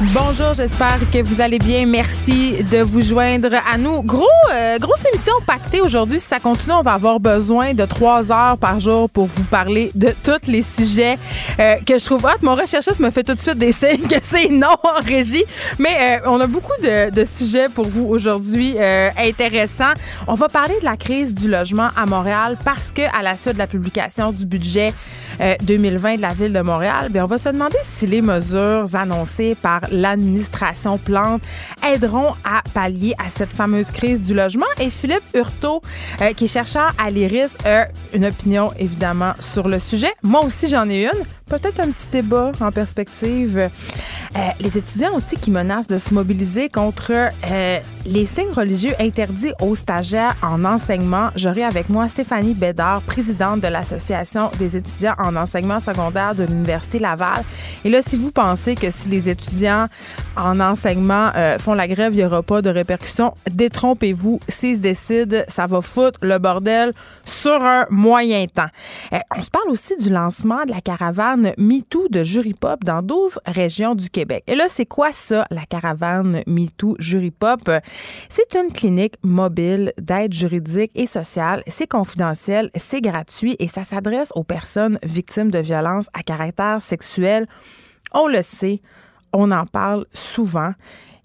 Bonjour, 0.00 0.54
j'espère 0.54 0.98
que 1.12 1.22
vous 1.22 1.40
allez 1.40 1.60
bien. 1.60 1.86
Merci 1.86 2.64
de 2.64 2.78
vous 2.78 3.00
joindre 3.00 3.50
à 3.72 3.78
nous. 3.78 4.02
Gros, 4.02 4.26
euh, 4.52 4.76
grosse 4.78 5.04
émission 5.06 5.34
pactée 5.46 5.80
aujourd'hui. 5.80 6.18
Si 6.18 6.26
ça 6.26 6.40
continue, 6.40 6.74
on 6.74 6.82
va 6.82 6.94
avoir 6.94 7.20
besoin 7.20 7.74
de 7.74 7.84
trois 7.84 8.32
heures 8.32 8.58
par 8.58 8.80
jour 8.80 9.08
pour 9.08 9.26
vous 9.26 9.44
parler 9.44 9.92
de 9.94 10.12
tous 10.24 10.50
les 10.50 10.62
sujets 10.62 11.16
euh, 11.60 11.76
que 11.86 11.96
je 11.96 12.04
trouve 12.04 12.24
hot. 12.24 12.42
Mon 12.42 12.56
recherchiste 12.56 12.98
me 12.98 13.12
fait 13.12 13.22
tout 13.22 13.34
de 13.34 13.40
suite 13.40 13.56
des 13.56 13.70
signes 13.72 14.08
que 14.08 14.16
c'est 14.20 14.48
non 14.48 14.74
en 14.82 15.00
régie. 15.06 15.44
Mais 15.78 16.18
euh, 16.18 16.26
on 16.26 16.40
a 16.40 16.48
beaucoup 16.48 16.76
de, 16.82 17.10
de, 17.10 17.24
sujets 17.24 17.68
pour 17.68 17.86
vous 17.86 18.04
aujourd'hui 18.06 18.76
intéressants. 19.16 19.94
On 20.26 20.34
va 20.34 20.48
parler 20.48 20.74
de 20.80 20.84
la 20.84 20.96
crise 20.96 21.36
du 21.36 21.48
logement 21.48 21.90
à 21.96 22.04
Montréal 22.04 22.58
parce 22.64 22.90
que 22.90 23.02
à 23.16 23.22
la 23.22 23.36
suite 23.36 23.54
de 23.54 23.58
la 23.58 23.68
publication 23.68 24.32
du 24.32 24.44
budget 24.44 24.92
2020 25.62 26.16
de 26.16 26.22
la 26.22 26.28
ville 26.28 26.52
de 26.52 26.60
Montréal, 26.60 27.08
bien, 27.10 27.24
on 27.24 27.26
va 27.26 27.38
se 27.38 27.48
demander 27.48 27.76
si 27.82 28.06
les 28.06 28.22
mesures 28.22 28.84
annoncées 28.94 29.56
par 29.60 29.83
l'administration 29.90 30.98
Plante 30.98 31.42
aideront 31.84 32.34
à 32.44 32.62
pallier 32.72 33.14
à 33.18 33.28
cette 33.28 33.52
fameuse 33.52 33.90
crise 33.90 34.22
du 34.22 34.34
logement. 34.34 34.66
Et 34.80 34.90
Philippe 34.90 35.24
Hurtaud, 35.34 35.82
euh, 36.20 36.32
qui 36.32 36.44
est 36.44 36.48
chercheur 36.48 36.94
à 36.98 37.10
l'IRIS, 37.10 37.56
a 37.64 37.88
une 38.12 38.24
opinion 38.24 38.72
évidemment 38.78 39.34
sur 39.40 39.68
le 39.68 39.78
sujet. 39.78 40.12
Moi 40.22 40.44
aussi, 40.44 40.68
j'en 40.68 40.88
ai 40.88 41.04
une. 41.04 41.24
Peut-être 41.46 41.80
un 41.80 41.90
petit 41.90 42.08
débat 42.08 42.52
en 42.60 42.72
perspective. 42.72 43.58
Euh, 44.36 44.48
les 44.60 44.78
étudiants 44.78 45.14
aussi 45.14 45.36
qui 45.36 45.50
menacent 45.50 45.88
de 45.88 45.98
se 45.98 46.12
mobiliser 46.12 46.68
contre 46.68 47.12
euh, 47.12 47.78
les 48.06 48.24
signes 48.24 48.50
religieux 48.50 48.94
interdits 48.98 49.52
aux 49.60 49.74
stagiaires 49.74 50.34
en 50.42 50.64
enseignement. 50.64 51.28
J'aurai 51.36 51.62
avec 51.62 51.90
moi 51.90 52.08
Stéphanie 52.08 52.54
Bédard, 52.54 53.02
présidente 53.02 53.60
de 53.60 53.68
l'Association 53.68 54.50
des 54.58 54.76
étudiants 54.76 55.14
en 55.18 55.36
enseignement 55.36 55.80
secondaire 55.80 56.34
de 56.34 56.44
l'Université 56.44 56.98
Laval. 56.98 57.44
Et 57.84 57.90
là, 57.90 58.00
si 58.02 58.16
vous 58.16 58.32
pensez 58.32 58.74
que 58.74 58.90
si 58.90 59.08
les 59.08 59.28
étudiants 59.28 59.73
en 60.36 60.60
enseignement 60.60 61.30
euh, 61.36 61.58
font 61.58 61.74
la 61.74 61.88
grève, 61.88 62.12
il 62.12 62.18
n'y 62.18 62.24
aura 62.24 62.42
pas 62.42 62.62
de 62.62 62.70
répercussions, 62.70 63.34
détrompez-vous. 63.50 64.40
S'ils 64.48 64.76
se 64.76 64.80
décident, 64.80 65.42
ça 65.48 65.66
va 65.66 65.80
foutre 65.80 66.18
le 66.22 66.38
bordel 66.38 66.92
sur 67.24 67.62
un 67.62 67.86
moyen 67.90 68.46
temps. 68.46 68.68
on 69.36 69.42
se 69.42 69.50
parle 69.50 69.70
aussi 69.70 69.96
du 69.96 70.10
lancement 70.10 70.64
de 70.64 70.72
la 70.72 70.80
caravane 70.80 71.52
MeToo 71.58 72.08
de 72.08 72.22
Jury 72.22 72.54
Pop 72.54 72.84
dans 72.84 73.02
12 73.02 73.40
régions 73.46 73.94
du 73.94 74.10
Québec. 74.10 74.44
Et 74.46 74.54
là, 74.54 74.66
c'est 74.68 74.86
quoi 74.86 75.12
ça, 75.12 75.46
la 75.50 75.64
caravane 75.66 76.42
MeToo 76.46 76.96
Jury 76.98 77.30
Pop? 77.30 77.70
C'est 78.28 78.54
une 78.54 78.72
clinique 78.72 79.14
mobile 79.22 79.92
d'aide 79.98 80.32
juridique 80.32 80.90
et 80.94 81.06
sociale. 81.06 81.62
C'est 81.66 81.88
confidentiel, 81.88 82.70
c'est 82.74 83.00
gratuit 83.00 83.56
et 83.58 83.68
ça 83.68 83.84
s'adresse 83.84 84.32
aux 84.34 84.44
personnes 84.44 84.98
victimes 85.02 85.50
de 85.50 85.58
violences 85.58 86.08
à 86.14 86.22
caractère 86.22 86.82
sexuel. 86.82 87.46
On 88.12 88.28
le 88.28 88.42
sait, 88.42 88.80
on 89.34 89.50
en 89.50 89.66
parle 89.66 90.06
souvent. 90.14 90.72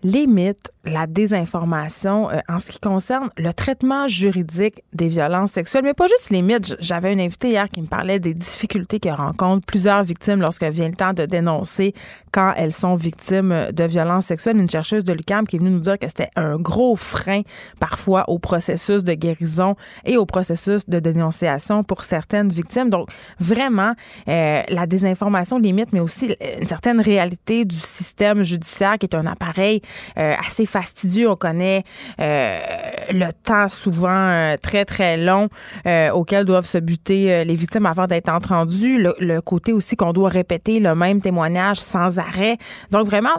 Les 0.04 0.28
mythes, 0.28 0.72
la 0.86 1.08
désinformation 1.08 2.30
euh, 2.30 2.40
en 2.48 2.60
ce 2.60 2.72
qui 2.72 2.80
concerne 2.80 3.30
le 3.38 3.54
traitement 3.54 4.08
juridique 4.08 4.84
des 4.94 5.10
violences 5.10 5.52
sexuelles, 5.52 5.84
mais 5.84 5.94
pas 5.94 6.08
juste 6.08 6.30
les 6.30 6.42
mythes. 6.42 6.78
J'avais 6.80 7.12
une 7.12 7.20
invitée 7.20 7.50
hier 7.50 7.70
qui 7.70 7.82
me 7.82 7.88
parlait 7.88 8.20
des 8.20 8.34
difficultés 8.34 9.00
que 9.00 9.10
rencontrent 9.10 9.66
plusieurs 9.66 10.04
victimes 10.04 10.40
lorsque 10.40 10.64
vient 10.64 10.88
le 10.88 10.96
temps 10.96 11.14
de 11.14 11.26
dénoncer 11.26 11.94
quand 12.32 12.54
elles 12.56 12.72
sont 12.72 12.96
victimes 12.96 13.68
de 13.74 13.84
violences 13.84 14.28
sexuelles. 14.28 14.58
Une 14.58 14.70
chercheuse 14.70 15.04
de 15.04 15.12
l'UQAM 15.12 15.46
qui 15.48 15.58
est 15.58 15.60
venue 15.60 15.72
nous 15.72 15.80
dire 15.80 16.00
que 16.00 16.08
c'était 16.08 16.30
un 16.36 16.58
gros 16.58 16.96
frein 16.96 17.42
parfois 17.80 18.30
au 18.30 18.40
processus 18.40 19.04
de 19.04 19.14
guérison 19.14 19.76
et 20.06 20.16
au 20.16 20.26
processus 20.26 20.88
de 20.88 21.00
dénonciation 21.00 21.84
pour 21.84 22.04
certaines 22.04 22.50
victimes. 22.50 22.90
Donc, 22.90 23.10
vraiment, 23.40 23.94
euh, 24.28 24.62
la 24.68 24.88
désinformation, 24.88 25.60
les 25.60 25.74
mythes, 25.74 25.92
mais 25.92 26.00
aussi 26.00 26.36
une 26.62 26.68
certaine 26.68 27.02
réalité 27.02 27.66
du 27.66 27.76
système 27.76 28.44
judiciaire 28.44 28.98
qui 28.98 29.06
est 29.06 29.16
un 29.16 29.26
appareil 29.26 29.82
euh, 30.18 30.36
assez 30.40 30.66
fastidieux. 30.70 31.30
On 31.30 31.36
connaît 31.36 31.84
euh, 32.20 32.60
le 33.12 33.32
temps 33.44 33.70
souvent 33.70 34.10
euh, 34.10 34.58
très, 34.62 34.86
très 34.86 35.18
long 35.18 35.50
auquel 36.14 36.46
doivent 36.46 36.66
se 36.66 36.78
buter 36.78 37.44
les 37.44 37.56
victimes 37.56 37.86
avant 37.86 38.06
d'être 38.06 38.30
entendues. 38.30 39.02
Le 39.02 39.40
côté 39.42 39.74
aussi 39.74 39.96
qu'on 39.96 40.14
doit 40.14 40.30
répéter 40.30 40.80
le 40.80 40.96
même 40.96 41.22
témoignage 41.22 41.78
sans 41.78 42.20
arrêt. 42.20 42.58
Donc, 42.92 43.06
vraiment, 43.08 43.38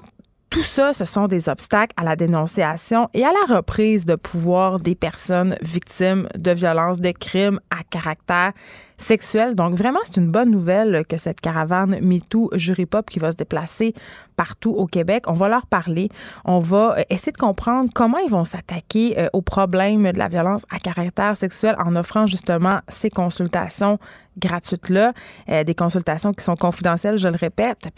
tout 0.51 0.65
ça, 0.65 0.93
ce 0.93 1.05
sont 1.05 1.29
des 1.29 1.49
obstacles 1.49 1.95
à 1.97 2.03
la 2.03 2.17
dénonciation 2.17 3.09
et 3.15 3.25
à 3.25 3.31
la 3.31 3.55
reprise 3.55 4.05
de 4.05 4.17
pouvoir 4.17 4.81
des 4.81 4.97
personnes 4.97 5.57
victimes 5.63 6.27
de 6.37 6.51
violences, 6.51 7.01
de 7.01 7.13
crimes 7.13 7.61
à 7.71 7.85
caractère 7.89 8.53
sexuel. 8.97 9.55
Donc 9.55 9.75
vraiment, 9.75 10.01
c'est 10.03 10.17
une 10.17 10.31
bonne 10.31 10.51
nouvelle 10.51 11.05
que 11.09 11.17
cette 11.17 11.41
caravane 11.41 12.01
MeToo 12.01 12.51
Jury 12.55 12.87
Pop 12.87 13.09
qui 13.09 13.21
va 13.21 13.31
se 13.31 13.37
déplacer 13.37 13.95
partout 14.37 14.71
au 14.71 14.87
Québec, 14.87 15.25
on 15.29 15.35
va 15.35 15.49
leur 15.49 15.67
parler. 15.67 16.09
On 16.45 16.59
va 16.59 16.97
euh, 16.99 17.03
essayer 17.11 17.31
de 17.31 17.37
comprendre 17.37 17.91
comment 17.95 18.19
ils 18.19 18.31
vont 18.31 18.45
s'attaquer 18.45 19.19
euh, 19.19 19.29
aux 19.33 19.43
problèmes 19.43 20.11
de 20.11 20.19
la 20.19 20.29
violence 20.29 20.65
à 20.71 20.79
caractère 20.79 21.37
sexuel 21.37 21.77
en 21.79 21.95
offrant 21.95 22.27
justement 22.27 22.81
ces 22.89 23.11
consultations 23.11 23.99
gratuites-là, 24.39 25.13
euh, 25.51 25.63
des 25.63 25.75
consultations 25.75 26.33
qui 26.33 26.43
sont 26.43 26.57
confidentielles, 26.57 27.19
je 27.19 27.29
le 27.29 27.37
répète. 27.37 27.89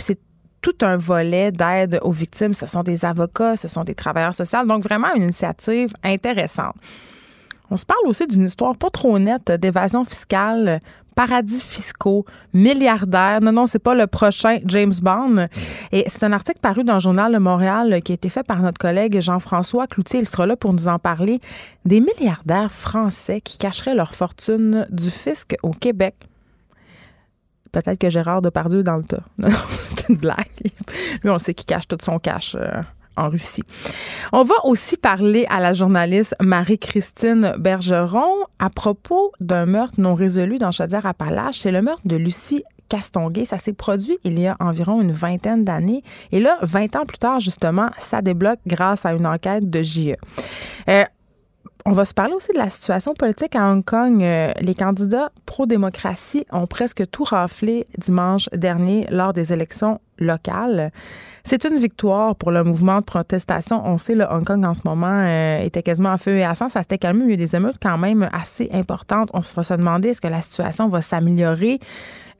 Tout 0.62 0.76
un 0.82 0.96
volet 0.96 1.52
d'aide 1.52 1.98
aux 2.02 2.12
victimes. 2.12 2.54
Ce 2.54 2.66
sont 2.66 2.82
des 2.82 3.04
avocats, 3.04 3.56
ce 3.56 3.68
sont 3.68 3.84
des 3.84 3.94
travailleurs 3.94 4.34
sociaux. 4.34 4.64
Donc, 4.64 4.82
vraiment 4.84 5.12
une 5.14 5.24
initiative 5.24 5.92
intéressante. 6.02 6.76
On 7.70 7.76
se 7.76 7.86
parle 7.86 8.06
aussi 8.06 8.26
d'une 8.26 8.44
histoire 8.44 8.76
pas 8.76 8.90
trop 8.90 9.18
nette 9.18 9.50
d'évasion 9.50 10.04
fiscale, 10.04 10.80
paradis 11.14 11.60
fiscaux, 11.60 12.24
milliardaires. 12.52 13.40
Non, 13.40 13.52
non, 13.52 13.66
c'est 13.66 13.78
pas 13.78 13.94
le 13.94 14.06
prochain 14.06 14.58
James 14.66 14.94
Bond. 15.00 15.48
Et 15.90 16.04
c'est 16.06 16.22
un 16.24 16.32
article 16.32 16.60
paru 16.60 16.84
dans 16.84 16.94
le 16.94 17.00
journal 17.00 17.32
de 17.32 17.38
Montréal 17.38 18.00
qui 18.04 18.12
a 18.12 18.14
été 18.14 18.28
fait 18.28 18.42
par 18.42 18.60
notre 18.60 18.78
collègue 18.78 19.20
Jean-François 19.20 19.86
Cloutier. 19.86 20.20
Il 20.20 20.26
sera 20.26 20.46
là 20.46 20.56
pour 20.56 20.72
nous 20.72 20.88
en 20.88 20.98
parler. 20.98 21.40
Des 21.84 22.00
milliardaires 22.00 22.70
français 22.70 23.40
qui 23.40 23.58
cacheraient 23.58 23.94
leur 23.94 24.14
fortune 24.14 24.86
du 24.90 25.10
fisc 25.10 25.56
au 25.62 25.70
Québec. 25.70 26.14
Peut-être 27.72 27.98
que 27.98 28.10
Gérard 28.10 28.42
Depardieu 28.42 28.82
dans 28.82 28.96
le 28.96 29.02
tas. 29.02 29.22
Non, 29.38 29.48
c'est 29.82 30.08
une 30.08 30.16
blague. 30.16 30.46
Lui, 31.22 31.30
on 31.30 31.38
sait 31.38 31.54
qu'il 31.54 31.66
cache 31.66 31.88
tout 31.88 31.98
son 32.00 32.18
cash. 32.18 32.54
Euh, 32.58 32.80
en 33.16 33.28
Russie. 33.28 33.62
On 34.32 34.42
va 34.42 34.54
aussi 34.64 34.96
parler 34.96 35.46
à 35.50 35.60
la 35.60 35.74
journaliste 35.74 36.34
Marie-Christine 36.40 37.54
Bergeron 37.58 38.46
à 38.58 38.70
propos 38.70 39.32
d'un 39.40 39.66
meurtre 39.66 39.94
non 39.98 40.14
résolu 40.14 40.58
dans 40.58 40.72
Chaudière-Appalaches. 40.72 41.58
C'est 41.58 41.72
le 41.72 41.82
meurtre 41.82 42.06
de 42.06 42.16
Lucie 42.16 42.62
Castonguay. 42.88 43.44
Ça 43.44 43.58
s'est 43.58 43.72
produit 43.72 44.18
il 44.24 44.38
y 44.38 44.46
a 44.46 44.56
environ 44.60 45.00
une 45.00 45.12
vingtaine 45.12 45.64
d'années. 45.64 46.02
Et 46.30 46.40
là, 46.40 46.58
20 46.62 46.96
ans 46.96 47.04
plus 47.06 47.18
tard, 47.18 47.40
justement, 47.40 47.90
ça 47.98 48.22
débloque 48.22 48.60
grâce 48.66 49.04
à 49.06 49.12
une 49.12 49.26
enquête 49.26 49.68
de 49.68 49.82
JE. 49.82 50.16
Euh, 50.88 51.04
on 51.84 51.92
va 51.92 52.04
se 52.04 52.14
parler 52.14 52.34
aussi 52.34 52.52
de 52.52 52.58
la 52.58 52.70
situation 52.70 53.14
politique 53.14 53.56
à 53.56 53.70
Hong 53.70 53.84
Kong. 53.84 54.22
Euh, 54.22 54.52
les 54.60 54.74
candidats 54.74 55.32
pro-démocratie 55.46 56.46
ont 56.52 56.66
presque 56.66 57.08
tout 57.10 57.24
raflé 57.24 57.86
dimanche 57.98 58.48
dernier 58.52 59.06
lors 59.10 59.32
des 59.32 59.52
élections 59.52 59.98
locales. 60.18 60.92
C'est 61.44 61.64
une 61.64 61.78
victoire 61.78 62.36
pour 62.36 62.52
le 62.52 62.62
mouvement 62.62 62.98
de 62.98 63.04
protestation. 63.04 63.82
On 63.84 63.98
sait, 63.98 64.14
le 64.14 64.24
Hong 64.24 64.44
Kong 64.44 64.64
en 64.64 64.74
ce 64.74 64.82
moment 64.84 65.12
euh, 65.12 65.64
était 65.64 65.82
quasiment 65.82 66.12
à 66.12 66.18
feu 66.18 66.36
et 66.36 66.44
à 66.44 66.54
sang. 66.54 66.68
Ça 66.68 66.82
s'était 66.82 66.98
calmé. 66.98 67.24
Il 67.24 67.28
y 67.28 67.30
a 67.32 67.34
eu 67.34 67.36
des 67.36 67.56
émeutes 67.56 67.78
quand 67.82 67.98
même 67.98 68.28
assez 68.32 68.68
importantes. 68.72 69.30
On 69.32 69.40
va 69.40 69.62
se 69.62 69.74
demander 69.74 70.10
est-ce 70.10 70.20
que 70.20 70.28
la 70.28 70.42
situation 70.42 70.88
va 70.88 71.02
s'améliorer? 71.02 71.80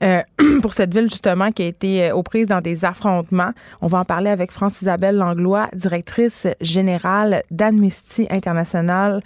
Euh, 0.01 0.21
pour 0.61 0.73
cette 0.73 0.93
ville, 0.93 1.09
justement, 1.09 1.51
qui 1.51 1.63
a 1.63 1.67
été 1.67 2.09
euh, 2.09 2.15
aux 2.15 2.23
prises 2.23 2.47
dans 2.47 2.61
des 2.61 2.85
affrontements. 2.85 3.51
On 3.81 3.87
va 3.87 3.99
en 3.99 4.05
parler 4.05 4.29
avec 4.29 4.51
France-Isabelle 4.51 5.17
Langlois, 5.17 5.69
directrice 5.73 6.47
générale 6.61 7.43
d'Amnesty 7.51 8.27
International 8.29 9.21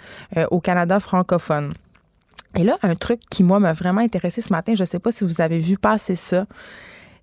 au 0.50 0.60
Canada 0.60 1.00
francophone. 1.00 1.74
Et 2.54 2.64
là, 2.64 2.76
un 2.82 2.94
truc 2.94 3.20
qui, 3.30 3.44
moi, 3.44 3.60
m'a 3.60 3.72
vraiment 3.72 4.00
intéressé 4.00 4.40
ce 4.40 4.52
matin, 4.52 4.74
je 4.74 4.82
ne 4.82 4.86
sais 4.86 4.98
pas 4.98 5.12
si 5.12 5.24
vous 5.24 5.40
avez 5.40 5.58
vu 5.58 5.76
passer 5.76 6.14
ça, 6.14 6.46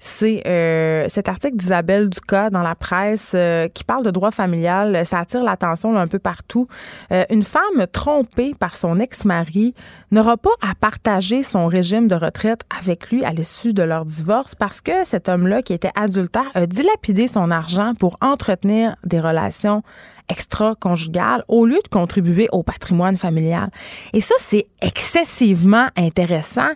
c'est 0.05 0.43
euh, 0.45 1.05
cet 1.09 1.27
article 1.29 1.57
d'Isabelle 1.57 2.09
Ducas 2.09 2.51
dans 2.51 2.61
la 2.61 2.75
presse 2.75 3.31
euh, 3.33 3.67
qui 3.67 3.83
parle 3.83 4.05
de 4.05 4.11
droit 4.11 4.29
familial. 4.29 5.03
Ça 5.03 5.19
attire 5.19 5.43
l'attention 5.43 5.97
un 5.97 6.05
peu 6.05 6.19
partout. 6.19 6.67
Euh, 7.11 7.23
une 7.31 7.43
femme 7.43 7.87
trompée 7.91 8.51
par 8.59 8.77
son 8.77 8.99
ex-mari 8.99 9.73
n'aura 10.11 10.37
pas 10.37 10.51
à 10.61 10.75
partager 10.75 11.41
son 11.41 11.65
régime 11.65 12.07
de 12.07 12.13
retraite 12.13 12.61
avec 12.79 13.09
lui 13.09 13.25
à 13.25 13.31
l'issue 13.31 13.73
de 13.73 13.81
leur 13.81 14.05
divorce 14.05 14.53
parce 14.53 14.79
que 14.79 15.03
cet 15.03 15.27
homme-là, 15.27 15.63
qui 15.63 15.73
était 15.73 15.91
adultère, 15.95 16.51
a 16.53 16.67
dilapidé 16.67 17.25
son 17.25 17.49
argent 17.49 17.93
pour 17.99 18.15
entretenir 18.21 18.95
des 19.03 19.19
relations 19.19 19.81
extra-conjugales 20.29 21.43
au 21.47 21.65
lieu 21.65 21.79
de 21.83 21.89
contribuer 21.89 22.47
au 22.51 22.61
patrimoine 22.61 23.17
familial. 23.17 23.69
Et 24.13 24.21
ça, 24.21 24.35
c'est 24.37 24.67
excessivement 24.81 25.87
intéressant 25.97 26.69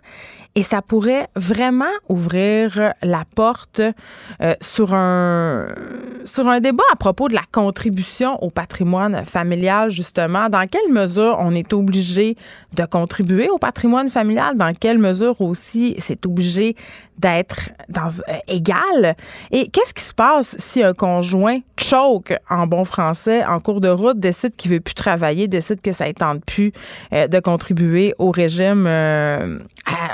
et 0.56 0.64
ça 0.64 0.82
pourrait 0.82 1.28
vraiment 1.36 1.86
ouvrir 2.10 2.94
la 3.04 3.24
porte 3.36 3.82
euh, 4.42 4.56
sur 4.62 4.94
un 4.94 5.68
sur 6.26 6.48
un 6.48 6.60
débat 6.60 6.84
à 6.92 6.96
propos 6.96 7.28
de 7.28 7.34
la 7.34 7.44
contribution 7.52 8.42
au 8.44 8.50
patrimoine 8.50 9.24
familial 9.24 9.90
justement. 9.90 10.50
Dans 10.50 10.66
quelle 10.68 10.92
mesure 10.92 11.38
on 11.40 11.54
est 11.54 11.72
obligé 11.72 12.36
de 12.76 12.86
contribuer 12.86 13.50
au 13.50 13.58
patrimoine 13.58 14.10
familial? 14.10 14.58
Dans 14.58 14.74
quelle 14.74 14.98
mesure 14.98 15.40
aussi 15.42 15.96
c'est 16.00 16.26
obligé 16.26 16.76
d'être 17.18 17.70
dans 17.88 18.08
euh, 18.28 18.38
égal? 18.48 19.16
Et 19.52 19.70
qu'est-ce 19.70 19.94
qui 19.94 20.04
se 20.04 20.14
passe 20.14 20.56
si 20.58 20.84
un 20.84 20.94
conjoint 20.94 21.60
choke 21.80 22.34
en 22.50 22.66
bon 22.68 22.86
français 22.86 23.46
en 23.46 23.60
cours 23.60 23.82
de 23.82 23.90
route 23.90 24.20
décide 24.20 24.56
qu'il 24.56 24.72
veut 24.72 24.80
plus 24.80 24.96
travailler 24.96 25.48
décide 25.48 25.82
que 25.82 25.92
ça 25.92 26.08
ne 26.08 26.12
tente 26.12 26.44
plus 26.44 26.74
euh, 27.14 27.28
de 27.28 27.40
contribuer 27.40 28.14
au 28.18 28.32
régime 28.32 28.88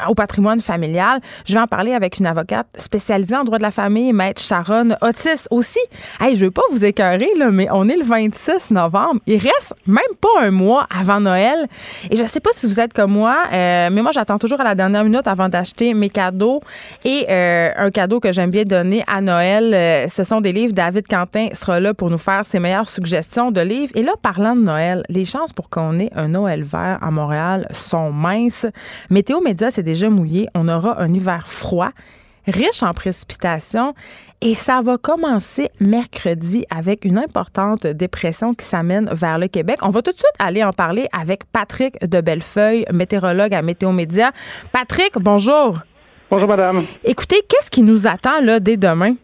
au 0.07 0.15
patrimoine 0.15 0.61
familial. 0.61 1.19
Je 1.45 1.53
vais 1.53 1.59
en 1.59 1.67
parler 1.67 1.93
avec 1.93 2.19
une 2.19 2.25
avocate 2.25 2.67
spécialisée 2.77 3.35
en 3.35 3.43
droit 3.43 3.57
de 3.57 3.63
la 3.63 3.71
famille, 3.71 4.13
Maître 4.13 4.41
Sharon 4.41 4.89
Otis 5.01 5.47
aussi. 5.49 5.79
Hey, 6.19 6.35
je 6.35 6.45
veux 6.45 6.51
pas 6.51 6.61
vous 6.71 6.85
écœurer, 6.85 7.29
là, 7.37 7.51
mais 7.51 7.67
on 7.71 7.87
est 7.89 7.97
le 7.97 8.03
26 8.03 8.71
novembre. 8.71 9.19
Il 9.27 9.37
reste 9.37 9.73
même 9.87 10.03
pas 10.19 10.45
un 10.45 10.51
mois 10.51 10.87
avant 10.95 11.19
Noël. 11.19 11.67
Et 12.09 12.17
je 12.17 12.25
sais 12.25 12.39
pas 12.39 12.51
si 12.53 12.65
vous 12.65 12.79
êtes 12.79 12.93
comme 12.93 13.11
moi, 13.11 13.35
euh, 13.53 13.89
mais 13.91 14.01
moi, 14.01 14.11
j'attends 14.11 14.37
toujours 14.37 14.61
à 14.61 14.63
la 14.63 14.75
dernière 14.75 15.03
minute 15.03 15.27
avant 15.27 15.49
d'acheter 15.49 15.93
mes 15.93 16.09
cadeaux. 16.09 16.61
Et 17.03 17.25
euh, 17.29 17.71
un 17.77 17.91
cadeau 17.91 18.19
que 18.19 18.31
j'aime 18.31 18.49
bien 18.49 18.63
donner 18.63 19.03
à 19.07 19.21
Noël, 19.21 19.73
euh, 19.73 20.07
ce 20.07 20.23
sont 20.23 20.41
des 20.41 20.51
livres. 20.51 20.73
David 20.73 21.07
Quentin 21.07 21.47
sera 21.53 21.79
là 21.79 21.93
pour 21.93 22.09
nous 22.09 22.17
faire 22.17 22.45
ses 22.45 22.59
meilleures 22.59 22.89
suggestions 22.89 23.51
de 23.51 23.61
livres. 23.61 23.91
Et 23.95 24.03
là, 24.03 24.13
parlant 24.21 24.55
de 24.55 24.61
Noël, 24.61 25.03
les 25.09 25.25
chances 25.25 25.53
pour 25.53 25.69
qu'on 25.69 25.99
ait 25.99 26.11
un 26.15 26.29
Noël 26.29 26.63
vert 26.63 26.99
à 27.01 27.11
Montréal 27.11 27.67
sont 27.71 28.11
minces. 28.11 28.65
Météo 29.09 29.41
Média, 29.41 29.64
c'est 29.71 29.83
déjà 29.83 30.09
mouillé. 30.09 30.47
On 30.55 30.67
aura 30.67 31.01
un 31.01 31.13
hiver 31.13 31.47
froid, 31.47 31.91
riche 32.47 32.83
en 32.83 32.93
précipitations. 32.93 33.93
Et 34.41 34.53
ça 34.53 34.81
va 34.81 34.97
commencer 34.97 35.69
mercredi 35.79 36.65
avec 36.69 37.05
une 37.05 37.17
importante 37.17 37.87
dépression 37.87 38.53
qui 38.53 38.65
s'amène 38.65 39.09
vers 39.11 39.39
le 39.39 39.47
Québec. 39.47 39.79
On 39.81 39.89
va 39.89 40.01
tout 40.01 40.11
de 40.11 40.17
suite 40.17 40.35
aller 40.39 40.63
en 40.63 40.71
parler 40.71 41.07
avec 41.17 41.45
Patrick 41.45 41.99
de 42.05 42.21
Bellefeuille, 42.21 42.85
météorologue 42.93 43.53
à 43.53 43.61
Météo 43.61 43.91
Média. 43.91 44.31
Patrick, 44.71 45.13
bonjour. 45.15 45.79
Bonjour, 46.29 46.47
madame. 46.47 46.85
Écoutez, 47.03 47.41
qu'est-ce 47.47 47.71
qui 47.71 47.81
nous 47.81 48.07
attend 48.07 48.41
là 48.41 48.59
dès 48.59 48.77
demain? 48.77 49.15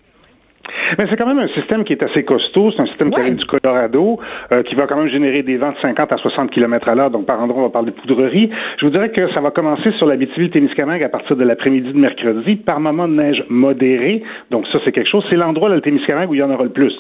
Mais 0.98 1.06
c'est 1.10 1.18
quand 1.18 1.28
même 1.28 1.40
un 1.40 1.48
système 1.50 1.84
qui 1.84 1.94
est 1.94 2.04
assez 2.04 2.24
costaud. 2.24 2.72
C'est 2.72 2.82
un 2.82 2.88
système 2.88 3.12
qui 3.12 3.20
arrive 3.20 3.36
du 3.36 3.46
Colorado, 3.46 4.20
euh, 4.52 4.64
qui 4.64 4.76
va 4.76 4.88
quand 4.88 4.98
même 4.98 5.10
générer 5.10 5.44
des 5.44 5.58
vents 5.58 5.72
de 5.72 5.78
50 5.82 6.12
à 6.12 6.18
60 6.18 6.52
km 6.52 6.88
à 6.90 6.96
l'heure. 6.96 7.12
Donc, 7.12 7.26
par 7.26 7.42
endroit, 7.42 7.62
on 7.62 7.66
va 7.66 7.72
parler 7.72 7.92
de 7.92 7.96
poudrerie. 7.96 8.50
Je 8.80 8.86
vous 8.86 8.92
dirais 8.92 9.10
que 9.10 9.32
ça 9.34 9.42
va 9.42 9.52
commencer 9.52 9.92
sur 9.98 10.08
la 10.08 10.18
Témiscamingue 10.18 11.04
à 11.04 11.10
partir 11.10 11.36
de 11.36 11.44
l'après-midi 11.44 11.92
de 11.92 11.98
mercredi, 11.98 12.56
par 12.56 12.80
moment 12.80 13.08
de 13.08 13.14
neige 13.14 13.44
modérée. 13.50 14.24
Donc, 14.50 14.66
ça, 14.72 14.80
c'est 14.84 14.92
quelque 14.92 15.10
chose. 15.10 15.26
C'est 15.30 15.36
l'endroit, 15.36 15.70
de 15.70 15.76
le 15.76 15.82
Témiscamingue, 15.82 16.30
où 16.30 16.36
il 16.36 16.40
y 16.40 16.44
en 16.44 16.52
aura 16.52 16.64
le 16.64 16.70
plus. 16.70 16.94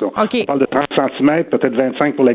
On 0.43 0.45
parle 0.45 0.59
de 0.59 0.65
30 0.65 0.87
cm, 0.95 1.43
peut-être 1.45 1.75
25 1.75 2.15
pour 2.15 2.25
la 2.25 2.33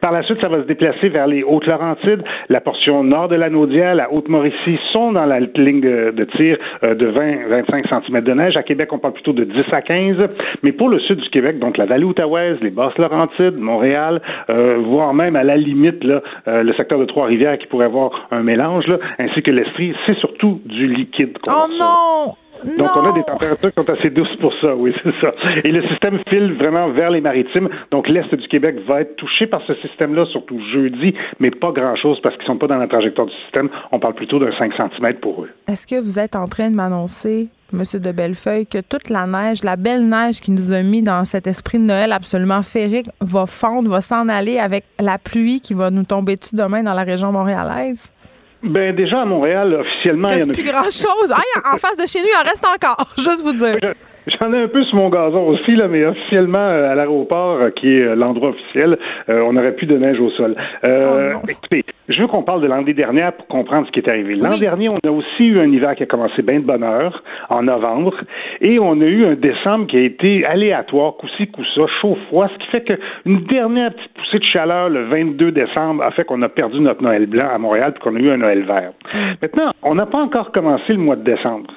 Par 0.00 0.12
la 0.12 0.22
suite, 0.22 0.40
ça 0.40 0.48
va 0.48 0.62
se 0.62 0.66
déplacer 0.66 1.08
vers 1.08 1.26
les 1.26 1.42
Hautes-Laurentides. 1.42 2.22
La 2.48 2.60
portion 2.60 3.04
nord 3.04 3.28
de 3.28 3.36
la 3.36 3.50
Naudière, 3.50 3.94
la 3.94 4.12
Haute-Mauricie 4.12 4.78
sont 4.92 5.12
dans 5.12 5.26
la 5.26 5.40
ligne 5.40 5.80
de, 5.80 6.24
tir 6.36 6.56
euh, 6.82 6.94
de 6.94 7.10
20-25 7.10 8.06
cm 8.06 8.20
de 8.22 8.32
neige. 8.32 8.56
À 8.56 8.62
Québec, 8.62 8.92
on 8.92 8.98
parle 8.98 9.14
plutôt 9.14 9.32
de 9.32 9.44
10 9.44 9.52
à 9.72 9.82
15. 9.82 10.16
Mais 10.62 10.72
pour 10.72 10.88
le 10.88 10.98
sud 11.00 11.18
du 11.18 11.28
Québec, 11.30 11.58
donc 11.58 11.76
la 11.76 11.86
vallée 11.86 12.04
outaouaise, 12.04 12.58
les 12.60 12.70
Basses-Laurentides, 12.70 13.56
Montréal, 13.56 14.20
euh, 14.48 14.78
voire 14.84 15.14
même 15.14 15.36
à 15.36 15.44
la 15.44 15.56
limite 15.56 16.02
là, 16.04 16.22
euh, 16.48 16.62
le 16.62 16.72
secteur 16.74 16.98
de 16.98 17.04
Trois-Rivières 17.04 17.58
qui 17.58 17.66
pourrait 17.66 17.86
avoir 17.86 18.28
un 18.30 18.42
mélange, 18.42 18.86
là, 18.86 18.98
ainsi 19.18 19.42
que 19.42 19.50
l'Estrie, 19.50 19.94
c'est 20.06 20.16
surtout 20.18 20.60
du 20.64 20.86
liquide. 20.86 21.38
Oh 21.48 21.66
non! 21.78 22.34
Donc, 22.64 22.88
on 22.96 23.06
a 23.06 23.12
des 23.12 23.22
températures 23.22 23.72
qui 23.72 23.82
sont 23.82 23.90
assez 23.90 24.10
douces 24.10 24.36
pour 24.40 24.52
ça, 24.60 24.74
oui, 24.74 24.94
c'est 25.02 25.14
ça. 25.20 25.34
Et 25.64 25.72
le 25.72 25.82
système 25.88 26.18
file 26.28 26.54
vraiment 26.54 26.88
vers 26.90 27.10
les 27.10 27.20
maritimes. 27.20 27.68
Donc, 27.90 28.08
l'Est 28.08 28.34
du 28.34 28.48
Québec 28.48 28.76
va 28.86 29.02
être 29.02 29.16
touché 29.16 29.46
par 29.46 29.62
ce 29.66 29.74
système-là, 29.74 30.26
surtout 30.26 30.60
jeudi, 30.72 31.14
mais 31.38 31.50
pas 31.50 31.72
grand-chose 31.72 32.20
parce 32.22 32.36
qu'ils 32.36 32.46
sont 32.46 32.58
pas 32.58 32.66
dans 32.66 32.78
la 32.78 32.88
trajectoire 32.88 33.26
du 33.26 33.34
système. 33.44 33.68
On 33.92 33.98
parle 33.98 34.14
plutôt 34.14 34.38
d'un 34.38 34.52
5 34.56 34.72
cm 34.74 35.14
pour 35.14 35.44
eux. 35.44 35.50
Est-ce 35.68 35.86
que 35.86 36.00
vous 36.00 36.18
êtes 36.18 36.36
en 36.36 36.46
train 36.46 36.70
de 36.70 36.74
m'annoncer 36.74 37.48
Monsieur 37.72 38.00
de 38.00 38.10
Bellefeuille, 38.10 38.66
que 38.66 38.80
toute 38.80 39.10
la 39.10 39.26
neige, 39.26 39.62
la 39.62 39.76
belle 39.76 40.08
neige 40.08 40.40
qui 40.40 40.50
nous 40.50 40.72
a 40.72 40.82
mis 40.82 41.02
dans 41.02 41.24
cet 41.24 41.46
esprit 41.46 41.78
de 41.78 41.84
Noël 41.84 42.10
absolument 42.10 42.62
féerique, 42.62 43.06
va 43.20 43.46
fondre, 43.46 43.88
va 43.88 44.00
s'en 44.00 44.28
aller 44.28 44.58
avec 44.58 44.84
la 44.98 45.18
pluie 45.18 45.60
qui 45.60 45.74
va 45.74 45.90
nous 45.90 46.02
tomber 46.02 46.34
dessus 46.34 46.56
demain 46.56 46.82
dans 46.82 46.94
la 46.94 47.04
région 47.04 47.30
montréalaise? 47.30 48.12
Ben 48.62 48.94
déjà 48.94 49.22
à 49.22 49.24
Montréal, 49.24 49.74
officiellement, 49.74 50.28
il 50.28 50.40
y 50.40 50.42
en 50.42 50.50
a 50.50 50.52
plus 50.52 50.62
grand 50.62 50.82
chose. 50.82 51.32
en 51.64 51.78
face 51.78 51.96
de 51.96 52.06
chez 52.06 52.20
nous, 52.20 52.28
il 52.28 52.36
en 52.36 52.48
reste 52.48 52.64
encore. 52.66 53.14
Juste 53.18 53.42
vous 53.42 53.52
dire. 53.54 53.78
J'en 54.26 54.52
ai 54.52 54.62
un 54.62 54.68
peu 54.68 54.84
sur 54.84 54.96
mon 54.96 55.08
gazon 55.08 55.46
aussi, 55.48 55.74
là, 55.74 55.88
mais 55.88 56.04
officiellement, 56.04 56.58
euh, 56.58 56.92
à 56.92 56.94
l'aéroport, 56.94 57.58
euh, 57.60 57.70
qui 57.70 57.88
est 57.88 58.02
euh, 58.02 58.14
l'endroit 58.14 58.50
officiel, 58.50 58.98
on 59.28 59.52
n'aurait 59.52 59.74
plus 59.74 59.86
de 59.86 59.96
neige 59.96 60.20
au 60.20 60.30
sol. 60.30 60.56
Oh, 60.84 61.38
écoutez, 61.48 61.84
je 62.08 62.20
veux 62.20 62.26
qu'on 62.26 62.42
parle 62.42 62.62
de 62.62 62.66
l'année 62.66 62.92
dernière 62.92 63.32
pour 63.32 63.46
comprendre 63.46 63.86
ce 63.86 63.92
qui 63.92 64.00
est 64.00 64.08
arrivé. 64.08 64.34
L'an 64.42 64.58
dernier, 64.58 64.88
on 64.88 64.98
a 65.06 65.10
aussi 65.10 65.44
eu 65.44 65.60
un 65.60 65.70
hiver 65.70 65.94
qui 65.94 66.02
a 66.02 66.06
commencé 66.06 66.42
bien 66.42 66.60
de 66.60 66.64
bonne 66.64 66.82
heure, 66.82 67.22
en 67.48 67.62
novembre, 67.62 68.14
et 68.60 68.78
on 68.78 69.00
a 69.00 69.04
eu 69.04 69.24
un 69.24 69.34
décembre 69.34 69.86
qui 69.86 69.96
a 69.96 70.00
été 70.00 70.44
aléatoire, 70.44 71.14
coup-ci, 71.14 71.46
coup-ça, 71.48 71.82
chaud-froid, 72.00 72.48
ce 72.48 72.64
qui 72.64 72.70
fait 72.70 72.84
qu'une 72.84 73.44
dernière 73.44 73.92
petite 73.92 74.12
poussée 74.14 74.38
de 74.38 74.44
chaleur 74.44 74.88
le 74.88 75.04
22 75.04 75.52
décembre 75.52 76.02
a 76.02 76.10
fait 76.10 76.24
qu'on 76.24 76.42
a 76.42 76.48
perdu 76.48 76.80
notre 76.80 77.02
Noël 77.02 77.26
blanc 77.26 77.48
à 77.52 77.58
Montréal 77.58 77.92
puis 77.92 78.02
qu'on 78.02 78.16
a 78.16 78.18
eu 78.18 78.30
un 78.30 78.38
Noël 78.38 78.64
vert. 78.64 78.92
Mm. 79.14 79.18
Maintenant, 79.42 79.70
on 79.82 79.94
n'a 79.94 80.06
pas 80.06 80.18
encore 80.18 80.52
commencé 80.52 80.92
le 80.92 80.98
mois 80.98 81.16
de 81.16 81.24
décembre. 81.24 81.70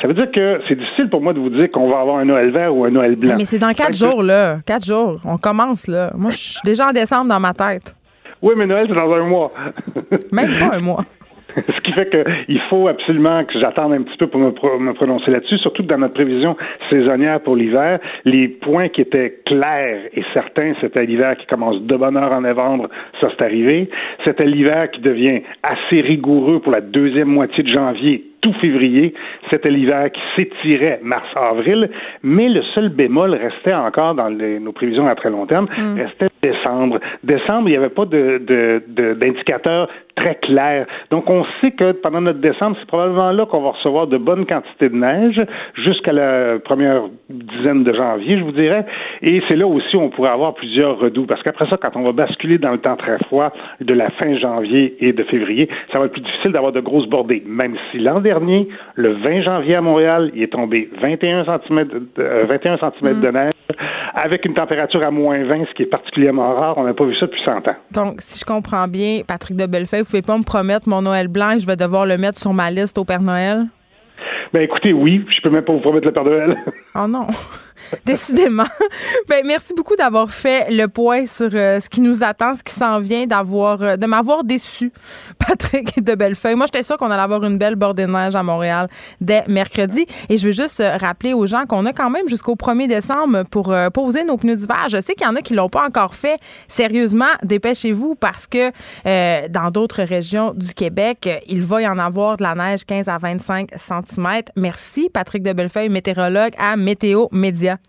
Ça 0.00 0.08
veut 0.08 0.14
dire 0.14 0.30
que 0.30 0.60
c'est 0.68 0.76
difficile 0.76 1.08
pour 1.08 1.20
moi 1.20 1.32
de 1.32 1.40
vous 1.40 1.50
dire 1.50 1.70
qu'on 1.70 1.90
va 1.90 2.00
avoir 2.00 2.16
un 2.18 2.24
Noël 2.24 2.50
vert 2.50 2.74
ou 2.74 2.84
un 2.84 2.90
Noël 2.90 3.16
blanc. 3.16 3.34
Mais 3.36 3.44
c'est 3.44 3.58
dans 3.58 3.72
quatre 3.72 3.96
jours, 3.96 4.22
là. 4.22 4.58
Quatre 4.66 4.84
jours. 4.84 5.20
On 5.24 5.36
commence, 5.36 5.86
là. 5.86 6.10
Moi, 6.16 6.30
je 6.30 6.36
suis 6.36 6.60
déjà 6.64 6.88
en 6.88 6.92
décembre 6.92 7.28
dans 7.28 7.40
ma 7.40 7.54
tête. 7.54 7.94
Oui, 8.42 8.54
mais 8.56 8.66
Noël, 8.66 8.86
c'est 8.88 8.94
dans 8.94 9.12
un 9.12 9.24
mois. 9.24 9.52
Même 10.32 10.56
pas 10.56 10.76
un 10.76 10.80
mois. 10.80 11.04
Ce 11.56 11.80
qui 11.80 11.92
fait 11.92 12.08
qu'il 12.10 12.60
faut 12.68 12.88
absolument 12.88 13.44
que 13.44 13.58
j'attende 13.58 13.92
un 13.92 14.02
petit 14.02 14.16
peu 14.16 14.28
pour 14.28 14.40
me, 14.40 14.50
me 14.50 14.92
prononcer 14.92 15.30
là-dessus, 15.30 15.58
surtout 15.58 15.82
que 15.82 15.88
dans 15.88 15.98
notre 15.98 16.14
prévision 16.14 16.56
saisonnière 16.88 17.40
pour 17.40 17.56
l'hiver, 17.56 17.98
les 18.24 18.48
points 18.48 18.88
qui 18.88 19.00
étaient 19.00 19.40
clairs 19.46 20.00
et 20.14 20.24
certains, 20.32 20.74
c'était 20.80 21.04
l'hiver 21.04 21.36
qui 21.36 21.46
commence 21.46 21.80
de 21.82 21.96
bonne 21.96 22.16
heure 22.16 22.32
en 22.32 22.42
novembre, 22.42 22.88
ça 23.20 23.28
c'est 23.30 23.44
arrivé. 23.44 23.90
C'était 24.24 24.46
l'hiver 24.46 24.90
qui 24.90 25.00
devient 25.00 25.42
assez 25.62 26.00
rigoureux 26.00 26.60
pour 26.60 26.72
la 26.72 26.80
deuxième 26.80 27.28
moitié 27.28 27.62
de 27.62 27.68
janvier, 27.68 28.24
tout 28.40 28.52
février. 28.54 29.14
C'était 29.50 29.70
l'hiver 29.70 30.10
qui 30.12 30.20
s'étirait 30.36 31.00
mars-avril, 31.02 31.90
mais 32.22 32.48
le 32.48 32.62
seul 32.74 32.88
bémol 32.88 33.34
restait 33.34 33.74
encore 33.74 34.14
dans 34.14 34.30
nos 34.30 34.72
prévisions 34.72 35.06
à 35.08 35.14
très 35.14 35.30
long 35.30 35.46
terme, 35.46 35.66
mm. 35.78 36.00
restait 36.00 36.28
décembre. 36.42 36.98
Décembre, 37.24 37.68
il 37.68 37.72
n'y 37.72 37.76
avait 37.76 37.88
pas 37.88 38.06
d'indicateur 38.06 39.86
de, 39.86 39.92
très 40.20 40.34
clair. 40.36 40.86
Donc, 41.10 41.28
on 41.30 41.44
sait 41.60 41.70
que 41.70 41.92
pendant 41.92 42.20
notre 42.20 42.40
décembre, 42.40 42.76
c'est 42.78 42.86
probablement 42.86 43.32
là 43.32 43.46
qu'on 43.46 43.62
va 43.62 43.70
recevoir 43.70 44.06
de 44.06 44.18
bonnes 44.18 44.46
quantités 44.46 44.88
de 44.88 44.96
neige 44.96 45.40
jusqu'à 45.74 46.12
la 46.12 46.58
première 46.58 47.02
dizaine 47.28 47.84
de 47.84 47.92
janvier, 47.92 48.38
je 48.38 48.44
vous 48.44 48.52
dirais. 48.52 48.84
Et 49.22 49.42
c'est 49.48 49.56
là 49.56 49.66
aussi 49.66 49.96
où 49.96 50.00
on 50.00 50.10
pourrait 50.10 50.30
avoir 50.30 50.54
plusieurs 50.54 50.98
redoux. 50.98 51.26
Parce 51.26 51.42
qu'après 51.42 51.66
ça, 51.68 51.76
quand 51.76 51.96
on 51.96 52.02
va 52.02 52.12
basculer 52.12 52.58
dans 52.58 52.72
le 52.72 52.78
temps 52.78 52.96
très 52.96 53.18
froid 53.24 53.52
de 53.80 53.94
la 53.94 54.10
fin 54.10 54.36
janvier 54.36 54.96
et 55.00 55.12
de 55.12 55.22
février, 55.24 55.68
ça 55.92 55.98
va 55.98 56.06
être 56.06 56.12
plus 56.12 56.22
difficile 56.22 56.52
d'avoir 56.52 56.72
de 56.72 56.80
grosses 56.80 57.08
bordées. 57.08 57.42
Même 57.46 57.76
si 57.90 57.98
l'an 57.98 58.20
dernier, 58.20 58.68
le 58.94 59.12
20 59.14 59.42
janvier 59.42 59.76
à 59.76 59.80
Montréal, 59.80 60.30
il 60.34 60.42
est 60.42 60.52
tombé 60.52 60.90
21 61.00 61.44
cm, 61.44 61.84
de, 62.16 62.46
21 62.46 62.78
cm 62.78 63.20
de 63.20 63.28
neige 63.28 63.52
avec 64.14 64.44
une 64.44 64.54
température 64.54 65.02
à 65.02 65.10
moins 65.10 65.42
20, 65.44 65.66
ce 65.68 65.74
qui 65.74 65.82
est 65.82 65.90
particulièrement 65.90 66.54
rare. 66.54 66.76
On 66.78 66.84
n'a 66.84 66.94
pas 66.94 67.04
vu 67.04 67.14
ça 67.16 67.26
depuis 67.26 67.42
100 67.44 67.68
ans. 67.68 67.76
Donc, 67.92 68.20
si 68.20 68.40
je 68.40 68.44
comprends 68.44 68.86
bien, 68.88 69.20
Patrick 69.26 69.56
de 69.56 69.66
Bellefeuille, 69.66 70.04
pouvez 70.10 70.22
pas 70.22 70.36
me 70.36 70.42
promettre 70.42 70.88
mon 70.88 71.02
Noël 71.02 71.28
blanc 71.28 71.52
et 71.52 71.60
je 71.60 71.66
vais 71.66 71.76
devoir 71.76 72.04
le 72.04 72.18
mettre 72.18 72.38
sur 72.38 72.52
ma 72.52 72.70
liste 72.70 72.98
au 72.98 73.04
Père 73.04 73.22
Noël? 73.22 73.66
Ben 74.52 74.62
écoutez, 74.62 74.92
oui, 74.92 75.24
je 75.30 75.40
peux 75.40 75.50
même 75.50 75.64
pas 75.64 75.72
vous 75.72 75.80
promettre 75.80 76.06
le 76.06 76.12
Père 76.12 76.24
Noël. 76.24 76.56
Oh 76.96 77.06
non. 77.06 77.26
décidément. 78.04 78.66
ben, 79.28 79.42
merci 79.46 79.74
beaucoup 79.74 79.96
d'avoir 79.96 80.30
fait 80.30 80.70
le 80.70 80.86
point 80.86 81.26
sur 81.26 81.50
euh, 81.52 81.80
ce 81.80 81.88
qui 81.88 82.00
nous 82.00 82.22
attend, 82.22 82.54
ce 82.54 82.62
qui 82.62 82.72
s'en 82.72 83.00
vient, 83.00 83.26
d'avoir, 83.26 83.82
euh, 83.82 83.96
de 83.96 84.06
m'avoir 84.06 84.44
déçu, 84.44 84.92
Patrick 85.38 86.02
de 86.02 86.14
Bellefeuille. 86.14 86.54
Moi, 86.54 86.66
j'étais 86.66 86.82
sûre 86.82 86.96
qu'on 86.96 87.10
allait 87.10 87.22
avoir 87.22 87.44
une 87.44 87.58
belle 87.58 87.76
bordée 87.76 88.06
de 88.06 88.12
neige 88.12 88.34
à 88.34 88.42
Montréal 88.42 88.88
dès 89.20 89.44
mercredi. 89.48 90.06
Et 90.28 90.36
je 90.36 90.46
veux 90.46 90.52
juste 90.52 90.80
euh, 90.80 90.96
rappeler 90.96 91.32
aux 91.32 91.46
gens 91.46 91.66
qu'on 91.66 91.86
a 91.86 91.92
quand 91.92 92.10
même 92.10 92.28
jusqu'au 92.28 92.54
1er 92.54 92.88
décembre 92.88 93.44
pour 93.50 93.74
poser 93.92 94.24
nos 94.24 94.36
pneus 94.36 94.56
d'hiver. 94.56 94.86
Je 94.88 95.00
sais 95.00 95.14
qu'il 95.14 95.26
y 95.26 95.30
en 95.30 95.36
a 95.36 95.42
qui 95.42 95.54
l'ont 95.54 95.68
pas 95.68 95.86
encore 95.86 96.14
fait. 96.14 96.38
Sérieusement, 96.68 97.30
dépêchez-vous 97.42 98.14
parce 98.14 98.46
que 98.46 98.70
dans 99.48 99.70
d'autres 99.70 100.02
régions 100.02 100.52
du 100.54 100.72
Québec, 100.74 101.28
il 101.46 101.62
va 101.62 101.82
y 101.82 101.88
en 101.88 101.98
avoir 101.98 102.36
de 102.36 102.42
la 102.42 102.54
neige 102.54 102.84
15 102.84 103.08
à 103.08 103.18
25 103.18 103.70
cm. 103.76 104.42
Merci, 104.56 105.08
Patrick 105.12 105.42
de 105.42 105.52
Bellefeuille, 105.52 105.88
météorologue 105.88 106.52
à 106.58 106.76
Météo 106.76 107.26
Média. 107.32 107.79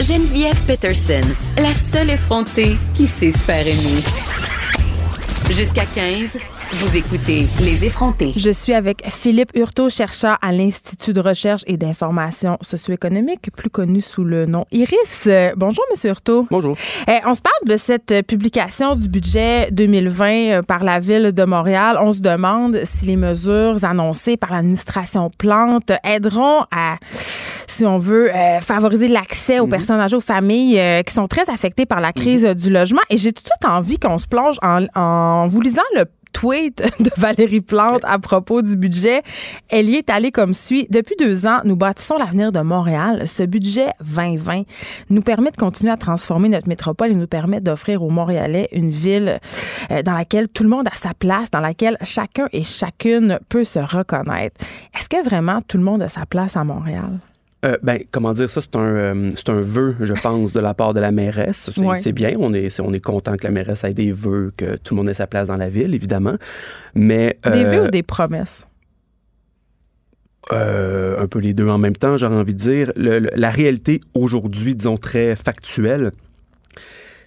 Geneviève 0.00 0.60
Peterson, 0.66 1.22
la 1.56 1.72
seule 1.72 2.10
effrontée 2.10 2.76
qui 2.94 3.06
sait 3.06 3.30
se 3.30 3.38
faire 3.38 3.66
aimer. 3.66 4.02
Jusqu'à 5.50 5.86
15, 5.86 6.38
vous 6.72 6.96
écoutez 6.96 7.46
Les 7.62 7.84
effrontés. 7.84 8.32
Je 8.36 8.50
suis 8.50 8.74
avec 8.74 9.08
Philippe 9.08 9.52
Hurtaud, 9.54 9.88
chercheur 9.88 10.36
à 10.42 10.50
l'Institut 10.50 11.12
de 11.12 11.20
recherche 11.20 11.62
et 11.68 11.76
d'information 11.76 12.58
socio-économique, 12.60 13.50
plus 13.56 13.70
connu 13.70 14.00
sous 14.00 14.24
le 14.24 14.46
nom 14.46 14.66
IRIS. 14.72 15.28
Euh, 15.28 15.52
bonjour, 15.56 15.84
Monsieur 15.90 16.10
Hurtaud. 16.10 16.48
Bonjour. 16.50 16.76
Euh, 17.08 17.12
on 17.24 17.34
se 17.34 17.40
parle 17.40 17.54
de 17.66 17.76
cette 17.76 18.26
publication 18.26 18.96
du 18.96 19.08
budget 19.08 19.70
2020 19.70 20.26
euh, 20.26 20.62
par 20.62 20.82
la 20.82 20.98
Ville 20.98 21.32
de 21.32 21.44
Montréal. 21.44 21.98
On 22.00 22.12
se 22.12 22.20
demande 22.20 22.80
si 22.82 23.06
les 23.06 23.16
mesures 23.16 23.84
annoncées 23.84 24.36
par 24.36 24.52
l'administration 24.52 25.30
Plante 25.38 25.92
aideront 26.02 26.64
à, 26.72 26.96
si 27.68 27.84
on 27.84 27.98
veut, 27.98 28.30
favoriser 28.60 29.08
l'accès 29.08 29.60
aux 29.60 29.66
mhm. 29.66 29.70
personnes 29.70 30.00
âgées, 30.00 30.16
aux 30.16 30.20
familles 30.20 30.80
qui 31.06 31.14
sont 31.14 31.26
très 31.26 31.48
affectées 31.50 31.86
par 31.86 32.00
la 32.00 32.12
crise 32.12 32.44
mhm. 32.44 32.54
du 32.54 32.70
logement. 32.70 33.00
Et 33.10 33.16
j'ai 33.16 33.32
tout 33.32 33.42
de 33.42 33.48
suite 33.48 33.64
envie 33.64 33.98
qu'on 33.98 34.18
se 34.18 34.26
plonge 34.26 34.56
en, 34.62 34.84
en 34.94 35.48
vous 35.48 35.60
lisant 35.60 35.82
le 35.96 36.04
tweet 36.34 36.82
de 37.00 37.10
Valérie 37.16 37.62
Plante 37.62 38.02
à 38.04 38.18
propos 38.18 38.60
du 38.60 38.76
budget. 38.76 39.22
Elle 39.70 39.88
y 39.88 39.94
est 39.94 40.10
allée 40.10 40.30
comme 40.30 40.52
suit. 40.52 40.86
Depuis 40.90 41.14
deux 41.18 41.46
ans, 41.46 41.60
nous 41.64 41.76
bâtissons 41.76 42.18
l'avenir 42.18 42.52
de 42.52 42.60
Montréal. 42.60 43.26
Ce 43.26 43.42
budget 43.42 43.88
2020 44.00 44.64
nous 45.08 45.22
permet 45.22 45.50
de 45.50 45.56
continuer 45.56 45.92
à 45.92 45.96
transformer 45.96 46.50
notre 46.50 46.68
métropole 46.68 47.12
et 47.12 47.14
nous 47.14 47.26
permet 47.26 47.60
d'offrir 47.60 48.02
aux 48.02 48.10
Montréalais 48.10 48.68
une 48.72 48.90
ville 48.90 49.38
euh, 49.90 50.02
dans 50.02 50.12
laquelle 50.12 50.48
tout 50.48 50.64
le 50.64 50.68
monde 50.68 50.88
a 50.88 50.96
sa 50.96 51.14
place, 51.14 51.50
dans 51.50 51.60
laquelle 51.60 51.96
chacun 52.02 52.48
et 52.52 52.62
chacune 52.62 53.38
peut 53.48 53.64
se 53.64 53.78
reconnaître. 53.78 54.60
Est-ce 54.98 55.08
que 55.08 55.24
vraiment 55.24 55.60
tout 55.66 55.78
le 55.78 55.84
monde 55.84 56.02
a 56.02 56.08
sa 56.08 56.26
place 56.26 56.56
à 56.56 56.64
Montréal? 56.64 57.20
Euh, 57.64 57.78
ben, 57.82 58.00
comment 58.10 58.32
dire 58.32 58.50
ça, 58.50 58.60
c'est 58.60 58.76
un, 58.76 58.80
euh, 58.80 59.30
c'est 59.36 59.48
un 59.48 59.60
vœu, 59.60 59.96
je 60.00 60.12
pense, 60.14 60.52
de 60.52 60.60
la 60.60 60.74
part 60.74 60.92
de 60.92 61.00
la 61.00 61.12
mairesse. 61.12 61.70
C'est, 61.96 62.12
bien, 62.12 62.34
on 62.38 62.52
est, 62.52 62.78
on 62.80 62.92
est 62.92 63.00
content 63.00 63.36
que 63.36 63.44
la 63.44 63.50
mairesse 63.50 63.84
ait 63.84 63.94
des 63.94 64.12
vœux, 64.12 64.52
que 64.56 64.76
tout 64.76 64.94
le 64.94 64.98
monde 64.98 65.08
ait 65.08 65.14
sa 65.14 65.26
place 65.26 65.46
dans 65.46 65.56
la 65.56 65.68
ville, 65.68 65.94
évidemment. 65.94 66.34
Mais, 66.94 67.38
des 67.44 67.64
vœux 67.64 67.84
euh, 67.84 67.86
ou 67.86 67.90
des 67.90 68.02
promesses? 68.02 68.66
un 70.50 71.26
peu 71.26 71.38
les 71.38 71.54
deux 71.54 71.68
en 71.68 71.78
même 71.78 71.96
temps, 71.96 72.18
j'aurais 72.18 72.36
envie 72.36 72.52
de 72.52 72.58
dire. 72.58 72.92
la 72.96 73.50
réalité 73.50 74.02
aujourd'hui, 74.14 74.74
disons 74.74 74.98
très 74.98 75.36
factuelle, 75.36 76.10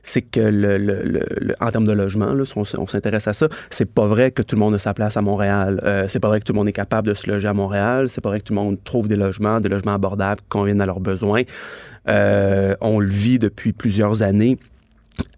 c'est 0.03 0.21
que 0.21 0.39
le, 0.39 0.77
le, 0.77 1.55
en 1.59 1.71
termes 1.71 1.87
de 1.87 1.91
logement, 1.91 2.33
là, 2.33 2.43
on, 2.55 2.63
on 2.77 2.87
s'intéresse 2.87 3.27
à 3.27 3.33
ça, 3.33 3.47
c'est 3.69 3.91
pas 3.91 4.07
vrai 4.07 4.31
que 4.31 4.41
tout 4.41 4.55
le 4.55 4.59
monde 4.59 4.75
a 4.75 4.79
sa 4.79 4.93
place 4.93 5.17
à 5.17 5.21
Montréal. 5.21 5.81
Euh, 5.83 6.05
c'est 6.07 6.19
pas 6.19 6.27
vrai 6.27 6.39
que 6.39 6.45
tout 6.45 6.53
le 6.53 6.57
monde 6.57 6.67
est 6.67 6.73
capable 6.73 7.07
de 7.07 7.13
se 7.13 7.29
loger 7.29 7.47
à 7.47 7.53
Montréal. 7.53 8.09
C'est 8.09 8.21
pas 8.21 8.29
vrai 8.29 8.39
que 8.39 8.45
tout 8.45 8.53
le 8.53 8.59
monde 8.59 8.77
trouve 8.83 9.07
des 9.07 9.15
logements, 9.15 9.59
des 9.59 9.69
logements 9.69 9.93
abordables 9.93 10.41
qui 10.41 10.47
conviennent 10.49 10.81
à 10.81 10.85
leurs 10.85 10.99
besoins. 10.99 11.43
Euh, 12.07 12.75
on 12.81 12.99
le 12.99 13.07
vit 13.07 13.39
depuis 13.39 13.73
plusieurs 13.73 14.23
années 14.23 14.57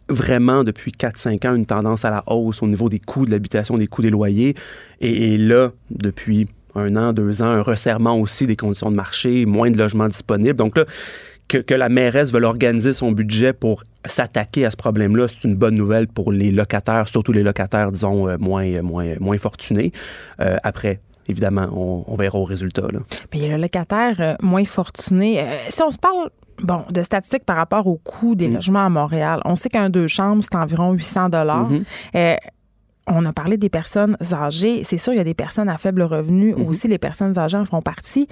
vraiment 0.09 0.63
depuis 0.63 0.91
4-5 0.91 1.47
ans 1.47 1.55
une 1.55 1.65
tendance 1.65 2.03
à 2.03 2.09
la 2.09 2.23
hausse 2.27 2.63
au 2.63 2.67
niveau 2.67 2.89
des 2.89 2.99
coûts 2.99 3.25
de 3.25 3.31
l'habitation, 3.31 3.77
des 3.77 3.87
coûts 3.87 4.01
des 4.01 4.09
loyers. 4.09 4.55
Et, 5.01 5.35
et, 5.35 5.37
là, 5.37 5.71
depuis 5.91 6.47
un 6.75 6.95
an, 6.95 7.13
deux 7.13 7.41
ans, 7.41 7.47
un 7.47 7.61
resserrement 7.61 8.19
aussi 8.19 8.47
des 8.47 8.55
conditions 8.55 8.91
de 8.91 8.95
marché, 8.95 9.45
moins 9.45 9.71
de 9.71 9.77
logements 9.77 10.07
disponibles. 10.07 10.55
Donc 10.55 10.77
là, 10.77 10.85
que, 11.49 11.73
la 11.73 11.89
mairesse 11.89 12.31
veut 12.31 12.43
organiser 12.43 12.93
son 12.93 13.11
budget 13.11 13.53
pour 13.53 13.83
s'attaquer 14.05 14.65
à 14.65 14.71
ce 14.71 14.77
problème-là, 14.77 15.27
c'est 15.27 15.43
une 15.47 15.55
bonne 15.55 15.75
nouvelle 15.75 16.07
pour 16.07 16.31
les 16.31 16.51
locataires, 16.51 17.07
surtout 17.07 17.31
les 17.31 17.43
locataires, 17.43 17.91
disons, 17.91 18.29
euh, 18.29 18.37
moins, 18.39 18.65
euh, 18.65 18.81
moins, 18.81 19.15
moins 19.19 19.37
fortunés. 19.37 19.91
Euh, 20.39 20.57
après, 20.63 21.01
évidemment, 21.27 21.67
on, 21.73 22.15
verra 22.15 22.37
au 22.37 22.43
résultat. 22.43 22.87
Là. 22.93 22.99
il 23.33 23.41
y 23.41 23.45
a 23.45 23.57
le 23.57 23.61
locataire 23.61 24.37
moins 24.41 24.65
fortuné. 24.65 25.43
si 25.69 25.81
on 25.81 25.91
se 25.91 25.97
parle 25.97 26.29
Bon, 26.61 26.83
de 26.89 27.03
statistiques 27.03 27.45
par 27.45 27.55
rapport 27.55 27.87
au 27.87 27.95
coût 27.95 28.35
des 28.35 28.49
mm. 28.49 28.55
logements 28.55 28.85
à 28.85 28.89
Montréal, 28.89 29.39
on 29.45 29.55
sait 29.55 29.69
qu'un 29.69 29.89
deux 29.89 30.07
chambres, 30.07 30.43
c'est 30.43 30.57
environ 30.57 30.91
800 30.91 31.29
dollars. 31.29 31.71
Mm-hmm. 31.71 32.37
on 33.07 33.25
a 33.25 33.31
parlé 33.31 33.55
des 33.55 33.69
personnes 33.69 34.17
âgées. 34.33 34.83
C'est 34.83 34.97
sûr, 34.97 35.13
il 35.13 35.15
y 35.15 35.21
a 35.21 35.23
des 35.23 35.33
personnes 35.33 35.69
à 35.69 35.77
faible 35.77 36.01
revenu. 36.01 36.51
Mm-hmm. 36.53 36.67
Aussi, 36.67 36.89
les 36.89 36.97
personnes 36.97 37.39
âgées 37.39 37.55
en 37.55 37.63
font 37.63 37.81
partie. 37.81 38.27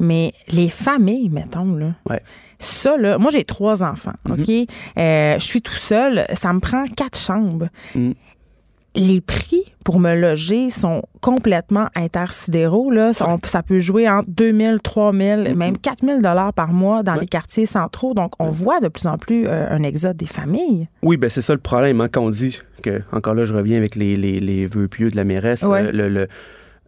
Mais 0.00 0.32
les 0.48 0.68
familles, 0.68 1.28
mettons, 1.28 1.72
là. 1.76 1.92
Ouais. 2.10 2.20
Ça, 2.58 2.96
là, 2.96 3.18
moi, 3.18 3.30
j'ai 3.30 3.44
trois 3.44 3.82
enfants, 3.82 4.14
mhm. 4.24 4.32
OK? 4.32 4.68
Euh, 4.98 5.38
je 5.38 5.44
suis 5.44 5.62
tout 5.62 5.72
seul. 5.72 6.26
Ça 6.32 6.52
me 6.52 6.60
prend 6.60 6.84
quatre 6.96 7.18
chambres. 7.18 7.68
Mhm. 7.94 8.14
Les 8.94 9.20
prix 9.20 9.62
pour 9.84 10.00
me 10.00 10.16
loger 10.16 10.70
sont 10.70 11.02
complètement 11.20 11.86
intersidéraux. 11.94 12.90
Là. 12.90 13.12
Ça, 13.12 13.62
peut 13.62 13.78
jouer 13.78 14.08
entre 14.08 14.28
2 14.28 14.52
000, 14.56 14.78
3 14.78 15.12
000, 15.12 15.54
même 15.54 15.78
4 15.78 16.04
000 16.04 16.20
par 16.52 16.72
mois 16.72 17.04
dans 17.04 17.14
les 17.14 17.28
quartiers 17.28 17.66
centraux. 17.66 18.12
Donc, 18.14 18.32
on 18.40 18.48
voit 18.48 18.80
de 18.80 18.88
plus 18.88 19.06
en 19.06 19.18
plus 19.18 19.46
euh, 19.46 19.70
un 19.70 19.84
exode 19.84 20.16
des 20.16 20.26
familles. 20.26 20.88
Oui, 21.02 21.16
ben 21.16 21.30
c'est 21.30 21.42
ça 21.42 21.52
le 21.52 21.60
problème. 21.60 22.00
Hein, 22.00 22.08
quand 22.10 22.22
on 22.22 22.30
dit 22.30 22.58
que, 22.82 23.02
encore 23.12 23.34
là, 23.34 23.44
je 23.44 23.54
reviens 23.54 23.76
avec 23.76 23.94
les, 23.94 24.16
les, 24.16 24.40
les 24.40 24.66
vœux 24.66 24.88
pieux 24.88 25.10
de 25.10 25.16
la 25.16 25.24
mairesse, 25.24 25.64
euh, 25.64 25.92
le 25.92 26.26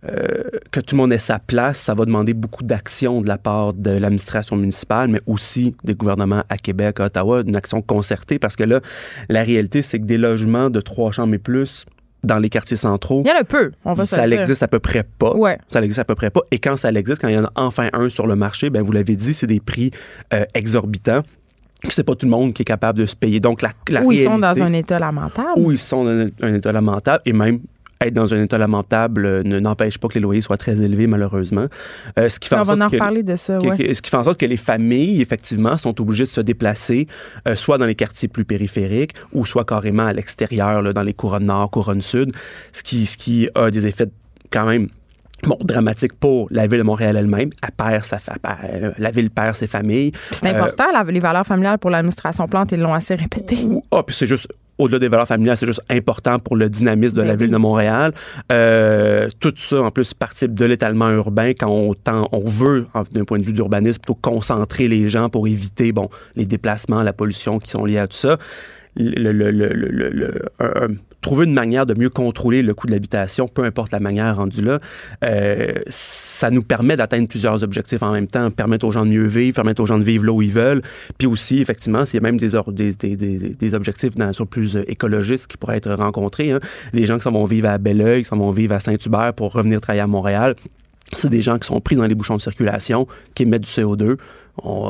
euh, 0.08 0.44
que 0.70 0.80
tout 0.80 0.94
le 0.94 1.02
monde 1.02 1.12
ait 1.12 1.18
sa 1.18 1.38
place, 1.38 1.78
ça 1.78 1.94
va 1.94 2.04
demander 2.04 2.32
beaucoup 2.32 2.64
d'action 2.64 3.20
de 3.20 3.28
la 3.28 3.38
part 3.38 3.74
de 3.74 3.90
l'administration 3.90 4.56
municipale, 4.56 5.08
mais 5.08 5.20
aussi 5.26 5.74
des 5.84 5.94
gouvernements 5.94 6.42
à 6.48 6.56
Québec, 6.56 7.00
à 7.00 7.04
Ottawa, 7.06 7.42
une 7.46 7.56
action 7.56 7.82
concertée, 7.82 8.38
parce 8.38 8.56
que 8.56 8.64
là, 8.64 8.80
la 9.28 9.42
réalité, 9.42 9.82
c'est 9.82 9.98
que 9.98 10.04
des 10.04 10.18
logements 10.18 10.70
de 10.70 10.80
trois 10.80 11.12
chambres 11.12 11.34
et 11.34 11.38
plus 11.38 11.84
dans 12.22 12.38
les 12.38 12.48
quartiers 12.48 12.76
centraux. 12.76 13.22
Il 13.24 13.28
y 13.28 13.32
en 13.32 13.40
a 13.40 13.44
peu, 13.44 13.72
on 13.84 13.94
va 13.94 14.06
Ça 14.06 14.26
l'existe 14.26 14.62
à 14.62 14.68
peu 14.68 14.78
près 14.78 15.02
pas. 15.02 15.34
Ouais. 15.34 15.58
Ça 15.70 15.80
l'existe 15.80 16.00
à 16.00 16.04
peu 16.04 16.14
près 16.14 16.30
pas. 16.30 16.42
Et 16.50 16.58
quand 16.58 16.76
ça 16.76 16.90
l'existe, 16.90 17.20
quand 17.20 17.28
il 17.28 17.34
y 17.34 17.38
en 17.38 17.44
a 17.44 17.52
enfin 17.54 17.88
un 17.92 18.08
sur 18.08 18.26
le 18.26 18.36
marché, 18.36 18.70
ben 18.70 18.82
vous 18.82 18.92
l'avez 18.92 19.16
dit, 19.16 19.34
c'est 19.34 19.46
des 19.46 19.60
prix 19.60 19.90
euh, 20.34 20.44
exorbitants 20.54 21.22
c'est 21.88 22.04
pas 22.04 22.14
tout 22.14 22.26
le 22.26 22.30
monde 22.30 22.52
qui 22.52 22.62
est 22.62 22.66
capable 22.66 22.98
de 22.98 23.06
se 23.06 23.16
payer. 23.16 23.40
Donc, 23.40 23.62
la, 23.62 23.70
la 23.88 24.02
Ou 24.02 24.12
ils 24.12 24.24
sont 24.24 24.38
dans 24.38 24.62
un 24.62 24.72
état 24.72 24.98
lamentable. 24.98 25.48
Ou 25.56 25.72
ils 25.72 25.78
sont 25.78 26.04
dans 26.04 26.28
un 26.42 26.54
état 26.54 26.72
lamentable 26.72 27.22
et 27.24 27.32
même 27.32 27.60
être 28.00 28.14
dans 28.14 28.32
un 28.34 28.42
état 28.42 28.56
lamentable 28.56 29.26
euh, 29.26 29.42
ne 29.42 29.60
n'empêche 29.60 29.98
pas 29.98 30.08
que 30.08 30.14
les 30.14 30.20
loyers 30.20 30.40
soient 30.40 30.56
très 30.56 30.80
élevés, 30.80 31.06
malheureusement. 31.06 31.66
Euh, 32.18 32.28
ce 32.28 32.40
qui 32.40 32.48
fait 32.48 32.56
On 32.56 32.60
en 32.60 32.64
va 32.64 32.86
en 32.86 32.88
reparler 32.88 33.22
de 33.22 33.36
ça, 33.36 33.58
Ce 33.60 34.00
qui 34.00 34.10
fait 34.10 34.16
en 34.16 34.24
sorte 34.24 34.40
que 34.40 34.46
les 34.46 34.56
familles, 34.56 35.20
effectivement, 35.20 35.76
sont 35.76 36.00
obligées 36.00 36.24
de 36.24 36.28
se 36.28 36.40
déplacer, 36.40 37.06
euh, 37.46 37.54
soit 37.56 37.78
dans 37.78 37.86
les 37.86 37.94
quartiers 37.94 38.28
plus 38.28 38.44
périphériques, 38.44 39.12
ou 39.32 39.44
soit 39.44 39.64
carrément 39.64 40.06
à 40.06 40.12
l'extérieur, 40.12 40.94
dans 40.94 41.02
les 41.02 41.14
couronnes 41.14 41.44
nord, 41.44 41.70
couronnes 41.70 42.00
sud, 42.00 42.32
ce 42.72 42.82
qui, 42.82 43.04
ce 43.04 43.18
qui 43.18 43.48
a 43.54 43.70
des 43.70 43.86
effets 43.86 44.08
quand 44.50 44.64
même 44.64 44.88
bon, 45.44 45.58
dramatique 45.62 46.12
pour 46.14 46.46
la 46.50 46.66
ville 46.66 46.78
de 46.78 46.84
Montréal 46.84 47.16
elle-même. 47.16 47.50
Elle 47.62 47.70
perd 47.72 48.04
sa 48.04 48.18
la 48.98 49.10
ville 49.10 49.30
perd 49.30 49.54
ses 49.54 49.66
familles. 49.66 50.12
C'est 50.30 50.48
important, 50.48 50.84
les 51.06 51.20
valeurs 51.20 51.46
familiales 51.46 51.78
pour 51.78 51.90
l'administration 51.90 52.46
Plante, 52.48 52.72
ils 52.72 52.80
l'ont 52.80 52.94
assez 52.94 53.14
répété. 53.14 53.58
Ah, 53.90 54.02
puis 54.02 54.14
c'est 54.14 54.26
juste 54.26 54.48
au-delà 54.80 54.98
des 54.98 55.08
valeurs 55.08 55.26
familiales, 55.26 55.56
c'est 55.56 55.66
juste 55.66 55.82
important 55.90 56.38
pour 56.38 56.56
le 56.56 56.70
dynamisme 56.70 57.16
de 57.16 57.22
la 57.22 57.36
ben 57.36 57.40
ville 57.40 57.50
de 57.50 57.56
Montréal. 57.58 58.12
Euh, 58.50 59.28
tout 59.38 59.52
ça, 59.56 59.82
en 59.82 59.90
plus, 59.90 60.14
participe 60.14 60.54
de 60.54 60.64
l'étalement 60.64 61.10
urbain 61.10 61.50
quand 61.50 61.68
on, 61.68 61.94
on 62.32 62.44
veut, 62.46 62.86
d'un 63.12 63.24
point 63.24 63.38
de 63.38 63.44
vue 63.44 63.52
d'urbanisme, 63.52 64.00
plutôt 64.00 64.18
concentrer 64.20 64.88
les 64.88 65.08
gens 65.08 65.28
pour 65.28 65.46
éviter 65.46 65.92
bon, 65.92 66.08
les 66.34 66.46
déplacements, 66.46 67.02
la 67.02 67.12
pollution 67.12 67.58
qui 67.58 67.70
sont 67.70 67.84
liés 67.84 67.98
à 67.98 68.08
tout 68.08 68.16
ça. 68.16 68.38
Trouver 71.20 71.44
une 71.44 71.52
manière 71.52 71.84
de 71.84 71.92
mieux 71.94 72.08
contrôler 72.08 72.62
le 72.62 72.72
coût 72.72 72.86
de 72.86 72.92
l'habitation, 72.92 73.46
peu 73.46 73.64
importe 73.64 73.92
la 73.92 74.00
manière 74.00 74.36
rendue 74.36 74.62
là, 74.62 74.80
euh, 75.22 75.74
ça 75.88 76.50
nous 76.50 76.62
permet 76.62 76.96
d'atteindre 76.96 77.28
plusieurs 77.28 77.62
objectifs 77.62 78.02
en 78.02 78.12
même 78.12 78.26
temps, 78.26 78.50
permettre 78.50 78.86
aux 78.86 78.90
gens 78.90 79.04
de 79.04 79.10
mieux 79.10 79.26
vivre, 79.26 79.54
permettre 79.54 79.82
aux 79.82 79.86
gens 79.86 79.98
de 79.98 80.02
vivre 80.02 80.24
là 80.24 80.32
où 80.32 80.40
ils 80.40 80.50
veulent, 80.50 80.80
puis 81.18 81.28
aussi, 81.28 81.60
effectivement, 81.60 82.06
s'il 82.06 82.20
y 82.20 82.24
a 82.24 82.26
même 82.26 82.38
des, 82.38 82.54
objectifs 83.74 84.16
dans, 84.16 84.32
sur 84.32 84.46
plus 84.46 84.76
euh, 84.76 84.90
écologistes 84.90 85.46
qui 85.46 85.58
pourraient 85.58 85.76
être 85.76 85.92
rencontrés, 85.92 86.52
hein. 86.52 86.60
les 86.94 87.04
gens 87.04 87.18
qui 87.18 87.24
s'en 87.24 87.32
vont 87.32 87.44
vivre 87.44 87.68
à 87.68 87.76
Belleuil, 87.76 88.22
qui 88.22 88.28
s'en 88.28 88.38
vont 88.38 88.50
vivre 88.50 88.74
à 88.74 88.80
Saint-Hubert 88.80 89.34
pour 89.34 89.52
revenir 89.52 89.82
travailler 89.82 90.02
à 90.02 90.06
Montréal, 90.06 90.56
c'est 91.12 91.30
des 91.30 91.42
gens 91.42 91.58
qui 91.58 91.66
sont 91.66 91.80
pris 91.80 91.96
dans 91.96 92.06
les 92.06 92.14
bouchons 92.14 92.36
de 92.36 92.42
circulation, 92.42 93.06
qui 93.34 93.42
émettent 93.42 93.62
du 93.62 93.70
CO2 93.70 94.16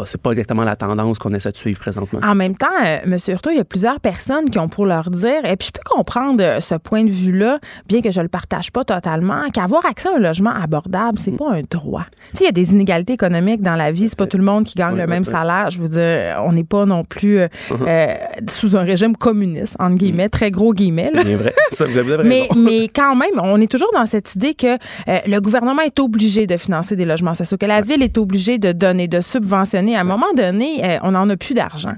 c'est 0.04 0.20
pas 0.20 0.32
exactement 0.32 0.64
la 0.64 0.76
tendance 0.76 1.18
qu'on 1.18 1.32
essaie 1.32 1.52
de 1.52 1.56
suivre 1.56 1.78
présentement. 1.78 2.20
En 2.22 2.34
même 2.34 2.54
temps, 2.54 2.66
euh, 2.84 2.98
M. 3.04 3.16
Hurtaud, 3.28 3.50
il 3.50 3.56
y 3.56 3.60
a 3.60 3.64
plusieurs 3.64 4.00
personnes 4.00 4.50
qui 4.50 4.58
ont 4.58 4.68
pour 4.68 4.86
leur 4.86 5.10
dire, 5.10 5.44
et 5.44 5.56
puis 5.56 5.68
je 5.68 5.72
peux 5.72 5.88
comprendre 5.88 6.42
euh, 6.42 6.60
ce 6.60 6.74
point 6.74 7.04
de 7.04 7.10
vue-là, 7.10 7.58
bien 7.88 8.00
que 8.00 8.10
je 8.10 8.20
le 8.20 8.28
partage 8.28 8.72
pas 8.72 8.84
totalement, 8.84 9.42
qu'avoir 9.52 9.84
accès 9.86 10.08
à 10.08 10.16
un 10.16 10.18
logement 10.18 10.50
abordable, 10.50 11.18
c'est 11.18 11.36
pas 11.36 11.50
un 11.50 11.62
droit. 11.70 12.06
S'il 12.32 12.46
y 12.46 12.48
a 12.48 12.52
des 12.52 12.72
inégalités 12.72 13.14
économiques 13.14 13.62
dans 13.62 13.76
la 13.76 13.92
vie, 13.92 14.08
c'est 14.08 14.18
pas 14.18 14.26
tout 14.26 14.38
le 14.38 14.44
monde 14.44 14.64
qui 14.64 14.74
gagne 14.74 14.96
le 14.96 15.06
même 15.06 15.24
salaire. 15.24 15.70
Je 15.70 15.78
veux 15.78 15.88
dire, 15.88 16.42
on 16.44 16.52
n'est 16.52 16.64
pas 16.64 16.86
non 16.86 17.04
plus 17.04 17.40
euh, 17.40 17.48
uh-huh. 17.70 18.50
sous 18.50 18.76
un 18.76 18.82
régime 18.82 19.16
communiste, 19.16 19.76
entre 19.78 19.96
guillemets, 19.96 20.26
mm. 20.26 20.30
très 20.30 20.50
gros 20.50 20.72
guillemets. 20.72 21.10
C'est 21.14 21.34
vrai. 21.34 21.54
Ça, 21.70 21.86
vous 21.86 21.96
avez 21.96 22.24
mais, 22.24 22.48
mais 22.56 22.88
quand 22.88 23.14
même, 23.14 23.30
on 23.42 23.60
est 23.60 23.70
toujours 23.70 23.90
dans 23.92 24.06
cette 24.06 24.34
idée 24.34 24.54
que 24.54 24.78
le 25.06 25.38
gouvernement 25.40 25.82
est 25.82 25.98
obligé 26.00 26.46
de 26.46 26.56
financer 26.56 26.96
des 26.96 27.04
logements 27.04 27.34
sociaux, 27.34 27.56
que 27.58 27.66
la 27.66 27.80
ville 27.80 28.02
est 28.02 28.18
obligée 28.18 28.58
de 28.58 28.72
donner, 28.72 29.08
de 29.08 29.20
subventionner. 29.20 29.59
À 29.60 30.00
un 30.00 30.04
moment 30.04 30.32
donné, 30.36 30.98
on 31.02 31.12
n'en 31.12 31.28
a 31.28 31.36
plus 31.36 31.54
d'argent. 31.54 31.94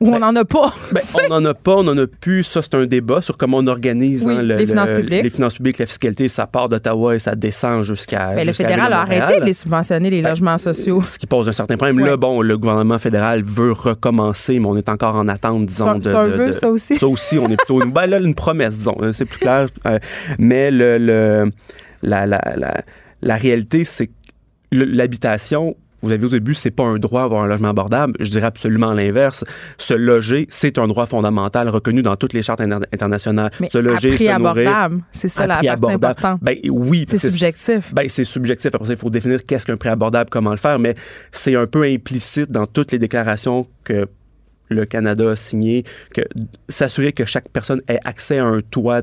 Ou 0.00 0.08
on 0.08 0.18
n'en 0.18 0.32
ben, 0.32 0.40
a 0.40 0.44
pas. 0.44 0.72
Ben, 0.92 1.00
on 1.24 1.40
n'en 1.40 1.44
a 1.50 1.54
pas, 1.54 1.76
on 1.76 1.84
n'en 1.84 1.96
a 1.96 2.06
plus. 2.06 2.44
Ça, 2.44 2.62
c'est 2.62 2.74
un 2.74 2.86
débat 2.86 3.22
sur 3.22 3.36
comment 3.36 3.58
on 3.58 3.66
organise 3.66 4.26
hein, 4.26 4.42
les, 4.42 4.66
finances 4.66 4.90
publiques. 4.90 5.22
les 5.22 5.30
finances 5.30 5.54
publiques. 5.54 5.78
La 5.78 5.86
fiscalité, 5.86 6.28
ça 6.28 6.46
part 6.46 6.68
d'Ottawa 6.68 7.14
et 7.14 7.18
ça 7.18 7.34
descend 7.34 7.82
jusqu'à. 7.84 8.34
Ben, 8.34 8.46
le 8.46 8.52
fédéral 8.52 8.92
a 8.92 9.00
arrêté 9.00 9.40
de 9.40 9.44
les 9.44 9.52
subventionner, 9.52 10.10
les 10.10 10.22
logements 10.22 10.58
sociaux. 10.58 11.02
Ce 11.02 11.18
qui 11.18 11.26
pose 11.26 11.48
un 11.48 11.52
certain 11.52 11.76
problème. 11.76 12.04
Là, 12.04 12.16
bon, 12.16 12.42
le 12.42 12.58
gouvernement 12.58 12.98
fédéral 12.98 13.42
veut 13.42 13.72
recommencer, 13.72 14.58
mais 14.58 14.66
on 14.66 14.76
est 14.76 14.88
encore 14.88 15.16
en 15.16 15.28
attente, 15.28 15.66
disons. 15.66 16.00
C'est 16.02 16.14
un, 16.14 16.26
vœu, 16.26 16.52
ça 16.52 16.68
aussi. 16.68 16.96
Ça 16.96 17.06
aussi, 17.06 17.38
on 17.38 17.48
est 17.48 17.56
plutôt. 17.56 17.78
ben, 17.86 18.06
là, 18.06 18.18
une 18.18 18.34
promesse, 18.34 18.78
disons. 18.78 18.96
C'est 19.12 19.24
plus 19.24 19.38
clair. 19.38 19.68
Euh, 19.86 19.98
mais 20.38 20.70
le, 20.70 20.98
le 20.98 21.50
la, 22.02 22.26
la, 22.26 22.40
la, 22.56 22.82
la 23.22 23.36
réalité, 23.36 23.84
c'est 23.84 24.08
que 24.08 24.12
l'habitation 24.72 25.76
vous 26.04 26.12
avez 26.12 26.24
au 26.24 26.28
début, 26.28 26.54
c'est 26.54 26.70
pas 26.70 26.84
un 26.84 26.98
droit 26.98 27.22
d'avoir 27.22 27.44
un 27.44 27.46
logement 27.46 27.68
abordable. 27.68 28.14
Je 28.20 28.30
dirais 28.30 28.46
absolument 28.46 28.92
l'inverse. 28.92 29.44
Se 29.78 29.94
loger, 29.94 30.46
c'est 30.50 30.78
un 30.78 30.86
droit 30.86 31.06
fondamental 31.06 31.68
reconnu 31.68 32.02
dans 32.02 32.16
toutes 32.16 32.32
les 32.32 32.42
chartes 32.42 32.60
internationales. 32.60 33.50
Mais 33.60 33.70
se 33.70 33.78
loger, 33.78 34.10
prix 34.10 34.28
abordable, 34.28 35.02
c'est 35.12 35.28
ça 35.28 35.46
la 35.46 35.60
partie 35.62 35.92
importante. 35.92 36.40
Ben 36.42 36.56
oui, 36.68 37.06
c'est 37.08 37.18
subjectif. 37.18 37.92
Ben 37.94 38.08
c'est 38.08 38.24
subjectif. 38.24 38.74
Après 38.74 38.86
ça, 38.86 38.92
il 38.92 38.98
faut 38.98 39.10
définir 39.10 39.44
qu'est-ce 39.46 39.66
qu'un 39.66 39.76
prix 39.76 39.88
abordable, 39.88 40.30
comment 40.30 40.50
le 40.50 40.56
faire, 40.56 40.78
mais 40.78 40.94
c'est 41.32 41.56
un 41.56 41.66
peu 41.66 41.82
implicite 41.84 42.50
dans 42.50 42.66
toutes 42.66 42.92
les 42.92 42.98
déclarations 42.98 43.66
que 43.84 44.06
le 44.68 44.84
Canada 44.86 45.30
a 45.30 45.36
signé 45.36 45.84
que 46.12 46.22
s'assurer 46.68 47.12
que 47.12 47.24
chaque 47.24 47.48
personne 47.48 47.80
ait 47.88 48.00
accès 48.04 48.38
à 48.38 48.44
un 48.44 48.60
toit 48.60 49.02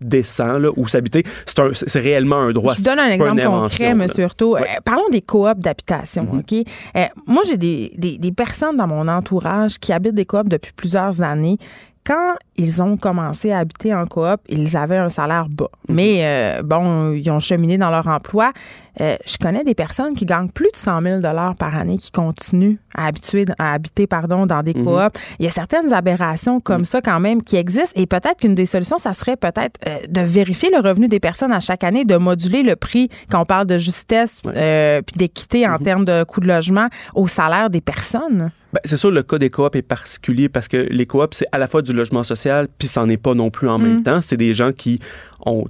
décent 0.00 0.58
là, 0.58 0.70
où 0.76 0.86
s'habiter, 0.88 1.22
c'est 1.46 2.00
réellement 2.00 2.36
un 2.36 2.52
droit. 2.52 2.74
Je 2.76 2.82
donne 2.82 2.98
un 2.98 3.08
exemple 3.08 3.42
concret, 3.42 3.84
M. 3.86 4.06
Hurtaud. 4.16 4.56
Euh, 4.56 4.62
parlons 4.84 5.08
des 5.10 5.22
coops 5.22 5.60
d'habitation. 5.60 6.24
Mm-hmm. 6.24 6.60
OK? 6.60 6.68
Euh, 6.96 7.04
moi, 7.26 7.42
j'ai 7.46 7.56
des, 7.56 7.92
des, 7.96 8.18
des, 8.18 8.32
personnes 8.32 8.76
dans 8.76 8.86
mon 8.86 9.08
entourage 9.08 9.78
qui 9.78 9.92
habitent 9.92 10.14
des 10.14 10.26
coops 10.26 10.48
depuis 10.48 10.72
plusieurs 10.72 11.22
années 11.22 11.58
quand 12.04 12.34
ils 12.56 12.82
ont 12.82 12.96
commencé 12.96 13.52
à 13.52 13.58
habiter 13.58 13.94
en 13.94 14.06
coop, 14.06 14.40
ils 14.48 14.76
avaient 14.76 14.96
un 14.96 15.08
salaire 15.08 15.48
bas. 15.48 15.70
Mhm. 15.88 15.94
Mais 15.94 16.20
euh, 16.22 16.62
bon, 16.62 17.12
ils 17.12 17.30
ont 17.30 17.40
cheminé 17.40 17.78
dans 17.78 17.90
leur 17.90 18.06
emploi. 18.08 18.52
Euh, 19.00 19.16
je 19.24 19.38
connais 19.38 19.64
des 19.64 19.74
personnes 19.74 20.14
qui 20.14 20.26
gagnent 20.26 20.50
plus 20.50 20.68
de 20.70 20.76
100 20.76 21.00
000 21.00 21.20
par 21.58 21.74
année 21.74 21.96
qui 21.96 22.10
continuent 22.10 22.76
à, 22.94 23.06
habituer, 23.06 23.46
à 23.58 23.72
habiter 23.72 24.06
pardon, 24.06 24.44
dans 24.46 24.62
des 24.62 24.74
mhm. 24.74 24.84
coops. 24.84 25.20
Il 25.38 25.44
y 25.44 25.48
a 25.48 25.50
certaines 25.50 25.92
aberrations 25.92 26.60
comme 26.60 26.80
mhm. 26.80 26.86
ça 26.86 27.00
quand 27.00 27.20
même 27.20 27.42
qui 27.42 27.56
existent 27.56 27.98
et 27.98 28.06
peut-être 28.06 28.40
qu'une 28.40 28.54
des 28.54 28.66
solutions, 28.66 28.98
ça 28.98 29.12
serait 29.12 29.36
peut-être 29.36 29.80
euh, 29.86 30.00
de 30.08 30.20
vérifier 30.20 30.70
le 30.70 30.80
revenu 30.80 31.08
des 31.08 31.20
personnes 31.20 31.52
à 31.52 31.60
chaque 31.60 31.84
année, 31.84 32.04
de 32.04 32.16
moduler 32.16 32.62
le 32.62 32.76
prix 32.76 33.08
quand 33.30 33.40
on 33.40 33.46
parle 33.46 33.66
de 33.66 33.78
justesse 33.78 34.40
puis 34.42 35.16
d'équité 35.16 35.66
en 35.66 35.78
termes 35.78 36.04
de 36.04 36.24
coût 36.24 36.40
de 36.40 36.48
logement 36.48 36.88
au 37.14 37.26
salaire 37.26 37.70
des 37.70 37.80
personnes. 37.80 38.50
Ben, 38.72 38.80
c'est 38.84 38.96
sûr, 38.96 39.10
le 39.10 39.22
cas 39.22 39.38
des 39.38 39.50
coops 39.50 39.76
est 39.76 39.82
particulier 39.82 40.48
parce 40.48 40.66
que 40.66 40.78
les 40.78 41.04
coops, 41.04 41.36
c'est 41.36 41.46
à 41.52 41.58
la 41.58 41.68
fois 41.68 41.82
du 41.82 41.92
logement 41.92 42.22
social, 42.22 42.68
puis 42.78 42.88
c'en 42.88 43.08
est 43.08 43.18
pas 43.18 43.34
non 43.34 43.50
plus 43.50 43.68
en 43.68 43.78
même 43.78 43.98
mm. 43.98 44.02
temps. 44.02 44.20
C'est 44.22 44.38
des 44.38 44.54
gens 44.54 44.72
qui 44.72 44.98
ont, 45.44 45.66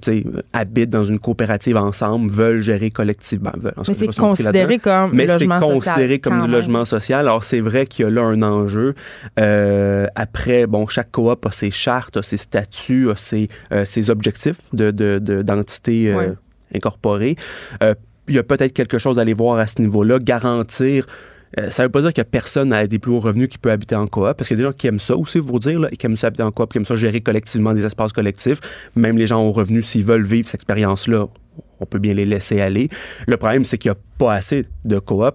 habitent 0.53 0.91
dans 0.91 1.05
une 1.05 1.19
coopérative 1.19 1.77
ensemble, 1.77 2.31
veulent 2.31 2.63
gérer 2.63 2.91
collectivement. 2.91 3.53
mais 3.63 3.95
c'est 3.95 4.15
considéré 4.17 4.79
comme 4.79 5.11
Mais 5.13 5.27
c'est 5.27 5.49
considéré 5.49 6.21
comme 6.21 6.45
du 6.45 6.51
logement 6.51 6.85
social. 6.85 7.27
Alors, 7.27 7.43
c'est 7.43 7.61
vrai 7.61 7.87
qu'il 7.87 8.05
y 8.05 8.07
a 8.07 8.11
là 8.11 8.23
un 8.23 8.43
enjeu. 8.43 8.95
Euh, 9.41 10.07
après, 10.15 10.67
bon, 10.67 10.87
chaque 10.87 11.11
coop 11.11 11.45
a 11.45 11.51
ses 11.51 11.73
chartes, 11.73 12.19
a 12.19 12.23
ses 12.23 12.37
statuts, 12.37 13.11
a 13.11 13.17
ses, 13.17 13.49
euh, 13.73 13.85
ses 13.85 14.11
objectifs 14.11 14.59
de, 14.73 14.91
d'entité 15.43 16.07
de, 16.07 16.13
euh, 16.13 16.35
incorporée. 16.75 17.35
il 18.29 18.35
y 18.35 18.39
a 18.39 18.45
peut-être 18.45 18.73
quelque 18.73 18.99
chose 18.99 19.19
à 19.19 19.23
aller 19.23 19.35
voir 19.35 19.59
à 19.59 19.67
ce 19.67 19.81
niveau-là, 19.81 20.21
garantir 20.21 21.07
euh, 21.59 21.71
ça 21.71 21.83
veut 21.83 21.89
pas 21.91 22.01
dire 22.01 22.11
a 22.17 22.25
personne 22.25 22.73
à 22.73 22.87
des 22.87 22.99
plus 22.99 23.13
hauts 23.13 23.21
revenus 23.21 23.49
qui 23.49 23.59
peut 23.59 23.71
habiter 23.71 23.95
en 23.95 24.07
coop, 24.07 24.35
parce 24.37 24.49
qu'il 24.49 24.57
y 24.57 24.61
a 24.61 24.65
des 24.65 24.71
gens 24.71 24.77
qui 24.77 24.87
aiment 24.87 24.99
ça 24.99 25.17
aussi, 25.17 25.39
vous 25.39 25.59
dire, 25.59 25.81
là, 25.81 25.91
qui 25.91 26.07
aiment 26.07 26.17
ça 26.17 26.29
habiter 26.29 26.43
en 26.43 26.51
coop, 26.51 26.73
qui 26.73 26.79
aiment 26.79 26.87
ça 26.87 26.97
gérer 26.97 27.21
collectivement 27.21 27.75
des 27.75 27.85
espaces 27.85 28.13
collectifs. 28.13 28.61
Même 28.97 29.19
les 29.19 29.27
gens 29.27 29.43
aux 29.43 29.53
revenus, 29.53 29.87
s'ils 29.87 30.05
veulent 30.05 30.25
vivre 30.25 30.47
cette 30.47 30.61
expérience-là, 30.61 31.27
on 31.81 31.87
peut 31.87 31.99
bien 31.99 32.15
les 32.15 32.25
laisser 32.25 32.61
aller. 32.61 32.89
Le 33.27 33.37
problème, 33.37 33.65
c'est 33.65 33.77
qu'il 33.77 33.91
n'y 33.91 33.97
a 33.97 34.01
pas 34.19 34.35
assez 34.35 34.67
de 34.85 34.99
coop. 34.99 35.35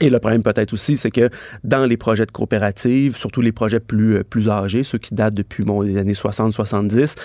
Et 0.00 0.10
le 0.10 0.18
problème 0.18 0.42
peut-être 0.42 0.74
aussi, 0.74 0.98
c'est 0.98 1.10
que 1.10 1.30
dans 1.64 1.86
les 1.86 1.96
projets 1.96 2.26
de 2.26 2.30
coopératives, 2.30 3.16
surtout 3.16 3.40
les 3.40 3.52
projets 3.52 3.80
plus, 3.80 4.16
euh, 4.16 4.24
plus 4.24 4.50
âgés, 4.50 4.82
ceux 4.82 4.98
qui 4.98 5.14
datent 5.14 5.34
depuis 5.34 5.64
bon, 5.64 5.80
les 5.80 5.96
années 5.96 6.12
60-70, 6.12 7.16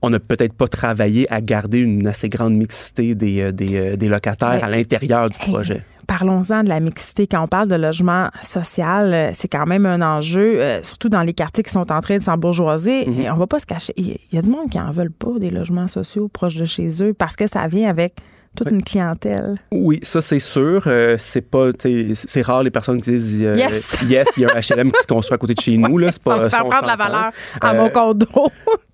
on 0.00 0.10
n'a 0.10 0.20
peut-être 0.20 0.52
pas 0.52 0.68
travaillé 0.68 1.26
à 1.32 1.40
garder 1.40 1.78
une 1.78 2.06
assez 2.06 2.28
grande 2.28 2.54
mixité 2.54 3.16
des, 3.16 3.40
euh, 3.40 3.52
des, 3.52 3.96
des 3.96 4.08
locataires 4.08 4.62
à 4.62 4.68
l'intérieur 4.68 5.28
du 5.28 5.38
projet 5.38 5.82
parlons-en 6.10 6.64
de 6.64 6.68
la 6.68 6.80
mixité. 6.80 7.28
Quand 7.28 7.44
on 7.44 7.46
parle 7.46 7.68
de 7.68 7.76
logement 7.76 8.30
social, 8.42 9.14
euh, 9.14 9.30
c'est 9.32 9.46
quand 9.46 9.64
même 9.64 9.86
un 9.86 10.02
enjeu, 10.02 10.60
euh, 10.60 10.82
surtout 10.82 11.08
dans 11.08 11.22
les 11.22 11.34
quartiers 11.34 11.62
qui 11.62 11.70
sont 11.70 11.92
en 11.92 12.00
train 12.00 12.16
de 12.16 12.22
s'embourgeoiser. 12.22 13.06
Mm 13.06 13.30
On 13.32 13.36
va 13.36 13.46
pas 13.46 13.60
se 13.60 13.66
cacher. 13.66 13.92
Il 13.96 14.18
y 14.32 14.38
a 14.38 14.42
du 14.42 14.50
monde 14.50 14.68
qui 14.68 14.80
en 14.80 14.90
veulent 14.90 15.12
pas 15.12 15.38
des 15.38 15.50
logements 15.50 15.86
sociaux 15.86 16.26
proches 16.26 16.56
de 16.56 16.64
chez 16.64 16.88
eux 17.04 17.14
parce 17.14 17.36
que 17.36 17.46
ça 17.46 17.68
vient 17.68 17.88
avec 17.88 18.14
toute 18.56 18.72
une 18.72 18.82
clientèle. 18.82 19.54
Oui, 19.70 20.00
ça 20.02 20.20
c'est 20.20 20.40
sûr. 20.40 20.82
Euh, 20.88 21.14
c'est 21.16 21.42
pas, 21.42 21.68
c'est 22.14 22.42
rare 22.42 22.64
les 22.64 22.72
personnes 22.72 23.00
qui 23.00 23.12
disent 23.12 23.40
yes, 23.40 23.98
yes, 24.08 24.26
il 24.36 24.42
y 24.42 24.46
a 24.46 24.48
un 24.48 24.60
HLM 24.60 24.90
qui 24.90 25.02
se 25.02 25.06
construit 25.06 25.36
à 25.36 25.38
côté 25.38 25.54
de 25.54 25.60
chez 25.60 25.76
nous 25.76 25.96
là. 25.96 26.10
C'est 26.10 26.24
pas. 26.24 26.50
Faire 26.50 26.64
prendre 26.64 26.88
la 26.88 26.96
valeur 26.96 27.30
à 27.60 27.72
mon 27.72 27.88
condo. 27.88 28.26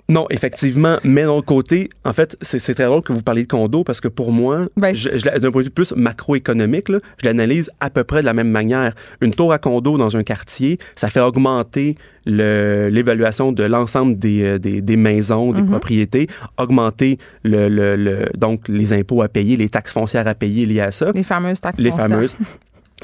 Non, 0.08 0.26
effectivement. 0.30 0.98
Mais 1.02 1.24
d'un 1.24 1.30
autre 1.30 1.46
côté, 1.46 1.90
en 2.04 2.12
fait, 2.12 2.36
c'est 2.40 2.74
très 2.74 2.84
drôle 2.84 3.02
que 3.02 3.12
vous 3.12 3.22
parliez 3.22 3.42
de 3.42 3.48
condo 3.48 3.82
parce 3.82 4.00
que 4.00 4.08
pour 4.08 4.30
moi, 4.30 4.66
ben, 4.76 4.94
d'un 4.94 5.50
point 5.50 5.62
de 5.62 5.66
vue 5.66 5.70
plus 5.70 5.92
macroéconomique, 5.92 6.88
je 6.88 7.26
l'analyse 7.26 7.70
à 7.80 7.90
peu 7.90 8.04
près 8.04 8.20
de 8.20 8.26
la 8.26 8.34
même 8.34 8.50
manière. 8.50 8.94
Une 9.20 9.34
tour 9.34 9.52
à 9.52 9.58
condo 9.58 9.98
dans 9.98 10.16
un 10.16 10.22
quartier, 10.22 10.78
ça 10.94 11.08
fait 11.08 11.20
augmenter 11.20 11.96
l'évaluation 12.24 13.52
de 13.52 13.62
l'ensemble 13.64 14.18
des, 14.18 14.42
euh, 14.42 14.58
des, 14.58 14.80
des, 14.82 14.96
maisons, 14.96 15.52
des 15.52 15.62
mm-hmm. 15.62 15.70
propriétés, 15.70 16.26
augmenter 16.58 17.18
le, 17.44 17.68
le, 17.68 18.26
donc 18.36 18.66
les 18.68 18.92
impôts 18.92 19.22
à 19.22 19.28
payer, 19.28 19.56
les 19.56 19.68
taxes 19.68 19.92
foncières 19.92 20.26
à 20.26 20.34
payer 20.34 20.66
liées 20.66 20.80
à 20.80 20.90
ça. 20.90 21.12
Les 21.12 21.22
fameuses 21.22 21.60
taxes 21.60 21.78
les 21.78 21.92
fameuses. 21.92 22.36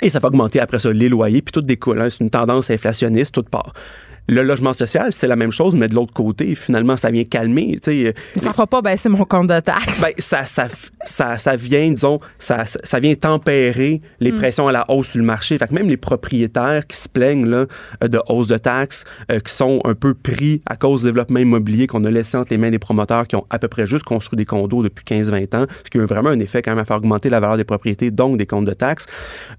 Et 0.01 0.09
ça 0.09 0.19
va 0.19 0.29
augmenter 0.29 0.59
après 0.59 0.79
ça 0.79 0.91
les 0.93 1.09
loyers, 1.09 1.43
puis 1.43 1.53
tout 1.53 1.63
découle. 1.63 2.01
Hein. 2.01 2.09
C'est 2.11 2.25
une 2.25 2.31
tendance 2.31 2.71
inflationniste, 2.71 3.35
toute 3.35 3.49
part. 3.49 3.75
Le 4.29 4.43
logement 4.43 4.73
social, 4.73 5.13
c'est 5.13 5.27
la 5.27 5.37
même 5.37 5.51
chose, 5.51 5.75
mais 5.75 5.89
de 5.89 5.95
l'autre 5.95 6.13
côté, 6.13 6.55
finalement, 6.55 6.97
ça 6.97 7.11
vient 7.11 7.25
calmer. 7.25 7.79
sais. 7.83 8.15
ça 8.37 8.53
fera 8.53 8.67
pas 8.67 8.81
baisser 8.81 9.09
mon 9.09 9.25
compte 9.25 9.49
de 9.49 9.59
taxes. 9.61 10.01
Ben, 10.01 10.13
ça, 10.19 10.47
ça, 10.47 10.69
ça, 11.05 11.39
ça, 11.39 11.57
vient, 11.57 11.91
disons, 11.91 12.21
ça, 12.39 12.65
ça 12.65 13.01
vient 13.01 13.15
tempérer 13.15 14.01
les 14.21 14.33
mm. 14.33 14.37
pressions 14.37 14.69
à 14.69 14.73
la 14.73 14.91
hausse 14.91 15.09
sur 15.09 15.19
le 15.19 15.25
marché. 15.25 15.59
Fait 15.59 15.67
que 15.67 15.75
même 15.75 15.89
les 15.89 15.97
propriétaires 15.97 16.87
qui 16.87 16.97
se 16.97 17.09
plaignent 17.09 17.47
là, 17.47 17.67
euh, 18.03 18.09
de 18.09 18.21
hausse 18.29 18.47
de 18.47 18.59
taxes, 18.59 19.05
euh, 19.31 19.41
qui 19.41 19.53
sont 19.53 19.81
un 19.85 19.95
peu 19.95 20.15
pris 20.15 20.61
à 20.67 20.77
cause 20.77 21.01
du 21.01 21.09
développement 21.09 21.41
immobilier 21.41 21.87
qu'on 21.87 22.05
a 22.05 22.11
laissé 22.11 22.37
entre 22.37 22.53
les 22.53 22.59
mains 22.59 22.71
des 22.71 22.79
promoteurs 22.79 23.27
qui 23.27 23.37
ont 23.37 23.47
à 23.51 23.59
peu 23.59 23.69
près 23.69 23.87
juste 23.87 24.05
construit 24.05 24.37
des 24.37 24.47
condos 24.47 24.83
depuis 24.83 25.05
15-20 25.05 25.57
ans, 25.57 25.67
ce 25.85 25.91
qui 25.91 25.99
a 25.99 26.07
vraiment 26.07 26.31
un 26.31 26.39
effet 26.39 26.63
quand 26.63 26.71
même 26.71 26.81
à 26.81 26.85
faire 26.85 26.99
augmenter 26.99 27.29
la 27.29 27.41
valeur 27.41 27.57
des 27.57 27.65
propriétés, 27.65 28.11
donc 28.11 28.37
des 28.37 28.47
comptes 28.47 28.67
de 28.67 28.75
taxes. 28.75 29.07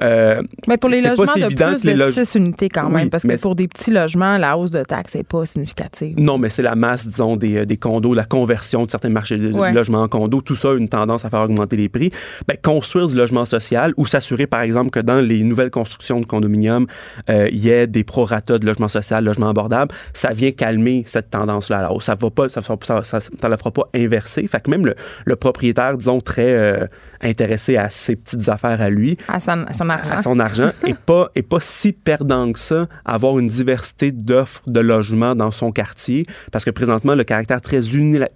Euh, 0.01 0.41
mais 0.67 0.77
pour 0.77 0.89
les 0.89 1.01
logements 1.01 1.25
de 1.25 1.53
plus 1.53 1.93
de 1.93 2.11
6 2.11 2.35
unités 2.35 2.69
quand 2.69 2.89
même, 2.89 3.09
parce 3.09 3.23
que 3.23 3.41
pour 3.41 3.55
des 3.55 3.67
petits 3.67 3.91
logements, 3.91 4.37
la 4.37 4.52
hausse 4.57 4.71
de 4.71 4.83
taxes 4.83 5.15
n'est 5.15 5.23
pas 5.23 5.45
significative. 5.45 6.15
Non, 6.17 6.37
mais 6.37 6.49
c'est 6.49 6.61
la 6.61 6.75
masse, 6.75 7.07
disons, 7.07 7.35
des, 7.35 7.57
euh, 7.57 7.65
des, 7.65 7.77
condos, 7.77 8.13
la 8.13 8.25
conversion 8.25 8.85
de 8.85 8.91
certains 8.91 9.09
marchés 9.09 9.37
de 9.37 9.73
logements 9.73 10.03
en 10.03 10.07
condos, 10.07 10.41
tout 10.41 10.55
ça 10.55 10.71
a 10.71 10.75
une 10.75 10.89
tendance 10.89 11.25
à 11.25 11.29
faire 11.29 11.41
augmenter 11.41 11.75
les 11.75 11.89
prix. 11.89 12.11
Ben, 12.47 12.57
construire 12.61 13.07
du 13.07 13.15
logement 13.15 13.45
social 13.45 13.93
ou 13.97 14.05
s'assurer, 14.05 14.47
par 14.47 14.61
exemple, 14.61 14.91
que 14.91 14.99
dans 14.99 15.19
les 15.19 15.43
nouvelles 15.43 15.71
constructions 15.71 16.19
de 16.19 16.25
condominiums, 16.25 16.87
euh, 17.29 17.49
il 17.51 17.59
y 17.59 17.69
ait 17.69 17.87
des 17.87 18.03
prorata 18.03 18.59
de 18.59 18.65
logement 18.65 18.87
social, 18.87 19.23
logement 19.23 19.49
abordable, 19.49 19.93
ça 20.13 20.33
vient 20.33 20.51
calmer 20.51 21.03
cette 21.05 21.29
tendance-là. 21.29 21.79
Alors, 21.79 22.01
ça 22.03 22.15
va 22.15 22.29
pas, 22.29 22.49
ça, 22.49 22.61
ça, 22.61 22.75
ça, 23.03 23.19
ça 23.21 23.49
la 23.49 23.57
fera 23.57 23.71
pas 23.71 23.83
inverser. 23.95 24.47
Fait 24.47 24.61
que 24.61 24.69
même 24.69 24.85
le, 24.85 24.95
le 25.25 25.35
propriétaire, 25.35 25.97
disons, 25.97 26.21
très 26.21 26.53
euh, 26.53 26.87
intéressé 27.23 27.77
à 27.77 27.89
ses 27.89 28.15
petites 28.15 28.49
affaires 28.49 28.81
à 28.81 28.89
lui, 28.89 29.17
à 29.27 29.39
son, 29.39 29.65
argent, 29.89 30.11
à 30.11 30.21
son 30.21 30.39
argent, 30.39 30.71
est 30.85 30.97
pas 30.97 31.29
est 31.35 31.41
pas 31.41 31.59
si 31.59 31.93
perdant 31.93 32.51
que 32.51 32.59
ça, 32.59 32.87
avoir 33.05 33.39
une 33.39 33.47
diversité 33.47 34.11
d'offres 34.11 34.42
l'offre 34.43 34.61
de 34.67 34.79
logement 34.79 35.35
dans 35.35 35.51
son 35.51 35.71
quartier, 35.71 36.25
parce 36.51 36.65
que 36.65 36.71
présentement, 36.71 37.15
le 37.15 37.23
caractère 37.23 37.61
très 37.61 37.81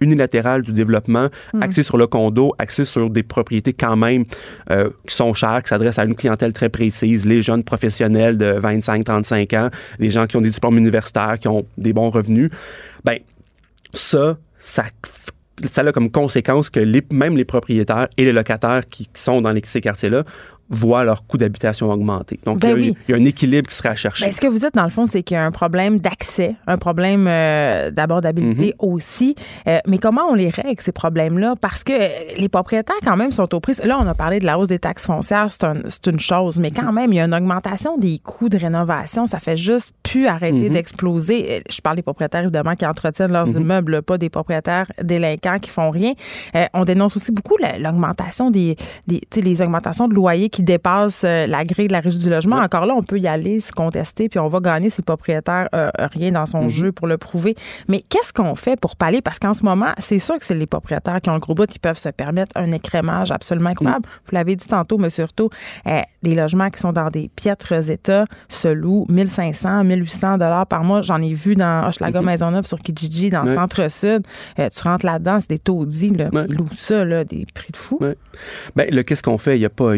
unilatéral 0.00 0.62
du 0.62 0.72
développement, 0.72 1.28
hmm. 1.52 1.62
axé 1.62 1.82
sur 1.82 1.98
le 1.98 2.06
condo, 2.06 2.54
axé 2.58 2.84
sur 2.84 3.10
des 3.10 3.22
propriétés 3.22 3.72
quand 3.72 3.96
même 3.96 4.24
euh, 4.70 4.90
qui 5.06 5.14
sont 5.14 5.34
chères, 5.34 5.62
qui 5.62 5.68
s'adressent 5.68 5.98
à 5.98 6.04
une 6.04 6.14
clientèle 6.14 6.52
très 6.52 6.68
précise, 6.68 7.26
les 7.26 7.42
jeunes 7.42 7.62
professionnels 7.62 8.38
de 8.38 8.58
25-35 8.60 9.58
ans, 9.58 9.70
les 9.98 10.10
gens 10.10 10.26
qui 10.26 10.36
ont 10.36 10.40
des 10.40 10.50
diplômes 10.50 10.78
universitaires, 10.78 11.38
qui 11.38 11.48
ont 11.48 11.66
des 11.76 11.92
bons 11.92 12.10
revenus, 12.10 12.50
ben 13.04 13.18
ça, 13.94 14.38
ça 14.58 14.84
ça 15.70 15.82
a 15.82 15.92
comme 15.92 16.10
conséquence 16.10 16.70
que 16.70 16.78
les, 16.78 17.02
même 17.10 17.36
les 17.36 17.44
propriétaires 17.44 18.06
et 18.16 18.24
les 18.24 18.32
locataires 18.32 18.88
qui, 18.88 19.08
qui 19.08 19.20
sont 19.20 19.40
dans 19.40 19.50
les, 19.50 19.62
ces 19.64 19.80
quartiers-là 19.80 20.22
voient 20.70 21.04
leur 21.04 21.26
coût 21.26 21.38
d'habitation 21.38 21.90
augmenter. 21.90 22.38
Donc, 22.44 22.60
ben 22.60 22.78
il, 22.78 22.94
y 23.08 23.12
a 23.12 23.16
un 23.16 23.24
équilibre 23.24 23.68
qui 23.68 23.74
sera 23.74 23.90
à 23.90 23.94
chercher. 23.94 24.26
Ben, 24.26 24.32
ce 24.32 24.40
que 24.40 24.46
vous 24.46 24.58
dites, 24.58 24.74
dans 24.74 24.84
le 24.84 24.90
fond, 24.90 25.06
c'est 25.06 25.22
qu'il 25.22 25.34
y 25.34 25.38
a 25.38 25.44
un 25.44 25.50
problème 25.50 25.98
d'accès, 25.98 26.56
un 26.66 26.76
problème 26.76 27.26
euh, 27.26 27.90
d'abordabilité 27.90 28.74
mhm. 28.78 28.90
aussi. 28.90 29.34
Euh, 29.66 29.78
mais 29.86 29.98
comment 29.98 30.26
on 30.28 30.34
les 30.34 30.50
règle, 30.50 30.80
ces 30.80 30.92
problèmes-là? 30.92 31.54
Parce 31.60 31.84
que 31.84 32.38
les 32.38 32.48
propriétaires, 32.48 32.96
quand 33.02 33.16
même, 33.16 33.32
sont 33.32 33.52
aux 33.54 33.60
prises. 33.60 33.82
Là, 33.82 33.98
on 34.00 34.06
a 34.06 34.14
parlé 34.14 34.40
de 34.40 34.46
la 34.46 34.58
hausse 34.58 34.68
des 34.68 34.78
taxes 34.78 35.06
foncières, 35.06 35.50
c'est 35.50 35.64
un, 35.64 35.76
une 36.06 36.20
chose. 36.20 36.58
Mais 36.58 36.70
quand 36.70 36.92
même, 36.92 37.12
il 37.12 37.16
y 37.16 37.20
a 37.20 37.24
une 37.24 37.34
augmentation 37.34 37.96
des 37.96 38.18
coûts 38.18 38.48
de 38.48 38.58
rénovation. 38.58 39.26
Ça 39.26 39.40
fait 39.40 39.56
juste 39.56 39.92
plus 40.02 40.26
arrêter 40.26 40.68
mhm. 40.68 40.72
d'exploser. 40.72 41.46
Euh, 41.50 41.60
je 41.70 41.80
parle 41.80 41.96
des 41.96 42.02
propriétaires, 42.02 42.42
évidemment, 42.42 42.74
qui 42.74 42.86
entretiennent 42.86 43.32
leurs 43.32 43.48
mhm. 43.48 43.62
immeubles, 43.62 44.02
pas 44.02 44.18
des 44.18 44.28
propriétaires 44.28 44.86
délinquants 45.02 45.58
qui 45.58 45.70
font 45.70 45.90
rien. 45.90 46.12
on 46.74 46.84
dénonce 46.84 47.16
aussi 47.16 47.32
beaucoup 47.32 47.56
l'augmentation 47.78 48.50
des, 48.50 48.76
des 49.06 49.20
les 49.40 49.62
augmentations 49.62 50.08
de 50.08 50.14
loyers 50.14 50.50
qui 50.50 50.57
dépasse 50.62 51.24
euh, 51.24 51.46
la 51.46 51.64
grille 51.64 51.88
de 51.88 51.92
la 51.92 52.00
régie 52.00 52.18
du 52.18 52.30
logement. 52.30 52.56
Encore 52.56 52.86
là, 52.86 52.94
on 52.94 53.02
peut 53.02 53.18
y 53.18 53.26
aller, 53.26 53.60
se 53.60 53.72
contester, 53.72 54.28
puis 54.28 54.38
on 54.38 54.48
va 54.48 54.60
gagner 54.60 54.90
si 54.90 55.00
le 55.00 55.04
propriétaire 55.04 55.68
euh, 55.74 55.90
rien 55.98 56.32
dans 56.32 56.46
son 56.46 56.62
mhm. 56.62 56.68
jeu 56.68 56.92
pour 56.92 57.06
le 57.06 57.18
prouver. 57.18 57.54
Mais 57.88 58.04
qu'est-ce 58.08 58.32
qu'on 58.32 58.54
fait 58.54 58.78
pour 58.78 58.96
pallier? 58.96 59.20
Parce 59.20 59.38
qu'en 59.38 59.54
ce 59.54 59.64
moment, 59.64 59.92
c'est 59.98 60.18
sûr 60.18 60.38
que 60.38 60.44
c'est 60.44 60.54
les 60.54 60.66
propriétaires 60.66 61.20
qui 61.20 61.30
ont 61.30 61.34
le 61.34 61.40
gros 61.40 61.54
bout 61.54 61.66
qui 61.66 61.78
peuvent 61.78 61.98
se 61.98 62.08
permettre 62.08 62.56
un 62.56 62.70
écrémage 62.72 63.30
absolument 63.30 63.70
incroyable. 63.70 64.06
Mhm. 64.06 64.20
Vous 64.24 64.34
l'avez 64.34 64.56
dit 64.56 64.66
tantôt, 64.66 64.98
mais 64.98 65.10
surtout, 65.10 65.50
euh, 65.86 66.00
des 66.22 66.34
logements 66.34 66.70
qui 66.70 66.80
sont 66.80 66.92
dans 66.92 67.08
des 67.08 67.28
piètres 67.34 67.90
états 67.90 68.26
se 68.48 68.68
louent 68.68 69.06
1500, 69.08 69.84
1800 69.84 70.38
dollars 70.38 70.66
par 70.66 70.84
mois. 70.84 71.02
J'en 71.02 71.22
ai 71.22 71.34
vu 71.34 71.54
dans 71.54 71.88
Hochelaga 71.88 72.20
mm 72.20 72.24
Maisonneuve 72.24 72.66
sur 72.66 72.78
Kijiji, 72.78 73.30
dans 73.30 73.42
le 73.42 73.54
centre-sud. 73.54 74.22
tu 74.56 74.82
rentres 74.82 75.06
là-dedans, 75.06 75.40
c'est 75.40 75.50
des 75.50 75.58
taudis, 75.58 76.10
là, 76.10 76.28
ils 76.32 76.54
louent 76.54 76.66
ça, 76.76 77.04
là, 77.04 77.24
des 77.24 77.46
prix 77.54 77.72
de 77.72 77.76
fou. 77.76 77.98
Bien, 78.76 79.02
qu'est-ce 79.02 79.22
qu'on 79.22 79.38
fait? 79.38 79.56
Il 79.56 79.60
n'y 79.60 79.66
a 79.66 79.70
pas 79.70 79.96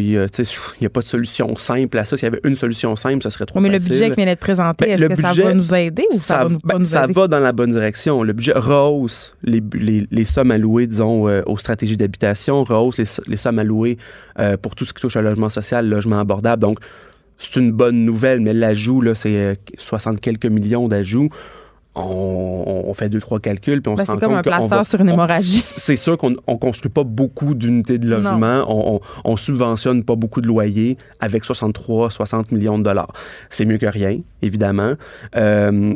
n'y 0.79 0.87
a 0.87 0.89
pas 0.89 1.01
de 1.01 1.05
solution 1.05 1.55
simple 1.55 1.97
à 1.97 2.05
ça. 2.05 2.17
S'il 2.17 2.25
y 2.25 2.27
avait 2.27 2.41
une 2.43 2.55
solution 2.55 2.95
simple, 2.95 3.23
ce 3.23 3.29
serait 3.29 3.45
trop 3.45 3.59
mais 3.59 3.69
facile. 3.69 3.89
Mais 3.89 3.95
le 3.95 3.99
budget 3.99 4.09
qui 4.11 4.15
vient 4.17 4.25
d'être 4.25 4.39
présenté, 4.39 4.85
ben, 4.85 4.93
est-ce 4.93 5.07
que 5.07 5.21
ça 5.21 5.33
va 5.33 5.53
nous 5.53 5.75
aider 5.75 6.05
ou 6.13 6.17
ça, 6.17 6.43
va 6.43 6.49
nous, 6.49 6.59
pas 6.59 6.77
nous 6.77 6.85
ça 6.85 7.07
va 7.07 7.27
dans 7.27 7.39
la 7.39 7.51
bonne 7.51 7.71
direction. 7.71 8.23
Le 8.23 8.33
budget 8.33 8.53
rehausse 8.53 9.35
les, 9.43 9.61
les, 9.73 10.25
sommes 10.25 10.51
allouées, 10.51 10.87
disons, 10.87 11.27
euh, 11.27 11.41
aux 11.45 11.57
stratégies 11.57 11.97
d'habitation, 11.97 12.63
rehausse 12.63 12.99
les, 13.27 13.37
sommes 13.37 13.59
allouées 13.59 13.97
euh, 14.39 14.57
pour 14.57 14.75
tout 14.75 14.85
ce 14.85 14.93
qui 14.93 15.01
touche 15.01 15.15
au 15.15 15.21
logement 15.21 15.49
social, 15.49 15.87
logement 15.87 16.19
abordable. 16.19 16.61
Donc, 16.61 16.79
c'est 17.37 17.55
une 17.55 17.71
bonne 17.71 18.05
nouvelle, 18.05 18.39
mais 18.39 18.53
l'ajout, 18.53 19.03
c'est 19.15 19.59
60 19.77 20.15
euh, 20.15 20.19
quelques 20.21 20.45
millions 20.45 20.87
d'ajouts 20.87 21.29
on, 21.95 22.93
fait 22.93 23.09
deux, 23.09 23.19
trois 23.19 23.39
calculs, 23.39 23.81
puis 23.81 23.91
on 23.91 23.95
ben, 23.95 24.05
se 24.05 24.11
rend 24.11 24.17
compte 24.17 24.29
comme 24.29 24.37
un 24.37 24.41
plaster 24.41 24.83
sur 24.83 25.01
une 25.01 25.09
hémorragie. 25.09 25.61
C'est 25.63 25.97
sûr 25.97 26.17
qu'on 26.17 26.31
ne 26.31 26.35
construit 26.35 26.91
pas 26.91 27.03
beaucoup 27.03 27.53
d'unités 27.53 27.97
de 27.97 28.07
logement. 28.07 28.63
On, 28.67 29.01
on, 29.25 29.35
subventionne 29.35 30.03
pas 30.03 30.15
beaucoup 30.15 30.41
de 30.41 30.47
loyers 30.47 30.97
avec 31.19 31.43
63, 31.43 32.09
60 32.09 32.51
millions 32.51 32.77
de 32.77 32.83
dollars. 32.83 33.11
C'est 33.49 33.65
mieux 33.65 33.77
que 33.77 33.85
rien, 33.85 34.19
évidemment. 34.41 34.93
Euh, 35.35 35.95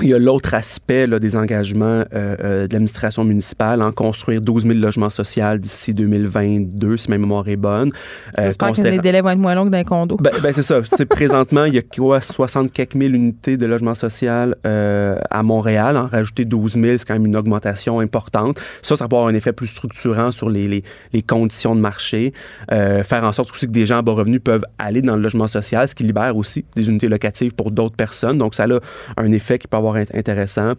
il 0.00 0.08
y 0.08 0.14
a 0.14 0.18
l'autre 0.18 0.54
aspect 0.54 1.06
là, 1.06 1.18
des 1.18 1.36
engagements 1.36 1.84
euh, 1.84 2.06
euh, 2.14 2.66
de 2.66 2.72
l'administration 2.72 3.24
municipale 3.24 3.82
en 3.82 3.92
construire 3.92 4.40
12 4.40 4.66
000 4.66 4.78
logements 4.78 5.10
sociaux 5.10 5.58
d'ici 5.58 5.92
2022, 5.92 6.96
si 6.96 7.10
ma 7.10 7.18
mémoire 7.18 7.46
est 7.48 7.56
bonne. 7.56 7.92
Euh, 8.38 8.44
J'espère 8.44 8.72
que 8.72 8.80
les 8.82 8.98
délais 8.98 9.20
vont 9.20 9.30
être 9.30 9.38
moins 9.38 9.54
longs 9.54 9.66
que 9.66 9.70
d'un 9.70 9.84
condo. 9.84 10.16
Ben, 10.16 10.32
ben 10.42 10.52
c'est 10.52 10.62
ça. 10.62 10.80
présentement, 11.08 11.64
il 11.64 11.74
y 11.74 11.78
a 11.78 11.82
quoi, 11.82 12.20
64 12.20 12.96
000 12.96 13.12
unités 13.12 13.56
de 13.56 13.66
logements 13.66 13.94
social 13.94 14.56
euh, 14.66 15.18
à 15.30 15.42
Montréal. 15.42 15.96
En 15.96 16.06
rajouter 16.06 16.46
12 16.46 16.74
000, 16.74 16.98
c'est 16.98 17.06
quand 17.06 17.14
même 17.14 17.26
une 17.26 17.36
augmentation 17.36 18.00
importante. 18.00 18.60
Ça, 18.80 18.96
ça 18.96 19.08
peut 19.08 19.16
avoir 19.16 19.28
un 19.28 19.34
effet 19.34 19.52
plus 19.52 19.68
structurant 19.68 20.32
sur 20.32 20.48
les, 20.48 20.68
les, 20.68 20.84
les 21.12 21.22
conditions 21.22 21.74
de 21.76 21.80
marché. 21.80 22.32
Faire 22.70 23.24
en 23.24 23.32
sorte 23.32 23.50
aussi 23.52 23.66
que 23.66 23.72
des 23.72 23.86
gens 23.86 23.98
à 23.98 24.02
bas 24.02 24.12
revenus 24.12 24.40
peuvent 24.42 24.64
aller 24.78 25.02
dans 25.02 25.16
le 25.16 25.22
logement 25.22 25.46
social, 25.46 25.86
ce 25.86 25.94
qui 25.94 26.04
libère 26.04 26.36
aussi 26.36 26.64
des 26.76 26.88
unités 26.88 27.08
locatives 27.08 27.54
pour 27.54 27.70
d'autres 27.70 27.96
personnes. 27.96 28.38
Donc, 28.38 28.54
ça 28.54 28.64
a 28.64 28.78
un 29.16 29.32
effet 29.32 29.58
qui 29.58 29.68
peut 29.68 29.76
avoir 29.76 29.81
intéressant. 30.14 30.72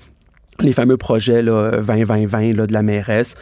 Les 0.59 0.73
fameux 0.73 0.97
projets 0.97 1.41
20-20-20 1.41 2.67
de 2.67 2.73
la 2.73 2.83
mairesse, 2.83 3.35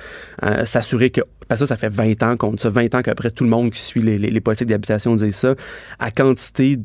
euh, 0.43 0.63
s'assurer 0.63 1.09
que, 1.09 1.19
parce 1.47 1.59
que 1.59 1.67
ça, 1.67 1.75
ça 1.75 1.77
fait 1.77 1.89
20 1.89 2.23
ans 2.23 2.37
qu'on 2.37 2.51
dit 2.51 2.61
ça, 2.61 2.69
20 2.69 2.95
ans 2.95 3.01
qu'après 3.01 3.31
tout 3.31 3.43
le 3.43 3.49
monde 3.49 3.71
qui 3.71 3.81
suit 3.81 4.01
les, 4.01 4.17
les, 4.17 4.41
politiques 4.41 4.69
d'habitation 4.69 5.15
dit 5.15 5.33
ça, 5.33 5.55
à 5.99 6.09
quantité 6.09 6.79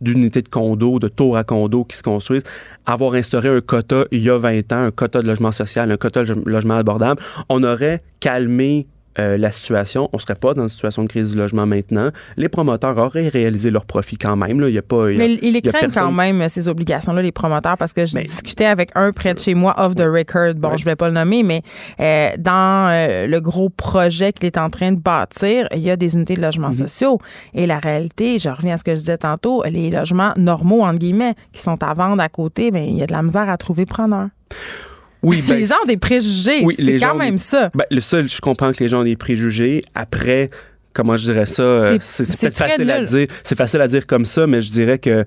d'unités 0.00 0.42
de 0.42 0.48
condos, 0.48 1.00
de 1.00 1.08
tours 1.08 1.36
à 1.36 1.42
condos 1.42 1.84
qui 1.84 1.96
se 1.96 2.04
construisent, 2.04 2.44
avoir 2.86 3.14
instauré 3.14 3.48
un 3.48 3.60
quota 3.60 4.04
il 4.12 4.20
y 4.22 4.30
a 4.30 4.38
20 4.38 4.72
ans, 4.72 4.84
un 4.84 4.90
quota 4.92 5.20
de 5.20 5.26
logement 5.26 5.50
social, 5.50 5.90
un 5.90 5.96
quota 5.96 6.22
de 6.22 6.34
logement 6.46 6.76
abordable, 6.76 7.20
on 7.48 7.64
aurait 7.64 7.98
calmé 8.20 8.86
euh, 9.18 9.36
la 9.36 9.50
situation, 9.50 10.08
on 10.12 10.18
serait 10.18 10.34
pas 10.34 10.54
dans 10.54 10.62
une 10.62 10.68
situation 10.68 11.02
de 11.02 11.08
crise 11.08 11.32
du 11.32 11.36
logement 11.36 11.66
maintenant. 11.66 12.10
Les 12.36 12.48
promoteurs 12.48 12.96
auraient 12.98 13.28
réalisé 13.28 13.70
leur 13.70 13.84
profit 13.84 14.16
quand 14.16 14.36
même. 14.36 14.60
Là. 14.60 14.68
Il 14.68 14.74
y 14.74 14.78
a 14.78 14.82
pas, 14.82 15.06
Mais 15.06 15.38
ils 15.42 15.60
craignent 15.62 15.90
quand 15.90 16.12
même, 16.12 16.48
ces 16.48 16.68
obligations-là, 16.68 17.22
les 17.22 17.32
promoteurs, 17.32 17.76
parce 17.76 17.92
que 17.92 18.06
je 18.06 18.16
discutais 18.18 18.64
avec 18.64 18.90
un 18.94 19.12
près 19.12 19.34
de 19.34 19.38
chez 19.38 19.54
moi, 19.54 19.74
off 19.78 19.94
the 19.94 20.06
record, 20.06 20.54
bon, 20.56 20.76
je 20.76 20.84
vais 20.84 20.96
pas 20.96 21.08
le 21.08 21.14
nommer, 21.14 21.42
mais 21.42 21.62
euh, 22.00 22.30
dans 22.38 22.90
euh, 22.90 23.26
le 23.26 23.40
gros 23.40 23.68
projet 23.68 24.32
qu'il 24.32 24.46
est 24.46 24.58
en 24.58 24.70
train 24.70 24.92
de 24.92 25.00
bâtir, 25.00 25.68
il 25.72 25.80
y 25.80 25.90
a 25.90 25.96
des 25.96 26.14
unités 26.14 26.34
de 26.34 26.42
logements 26.42 26.70
mm-hmm. 26.70 26.88
sociaux. 26.88 27.18
Et 27.54 27.66
la 27.66 27.78
réalité, 27.78 28.38
je 28.38 28.48
reviens 28.48 28.74
à 28.74 28.76
ce 28.76 28.84
que 28.84 28.94
je 28.94 29.00
disais 29.00 29.18
tantôt, 29.18 29.62
les 29.64 29.90
logements 29.90 30.32
normaux, 30.36 30.82
entre 30.82 30.98
guillemets, 30.98 31.34
qui 31.52 31.60
sont 31.60 31.82
à 31.82 31.92
vendre 31.94 32.22
à 32.22 32.28
côté, 32.28 32.70
bien, 32.70 32.82
il 32.82 32.96
y 32.96 33.02
a 33.02 33.06
de 33.06 33.12
la 33.12 33.22
misère 33.22 33.48
à 33.48 33.56
trouver 33.56 33.84
preneur. 33.84 34.28
Oui, 35.22 35.42
ben, 35.46 35.56
les 35.56 35.66
gens 35.66 35.76
ont 35.82 35.86
des 35.86 35.96
préjugés. 35.96 36.64
Oui, 36.64 36.74
c'est 36.78 36.96
quand 36.98 37.14
même 37.14 37.38
ça. 37.38 37.70
Ben, 37.74 37.84
le 37.90 38.00
seul, 38.00 38.28
je 38.28 38.40
comprends 38.40 38.72
que 38.72 38.82
les 38.82 38.88
gens 38.88 39.00
ont 39.00 39.04
des 39.04 39.16
préjugés. 39.16 39.82
Après, 39.94 40.50
comment 40.92 41.16
je 41.16 41.24
dirais 41.24 41.46
ça, 41.46 41.62
euh, 41.62 41.98
c'est 42.00 42.24
peut-être 42.40 42.56
facile 42.56 42.90
à 42.90 43.02
dire. 43.02 43.26
C'est 43.44 43.56
facile 43.56 43.80
à 43.80 43.88
dire 43.88 44.06
comme 44.06 44.24
ça, 44.24 44.46
mais 44.46 44.60
je 44.60 44.70
dirais 44.70 44.98
que 44.98 45.24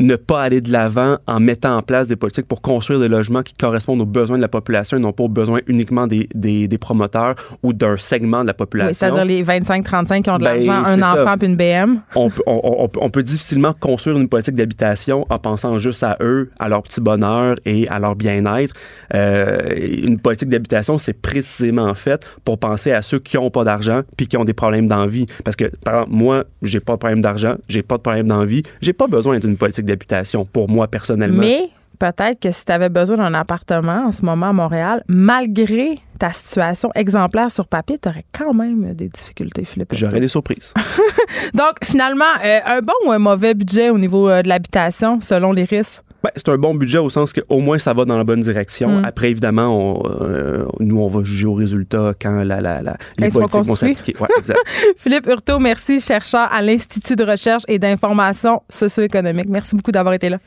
ne 0.00 0.16
pas 0.16 0.42
aller 0.42 0.60
de 0.60 0.72
l'avant 0.72 1.18
en 1.26 1.40
mettant 1.40 1.76
en 1.76 1.82
place 1.82 2.08
des 2.08 2.16
politiques 2.16 2.46
pour 2.46 2.60
construire 2.62 2.98
des 2.98 3.08
logements 3.08 3.42
qui 3.42 3.54
correspondent 3.54 4.00
aux 4.00 4.06
besoins 4.06 4.36
de 4.36 4.42
la 4.42 4.48
population 4.48 4.96
et 4.96 5.00
non 5.00 5.12
pas 5.12 5.24
aux 5.24 5.28
besoins 5.28 5.60
uniquement 5.66 6.06
des, 6.06 6.28
des, 6.34 6.66
des 6.66 6.78
promoteurs 6.78 7.36
ou 7.62 7.72
d'un 7.72 7.96
segment 7.96 8.42
de 8.42 8.48
la 8.48 8.54
population. 8.54 8.88
Oui, 8.88 8.94
c'est-à-dire 8.94 9.24
les 9.24 9.44
25-35 9.44 10.22
qui 10.22 10.30
ont 10.30 10.38
de 10.38 10.44
ben, 10.44 10.54
l'argent, 10.54 10.84
un 10.84 11.02
enfant 11.02 11.38
puis 11.38 11.48
une 11.48 11.56
BM. 11.56 12.00
On, 12.16 12.28
on, 12.46 12.88
on, 13.00 13.10
peut 13.10 13.22
difficilement 13.22 13.72
construire 13.72 14.16
une 14.16 14.28
politique 14.28 14.56
d'habitation 14.56 15.26
en 15.30 15.38
pensant 15.38 15.78
juste 15.78 16.02
à 16.02 16.16
eux, 16.20 16.50
à 16.58 16.68
leur 16.68 16.82
petit 16.82 17.00
bonheur 17.00 17.56
et 17.64 17.86
à 17.88 17.98
leur 17.98 18.16
bien-être. 18.16 18.74
Euh, 19.14 19.74
une 19.76 20.18
politique 20.18 20.48
d'habitation, 20.48 20.98
c'est 20.98 21.12
précisément 21.12 21.94
faite 21.94 22.26
pour 22.44 22.58
penser 22.58 22.90
à 22.92 23.02
ceux 23.02 23.20
qui 23.20 23.36
n'ont 23.36 23.50
pas 23.50 23.64
d'argent 23.64 24.02
puis 24.16 24.26
qui 24.26 24.36
ont 24.36 24.44
des 24.44 24.54
problèmes 24.54 24.88
d'envie. 24.88 25.26
Parce 25.44 25.56
que, 25.56 25.66
par 25.84 25.94
exemple, 25.94 26.12
moi, 26.16 26.44
j'ai 26.62 26.80
pas 26.80 26.94
de 26.94 26.98
problème 26.98 27.20
d'argent, 27.20 27.54
j'ai 27.68 27.82
pas 27.82 27.96
de 27.96 28.02
problème 28.02 28.26
d'envie, 28.26 28.62
j'ai 28.80 28.92
pas 28.92 29.06
besoin 29.06 29.38
d'une 29.38 29.56
politique 29.56 29.83
d'habitation 29.84 30.44
pour 30.44 30.68
moi 30.68 30.88
personnellement. 30.88 31.40
Mais 31.40 31.70
peut-être 31.98 32.40
que 32.40 32.50
si 32.52 32.64
tu 32.64 32.72
avais 32.72 32.88
besoin 32.88 33.16
d'un 33.16 33.34
appartement 33.34 34.06
en 34.06 34.12
ce 34.12 34.24
moment 34.24 34.50
à 34.50 34.52
Montréal, 34.52 35.02
malgré 35.08 35.98
ta 36.18 36.30
situation 36.30 36.90
exemplaire 36.94 37.50
sur 37.50 37.66
papier, 37.66 37.98
tu 37.98 38.08
aurais 38.08 38.24
quand 38.32 38.54
même 38.54 38.94
des 38.94 39.08
difficultés, 39.08 39.64
Philippe. 39.64 39.92
J'aurais 39.92 40.20
des 40.20 40.28
surprises. 40.28 40.74
Donc, 41.54 41.74
finalement, 41.82 42.24
euh, 42.44 42.60
un 42.66 42.80
bon 42.80 42.92
ou 43.06 43.12
un 43.12 43.18
mauvais 43.18 43.54
budget 43.54 43.90
au 43.90 43.98
niveau 43.98 44.28
euh, 44.28 44.42
de 44.42 44.48
l'habitation 44.48 45.20
selon 45.20 45.52
les 45.52 45.64
risques? 45.64 46.02
Ben, 46.24 46.30
c'est 46.36 46.48
un 46.48 46.56
bon 46.56 46.74
budget 46.74 46.96
au 46.96 47.10
sens 47.10 47.34
qu'au 47.34 47.58
moins 47.58 47.78
ça 47.78 47.92
va 47.92 48.06
dans 48.06 48.16
la 48.16 48.24
bonne 48.24 48.40
direction. 48.40 49.00
Mm. 49.00 49.04
Après, 49.04 49.30
évidemment, 49.30 50.02
euh, 50.22 50.64
nous, 50.80 50.98
on 50.98 51.06
va 51.06 51.22
juger 51.22 51.46
au 51.46 51.52
résultat 51.52 52.14
quand 52.18 52.42
la, 52.44 52.62
la, 52.62 52.80
la 52.80 52.96
les 53.18 53.28
politiques 53.28 53.64
vont 53.64 53.76
s'appliquer. 53.76 54.14
Philippe 54.96 55.26
Hurtaud, 55.26 55.58
merci, 55.58 56.00
chercheur 56.00 56.48
à 56.50 56.62
l'Institut 56.62 57.14
de 57.14 57.24
recherche 57.24 57.64
et 57.68 57.78
d'information 57.78 58.62
socio-économique. 58.70 59.50
Merci 59.50 59.76
beaucoup 59.76 59.92
d'avoir 59.92 60.14
été 60.14 60.30
là. 60.30 60.38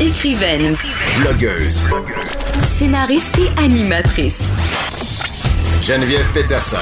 Écrivaine. 0.00 0.74
Blogueuse. 1.20 1.82
Scénariste 2.78 3.38
et 3.38 3.62
animatrice. 3.62 4.40
Geneviève 5.82 6.32
Peterson. 6.32 6.78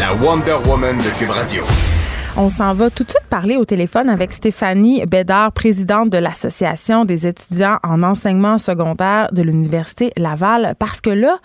La 0.00 0.14
Wonder 0.14 0.56
Woman 0.66 0.96
de 0.96 1.18
Cube 1.18 1.30
Radio. 1.30 1.64
On 2.34 2.48
s'en 2.48 2.72
va 2.72 2.88
tout 2.88 3.04
de 3.04 3.10
suite 3.10 3.26
parler 3.28 3.56
au 3.56 3.66
téléphone 3.66 4.08
avec 4.08 4.32
Stéphanie 4.32 5.04
Bédard, 5.04 5.52
présidente 5.52 6.08
de 6.08 6.16
l'Association 6.16 7.04
des 7.04 7.26
étudiants 7.26 7.76
en 7.82 8.02
enseignement 8.02 8.56
secondaire 8.56 9.28
de 9.32 9.42
l'Université 9.42 10.12
Laval, 10.16 10.74
parce 10.78 11.02
que 11.02 11.10
là, 11.10 11.38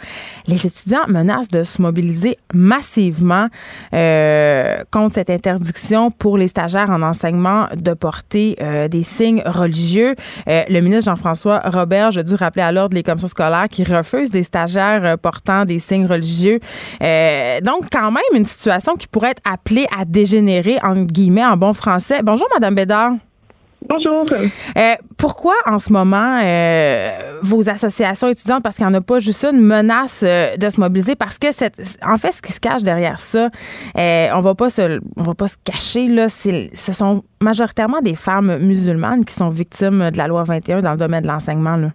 les 0.47 0.65
étudiants 0.65 1.05
menacent 1.09 1.49
de 1.49 1.65
se 1.65 1.81
mobiliser 1.81 2.37
massivement 2.53 3.47
euh, 3.93 4.77
contre 4.89 5.15
cette 5.15 5.29
interdiction 5.29 6.09
pour 6.09 6.37
les 6.37 6.47
stagiaires 6.47 6.89
en 6.89 7.01
enseignement 7.01 7.67
de 7.75 7.93
porter 7.93 8.55
euh, 8.61 8.87
des 8.87 9.03
signes 9.03 9.43
religieux. 9.45 10.15
Euh, 10.47 10.63
le 10.69 10.79
ministre 10.79 11.11
Jean-François 11.11 11.63
Robert 11.65 12.17
a 12.17 12.23
dû 12.23 12.35
rappeler 12.35 12.63
à 12.63 12.71
l'ordre 12.71 12.95
les 12.95 13.03
commissions 13.03 13.27
scolaires 13.27 13.67
qui 13.69 13.83
refusent 13.83 14.31
des 14.31 14.43
stagiaires 14.43 15.17
portant 15.17 15.65
des 15.65 15.79
signes 15.79 16.05
religieux. 16.05 16.61
Donc, 17.01 17.89
quand 17.91 18.11
même, 18.11 18.23
une 18.33 18.45
situation 18.45 18.95
qui 18.95 19.07
pourrait 19.07 19.31
être 19.31 19.43
appelée 19.43 19.85
à 19.97 20.05
dégénérer 20.05 20.76
en 20.83 21.03
guillemets, 21.03 21.45
en 21.45 21.57
bon 21.57 21.73
français. 21.73 22.21
Bonjour, 22.23 22.47
Madame 22.53 22.75
Bédard. 22.75 23.13
Bonjour. 23.87 24.25
Euh, 24.31 24.93
pourquoi 25.17 25.53
en 25.65 25.77
ce 25.77 25.93
moment 25.93 26.39
euh, 26.43 27.39
vos 27.41 27.69
associations 27.69 28.27
étudiantes, 28.27 28.63
parce 28.63 28.75
qu'il 28.75 28.85
n'y 28.85 28.91
en 28.91 28.97
a 28.97 29.01
pas 29.01 29.19
juste 29.19 29.45
une, 29.45 29.61
menace 29.61 30.25
euh, 30.27 30.57
de 30.57 30.69
se 30.69 30.79
mobiliser? 30.81 31.15
Parce 31.15 31.37
que 31.37 31.51
cette, 31.51 31.79
en 32.03 32.17
fait, 32.17 32.31
ce 32.31 32.41
qui 32.41 32.51
se 32.51 32.59
cache 32.59 32.83
derrière 32.83 33.21
ça, 33.21 33.49
on 33.95 34.39
va 34.41 34.55
pas 34.55 34.69
se, 34.69 34.99
on 35.15 35.23
va 35.23 35.35
pas 35.35 35.47
se 35.47 35.57
cacher 35.63 36.07
là. 36.07 36.27
Ce 36.27 36.91
sont 36.91 37.23
majoritairement 37.41 38.01
des 38.01 38.15
femmes 38.15 38.57
musulmanes 38.59 39.23
qui 39.23 39.33
sont 39.33 39.49
victimes 39.49 40.09
de 40.09 40.17
la 40.17 40.27
loi 40.27 40.43
21 40.43 40.81
dans 40.81 40.91
le 40.91 40.97
domaine 40.97 41.21
de 41.23 41.27
l'enseignement. 41.27 41.77
Là. 41.77 41.89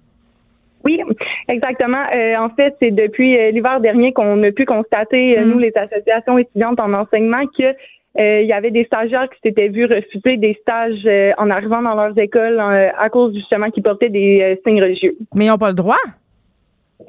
Oui, 0.85 1.01
exactement. 1.49 2.03
Euh, 2.15 2.37
en 2.37 2.51
fait, 2.51 2.75
c'est 2.81 2.91
depuis 2.91 3.39
euh, 3.39 3.51
l'hiver 3.51 3.81
dernier 3.81 4.13
qu'on 4.13 4.43
a 4.43 4.51
pu 4.51 4.65
constater, 4.65 5.39
euh, 5.39 5.45
Mm. 5.45 5.51
nous, 5.51 5.59
les 5.59 5.73
associations 5.77 6.39
étudiantes 6.39 6.81
en 6.81 6.93
enseignement, 6.93 7.45
que 7.57 7.75
il 8.19 8.47
y 8.47 8.53
avait 8.53 8.71
des 8.71 8.85
stagiaires 8.85 9.29
qui 9.31 9.41
s'étaient 9.43 9.69
vus 9.69 9.87
refuser 9.87 10.37
des 10.37 10.59
stages 10.61 11.07
euh, 11.07 11.33
en 11.39 11.51
arrivant 11.51 11.83
dans 11.83 11.95
leurs 11.95 12.17
écoles 12.19 12.61
euh, 12.61 12.91
à 12.99 13.09
cause 13.09 13.35
justement 13.35 13.71
qu'ils 13.71 13.83
portaient 13.83 14.11
des 14.11 14.41
euh, 14.43 14.57
signes 14.67 14.83
religieux. 14.83 15.17
Mais 15.35 15.47
ils 15.47 15.49
n'ont 15.49 15.59
pas 15.59 15.69
le 15.69 15.75
droit? 15.75 15.97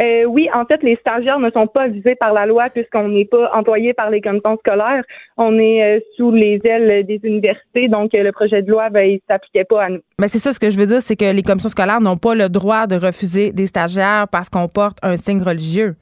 Euh, 0.01 0.25
oui, 0.25 0.49
en 0.53 0.65
fait, 0.65 0.81
les 0.83 0.95
stagiaires 0.97 1.39
ne 1.39 1.49
sont 1.51 1.67
pas 1.67 1.87
visés 1.87 2.15
par 2.15 2.33
la 2.33 2.45
loi 2.45 2.69
puisqu'on 2.69 3.09
n'est 3.09 3.25
pas 3.25 3.51
employé 3.53 3.93
par 3.93 4.09
les 4.09 4.21
commissions 4.21 4.57
scolaires. 4.57 5.03
On 5.37 5.57
est 5.59 5.97
euh, 5.97 5.99
sous 6.15 6.31
les 6.31 6.59
ailes 6.63 7.05
des 7.05 7.19
universités, 7.23 7.87
donc 7.87 8.13
euh, 8.13 8.23
le 8.23 8.31
projet 8.31 8.61
de 8.61 8.71
loi, 8.71 8.89
ben, 8.89 9.07
il 9.07 9.19
s'appliquait 9.29 9.65
pas 9.65 9.83
à 9.83 9.89
nous. 9.89 9.99
Mais 10.19 10.27
c'est 10.27 10.39
ça 10.39 10.51
ce 10.51 10.59
que 10.59 10.69
je 10.69 10.77
veux 10.77 10.85
dire, 10.87 11.01
c'est 11.01 11.15
que 11.15 11.31
les 11.31 11.43
commissions 11.43 11.69
scolaires 11.69 12.01
n'ont 12.01 12.17
pas 12.17 12.35
le 12.35 12.49
droit 12.49 12.87
de 12.87 12.95
refuser 12.95 13.51
des 13.51 13.67
stagiaires 13.67 14.27
parce 14.31 14.49
qu'on 14.49 14.67
porte 14.67 14.97
un 15.03 15.15
signe 15.15 15.41
religieux. 15.41 15.95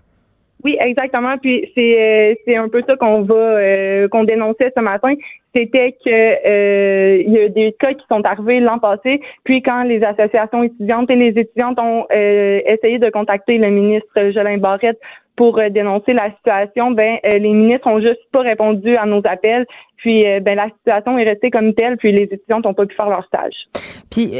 Oui, 0.64 0.78
exactement. 0.80 1.38
Puis 1.38 1.72
c'est 1.76 2.02
euh, 2.02 2.36
c'est 2.46 2.56
un 2.56 2.70
peu 2.70 2.84
ça 2.88 2.96
qu'on 2.96 3.22
va 3.22 3.36
euh, 3.36 4.08
qu'on 4.10 4.24
dénonçait 4.24 4.72
ce 4.76 4.82
matin. 4.82 5.14
C'était 5.54 5.94
que 5.94 6.10
euh, 6.10 7.24
il 7.26 7.34
y 7.34 7.40
a 7.40 7.50
des 7.50 7.76
cas 7.80 7.94
qui 7.94 8.06
sont 8.08 8.22
arrivés 8.26 8.60
l'an 8.60 8.80
passé. 8.80 9.22
Puis 9.44 9.62
quand 9.62 9.84
les 9.84 10.04
associations 10.04 10.64
étudiantes 10.64 11.10
et 11.10 11.16
les 11.16 11.40
étudiantes 11.40 11.80
ont 11.80 12.06
euh, 12.12 12.62
essayé 12.66 13.00
de 13.00 13.10
contacter 13.10 13.58
le 13.58 13.70
ministre 13.70 14.32
Jolin 14.32 14.58
Barrette 14.58 15.00
pour 15.36 15.58
euh, 15.58 15.70
dénoncer 15.70 16.14
la 16.14 16.32
situation, 16.36 16.92
ben 16.92 17.18
euh, 17.26 17.38
les 17.38 17.52
ministres 17.52 17.88
ont 17.88 18.00
juste 18.00 18.22
pas 18.32 18.42
répondu 18.42 18.96
à 18.96 19.06
nos 19.06 19.22
appels. 19.26 19.66
Puis 19.98 20.24
ben 20.42 20.56
la 20.56 20.70
situation 20.70 21.18
est 21.18 21.24
restée 21.24 21.52
comme 21.52 21.74
telle. 21.74 21.98
Puis 21.98 22.12
les 22.12 22.24
étudiantes 22.24 22.66
n'ont 22.66 22.74
pas 22.74 22.86
pu 22.86 22.96
faire 22.96 23.10
leur 23.10 23.26
stage. 23.26 23.54
Puis, 24.10 24.34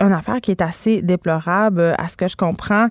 une 0.00 0.12
affaire 0.12 0.40
qui 0.40 0.50
est 0.50 0.62
assez 0.62 1.02
déplorable, 1.02 1.80
euh, 1.80 1.94
à 1.98 2.08
ce 2.08 2.16
que 2.16 2.28
je 2.28 2.36
comprends, 2.36 2.88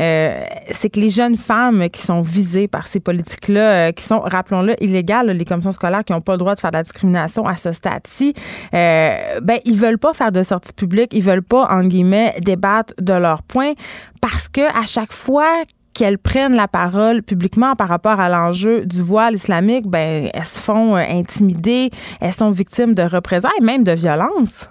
euh, 0.00 0.42
c'est 0.70 0.90
que 0.90 1.00
les 1.00 1.10
jeunes 1.10 1.36
femmes 1.36 1.88
qui 1.90 2.00
sont 2.00 2.22
visées 2.22 2.68
par 2.68 2.86
ces 2.86 3.00
politiques-là, 3.00 3.88
euh, 3.88 3.92
qui 3.92 4.04
sont, 4.04 4.20
rappelons-le, 4.20 4.74
illégales, 4.82 5.30
les 5.30 5.44
commissions 5.44 5.72
scolaires 5.72 6.04
qui 6.04 6.12
n'ont 6.12 6.20
pas 6.20 6.32
le 6.32 6.38
droit 6.38 6.54
de 6.54 6.60
faire 6.60 6.70
de 6.70 6.76
la 6.76 6.82
discrimination 6.82 7.46
à 7.46 7.56
ce 7.56 7.72
stade-ci, 7.72 8.34
euh, 8.74 9.40
ben, 9.42 9.58
ils 9.64 9.76
veulent 9.76 9.98
pas 9.98 10.14
faire 10.14 10.32
de 10.32 10.42
sortie 10.42 10.72
publique, 10.72 11.12
ils 11.12 11.22
veulent 11.22 11.42
pas, 11.42 11.68
en 11.70 11.84
guillemets, 11.84 12.34
débattre 12.40 12.94
de 13.00 13.12
leurs 13.12 13.42
points 13.42 13.74
parce 14.20 14.48
que 14.48 14.62
à 14.76 14.86
chaque 14.86 15.12
fois 15.12 15.64
qu'elles 15.96 16.18
prennent 16.18 16.54
la 16.54 16.68
parole 16.68 17.22
publiquement 17.22 17.74
par 17.74 17.88
rapport 17.88 18.20
à 18.20 18.28
l'enjeu 18.28 18.84
du 18.84 19.00
voile 19.00 19.34
islamique, 19.34 19.88
ben, 19.88 20.28
elles 20.32 20.44
se 20.44 20.60
font 20.60 20.94
euh, 20.94 21.00
intimider, 21.08 21.90
elles 22.20 22.34
sont 22.34 22.50
victimes 22.50 22.94
de 22.94 23.02
représailles, 23.02 23.62
même 23.62 23.82
de 23.82 23.92
violences. 23.92 24.68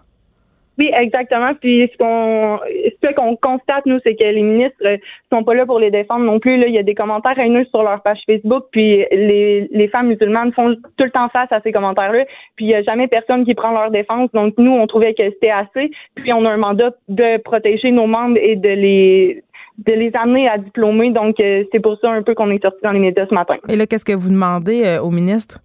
Oui, 0.78 0.92
exactement. 0.94 1.54
Puis 1.56 1.90
ce 1.92 1.98
qu'on 1.98 2.60
ce 3.02 3.14
qu'on 3.14 3.36
constate 3.38 3.86
nous, 3.86 4.00
c'est 4.04 4.16
que 4.16 4.24
les 4.24 4.42
ministres 4.42 5.00
sont 5.32 5.44
pas 5.44 5.54
là 5.54 5.66
pour 5.66 5.80
les 5.80 5.92
défendre 5.92 6.26
non 6.26 6.40
plus. 6.40 6.58
Là, 6.58 6.68
il 6.68 6.74
y 6.74 6.78
a 6.78 6.84
des 6.84 6.96
commentaires 6.96 7.38
haineux 7.40 7.66
sur 7.66 7.84
leur 7.84 8.02
page 8.02 8.20
Facebook, 8.26 8.66
puis 8.72 9.06
les, 9.12 9.68
les 9.72 9.88
femmes 9.88 10.08
musulmanes 10.08 10.52
font 10.54 10.76
tout 10.76 11.04
le 11.04 11.12
temps 11.12 11.30
face 11.30 11.52
à 11.52 11.62
ces 11.62 11.72
commentaires-là. 11.72 12.26
Puis 12.56 12.66
il 12.66 12.70
y 12.70 12.76
a 12.76 12.84
jamais 12.84 13.08
personne 13.08 13.46
qui 13.46 13.54
prend 13.54 13.72
leur 13.72 13.92
défense. 13.92 14.30
Donc 14.34 14.56
nous, 14.58 14.72
on 14.72 14.86
trouvait 14.88 15.14
que 15.14 15.24
c'était 15.24 15.52
assez. 15.52 15.92
Puis 16.16 16.34
on 16.34 16.46
a 16.46 16.50
un 16.50 16.58
mandat 16.58 16.92
de 17.08 17.38
protéger 17.38 17.92
nos 17.92 18.08
membres 18.08 18.38
et 18.42 18.56
de 18.56 18.70
les 18.70 19.44
de 19.78 19.92
les 19.92 20.12
amener 20.16 20.48
à 20.48 20.58
diplômer. 20.58 21.12
Donc 21.12 21.40
euh, 21.40 21.64
c'est 21.72 21.80
pour 21.80 21.98
ça 22.00 22.10
un 22.10 22.24
peu 22.24 22.34
qu'on 22.34 22.50
est 22.52 22.62
sorti 22.62 22.80
dans 22.84 22.92
les 22.92 23.00
médias 23.00 23.26
ce 23.30 23.34
matin. 23.34 23.56
Et 23.68 23.76
là, 23.76 23.86
qu'est-ce 23.86 24.06
que 24.06 24.14
vous 24.14 24.30
demandez 24.30 24.84
euh, 24.86 25.02
au 25.02 25.12
ministre? 25.12 25.60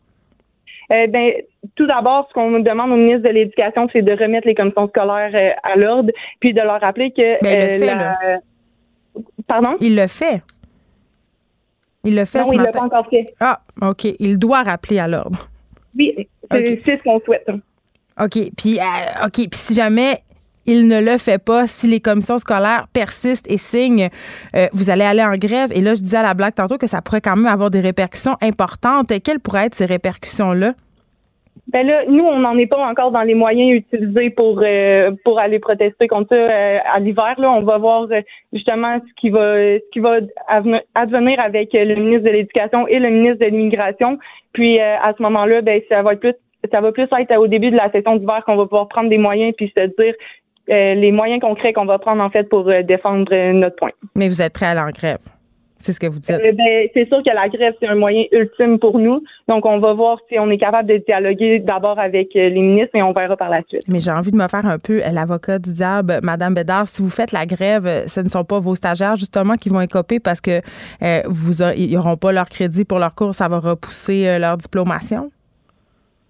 Euh, 0.92 1.06
ben, 1.06 1.32
tout 1.76 1.86
d'abord, 1.86 2.26
ce 2.28 2.34
qu'on 2.34 2.58
demande 2.60 2.90
au 2.92 2.96
ministre 2.96 3.22
de 3.28 3.34
l'Éducation, 3.34 3.88
c'est 3.92 4.02
de 4.02 4.12
remettre 4.12 4.46
les 4.46 4.54
commissions 4.54 4.88
scolaires 4.88 5.30
euh, 5.34 5.50
à 5.62 5.76
l'ordre, 5.76 6.10
puis 6.40 6.52
de 6.54 6.60
leur 6.60 6.80
rappeler 6.80 7.10
que 7.10 7.42
Ben, 7.42 7.50
il 7.50 7.58
le 7.58 7.74
euh, 7.74 7.78
fait, 7.78 7.86
la- 7.86 7.94
là. 7.94 8.38
Pardon? 9.46 9.76
Il 9.80 9.96
le 9.96 10.06
fait. 10.06 10.42
Il 12.04 12.16
le 12.16 12.24
fait 12.24 12.38
non, 12.40 12.44
ce 12.46 12.52
il 12.54 12.56
l'a 12.58 12.62
matin. 12.64 12.78
pas 12.78 12.84
encore 12.86 13.10
fait. 13.10 13.34
Ah, 13.40 13.60
OK. 13.82 14.04
Il 14.18 14.38
doit 14.38 14.62
rappeler 14.62 14.98
à 14.98 15.06
l'ordre. 15.08 15.48
Oui, 15.98 16.28
c'est 16.50 16.80
ce 16.86 17.02
qu'on 17.02 17.20
souhaite. 17.20 17.46
OK. 18.20 18.38
Puis, 18.56 18.78
euh, 18.78 19.26
OK. 19.26 19.32
Puis, 19.34 19.48
si 19.52 19.74
jamais 19.74 20.18
il 20.66 20.86
ne 20.88 21.00
le 21.00 21.18
fait 21.18 21.42
pas, 21.42 21.66
si 21.66 21.88
les 21.88 22.00
commissions 22.00 22.38
scolaires 22.38 22.86
persistent 22.92 23.50
et 23.50 23.56
signent, 23.58 24.08
euh, 24.56 24.68
vous 24.72 24.88
allez 24.88 25.04
aller 25.04 25.22
en 25.22 25.34
grève. 25.34 25.72
Et 25.74 25.80
là, 25.80 25.94
je 25.94 26.00
disais 26.00 26.18
à 26.18 26.22
la 26.22 26.32
blague 26.34 26.54
tantôt 26.54 26.78
que 26.78 26.86
ça 26.86 27.02
pourrait 27.02 27.20
quand 27.20 27.36
même 27.36 27.46
avoir 27.46 27.70
des 27.70 27.80
répercussions 27.80 28.36
importantes. 28.40 29.12
Quelles 29.22 29.40
pourraient 29.40 29.66
être 29.66 29.74
ces 29.74 29.84
répercussions-là? 29.86 30.74
Ben 31.68 31.86
là, 31.86 32.04
nous, 32.08 32.24
on 32.24 32.38
n'en 32.38 32.56
est 32.58 32.66
pas 32.66 32.84
encore 32.84 33.10
dans 33.10 33.22
les 33.22 33.34
moyens 33.34 33.70
utilisés 33.70 34.30
pour 34.30 34.60
euh, 34.62 35.12
pour 35.24 35.38
aller 35.38 35.58
protester 35.58 36.08
contre 36.08 36.30
ça 36.30 36.34
euh, 36.34 36.78
à 36.92 36.98
l'hiver. 36.98 37.34
Là, 37.38 37.50
on 37.50 37.62
va 37.62 37.78
voir 37.78 38.06
euh, 38.10 38.20
justement 38.52 38.98
ce 38.98 39.12
qui 39.20 39.30
va 39.30 39.78
ce 39.78 39.90
qui 39.92 40.00
va 40.00 40.18
advenir 40.94 41.40
avec 41.40 41.74
euh, 41.74 41.84
le 41.84 41.94
ministre 41.96 42.24
de 42.24 42.30
l'Éducation 42.30 42.86
et 42.88 42.98
le 42.98 43.10
ministre 43.10 43.44
de 43.44 43.50
l'Immigration. 43.50 44.18
Puis 44.52 44.80
euh, 44.80 44.96
à 45.00 45.12
ce 45.16 45.22
moment-là, 45.22 45.62
ben 45.62 45.80
ça 45.88 46.02
va 46.02 46.14
être 46.14 46.20
plus 46.20 46.34
ça 46.70 46.80
va 46.80 46.92
plus 46.92 47.04
être 47.04 47.36
au 47.36 47.46
début 47.46 47.70
de 47.70 47.76
la 47.76 47.90
session 47.90 48.16
d'hiver 48.16 48.42
qu'on 48.44 48.56
va 48.56 48.64
pouvoir 48.64 48.88
prendre 48.88 49.08
des 49.08 49.18
moyens 49.18 49.54
puis 49.56 49.72
se 49.76 49.86
dire 49.98 50.14
les 50.68 51.10
moyens 51.10 51.40
concrets 51.40 51.72
qu'on 51.72 51.86
va 51.86 51.98
prendre 51.98 52.22
en 52.22 52.30
fait 52.30 52.48
pour 52.48 52.70
défendre 52.84 53.34
notre 53.52 53.74
point. 53.74 53.90
Mais 54.14 54.28
vous 54.28 54.40
êtes 54.40 54.52
prêt 54.52 54.66
à 54.66 54.82
aller 54.82 54.92
grève? 54.92 55.39
C'est 55.80 55.92
ce 55.94 55.98
que 55.98 56.06
vous 56.06 56.18
dites. 56.18 56.30
Euh, 56.30 56.52
ben, 56.52 56.88
c'est 56.94 57.08
sûr 57.08 57.22
que 57.24 57.34
la 57.34 57.48
grève, 57.48 57.72
c'est 57.80 57.88
un 57.88 57.94
moyen 57.94 58.24
ultime 58.32 58.78
pour 58.78 58.98
nous. 58.98 59.22
Donc, 59.48 59.64
on 59.64 59.78
va 59.78 59.94
voir 59.94 60.18
si 60.28 60.38
on 60.38 60.50
est 60.50 60.58
capable 60.58 60.88
de 60.90 60.98
dialoguer 60.98 61.58
d'abord 61.58 61.98
avec 61.98 62.36
euh, 62.36 62.50
les 62.50 62.60
ministres 62.60 62.94
et 62.94 63.02
on 63.02 63.12
verra 63.12 63.34
par 63.36 63.48
la 63.48 63.62
suite. 63.66 63.82
Mais 63.88 63.98
j'ai 63.98 64.10
envie 64.10 64.30
de 64.30 64.36
me 64.36 64.46
faire 64.46 64.66
un 64.66 64.76
peu 64.78 65.00
l'avocat 65.10 65.58
du 65.58 65.72
diable, 65.72 66.20
Madame 66.22 66.52
Bédard. 66.54 66.86
Si 66.86 67.00
vous 67.02 67.08
faites 67.10 67.32
la 67.32 67.46
grève, 67.46 67.86
euh, 67.86 68.06
ce 68.06 68.20
ne 68.20 68.28
sont 68.28 68.44
pas 68.44 68.58
vos 68.58 68.74
stagiaires 68.74 69.16
justement 69.16 69.54
qui 69.54 69.70
vont 69.70 69.80
écoper 69.80 70.20
parce 70.20 70.40
que 70.42 70.60
euh, 71.02 71.22
vous 71.26 71.62
a- 71.62 71.74
ils 71.74 71.94
n'auront 71.94 72.16
pas 72.18 72.30
leur 72.32 72.48
crédit 72.50 72.84
pour 72.84 72.98
leur 72.98 73.14
cours, 73.14 73.34
ça 73.34 73.48
va 73.48 73.58
repousser 73.58 74.28
euh, 74.28 74.38
leur 74.38 74.58
diplomation? 74.58 75.30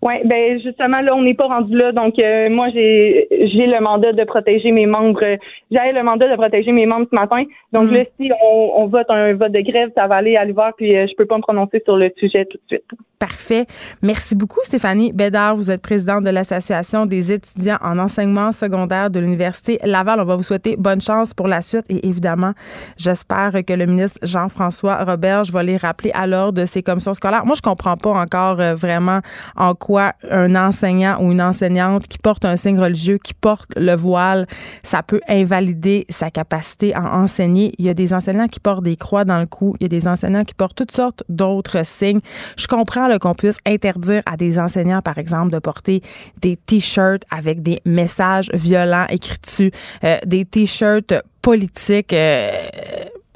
Oui, 0.03 0.15
ben 0.25 0.59
justement, 0.61 1.01
là, 1.03 1.15
on 1.15 1.23
n'est 1.23 1.35
pas 1.35 1.47
rendu 1.47 1.77
là. 1.77 1.93
Donc, 1.93 2.19
euh, 2.19 2.49
moi, 2.49 2.69
j'ai 2.73 3.29
j'ai 3.31 3.67
le 3.67 3.81
mandat 3.81 4.13
de 4.13 4.25
protéger 4.25 4.73
mes 4.73 4.87
membres. 4.87 5.23
J'avais 5.71 5.93
le 5.93 6.03
mandat 6.03 6.29
de 6.29 6.37
protéger 6.37 6.73
mes 6.73 6.87
membres 6.87 7.07
ce 7.11 7.15
matin. 7.15 7.45
Donc 7.73 7.91
Mm. 7.91 7.95
là, 7.95 8.05
si 8.19 8.31
on, 8.43 8.73
on 8.83 8.87
vote 8.87 9.07
un 9.11 9.35
vote 9.35 9.53
de 9.53 9.61
grève, 9.61 9.91
ça 9.95 10.07
va 10.07 10.17
aller 10.17 10.37
à 10.37 10.45
l'hiver, 10.47 10.73
puis 10.77 10.97
euh, 10.97 11.07
je 11.07 11.15
peux 11.17 11.27
pas 11.27 11.37
me 11.37 11.43
prononcer 11.43 11.83
sur 11.85 11.97
le 11.97 12.11
sujet 12.19 12.47
tout 12.47 12.57
de 12.59 12.77
suite. 12.77 12.85
Parfait. 13.19 13.67
Merci 14.03 14.35
beaucoup, 14.35 14.61
Stéphanie 14.63 15.13
Bédard. 15.13 15.55
Vous 15.55 15.71
êtes 15.71 15.83
présidente 15.83 16.25
de 16.25 16.31
l'Association 16.31 17.05
des 17.05 17.33
étudiants 17.33 17.77
en 17.83 17.99
enseignement 17.99 18.51
secondaire 18.53 19.11
de 19.11 19.21
l'Université 19.21 19.79
Laval. 19.85 20.21
On 20.21 20.25
va 20.25 20.37
vous 20.37 20.43
souhaiter 20.43 20.77
bonne 20.79 21.03
chance 21.03 21.35
pour 21.35 21.47
la 21.47 21.61
suite 21.61 21.85
et 21.91 22.07
évidemment, 22.09 22.53
j'espère 22.97 23.53
que 23.67 23.75
le 23.75 23.85
ministre 23.85 24.19
Jean-François 24.27 25.05
Roberge 25.05 25.51
va 25.51 25.63
les 25.63 25.77
rappeler 25.77 26.11
à 26.15 26.27
l'ordre 26.27 26.63
de 26.63 26.65
ces 26.65 26.83
commissions 26.83 27.13
scolaires. 27.13 27.45
Moi, 27.45 27.55
je 27.57 27.61
comprends 27.61 27.99
pas 27.99 28.11
encore 28.13 28.59
euh, 28.59 28.73
vraiment 28.75 29.21
en 29.55 29.75
quoi 29.75 29.90
un 29.99 30.55
enseignant 30.55 31.19
ou 31.21 31.33
une 31.33 31.43
enseignante 31.43 32.07
qui 32.07 32.19
porte 32.19 32.45
un 32.45 32.57
signe 32.57 32.79
religieux, 32.79 33.19
qui 33.19 33.35
porte 33.35 33.71
le 33.77 33.95
voile, 33.95 34.47
ça 34.83 35.03
peut 35.03 35.21
invalider 35.29 36.07
sa 36.09 36.31
capacité 36.31 36.95
à 36.95 37.17
enseigner. 37.17 37.73
Il 37.79 37.85
y 37.85 37.89
a 37.89 37.95
des 37.95 38.13
enseignants 38.13 38.49
qui 38.49 38.61
portent 38.61 38.85
des 38.85 38.97
croix 38.97 39.25
dans 39.25 39.41
le 39.41 39.47
cou, 39.47 39.75
il 39.81 39.85
y 39.85 39.87
a 39.87 39.89
des 39.89 40.07
enseignants 40.07 40.45
qui 40.45 40.55
portent 40.55 40.77
toutes 40.77 40.93
sortes 40.93 41.25
d'autres 41.29 41.85
signes. 41.85 42.21
Je 42.57 42.67
comprends 42.67 43.09
qu'on 43.19 43.35
puisse 43.35 43.59
interdire 43.67 44.23
à 44.27 44.37
des 44.37 44.59
enseignants, 44.59 45.03
par 45.03 45.19
exemple, 45.19 45.51
de 45.51 45.59
porter 45.59 46.03
des 46.41 46.57
t-shirts 46.57 47.25
avec 47.31 47.63
des 47.63 47.81
messages 47.85 48.51
violents 48.53 49.07
écrits 49.09 49.39
dessus, 49.43 49.73
euh, 50.05 50.19
des 50.25 50.45
t-shirts 50.45 51.15
politiques. 51.43 52.13
euh, 52.13 52.69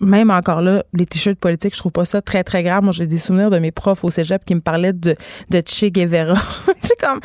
même 0.01 0.31
encore 0.31 0.61
là, 0.61 0.85
les 0.93 1.07
t-shirts 1.07 1.39
politiques, 1.39 1.75
je 1.75 1.79
trouve 1.79 1.93
pas 1.93 2.05
ça 2.05 2.21
très, 2.21 2.45
très 2.45 2.63
grave. 2.63 2.83
Moi, 2.83 2.93
j'ai 2.93 3.07
des 3.07 3.19
souvenirs 3.19 3.51
de 3.51 3.59
mes 3.59 3.71
profs 3.71 4.05
au 4.05 4.11
cégep 4.11 4.45
qui 4.45 4.55
me 4.55 4.61
parlaient 4.61 4.93
de, 4.93 5.15
de 5.51 5.63
Che 5.67 5.87
Guevara. 5.87 6.35
j'ai 6.83 6.97
comme, 7.01 7.21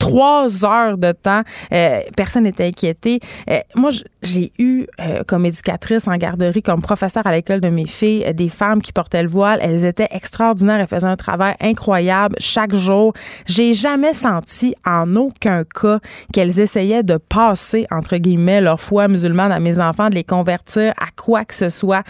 trois 0.00 0.64
heures 0.64 0.98
de 0.98 1.12
temps. 1.12 1.42
Euh, 1.72 2.00
personne 2.16 2.44
n'était 2.44 2.66
inquiété. 2.66 3.20
Euh, 3.48 3.60
moi, 3.76 3.90
j'ai 4.22 4.50
eu 4.58 4.86
euh, 4.98 5.22
comme 5.26 5.46
éducatrice 5.46 6.08
en 6.08 6.16
garderie, 6.16 6.62
comme 6.62 6.80
professeur 6.80 7.24
à 7.26 7.32
l'école 7.32 7.60
de 7.60 7.68
mes 7.68 7.86
filles, 7.86 8.24
des 8.34 8.48
femmes 8.48 8.82
qui 8.82 8.92
portaient 8.92 9.22
le 9.22 9.28
voile. 9.28 9.60
Elles 9.62 9.84
étaient 9.84 10.08
extraordinaires. 10.10 10.80
Elles 10.80 10.88
faisaient 10.88 11.06
un 11.06 11.16
travail 11.16 11.54
incroyable 11.60 12.34
chaque 12.40 12.74
jour. 12.74 13.12
J'ai 13.46 13.74
jamais 13.74 14.14
senti 14.14 14.74
en 14.86 15.14
aucun 15.16 15.64
cas 15.64 16.00
qu'elles 16.32 16.58
essayaient 16.58 17.02
de 17.02 17.18
passer, 17.18 17.86
entre 17.90 18.16
guillemets, 18.16 18.62
leur 18.62 18.80
foi 18.80 19.06
musulmane 19.06 19.52
à 19.52 19.60
mes 19.60 19.78
enfants, 19.78 20.08
de 20.08 20.14
les 20.14 20.24
convertir 20.24 20.94
à 20.98 21.08
quoi 21.14 21.44
que 21.44 21.54
ce 21.54 21.68
soit. 21.68 22.02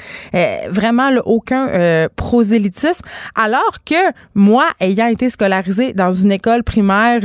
vraiment, 0.68 1.10
aucun 1.24 2.08
prosélytisme. 2.14 3.04
Alors 3.34 3.78
que 3.84 4.12
moi, 4.34 4.66
ayant 4.78 5.08
été 5.08 5.28
scolarisée 5.28 5.92
dans 5.92 6.12
une 6.12 6.30
école 6.30 6.62
primaire 6.62 7.24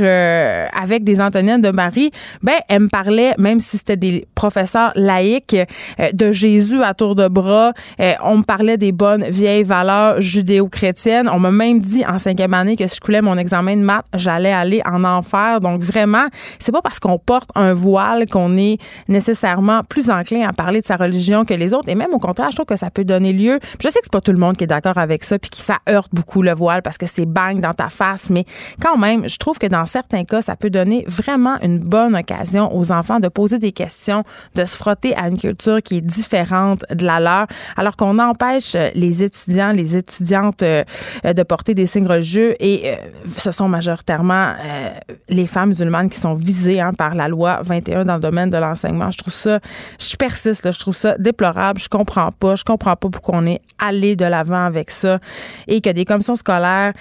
euh, 0.56 0.66
avec 0.72 1.04
des 1.04 1.20
Antoniennes 1.20 1.60
de 1.60 1.70
Marie, 1.70 2.10
ben 2.42 2.54
elle 2.68 2.82
me 2.82 2.88
parlait, 2.88 3.34
même 3.38 3.60
si 3.60 3.78
c'était 3.78 3.96
des 3.96 4.26
professeurs 4.34 4.92
laïcs, 4.94 5.54
euh, 5.54 6.12
de 6.12 6.32
Jésus 6.32 6.82
à 6.82 6.94
tour 6.94 7.14
de 7.14 7.28
bras. 7.28 7.72
Euh, 8.00 8.12
on 8.22 8.38
me 8.38 8.42
parlait 8.42 8.76
des 8.76 8.92
bonnes 8.92 9.24
vieilles 9.24 9.62
valeurs 9.62 10.20
judéo-chrétiennes. 10.20 11.28
On 11.28 11.38
m'a 11.38 11.50
même 11.50 11.80
dit 11.80 12.04
en 12.06 12.18
cinquième 12.18 12.54
année 12.54 12.76
que 12.76 12.86
si 12.86 12.96
je 12.96 13.00
coulais 13.00 13.22
mon 13.22 13.36
examen 13.36 13.76
de 13.76 13.82
maths, 13.82 14.06
j'allais 14.14 14.52
aller 14.52 14.82
en 14.84 15.04
enfer. 15.04 15.60
Donc 15.60 15.82
vraiment, 15.82 16.26
c'est 16.58 16.72
pas 16.72 16.82
parce 16.82 16.98
qu'on 16.98 17.18
porte 17.18 17.50
un 17.54 17.74
voile 17.74 18.26
qu'on 18.28 18.56
est 18.56 18.78
nécessairement 19.08 19.82
plus 19.88 20.10
enclin 20.10 20.48
à 20.48 20.52
parler 20.52 20.80
de 20.80 20.86
sa 20.86 20.96
religion 20.96 21.44
que 21.44 21.54
les 21.54 21.74
autres. 21.74 21.88
Et 21.88 21.94
même 21.94 22.14
au 22.14 22.18
contraire, 22.18 22.50
je 22.50 22.56
trouve 22.56 22.66
que 22.66 22.76
ça 22.76 22.90
peut 22.90 23.04
donner 23.04 23.32
lieu. 23.32 23.58
Je 23.80 23.88
sais 23.88 23.98
que 23.98 24.04
c'est 24.04 24.12
pas 24.12 24.20
tout 24.20 24.32
le 24.32 24.38
monde 24.38 24.56
qui 24.56 24.64
est 24.64 24.68
d'accord 24.68 24.98
avec 24.98 25.24
ça, 25.24 25.38
puis 25.38 25.50
que 25.50 25.56
ça 25.58 25.78
heurte 25.88 26.10
beaucoup 26.12 26.42
le 26.42 26.52
voile 26.52 26.82
parce 26.82 26.98
que 26.98 27.06
c'est 27.06 27.26
bang 27.26 27.60
dans 27.60 27.72
ta 27.72 27.88
face, 27.88 28.30
mais 28.30 28.44
quand 28.80 28.96
même, 28.96 29.28
je 29.28 29.36
trouve 29.36 29.58
que 29.58 29.66
dans 29.66 29.84
certains 29.86 30.24
cas, 30.24 30.42
ça 30.46 30.54
peut 30.54 30.70
donner 30.70 31.04
vraiment 31.08 31.56
une 31.60 31.80
bonne 31.80 32.14
occasion 32.14 32.74
aux 32.76 32.92
enfants 32.92 33.18
de 33.18 33.26
poser 33.26 33.58
des 33.58 33.72
questions, 33.72 34.22
de 34.54 34.64
se 34.64 34.76
frotter 34.76 35.12
à 35.16 35.26
une 35.26 35.38
culture 35.38 35.82
qui 35.82 35.96
est 35.96 36.00
différente 36.00 36.84
de 36.94 37.04
la 37.04 37.18
leur, 37.18 37.46
alors 37.76 37.96
qu'on 37.96 38.20
empêche 38.20 38.76
les 38.94 39.24
étudiants, 39.24 39.72
les 39.72 39.96
étudiantes 39.96 40.62
euh, 40.62 40.84
de 41.24 41.42
porter 41.42 41.74
des 41.74 41.86
signes 41.86 42.06
religieux 42.06 42.54
et 42.60 42.90
euh, 42.90 42.96
ce 43.36 43.50
sont 43.50 43.68
majoritairement 43.68 44.52
euh, 44.64 44.90
les 45.28 45.46
femmes 45.46 45.70
musulmanes 45.70 46.08
qui 46.08 46.20
sont 46.20 46.34
visées 46.34 46.80
hein, 46.80 46.92
par 46.96 47.16
la 47.16 47.26
loi 47.26 47.58
21 47.62 48.04
dans 48.04 48.14
le 48.14 48.20
domaine 48.20 48.50
de 48.50 48.56
l'enseignement. 48.56 49.10
Je 49.10 49.18
trouve 49.18 49.34
ça, 49.34 49.58
je 49.98 50.14
persiste, 50.16 50.64
là, 50.64 50.70
je 50.70 50.78
trouve 50.78 50.94
ça 50.94 51.18
déplorable. 51.18 51.80
Je 51.80 51.88
comprends 51.88 52.30
pas, 52.30 52.54
je 52.54 52.62
comprends 52.62 52.94
pas 52.94 53.10
pourquoi 53.10 53.38
on 53.38 53.46
est 53.46 53.62
allé 53.80 54.14
de 54.14 54.24
l'avant 54.24 54.64
avec 54.64 54.92
ça 54.92 55.18
et 55.66 55.80
que 55.80 55.90
des 55.90 56.04
commissions 56.04 56.36
scolaires 56.36 56.92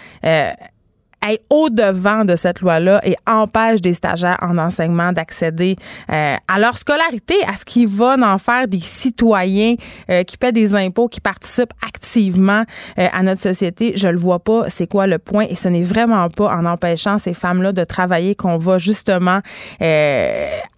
au-devant 1.50 2.26
de 2.26 2.36
cette 2.36 2.62
loi-là 2.62 3.02
et 3.04 3.16
empêche 3.28 3.82
des 3.82 3.94
stagiaires 3.94 4.38
en 4.42 4.58
enseignement 4.58 5.12
d'accéder 5.12 5.76
euh, 6.12 6.36
à 6.48 6.60
leur 6.60 6.78
scolarité, 6.78 7.36
à 7.48 7.56
ce 7.56 7.66
qui 7.66 7.86
va 7.86 8.16
en 8.22 8.38
faire 8.38 8.68
des 8.68 8.80
citoyens 8.80 9.76
euh, 10.10 10.24
qui 10.24 10.38
paient 10.38 10.52
des 10.52 10.76
impôts, 10.76 11.08
qui 11.08 11.22
participent 11.22 11.74
activement 11.86 12.64
euh, 13.00 13.08
à 13.12 13.24
notre 13.24 13.42
société. 13.42 13.94
Je 13.96 14.08
le 14.08 14.18
vois 14.18 14.40
pas, 14.40 14.70
c'est 14.70 14.88
quoi 14.88 15.08
le 15.08 15.18
point? 15.18 15.46
Et 15.50 15.56
ce 15.56 15.68
n'est 15.70 15.82
vraiment 15.82 16.30
pas 16.30 16.56
en 16.56 16.66
empêchant 16.66 17.18
ces 17.18 17.34
femmes-là 17.34 17.72
de 17.72 17.84
travailler 17.84 18.36
qu'on 18.36 18.58
va 18.58 18.78
justement 18.78 19.42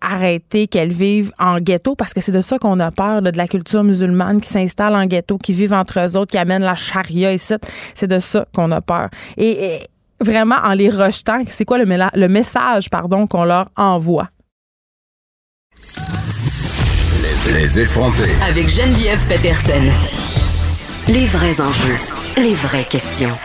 arrêter 0.01 0.67
qu'elles 0.67 0.91
vivent 0.91 1.31
en 1.39 1.59
ghetto, 1.59 1.95
parce 1.95 2.13
que 2.13 2.21
c'est 2.21 2.31
de 2.31 2.41
ça 2.41 2.59
qu'on 2.59 2.79
a 2.79 2.91
peur, 2.91 3.21
de 3.21 3.31
la 3.35 3.47
culture 3.47 3.83
musulmane 3.83 4.41
qui 4.41 4.49
s'installe 4.49 4.95
en 4.95 5.05
ghetto, 5.05 5.37
qui 5.37 5.53
vivent 5.53 5.73
entre 5.73 5.99
eux 5.99 6.17
autres, 6.17 6.31
qui 6.31 6.37
amènent 6.37 6.63
la 6.63 6.75
charia 6.75 7.33
ici. 7.33 7.55
C'est 7.95 8.07
de 8.07 8.19
ça 8.19 8.45
qu'on 8.53 8.71
a 8.71 8.81
peur. 8.81 9.09
et 9.37 9.87
vraiment 10.19 10.57
en 10.63 10.73
les 10.73 10.89
rejetant, 10.89 11.41
c'est 11.47 11.65
quoi 11.65 11.77
le, 11.77 11.85
le 11.85 12.27
message 12.27 12.89
pardon 12.89 13.27
qu'on 13.27 13.43
leur 13.45 13.69
envoie? 13.75 14.29
Les 17.53 17.79
effronter. 17.79 18.29
Avec 18.47 18.67
Geneviève 18.69 19.25
Peterson. 19.27 19.83
Les 21.07 21.25
vrais 21.27 21.61
enjeux, 21.61 21.97
les 22.37 22.53
vraies 22.53 22.85
questions. 22.85 23.37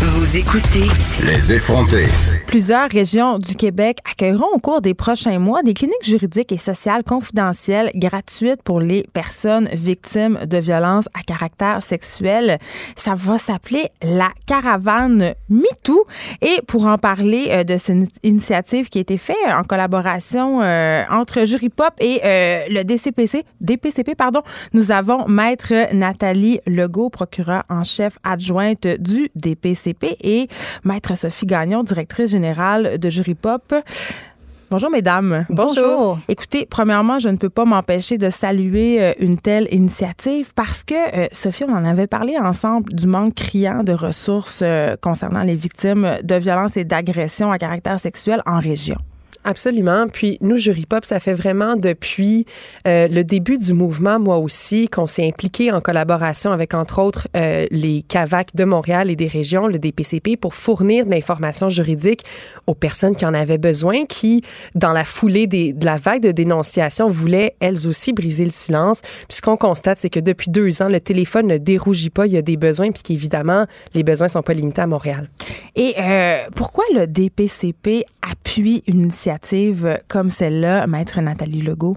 Vous 0.00 0.36
écoutez 0.36 0.86
Les 1.24 1.52
effronter. 1.52 2.06
Plusieurs 2.52 2.90
régions 2.90 3.38
du 3.38 3.56
Québec 3.56 4.00
accueilleront 4.04 4.50
au 4.52 4.58
cours 4.58 4.82
des 4.82 4.92
prochains 4.92 5.38
mois 5.38 5.62
des 5.62 5.72
cliniques 5.72 6.04
juridiques 6.04 6.52
et 6.52 6.58
sociales 6.58 7.02
confidentielles 7.02 7.90
gratuites 7.94 8.60
pour 8.62 8.78
les 8.78 9.06
personnes 9.14 9.70
victimes 9.72 10.38
de 10.44 10.58
violences 10.58 11.08
à 11.18 11.22
caractère 11.22 11.82
sexuel. 11.82 12.58
Ça 12.94 13.14
va 13.14 13.38
s'appeler 13.38 13.88
la 14.02 14.28
caravane 14.46 15.32
MeToo. 15.48 16.04
Et 16.42 16.60
pour 16.66 16.84
en 16.84 16.98
parler 16.98 17.46
euh, 17.48 17.64
de 17.64 17.78
cette 17.78 18.10
initiative 18.22 18.90
qui 18.90 18.98
a 18.98 19.00
été 19.00 19.16
faite 19.16 19.36
en 19.48 19.62
collaboration 19.62 20.60
euh, 20.60 21.04
entre 21.08 21.46
Jury 21.46 21.70
Pop 21.70 21.94
et 22.00 22.20
euh, 22.22 22.66
le 22.68 22.82
DCPC, 22.82 23.46
DPCP, 23.62 24.14
pardon, 24.14 24.42
nous 24.74 24.92
avons 24.92 25.26
Maître 25.26 25.94
Nathalie 25.94 26.58
Legault, 26.66 27.08
procureure 27.08 27.62
en 27.70 27.82
chef 27.82 28.18
adjointe 28.24 28.86
du 28.86 29.30
DPCP 29.36 30.18
et 30.22 30.48
Maître 30.84 31.16
Sophie 31.16 31.46
Gagnon, 31.46 31.82
directrice 31.82 32.28
générale 32.28 32.41
de 32.98 33.10
Jury 33.10 33.34
Pop. 33.34 33.74
Bonjour, 34.72 34.88
mesdames. 34.88 35.44
Bonjour. 35.50 36.18
Écoutez, 36.28 36.64
premièrement, 36.64 37.18
je 37.18 37.28
ne 37.28 37.36
peux 37.36 37.50
pas 37.50 37.66
m'empêcher 37.66 38.16
de 38.16 38.30
saluer 38.30 39.02
euh, 39.02 39.12
une 39.20 39.34
telle 39.34 39.68
initiative 39.70 40.54
parce 40.54 40.82
que, 40.82 40.94
euh, 40.94 41.28
Sophie, 41.30 41.64
on 41.68 41.74
en 41.74 41.84
avait 41.84 42.06
parlé 42.06 42.38
ensemble 42.38 42.90
du 42.94 43.06
manque 43.06 43.34
criant 43.34 43.84
de 43.84 43.92
ressources 43.92 44.60
euh, 44.62 44.96
concernant 44.98 45.42
les 45.42 45.56
victimes 45.56 46.16
de 46.22 46.34
violences 46.36 46.78
et 46.78 46.84
d'agressions 46.84 47.52
à 47.52 47.58
caractère 47.58 48.00
sexuel 48.00 48.40
en 48.46 48.60
région. 48.60 48.96
Absolument. 49.44 50.06
Puis 50.06 50.38
nous, 50.40 50.56
Jury 50.56 50.86
Pop, 50.86 51.04
ça 51.04 51.18
fait 51.18 51.34
vraiment 51.34 51.74
depuis 51.74 52.46
euh, 52.86 53.08
le 53.08 53.24
début 53.24 53.58
du 53.58 53.72
mouvement, 53.72 54.20
moi 54.20 54.38
aussi, 54.38 54.88
qu'on 54.88 55.08
s'est 55.08 55.26
impliqué 55.26 55.72
en 55.72 55.80
collaboration 55.80 56.52
avec, 56.52 56.74
entre 56.74 57.00
autres, 57.00 57.26
euh, 57.36 57.66
les 57.72 58.02
CAVAC 58.02 58.54
de 58.54 58.64
Montréal 58.64 59.10
et 59.10 59.16
des 59.16 59.26
régions, 59.26 59.66
le 59.66 59.80
DPCP, 59.80 60.36
pour 60.36 60.54
fournir 60.54 61.06
de 61.06 61.10
l'information 61.10 61.68
juridique 61.68 62.22
aux 62.68 62.74
personnes 62.74 63.16
qui 63.16 63.26
en 63.26 63.34
avaient 63.34 63.58
besoin, 63.58 64.04
qui, 64.06 64.42
dans 64.76 64.92
la 64.92 65.04
foulée 65.04 65.48
de 65.48 65.84
la 65.84 65.96
vague 65.96 66.22
de 66.22 66.30
dénonciation, 66.30 67.08
voulaient 67.08 67.56
elles 67.58 67.88
aussi 67.88 68.12
briser 68.12 68.44
le 68.44 68.50
silence. 68.50 69.00
Puis 69.28 69.38
ce 69.38 69.42
qu'on 69.42 69.56
constate, 69.56 69.98
c'est 70.00 70.10
que 70.10 70.20
depuis 70.20 70.50
deux 70.50 70.82
ans, 70.82 70.88
le 70.88 71.00
téléphone 71.00 71.48
ne 71.48 71.58
dérougit 71.58 72.10
pas. 72.10 72.26
Il 72.26 72.32
y 72.32 72.36
a 72.36 72.42
des 72.42 72.56
besoins, 72.56 72.92
puis 72.92 73.02
qu'évidemment, 73.02 73.66
les 73.94 74.04
besoins 74.04 74.28
sont 74.28 74.42
pas 74.42 74.54
limités 74.54 74.82
à 74.82 74.86
Montréal. 74.86 75.28
Et 75.74 75.94
euh, 75.98 76.44
pourquoi 76.54 76.84
le 76.94 77.06
DPCP 77.06 78.04
appuie 78.22 78.84
une 78.86 79.00
initiative 79.00 79.31
comme 80.08 80.30
celle-là, 80.30 80.86
Maître 80.86 81.20
Nathalie 81.20 81.62
Legault? 81.62 81.96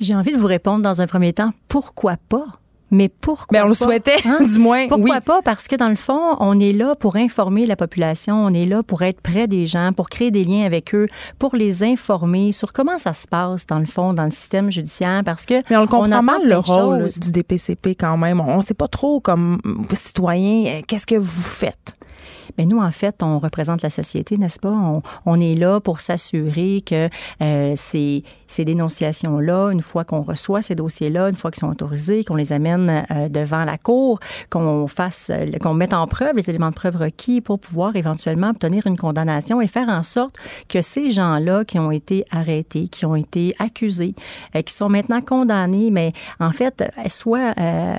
J'ai 0.00 0.14
envie 0.14 0.32
de 0.32 0.38
vous 0.38 0.46
répondre 0.46 0.82
dans 0.82 1.00
un 1.00 1.06
premier 1.06 1.32
temps, 1.32 1.50
pourquoi 1.68 2.16
pas? 2.28 2.46
Mais 2.90 3.08
pourquoi 3.08 3.48
Mais 3.50 3.58
ben, 3.58 3.64
on 3.64 3.68
le 3.68 3.74
souhaitait, 3.74 4.16
hein? 4.24 4.38
du 4.46 4.58
moins. 4.58 4.86
Pourquoi 4.86 5.20
pas? 5.20 5.42
Parce 5.42 5.66
que 5.66 5.74
dans 5.74 5.88
le 5.88 5.96
fond, 5.96 6.36
on 6.38 6.60
est 6.60 6.72
là 6.72 6.94
pour 6.94 7.16
informer 7.16 7.66
la 7.66 7.74
population, 7.74 8.36
on 8.36 8.54
est 8.54 8.64
là 8.64 8.82
pour 8.84 9.02
être 9.02 9.20
près 9.20 9.48
des 9.48 9.66
gens, 9.66 9.92
pour 9.92 10.08
créer 10.08 10.30
des 10.30 10.44
liens 10.44 10.64
avec 10.64 10.94
eux, 10.94 11.08
pour 11.38 11.56
les 11.56 11.82
informer 11.82 12.52
sur 12.52 12.72
comment 12.72 12.98
ça 12.98 13.12
se 13.12 13.26
passe 13.26 13.66
dans 13.66 13.80
le 13.80 13.86
fond, 13.86 14.12
dans 14.12 14.24
le 14.24 14.30
système 14.30 14.70
judiciaire. 14.70 15.22
Parce 15.24 15.46
que 15.46 15.54
Mais 15.68 15.76
on 15.76 15.82
le 15.82 15.88
comprend 15.88 16.22
mal 16.22 16.46
le 16.46 16.58
rôle 16.58 17.08
du 17.20 17.32
DPCP 17.32 17.96
quand 17.96 18.16
même. 18.16 18.40
On 18.40 18.58
ne 18.58 18.62
sait 18.62 18.74
pas 18.74 18.88
trop 18.88 19.18
comme 19.18 19.58
citoyen 19.92 20.66
euh, 20.66 20.82
qu'est-ce 20.86 21.06
que 21.06 21.16
vous 21.16 21.42
faites? 21.42 21.94
Mais 22.58 22.66
nous, 22.66 22.78
en 22.78 22.90
fait, 22.90 23.22
on 23.22 23.38
représente 23.38 23.82
la 23.82 23.90
société, 23.90 24.36
n'est-ce 24.36 24.58
pas? 24.58 24.74
On, 25.24 25.40
est 25.40 25.54
là 25.54 25.80
pour 25.80 26.00
s'assurer 26.00 26.80
que 26.84 27.08
euh, 27.42 27.74
ces, 27.76 28.24
ces 28.46 28.64
dénonciations-là, 28.64 29.70
une 29.70 29.82
fois 29.82 30.04
qu'on 30.04 30.22
reçoit 30.22 30.62
ces 30.62 30.74
dossiers-là, 30.74 31.28
une 31.28 31.36
fois 31.36 31.50
qu'ils 31.50 31.60
sont 31.60 31.68
autorisés, 31.70 32.24
qu'on 32.24 32.36
les 32.36 32.52
amène 32.52 33.04
euh, 33.10 33.28
devant 33.28 33.64
la 33.64 33.76
cour, 33.76 34.18
qu'on 34.50 34.86
fasse, 34.86 35.30
euh, 35.30 35.58
qu'on 35.60 35.74
mette 35.74 35.92
en 35.92 36.06
preuve 36.06 36.36
les 36.36 36.48
éléments 36.48 36.70
de 36.70 36.74
preuve 36.74 36.96
requis 36.96 37.40
pour 37.40 37.58
pouvoir 37.58 37.96
éventuellement 37.96 38.50
obtenir 38.50 38.86
une 38.86 38.96
condamnation 38.96 39.60
et 39.60 39.66
faire 39.66 39.88
en 39.88 40.02
sorte 40.02 40.36
que 40.68 40.80
ces 40.80 41.10
gens-là 41.10 41.64
qui 41.64 41.78
ont 41.78 41.90
été 41.90 42.24
arrêtés, 42.30 42.88
qui 42.88 43.04
ont 43.04 43.16
été 43.16 43.54
accusés, 43.58 44.14
qui 44.64 44.72
sont 44.72 44.88
maintenant 44.88 45.20
condamnés, 45.20 45.90
mais 45.90 46.12
en 46.40 46.52
fait, 46.52 46.84
soient 47.08 47.54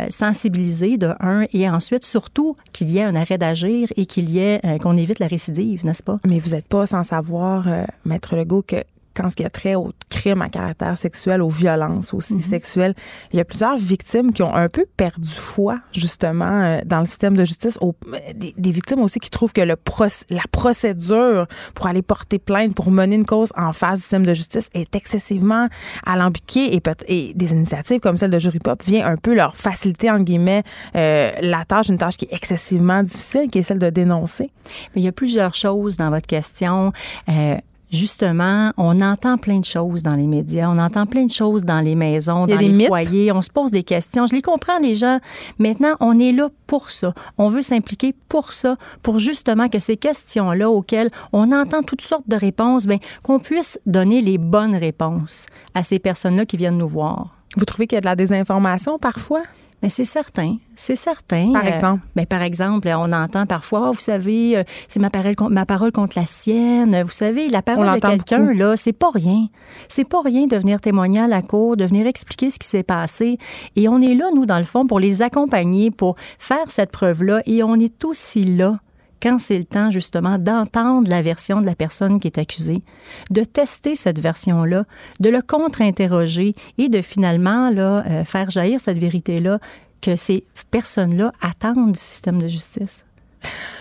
sensibilisés 0.10 0.98
de 0.98 1.10
un 1.20 1.46
et 1.54 1.70
ensuite 1.70 2.06
surtout 2.06 2.56
qu'il 2.74 2.90
y 2.92 3.00
ait 3.00 3.04
un 3.04 3.16
arrêt 3.16 3.38
d'agir 3.38 3.88
et 3.96 4.06
qu'il 4.06 4.30
y 4.30 4.37
ait 4.37 4.37
euh, 4.40 4.78
qu'on 4.78 4.98
évite 4.98 5.20
la 5.20 5.28
récidive, 5.28 5.86
n'est-ce 5.86 6.04
pas? 6.04 6.18
Mais 6.26 6.40
vous 6.40 6.52
n'êtes 6.52 6.68
pas 6.68 6.86
sans 6.86 7.04
savoir, 7.04 7.68
euh, 7.68 7.86
Maître 8.06 8.36
Legault, 8.36 8.62
que 8.62 8.84
quand 9.18 9.30
ce 9.32 9.36
qui 9.36 9.44
a 9.44 9.50
trait 9.50 9.74
aux 9.76 9.92
crimes 10.10 10.44
à 10.44 10.50
caractère 10.50 10.96
sexuel, 10.98 11.42
aux 11.42 11.50
violences 11.50 12.14
aussi 12.14 12.40
sexuelles, 12.40 12.94
il 13.34 13.38
y 13.38 13.40
a 13.40 13.46
plusieurs 13.46 13.76
victimes 13.78 14.32
qui 14.32 14.44
ont 14.44 14.54
un 14.54 14.70
peu 14.70 14.86
perdu 14.96 15.28
foi, 15.30 15.80
justement, 15.92 16.62
euh, 16.62 16.80
dans 16.86 17.00
le 17.00 17.06
système 17.06 17.36
de 17.36 17.44
justice. 17.44 17.78
Au- 17.82 17.96
euh, 18.14 18.18
des, 18.36 18.54
des 18.58 18.72
victimes 18.72 19.00
aussi 19.00 19.20
qui 19.20 19.30
trouvent 19.32 19.54
que 19.54 19.62
le 19.62 19.76
proc- 19.76 20.26
la 20.30 20.44
procédure 20.52 21.48
pour 21.74 21.88
aller 21.88 22.02
porter 22.04 22.38
plainte, 22.38 22.76
pour 22.76 22.92
mener 22.92 23.16
une 23.16 23.26
cause 23.26 23.52
en 23.58 23.74
face 23.74 23.96
du 23.96 24.02
système 24.02 24.26
de 24.26 24.34
justice 24.34 24.70
est 24.74 24.94
excessivement 24.96 25.68
alambiquée 26.06 26.76
et, 27.08 27.34
des 27.34 27.52
initiatives 27.52 28.00
comme 28.00 28.18
celle 28.18 28.32
de 28.32 28.40
Jury 28.40 28.60
Pop 28.60 28.84
vient 28.84 29.06
un 29.08 29.18
peu 29.18 29.34
leur 29.34 29.58
faciliter, 29.58 30.12
en 30.12 30.20
guillemets, 30.20 30.64
euh, 30.96 31.32
la 31.42 31.66
tâche, 31.66 31.90
une 31.90 31.98
tâche 31.98 32.18
qui 32.18 32.26
est 32.26 32.34
excessivement 32.34 33.02
difficile, 33.04 33.50
qui 33.50 33.60
est 33.60 33.64
celle 33.64 33.80
de 33.80 33.90
dénoncer. 33.90 34.52
Mais 34.94 35.02
il 35.02 35.04
y 35.04 35.08
a 35.08 35.12
plusieurs 35.12 35.54
choses 35.56 35.98
dans 35.98 36.10
votre 36.10 36.28
question. 36.28 36.92
Euh, 37.30 37.56
Justement, 37.92 38.74
on 38.76 39.00
entend 39.00 39.38
plein 39.38 39.60
de 39.60 39.66
choses 39.66 40.04
dans 40.04 40.16
les 40.16 40.28
médias, 40.28 40.70
on 40.70 40.78
entend 40.78 41.06
plein 41.06 41.26
de 41.26 41.32
choses 41.32 41.64
dans 41.64 41.80
les 41.80 41.96
maisons, 41.96 42.46
dans 42.46 42.58
les 42.58 42.68
mythes. 42.68 42.88
foyers, 42.88 43.32
on 43.32 43.42
se 43.42 43.50
pose 43.50 43.72
des 43.72 43.84
questions. 43.84 44.28
Je 44.28 44.36
les 44.36 44.42
comprends, 44.42 44.80
les 44.80 44.94
gens. 44.94 45.20
Maintenant, 45.58 45.96
on 46.02 46.20
est 46.20 46.34
là 46.34 46.50
pour 46.68 46.92
ça. 46.92 47.14
On 47.38 47.48
veut 47.48 47.62
s'impliquer 47.62 48.14
pour 48.28 48.52
ça, 48.52 48.76
pour 49.02 49.20
justement 49.20 49.70
que 49.70 49.80
ces 49.80 49.96
questions-là 49.96 50.70
auxquelles 50.70 51.10
on 51.32 51.54
entend 51.54 51.82
toutes 51.82 52.02
sortes 52.02 52.28
de 52.28 52.36
réponses, 52.36 52.88
ben, 52.88 53.00
qu'on 53.24 53.40
puisse 53.40 53.80
donner 53.86 54.22
les 54.22 54.38
bonnes 54.38 54.76
réponses 54.76 55.46
à 55.74 55.84
ces 55.84 56.00
personnes-là 56.00 56.46
qui 56.46 56.58
viennent 56.58 56.78
nous 56.78 56.90
voir. 56.90 57.38
Vous 57.56 57.64
trouvez 57.64 57.88
qu'il 57.88 57.96
y 57.96 58.00
a 58.00 58.02
de 58.02 58.06
la 58.06 58.18
désinformation 58.18 59.00
parfois? 59.00 59.44
Mais 59.84 59.90
c'est 59.90 60.06
certain, 60.06 60.58
c'est 60.76 60.96
certain. 60.96 61.52
Par 61.54 61.64
Euh, 61.64 61.70
exemple? 61.70 62.02
ben, 62.16 62.26
par 62.26 62.42
exemple, 62.42 62.88
on 62.98 63.12
entend 63.14 63.46
parfois, 63.46 63.84
Ah, 63.90 63.92
vous 63.92 64.02
savez, 64.02 64.58
euh, 64.58 64.64
c'est 64.88 65.00
ma 65.00 65.12
parole, 65.12 65.36
contre, 65.36 65.52
ma 65.52 65.68
parole 65.68 65.92
contre 65.92 66.18
la 66.18 66.26
sienne. 66.26 67.04
Vous 67.04 67.12
savez, 67.12 67.48
la 67.48 67.62
parole 67.62 67.86
de 67.94 68.00
quelqu'un, 68.00 68.54
là, 68.54 68.76
c'est 68.76 68.92
pas 68.92 69.12
rien. 69.14 69.48
C'est 69.88 70.04
pas 70.04 70.22
rien 70.22 70.48
de 70.48 70.58
venir 70.58 70.82
témoigner 70.82 71.20
à 71.20 71.28
la 71.28 71.44
cour, 71.44 71.78
de 71.78 71.86
venir 71.86 72.08
expliquer 72.08 72.50
ce 72.50 72.58
qui 72.58 72.68
s'est 72.68 72.82
passé. 72.82 73.38
Et 73.76 73.88
on 73.88 74.02
est 74.02 74.16
là, 74.16 74.26
nous, 74.34 74.48
dans 74.48 74.58
le 74.58 74.64
fond, 74.64 74.88
pour 74.88 75.00
les 75.00 75.22
accompagner, 75.22 75.92
pour 75.92 76.16
faire 76.40 76.72
cette 76.72 76.92
preuve-là. 76.92 77.42
Et 77.46 77.62
on 77.62 77.76
est 77.76 78.04
aussi 78.04 78.46
là 78.46 78.80
quand 79.22 79.40
c'est 79.40 79.58
le 79.58 79.64
temps 79.64 79.92
justement 79.92 80.38
d'entendre 80.38 81.10
la 81.10 81.22
version 81.22 81.62
de 81.62 81.66
la 81.66 81.76
personne 81.76 82.20
qui 82.20 82.28
est 82.28 82.38
accusée, 82.38 82.82
de 83.30 83.44
tester 83.44 83.96
cette 83.96 84.20
version-là, 84.20 84.86
de 85.20 85.30
le 85.30 85.42
contre-interroger 85.42 86.54
et 86.78 86.90
de 86.90 87.02
finalement 87.02 87.70
là, 87.70 88.04
euh, 88.06 88.26
faire 88.26 88.50
jaillir 88.50 88.80
cette 88.80 88.98
vérité-là 88.98 89.60
que 90.02 90.16
ces 90.16 90.44
personnes-là 90.72 91.32
attendent 91.42 91.94
du 91.94 92.00
système 92.00 92.42
de 92.42 92.48
justice. 92.48 93.06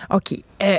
OK. 0.09 0.33
Euh, 0.63 0.77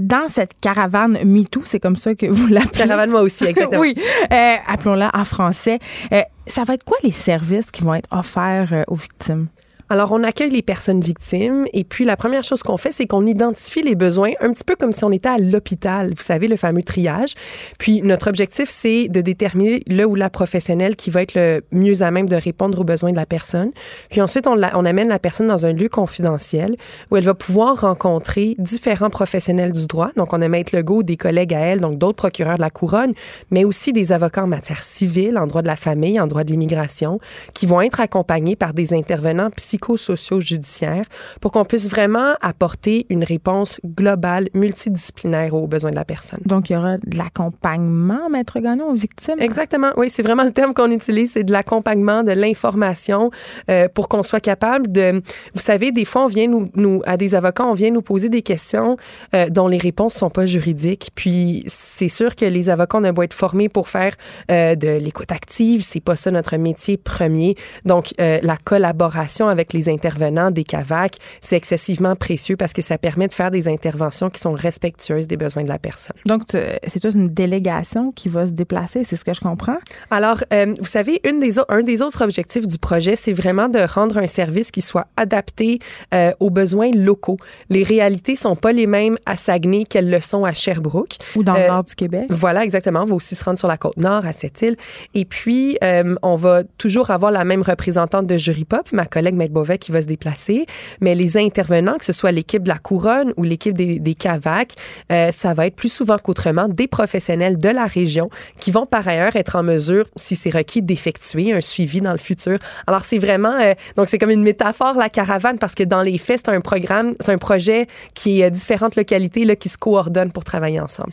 dans 0.00 0.28
cette 0.28 0.58
caravane 0.60 1.18
MeToo, 1.24 1.62
c'est 1.64 1.78
comme 1.78 1.96
ça 1.96 2.14
que 2.14 2.26
vous 2.26 2.46
l'appelez. 2.46 2.78
Caravane, 2.78 3.10
moi 3.10 3.22
aussi, 3.22 3.44
exactement. 3.44 3.80
oui. 3.82 3.94
Euh, 4.32 4.56
Appelons-la 4.66 5.10
en 5.14 5.24
français. 5.24 5.78
Euh, 6.12 6.22
ça 6.46 6.64
va 6.64 6.74
être 6.74 6.84
quoi 6.84 6.96
les 7.02 7.10
services 7.10 7.70
qui 7.70 7.82
vont 7.82 7.94
être 7.94 8.08
offerts 8.10 8.72
euh, 8.72 8.82
aux 8.88 8.94
victimes? 8.94 9.48
Alors, 9.92 10.12
on 10.12 10.22
accueille 10.22 10.50
les 10.50 10.62
personnes 10.62 11.00
victimes 11.00 11.66
et 11.72 11.82
puis 11.82 12.04
la 12.04 12.16
première 12.16 12.44
chose 12.44 12.62
qu'on 12.62 12.76
fait, 12.76 12.92
c'est 12.92 13.06
qu'on 13.06 13.26
identifie 13.26 13.82
les 13.82 13.96
besoins 13.96 14.30
un 14.40 14.52
petit 14.52 14.62
peu 14.62 14.76
comme 14.76 14.92
si 14.92 15.02
on 15.02 15.10
était 15.10 15.28
à 15.28 15.38
l'hôpital, 15.38 16.10
vous 16.10 16.22
savez, 16.22 16.46
le 16.46 16.54
fameux 16.54 16.84
triage. 16.84 17.34
Puis 17.76 18.00
notre 18.02 18.28
objectif, 18.28 18.68
c'est 18.68 19.08
de 19.08 19.20
déterminer 19.20 19.82
le 19.88 20.04
ou 20.04 20.14
la 20.14 20.30
professionnelle 20.30 20.94
qui 20.94 21.10
va 21.10 21.22
être 21.22 21.34
le 21.34 21.64
mieux 21.72 22.02
à 22.02 22.12
même 22.12 22.28
de 22.28 22.36
répondre 22.36 22.78
aux 22.78 22.84
besoins 22.84 23.10
de 23.10 23.16
la 23.16 23.26
personne. 23.26 23.72
Puis 24.10 24.20
ensuite, 24.20 24.46
on, 24.46 24.62
amène 24.62 25.08
la 25.08 25.18
personne 25.18 25.48
dans 25.48 25.66
un 25.66 25.72
lieu 25.72 25.88
confidentiel 25.88 26.76
où 27.10 27.16
elle 27.16 27.24
va 27.24 27.34
pouvoir 27.34 27.80
rencontrer 27.80 28.54
différents 28.58 29.10
professionnels 29.10 29.72
du 29.72 29.88
droit. 29.88 30.12
Donc, 30.16 30.32
on 30.32 30.40
a 30.40 30.46
Maître 30.46 30.76
Legault, 30.76 31.02
des 31.02 31.16
collègues 31.16 31.52
à 31.52 31.58
elle, 31.58 31.80
donc 31.80 31.98
d'autres 31.98 32.14
procureurs 32.14 32.58
de 32.58 32.62
la 32.62 32.70
couronne, 32.70 33.12
mais 33.50 33.64
aussi 33.64 33.92
des 33.92 34.12
avocats 34.12 34.44
en 34.44 34.46
matière 34.46 34.84
civile, 34.84 35.36
en 35.36 35.48
droit 35.48 35.62
de 35.62 35.66
la 35.66 35.74
famille, 35.74 36.20
en 36.20 36.28
droit 36.28 36.44
de 36.44 36.52
l'immigration, 36.52 37.18
qui 37.54 37.66
vont 37.66 37.80
être 37.80 37.98
accompagnés 37.98 38.54
par 38.54 38.72
des 38.72 38.94
intervenants 38.94 39.50
psychosociaux 39.80 40.40
judiciaires 40.40 41.04
pour 41.40 41.52
qu'on 41.52 41.64
puisse 41.64 41.88
vraiment 41.88 42.34
apporter 42.40 43.06
une 43.08 43.24
réponse 43.24 43.80
globale, 43.84 44.48
multidisciplinaire 44.54 45.54
aux 45.54 45.66
besoins 45.66 45.90
de 45.90 45.96
la 45.96 46.04
personne. 46.04 46.40
Donc, 46.44 46.70
il 46.70 46.74
y 46.74 46.76
aura 46.76 46.98
de 46.98 47.16
l'accompagnement, 47.16 48.28
Maître 48.30 48.60
Gagnon, 48.60 48.90
aux 48.90 48.94
victimes? 48.94 49.40
Exactement, 49.40 49.90
oui, 49.96 50.10
c'est 50.10 50.22
vraiment 50.22 50.44
le 50.44 50.50
terme 50.50 50.74
qu'on 50.74 50.90
utilise, 50.90 51.32
c'est 51.32 51.44
de 51.44 51.52
l'accompagnement, 51.52 52.22
de 52.22 52.32
l'information 52.32 53.30
euh, 53.68 53.88
pour 53.88 54.08
qu'on 54.08 54.22
soit 54.22 54.40
capable 54.40 54.90
de... 54.92 55.22
Vous 55.54 55.60
savez, 55.60 55.92
des 55.92 56.04
fois, 56.04 56.24
on 56.24 56.28
vient 56.28 56.46
nous, 56.46 56.70
nous 56.74 57.02
à 57.06 57.16
des 57.16 57.34
avocats, 57.34 57.64
on 57.64 57.74
vient 57.74 57.90
nous 57.90 58.02
poser 58.02 58.28
des 58.28 58.42
questions 58.42 58.96
euh, 59.34 59.48
dont 59.48 59.68
les 59.68 59.78
réponses 59.78 60.14
sont 60.14 60.30
pas 60.30 60.46
juridiques. 60.46 61.10
Puis 61.14 61.62
c'est 61.66 62.08
sûr 62.08 62.36
que 62.36 62.44
les 62.44 62.68
avocats, 62.68 62.98
on 62.98 63.04
a 63.04 63.12
beau 63.12 63.22
être 63.22 63.34
formés 63.34 63.68
pour 63.68 63.88
faire 63.88 64.14
euh, 64.50 64.74
de 64.74 64.88
l'écoute 64.88 65.32
active, 65.32 65.82
c'est 65.82 66.00
pas 66.00 66.16
ça 66.16 66.30
notre 66.30 66.56
métier 66.56 66.96
premier. 66.96 67.54
Donc, 67.84 68.12
la 68.18 68.56
collaboration 68.56 69.48
avec 69.48 69.69
les 69.72 69.88
intervenants 69.88 70.50
des 70.50 70.64
CAVAC, 70.64 71.16
c'est 71.40 71.56
excessivement 71.56 72.16
précieux 72.16 72.56
parce 72.56 72.72
que 72.72 72.82
ça 72.82 72.98
permet 72.98 73.28
de 73.28 73.34
faire 73.34 73.50
des 73.50 73.68
interventions 73.68 74.30
qui 74.30 74.40
sont 74.40 74.52
respectueuses 74.52 75.26
des 75.26 75.36
besoins 75.36 75.62
de 75.64 75.68
la 75.68 75.78
personne. 75.78 76.16
Donc, 76.26 76.42
c'est 76.50 77.00
toute 77.00 77.14
une 77.14 77.28
délégation 77.28 78.12
qui 78.12 78.28
va 78.28 78.46
se 78.46 78.52
déplacer, 78.52 79.04
c'est 79.04 79.16
ce 79.16 79.24
que 79.24 79.32
je 79.34 79.40
comprends? 79.40 79.78
Alors, 80.10 80.38
euh, 80.52 80.74
vous 80.80 80.86
savez, 80.86 81.20
une 81.24 81.38
des, 81.38 81.58
un 81.68 81.82
des 81.82 82.02
autres 82.02 82.22
objectifs 82.24 82.66
du 82.66 82.78
projet, 82.78 83.16
c'est 83.16 83.32
vraiment 83.32 83.68
de 83.68 83.78
rendre 83.80 84.18
un 84.18 84.26
service 84.26 84.70
qui 84.70 84.82
soit 84.82 85.06
adapté 85.16 85.78
euh, 86.14 86.32
aux 86.40 86.50
besoins 86.50 86.90
locaux. 86.92 87.38
Les 87.68 87.82
réalités 87.82 88.36
sont 88.36 88.56
pas 88.56 88.72
les 88.72 88.86
mêmes 88.86 89.16
à 89.26 89.36
Saguenay 89.36 89.84
qu'elles 89.84 90.10
le 90.10 90.20
sont 90.20 90.44
à 90.44 90.52
Sherbrooke. 90.52 91.16
Ou 91.36 91.42
dans 91.42 91.54
le 91.54 91.60
Euh, 91.60 91.68
nord 91.68 91.84
du 91.84 91.94
Québec? 91.94 92.26
Voilà, 92.30 92.64
exactement. 92.64 93.02
On 93.02 93.06
va 93.06 93.14
aussi 93.14 93.34
se 93.34 93.44
rendre 93.44 93.58
sur 93.58 93.68
la 93.68 93.76
côte 93.76 93.96
nord, 93.96 94.24
à 94.26 94.32
cette 94.32 94.60
île. 94.62 94.76
Et 95.14 95.24
puis, 95.24 95.78
on 96.22 96.36
va 96.36 96.62
toujours 96.78 97.10
avoir 97.10 97.30
la 97.32 97.44
même 97.44 97.62
représentante 97.62 98.26
de 98.26 98.36
Jury 98.36 98.64
Pop, 98.64 98.92
ma 98.92 99.04
collègue 99.06 99.34
Maître 99.34 99.52
Qui 99.80 99.92
va 99.92 100.02
se 100.02 100.06
déplacer. 100.06 100.66
Mais 101.00 101.14
les 101.14 101.36
intervenants, 101.36 101.96
que 101.96 102.04
ce 102.04 102.12
soit 102.12 102.32
l'équipe 102.32 102.62
de 102.62 102.68
la 102.68 102.78
Couronne 102.78 103.32
ou 103.36 103.44
l'équipe 103.44 103.74
des, 103.74 104.00
des 104.00 104.14
CAVAC, 104.14 104.74
euh, 105.12 105.30
ça 105.30 105.54
va 105.54 105.66
être 105.66 105.76
plus 105.76 105.92
souvent 105.92 106.18
qu'autrement 106.18 106.66
des 106.66 106.88
professionnels 106.88 107.56
de 107.56 107.68
la 107.68 107.84
région 107.84 108.30
qui 108.58 108.70
vont 108.70 108.86
par 108.86 109.06
ailleurs 109.06 109.36
être 109.36 109.56
en 109.56 109.62
mesure, 109.62 110.06
si 110.16 110.34
c'est 110.34 110.50
requis, 110.50 110.82
d'effectuer 110.82 111.52
un 111.52 111.60
suivi 111.60 112.00
dans 112.00 112.12
le 112.12 112.18
futur. 112.18 112.58
Alors, 112.86 113.04
c'est 113.04 113.18
vraiment... 113.18 113.54
euh, 113.60 113.74
donc, 113.96 114.08
c'est 114.08 114.18
comme 114.18 114.30
une 114.30 114.42
métaphore, 114.42 114.94
la 114.94 115.08
caravane, 115.08 115.58
parce 115.58 115.74
que 115.74 115.84
dans 115.84 116.02
les 116.02 116.18
faits, 116.18 116.42
c'est 116.44 116.50
un 116.50 116.60
programme, 116.60 117.14
c'est 117.20 117.32
un 117.32 117.38
projet 117.38 117.86
qui 118.14 118.40
est 118.40 118.46
euh, 118.46 118.50
différentes 118.50 118.96
localités 118.96 119.44
là, 119.44 119.56
qui 119.56 119.68
se 119.68 119.78
coordonnent 119.78 120.32
pour 120.32 120.44
travailler 120.44 120.80
ensemble. 120.80 121.12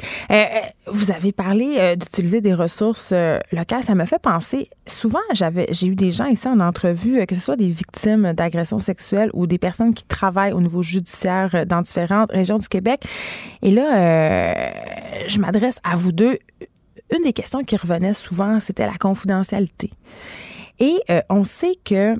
Vous 0.87 1.11
avez 1.11 1.31
parlé 1.31 1.95
d'utiliser 1.97 2.39
des 2.41 2.53
ressources 2.53 3.13
locales. 3.51 3.83
Ça 3.83 3.93
me 3.93 4.05
fait 4.05 4.19
penser, 4.19 4.69
souvent, 4.85 5.19
j'ai 5.33 5.87
eu 5.87 5.95
des 5.95 6.11
gens 6.11 6.25
ici 6.25 6.47
en 6.47 6.59
entrevue, 6.59 7.25
que 7.25 7.35
ce 7.35 7.41
soit 7.41 7.57
des 7.57 7.69
victimes 7.69 8.33
d'agressions 8.37 8.79
sexuelles 8.79 9.29
ou 9.33 9.47
des 9.47 9.57
personnes 9.57 9.93
qui 9.93 10.05
travaillent 10.05 10.53
au 10.53 10.61
niveau 10.61 10.81
judiciaire 10.81 11.51
euh, 11.53 11.65
dans 11.65 11.81
différentes 11.81 12.31
régions 12.31 12.57
du 12.57 12.67
Québec. 12.69 13.03
Et 13.61 13.71
là, 13.71 13.97
euh, 13.97 14.71
je 15.27 15.39
m'adresse 15.39 15.79
à 15.83 15.95
vous 15.95 16.11
deux. 16.11 16.37
Une 17.15 17.23
des 17.23 17.33
questions 17.33 17.63
qui 17.63 17.75
revenait 17.75 18.13
souvent, 18.13 18.59
c'était 18.59 18.85
la 18.85 18.97
confidentialité. 18.97 19.91
Et 20.79 20.99
euh, 21.09 21.21
on 21.29 21.43
sait 21.43 21.75
que 21.83 22.15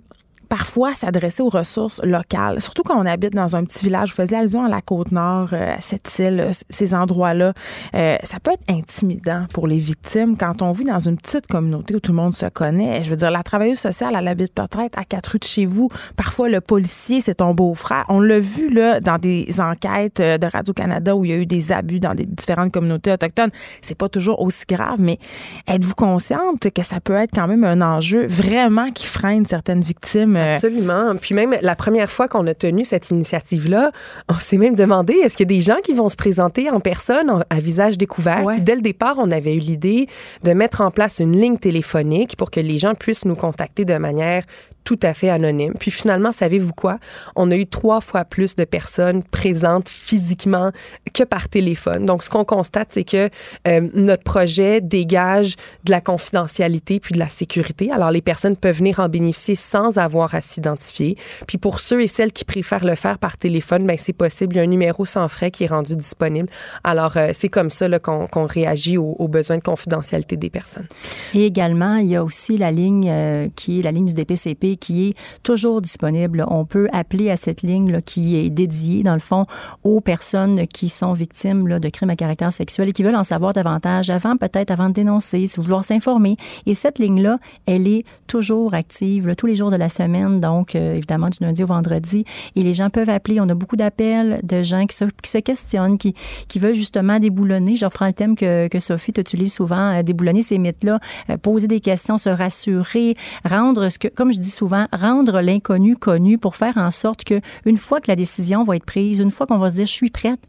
parfois 0.48 0.96
s'adresser 0.96 1.44
aux 1.44 1.50
ressources 1.50 2.02
locales, 2.04 2.62
surtout 2.62 2.84
quand 2.84 2.98
on 2.98 3.06
habite 3.06 3.34
dans 3.34 3.56
un 3.56 3.64
petit 3.64 3.84
village. 3.86 4.10
Vous 4.10 4.16
faisiez 4.16 4.38
allusion 4.38 4.64
à 4.64 4.70
la 4.70 4.82
Côte-Nord, 4.82 5.50
euh, 5.54 5.76
à 5.76 5.82
cette 5.82 6.20
île, 6.20 6.40
euh, 6.40 6.52
ces 6.70 6.94
endroits-là. 6.94 7.54
Euh, 7.96 8.18
ça 8.24 8.40
peut 8.40 8.52
être 8.52 8.64
intimidant 8.70 9.46
pour 9.54 9.68
les 9.68 9.78
victimes 9.78 10.38
quand 10.38 10.62
on 10.62 10.72
vit 10.72 10.86
dans 10.86 11.00
une 11.00 11.18
petite 11.18 11.48
communauté 11.48 11.96
où 11.96 12.00
tout 12.00 12.12
le 12.12 12.18
monde 12.18 12.34
se 12.34 12.46
connaît. 12.46 13.04
Je 13.04 13.10
veux 13.10 13.16
dire, 13.16 13.32
la 13.32 13.44
travailleuse 13.44 13.80
sociale, 13.80 14.16
elle 14.18 14.28
habite 14.28 14.54
peut-être 14.54 14.98
à 14.98 15.04
quatre 15.04 15.28
rues 15.28 15.40
de 15.40 15.44
chez 15.44 15.66
vous. 15.66 15.90
Parfois, 16.16 16.50
le 16.50 16.62
policier, 16.62 17.22
c'est 17.22 17.36
ton 17.36 17.54
beau-frère. 17.54 18.06
On 18.10 18.20
l'a 18.20 18.40
vu 18.40 18.70
là 18.70 19.00
dans 19.00 19.18
des 19.18 19.60
enquêtes 19.60 20.22
de 20.22 20.46
Radio-Canada 20.46 21.16
où 21.16 21.26
il 21.26 21.32
y 21.32 21.34
a 21.34 21.38
eu 21.38 21.46
des 21.46 21.72
abus 21.72 22.00
dans 22.00 22.16
des 22.16 22.26
différentes 22.26 22.72
communautés 22.72 23.12
autochtones. 23.12 23.52
C'est 23.82 23.98
pas 23.98 24.10
toujours 24.10 24.42
aussi 24.42 24.66
grave, 24.68 25.00
mais 25.00 25.20
êtes-vous 25.68 25.96
consciente 25.96 26.70
que 26.72 26.84
ça 26.84 27.00
peut 27.00 27.16
être 27.16 27.32
quand 27.34 27.48
même 27.48 27.64
un 27.64 27.82
enjeu 27.82 28.26
vraiment 28.26 28.92
qui 28.92 29.06
freine 29.06 29.46
certaines 29.46 29.82
victimes? 29.82 30.37
Euh, 30.38 30.54
Absolument. 30.54 31.16
Puis 31.20 31.34
même 31.36 31.56
la 31.62 31.76
première 31.76 32.10
fois 32.12 32.28
qu'on 32.28 32.46
a 32.48 32.54
tenu 32.54 32.84
cette 32.86 33.10
initiative-là, 33.10 33.92
on 34.30 34.40
s'est 34.40 34.58
même 34.58 34.76
demandé 34.76 35.14
est-ce 35.14 35.36
qu'il 35.38 35.52
y 35.52 35.54
a 35.54 35.58
des 35.58 35.62
gens 35.62 35.78
qui 35.84 35.94
vont 35.94 36.10
se 36.10 36.16
présenter 36.16 36.70
en 36.70 36.80
personne 36.80 37.30
en- 37.30 37.42
à 37.50 37.60
visage 37.60 37.98
découvert? 37.98 38.44
Ouais. 38.44 38.54
Puis 38.56 38.64
dès 38.64 38.76
le 38.76 38.82
départ, 38.82 39.16
on 39.18 39.32
avait 39.32 39.56
eu 39.56 39.60
l'idée 39.60 40.08
de 40.44 40.54
mettre 40.54 40.82
en 40.82 40.92
place 40.92 41.20
une 41.20 41.40
ligne 41.40 41.58
téléphonique 41.58 42.36
pour 42.38 42.52
que 42.52 42.60
les 42.60 42.78
gens 42.78 42.94
puissent 42.96 43.26
nous 43.26 43.36
contacter 43.36 43.86
de 43.86 43.98
manière 43.98 44.44
tout 44.88 45.00
à 45.04 45.14
fait 45.14 45.30
anonyme. 45.30 45.74
Puis 45.78 45.92
finalement, 45.92 46.32
savez-vous 46.32 46.72
quoi? 46.72 46.98
On 47.36 47.52
a 47.52 47.58
eu 47.58 47.68
trois 47.68 48.00
fois 48.00 48.24
plus 48.24 48.56
de 48.56 48.64
personnes 48.64 49.22
présentes 49.22 49.90
physiquement 49.90 50.72
que 51.14 51.24
par 51.24 51.50
téléphone. 51.50 52.06
Donc, 52.06 52.24
ce 52.24 52.30
qu'on 52.30 52.46
constate, 52.46 52.94
c'est 52.94 53.04
que 53.04 53.30
euh, 53.68 53.90
notre 53.94 54.24
projet 54.24 54.80
dégage 54.80 55.56
de 55.84 55.92
la 55.92 56.00
confidentialité 56.00 57.02
puis 57.02 57.14
de 57.16 57.20
la 57.20 57.28
sécurité. 57.28 57.92
Alors, 57.92 58.12
les 58.12 58.22
personnes 58.22 58.56
peuvent 58.56 58.78
venir 58.78 59.02
en 59.02 59.10
bénéficier 59.10 59.56
sans 59.56 59.98
avoir 59.98 60.34
à 60.34 60.40
s'identifier. 60.40 61.18
Puis 61.48 61.58
pour 61.58 61.82
ceux 61.82 62.02
et 62.02 62.08
celles 62.08 62.32
qui 62.32 62.46
préfèrent 62.46 62.86
le 62.86 62.96
faire 62.96 63.18
par 63.20 63.36
téléphone, 63.36 63.86
ben 63.86 63.98
c'est 63.98 64.14
possible. 64.14 64.56
Il 64.56 64.60
y 64.60 64.62
a 64.62 64.64
un 64.64 64.68
numéro 64.68 65.04
sans 65.04 65.28
frais 65.28 65.52
qui 65.52 65.66
est 65.66 65.68
rendu 65.68 65.98
disponible. 65.98 66.48
Alors, 66.86 67.18
euh, 67.18 67.32
c'est 67.34 67.50
comme 67.50 67.72
ça 67.72 67.90
qu'on 68.00 68.46
réagit 68.46 68.98
aux, 68.98 69.28
besoins 69.28 69.58
de 69.58 69.64
confidentialité 69.64 70.38
des 70.38 70.50
personnes. 70.50 70.88
Et 71.34 71.46
également, 71.46 71.98
il 71.98 72.08
y 72.08 72.16
a 72.16 72.24
aussi 72.24 72.58
la 72.58 72.72
ligne 72.72 73.10
euh, 73.10 73.50
qui 73.54 73.80
est 73.80 73.82
la 73.82 73.92
ligne 73.92 74.06
du 74.06 74.14
DPCP 74.14 74.77
qui 74.80 75.10
est 75.10 75.14
toujours 75.44 75.82
disponible. 75.82 76.46
On 76.48 76.66
peut 76.66 76.88
appeler 76.92 77.30
à 77.30 77.38
cette 77.38 77.62
ligne 77.62 77.92
là, 77.92 78.02
qui 78.02 78.38
est 78.38 78.50
dédiée, 78.50 79.04
dans 79.04 79.14
le 79.14 79.20
fond, 79.20 79.46
aux 79.84 80.02
personnes 80.02 80.68
qui 80.68 80.90
sont 80.90 81.14
victimes 81.14 81.80
de 81.80 81.90
crimes 81.90 82.10
à 82.10 82.16
caractère 82.16 82.54
sexuel 82.54 82.90
et 82.90 82.92
qui 82.92 83.04
veulent 83.04 83.16
en 83.16 83.24
savoir 83.24 83.54
davantage 83.54 84.10
avant, 84.10 84.38
peut-être 84.38 84.72
avant 84.72 84.90
de 84.90 84.94
dénoncer, 84.94 85.46
vouloir 85.58 85.84
s'informer. 85.84 86.38
Et 86.66 86.74
cette 86.74 87.00
ligne-là, 87.00 87.40
elle 87.66 87.88
est 87.88 88.04
toujours 88.28 88.74
active 88.74 89.36
tous 89.36 89.46
les 89.46 89.56
jours 89.56 89.72
de 89.72 89.76
la 89.76 89.90
semaine, 89.90 90.40
donc 90.40 90.76
euh, 90.76 90.96
évidemment 90.96 91.30
du 91.30 91.38
lundi 91.42 91.64
au 91.64 91.68
vendredi. 91.68 92.26
Et 92.56 92.64
les 92.64 92.74
gens 92.74 92.90
peuvent 92.90 93.10
appeler. 93.10 93.40
On 93.40 93.50
a 93.50 93.56
beaucoup 93.56 93.76
d'appels 93.76 94.40
de 94.44 94.64
gens 94.64 94.86
qui 94.86 94.96
se, 94.96 95.38
questionnent, 95.40 95.98
qui, 95.98 96.14
qui 96.48 96.60
veulent 96.60 96.76
justement 96.76 97.20
déboulonner. 97.20 97.76
Je 97.76 97.86
reprends 97.86 98.08
le 98.08 98.14
thème 98.14 98.36
que, 98.36 98.68
que 98.68 98.80
Sophie 98.80 99.14
utilise 99.18 99.54
souvent, 99.54 99.94
euh, 99.94 100.04
déboulonner 100.04 100.42
ces 100.42 100.58
mythes-là, 100.58 101.00
euh, 101.30 101.38
poser 101.38 101.68
des 101.68 101.80
questions, 101.80 102.18
se 102.18 102.30
rassurer, 102.30 103.16
rendre 103.46 103.90
ce 103.90 104.00
que, 104.00 104.08
comme 104.08 104.32
je 104.32 104.40
dis 104.40 104.50
souvent, 104.50 104.67
rendre 104.68 105.42
l'inconnu 105.42 105.96
connu 105.96 106.38
pour 106.38 106.56
faire 106.56 106.78
en 106.78 106.92
sorte 106.92 107.24
que 107.24 107.42
une 107.66 107.78
fois 107.78 108.02
que 108.02 108.10
la 108.10 108.16
décision 108.16 108.64
va 108.64 108.76
être 108.76 108.86
prise, 108.86 109.20
une 109.20 109.32
fois 109.32 109.48
qu'on 109.48 109.58
va 109.58 109.70
se 109.72 109.76
dire 109.76 109.88
je 109.88 109.92
suis 109.92 110.10
prête, 110.10 110.40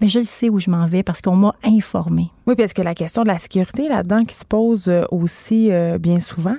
mais 0.00 0.08
je 0.08 0.20
sais 0.20 0.48
où 0.48 0.58
je 0.58 0.70
m'en 0.70 0.86
vais 0.86 1.02
parce 1.02 1.20
qu'on 1.20 1.36
m'a 1.36 1.54
informé. 1.64 2.30
Oui, 2.46 2.54
parce 2.56 2.72
que 2.72 2.82
la 2.82 2.94
question 2.94 3.22
de 3.22 3.28
la 3.28 3.38
sécurité 3.38 3.88
là-dedans 3.88 4.24
qui 4.24 4.34
se 4.34 4.44
pose 4.44 4.90
aussi 5.10 5.70
bien 6.00 6.20
souvent. 6.20 6.56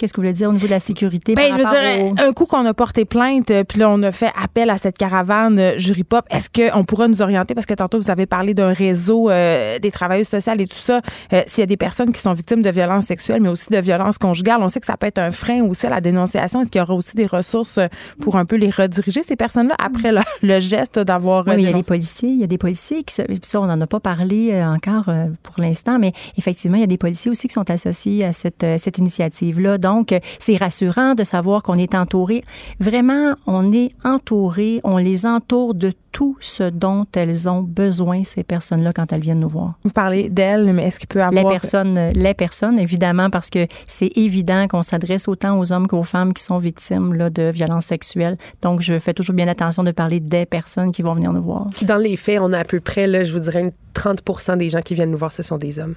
Qu'est-ce 0.00 0.14
que 0.14 0.16
vous 0.16 0.22
voulez 0.22 0.32
dire 0.32 0.48
au 0.48 0.54
niveau 0.54 0.66
de 0.66 0.72
la 0.72 0.80
sécurité? 0.80 1.34
Ben, 1.34 1.52
je 1.52 1.58
veux 1.58 2.14
dire, 2.14 2.24
un 2.26 2.32
coup 2.32 2.46
qu'on 2.46 2.64
a 2.64 2.72
porté 2.72 3.04
plainte, 3.04 3.50
euh, 3.50 3.64
puis 3.64 3.80
là, 3.80 3.90
on 3.90 4.02
a 4.02 4.10
fait 4.12 4.30
appel 4.42 4.70
à 4.70 4.78
cette 4.78 4.96
caravane 4.96 5.58
euh, 5.58 5.76
jury 5.76 6.04
pop, 6.04 6.24
est-ce 6.30 6.48
qu'on 6.48 6.84
pourra 6.84 7.06
nous 7.06 7.20
orienter? 7.20 7.52
Parce 7.52 7.66
que 7.66 7.74
tantôt, 7.74 7.98
vous 7.98 8.10
avez 8.10 8.24
parlé 8.24 8.54
d'un 8.54 8.72
réseau 8.72 9.28
euh, 9.28 9.78
des 9.78 9.90
travailleuses 9.90 10.28
sociales 10.28 10.58
et 10.62 10.66
tout 10.66 10.78
ça. 10.78 11.02
S'il 11.46 11.58
y 11.58 11.62
a 11.64 11.66
des 11.66 11.76
personnes 11.76 12.12
qui 12.12 12.20
sont 12.22 12.32
victimes 12.32 12.62
de 12.62 12.70
violences 12.70 13.04
sexuelles, 13.04 13.42
mais 13.42 13.50
aussi 13.50 13.68
de 13.70 13.76
violences 13.76 14.16
conjugales, 14.16 14.62
on 14.62 14.70
sait 14.70 14.80
que 14.80 14.86
ça 14.86 14.96
peut 14.96 15.06
être 15.06 15.18
un 15.18 15.32
frein 15.32 15.60
aussi 15.64 15.84
à 15.84 15.90
la 15.90 16.00
dénonciation. 16.00 16.62
Est-ce 16.62 16.70
qu'il 16.70 16.78
y 16.78 16.82
aura 16.82 16.94
aussi 16.94 17.14
des 17.14 17.26
ressources 17.26 17.78
pour 18.22 18.36
un 18.36 18.46
peu 18.46 18.56
les 18.56 18.70
rediriger, 18.70 19.22
ces 19.22 19.36
personnes-là, 19.36 19.74
après 19.78 20.12
le, 20.12 20.60
geste 20.60 20.98
d'avoir. 20.98 21.46
Oui, 21.46 21.56
mais 21.56 21.62
il 21.64 21.66
y 21.66 21.72
a 21.72 21.74
des 21.74 21.82
policiers. 21.82 22.30
Il 22.30 22.40
y 22.40 22.44
a 22.44 22.46
des 22.46 22.58
policiers 22.58 23.02
qui. 23.02 23.14
Ça, 23.42 23.60
on 23.60 23.66
n'en 23.66 23.78
a 23.78 23.86
pas 23.86 24.00
parlé 24.00 24.64
encore 24.64 25.12
pour 25.42 25.56
l'instant, 25.58 25.98
mais 25.98 26.14
effectivement, 26.38 26.78
il 26.78 26.80
y 26.80 26.84
a 26.84 26.86
des 26.86 26.96
policiers 26.96 27.30
aussi 27.30 27.48
qui 27.48 27.52
sont 27.54 27.68
associés 27.70 28.24
à 28.24 28.32
cette, 28.32 28.64
cette 28.78 28.96
initiative-là. 28.96 29.76
Donc, 29.90 30.14
c'est 30.38 30.56
rassurant 30.56 31.14
de 31.14 31.24
savoir 31.24 31.64
qu'on 31.64 31.74
est 31.74 31.96
entouré. 31.96 32.44
Vraiment, 32.78 33.34
on 33.48 33.72
est 33.72 33.90
entouré, 34.04 34.80
on 34.84 34.98
les 34.98 35.26
entoure 35.26 35.74
de 35.74 35.92
tout 36.12 36.36
ce 36.40 36.62
dont 36.62 37.06
elles 37.16 37.48
ont 37.48 37.62
besoin, 37.62 38.22
ces 38.22 38.44
personnes-là, 38.44 38.92
quand 38.92 39.12
elles 39.12 39.20
viennent 39.20 39.40
nous 39.40 39.48
voir. 39.48 39.74
Vous 39.82 39.90
parlez 39.90 40.28
d'elles, 40.28 40.72
mais 40.72 40.84
est-ce 40.86 41.00
qu'il 41.00 41.08
peut 41.08 41.22
avoir... 41.22 41.42
Les 41.42 41.48
personnes, 41.48 42.10
les 42.14 42.34
personnes, 42.34 42.78
évidemment, 42.78 43.30
parce 43.30 43.50
que 43.50 43.66
c'est 43.88 44.16
évident 44.16 44.68
qu'on 44.68 44.82
s'adresse 44.82 45.26
autant 45.26 45.58
aux 45.58 45.72
hommes 45.72 45.88
qu'aux 45.88 46.04
femmes 46.04 46.34
qui 46.34 46.44
sont 46.44 46.58
victimes 46.58 47.14
là, 47.14 47.30
de 47.30 47.50
violences 47.50 47.86
sexuelles. 47.86 48.36
Donc, 48.62 48.82
je 48.82 48.96
fais 49.00 49.12
toujours 49.12 49.34
bien 49.34 49.48
attention 49.48 49.82
de 49.82 49.90
parler 49.90 50.20
des 50.20 50.46
personnes 50.46 50.92
qui 50.92 51.02
vont 51.02 51.14
venir 51.14 51.32
nous 51.32 51.42
voir. 51.42 51.68
Dans 51.82 52.00
les 52.00 52.16
faits, 52.16 52.38
on 52.40 52.52
a 52.52 52.58
à 52.60 52.64
peu 52.64 52.78
près, 52.78 53.08
là, 53.08 53.24
je 53.24 53.32
vous 53.32 53.40
dirais, 53.40 53.72
30% 53.94 54.56
des 54.56 54.70
gens 54.70 54.82
qui 54.82 54.94
viennent 54.94 55.10
nous 55.10 55.18
voir, 55.18 55.32
ce 55.32 55.42
sont 55.42 55.58
des 55.58 55.80
hommes. 55.80 55.96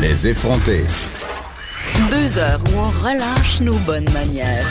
Les 0.00 0.28
effrontés. 0.28 0.84
Deux 2.10 2.38
heures 2.38 2.60
où 2.72 2.78
on 2.78 2.90
relâche 3.04 3.60
nos 3.60 3.76
bonnes 3.80 4.10
manières. 4.12 4.66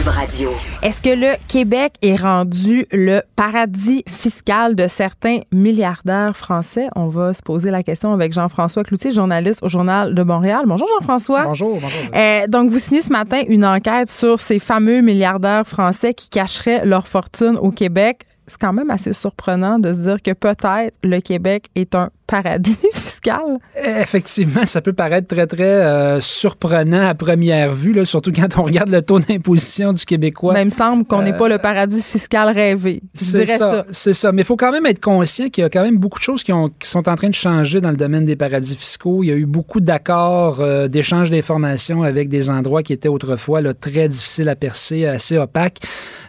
Radio. 0.00 0.50
Est-ce 0.82 1.02
que 1.02 1.10
le 1.10 1.34
Québec 1.48 1.92
est 2.00 2.16
rendu 2.16 2.86
le 2.92 3.20
paradis 3.36 4.02
fiscal 4.08 4.74
de 4.74 4.88
certains 4.88 5.40
milliardaires 5.52 6.34
français? 6.34 6.88
On 6.96 7.08
va 7.08 7.34
se 7.34 7.42
poser 7.42 7.70
la 7.70 7.82
question 7.82 8.14
avec 8.14 8.32
Jean-François 8.32 8.84
Cloutier, 8.84 9.10
journaliste 9.10 9.62
au 9.62 9.68
Journal 9.68 10.14
de 10.14 10.22
Montréal. 10.22 10.62
Bonjour 10.66 10.88
Jean-François. 10.98 11.44
Bonjour, 11.44 11.78
bonjour. 11.78 12.00
Euh, 12.14 12.46
donc, 12.46 12.70
vous 12.70 12.78
signez 12.78 13.02
ce 13.02 13.12
matin 13.12 13.42
une 13.46 13.66
enquête 13.66 14.08
sur 14.08 14.40
ces 14.40 14.58
fameux 14.58 15.02
milliardaires 15.02 15.66
français 15.66 16.14
qui 16.14 16.30
cacheraient 16.30 16.86
leur 16.86 17.06
fortune 17.06 17.58
au 17.60 17.70
Québec 17.70 18.22
c'est 18.46 18.58
quand 18.60 18.72
même 18.72 18.90
assez 18.90 19.12
surprenant 19.12 19.78
de 19.78 19.92
se 19.92 19.98
dire 19.98 20.22
que 20.22 20.32
peut-être 20.32 20.94
le 21.04 21.20
Québec 21.20 21.66
est 21.74 21.94
un 21.94 22.10
paradis 22.26 22.78
fiscal. 22.94 23.58
Effectivement, 23.76 24.64
ça 24.64 24.80
peut 24.80 24.94
paraître 24.94 25.28
très, 25.28 25.46
très 25.46 25.64
euh, 25.64 26.20
surprenant 26.20 27.06
à 27.06 27.14
première 27.14 27.74
vue, 27.74 27.92
là, 27.92 28.04
surtout 28.04 28.32
quand 28.32 28.58
on 28.58 28.62
regarde 28.64 28.88
le 28.88 29.02
taux 29.02 29.18
d'imposition 29.18 29.92
du 29.92 30.04
Québécois. 30.04 30.54
Mais 30.54 30.62
il 30.62 30.66
me 30.66 30.70
semble 30.70 31.04
qu'on 31.04 31.22
n'est 31.22 31.36
pas 31.36 31.48
le 31.48 31.58
paradis 31.58 32.02
fiscal 32.02 32.48
rêvé. 32.48 33.02
C'est 33.12 33.46
ça. 33.46 33.84
C'est 33.90 34.14
ça. 34.14 34.32
Mais 34.32 34.42
il 34.42 34.44
faut 34.44 34.56
quand 34.56 34.72
même 34.72 34.86
être 34.86 35.00
conscient 35.00 35.48
qu'il 35.50 35.62
y 35.62 35.64
a 35.64 35.70
quand 35.70 35.82
même 35.82 35.98
beaucoup 35.98 36.18
de 36.18 36.24
choses 36.24 36.42
qui, 36.42 36.52
ont, 36.52 36.70
qui, 36.70 36.88
sont 36.88 37.08
en 37.08 37.16
train 37.16 37.28
de 37.28 37.34
changer 37.34 37.80
dans 37.80 37.90
le 37.90 37.96
domaine 37.96 38.24
des 38.24 38.36
paradis 38.36 38.76
fiscaux. 38.76 39.22
Il 39.22 39.26
y 39.26 39.32
a 39.32 39.36
eu 39.36 39.46
beaucoup 39.46 39.80
d'accords, 39.80 40.60
euh, 40.60 40.88
d'échanges 40.88 41.30
d'informations 41.30 42.02
avec 42.02 42.28
des 42.28 42.48
endroits 42.48 42.82
qui 42.82 42.94
étaient 42.94 43.08
autrefois 43.08 43.60
là, 43.60 43.74
très 43.74 44.08
difficiles 44.08 44.48
à 44.48 44.56
percer, 44.56 45.06
assez 45.06 45.36
opaques. 45.36 45.80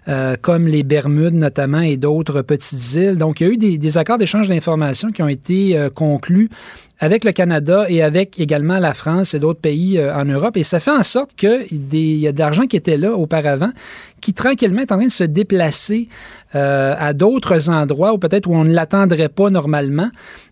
Euh, 0.09 0.35
comme 0.41 0.67
les 0.67 0.83
Bermudes 0.83 1.33
notamment 1.33 1.79
et 1.79 1.95
d'autres 1.95 2.41
petites 2.41 2.95
îles. 2.95 3.17
Donc, 3.17 3.39
il 3.39 3.47
y 3.47 3.49
a 3.49 3.53
eu 3.53 3.57
des, 3.57 3.77
des 3.77 3.97
accords 3.97 4.17
d'échange 4.17 4.49
d'informations 4.49 5.11
qui 5.13 5.23
ont 5.23 5.29
été 5.29 5.77
euh, 5.77 5.89
conclus 5.89 6.49
avec 7.03 7.25
le 7.25 7.33
Canada 7.33 7.85
et 7.89 8.01
avec 8.01 8.39
également 8.39 8.79
la 8.79 8.93
France 8.93 9.33
et 9.33 9.39
d'autres 9.39 9.59
pays 9.59 9.97
euh, 9.97 10.15
en 10.15 10.23
Europe. 10.23 10.55
Et 10.55 10.63
ça 10.63 10.79
fait 10.79 10.91
en 10.91 11.03
sorte 11.03 11.35
qu'il 11.35 11.95
y 11.95 12.27
a 12.27 12.31
de 12.31 12.39
l'argent 12.39 12.63
qui 12.63 12.77
était 12.77 12.95
là 12.95 13.13
auparavant, 13.13 13.71
qui 14.21 14.33
tranquillement 14.33 14.81
est 14.81 14.91
en 14.91 14.97
train 14.97 15.07
de 15.07 15.11
se 15.11 15.25
déplacer 15.25 16.07
euh, 16.55 16.95
à 16.97 17.11
d'autres 17.11 17.69
endroits 17.69 18.13
ou 18.13 18.19
peut-être 18.19 18.47
où 18.47 18.55
on 18.55 18.63
ne 18.63 18.73
l'attendrait 18.73 19.27
pas 19.27 19.49
normalement. 19.49 20.09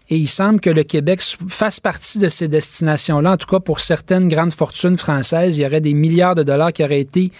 Et 0.09 0.17
il 0.17 0.27
semble 0.27 0.59
que 0.59 0.69
le 0.69 0.83
Québec 0.83 1.21
fasse 1.47 1.79
partie 1.79 2.19
de 2.19 2.27
ces 2.27 2.49
destinations-là. 2.49 3.31
En 3.31 3.37
tout 3.37 3.47
cas, 3.47 3.61
pour 3.61 3.79
certaines 3.79 4.27
grandes 4.27 4.51
fortunes 4.51 4.97
françaises, 4.97 5.57
il 5.57 5.61
y 5.61 5.65
aurait 5.65 5.79
des 5.79 5.93
milliards 5.93 6.35
de 6.35 6.43
dollars 6.43 6.73
qui 6.73 6.83
auraient 6.83 6.99
été 6.99 7.31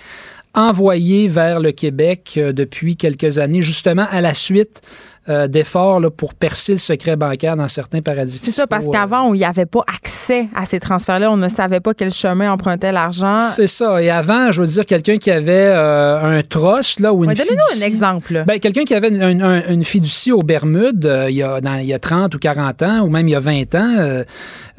envoyé 0.54 1.28
vers 1.28 1.60
le 1.60 1.72
Québec 1.72 2.34
euh, 2.38 2.52
depuis 2.52 2.96
quelques 2.96 3.40
années, 3.40 3.62
justement 3.62 4.06
à 4.12 4.22
la 4.22 4.34
suite 4.34 4.82
euh, 5.30 5.48
d'efforts 5.48 6.02
pour 6.18 6.34
percer 6.34 6.74
le 6.74 6.78
secret 6.80 7.16
bancaire 7.16 7.56
dans 7.56 7.68
certains 7.68 8.02
paradis 8.02 8.40
fiscaux. 8.40 8.52
C'est 8.52 8.58
ça, 8.62 8.68
parce 8.68 8.88
qu'avant, 8.88 9.30
on 9.30 9.36
n'y 9.36 9.46
avait 9.46 9.68
pas 9.68 9.84
accès 9.88 10.48
à 10.56 10.66
ces 10.66 10.80
transferts-là. 10.80 11.32
On 11.32 11.38
ne 11.38 11.48
savait 11.48 11.80
pas 11.80 11.94
quel 11.94 12.12
chemin 12.12 12.52
empruntait 12.52 12.92
l'argent. 12.92 13.38
C'est 13.38 13.68
ça. 13.68 14.02
Et 14.02 14.10
avant, 14.10 14.52
je 14.52 14.62
veux 14.62 14.68
dire, 14.68 14.86
quelqu'un 14.86 15.18
qui 15.18 15.30
avait 15.30 15.52
euh, 15.54 16.40
un 16.40 16.42
trust 16.42 17.00
là, 17.00 17.14
ou 17.14 17.24
une 17.24 17.34
Donnez-nous 17.34 17.82
un 17.82 17.86
exemple. 17.86 18.44
Ben, 18.48 18.60
quelqu'un 18.60 18.84
qui 18.84 18.96
avait 18.96 19.10
une, 19.10 19.42
une, 19.70 19.84
fiducie 19.84 20.32
aux 20.32 20.42
Bermudes 20.42 21.28
il, 21.30 21.36
y 21.36 21.44
a, 21.44 21.62
dans, 21.62 21.76
il 21.76 21.86
y 21.86 21.94
a 21.94 22.00
30 22.00 22.34
ou 22.34 22.40
40 22.40 22.82
ans, 22.82 23.00
ou 23.02 23.10
même 23.10 23.28
il 23.28 23.32
y 23.32 23.36
a 23.36 23.40
20 23.40 23.76
ans, 23.76 24.24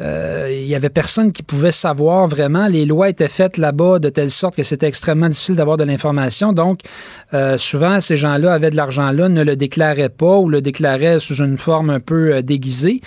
il 0.03 0.66
y 0.66 0.74
avait 0.74 0.90
personne 0.90 1.32
qui 1.32 1.42
pouvait 1.42 1.72
savoir 1.72 2.26
vraiment. 2.26 2.66
Les 2.66 2.86
lois 2.86 3.09
étaient 3.09 3.28
faites 3.28 3.57
là-bas 3.57 3.98
de 3.98 4.09
telle 4.09 4.30
sorte 4.30 4.57
que 4.57 4.62
c'était 4.62 4.86
extrêmement 4.86 5.28
difficile 5.28 5.55
d'avoir 5.55 5.76
de 5.76 5.84
l'information. 5.84 6.53
Donc, 6.53 6.80
souvent, 7.57 8.00
ces 8.00 8.16
gens-là 8.16 8.53
avaient 8.53 8.70
de 8.70 8.76
l'argent-là, 8.76 9.28
ne 9.28 9.42
le 9.44 9.57
déclaraient 9.57 10.09
pas 10.09 10.38
ou 10.38 10.48
le 10.48 10.61
déclarait 10.61 11.18
sous 11.18 11.36
une 11.36 11.59
forme 11.59 11.90
un 11.90 12.00
peu 12.00 12.34
euh, 12.34 12.42
déguisée. 12.42 13.00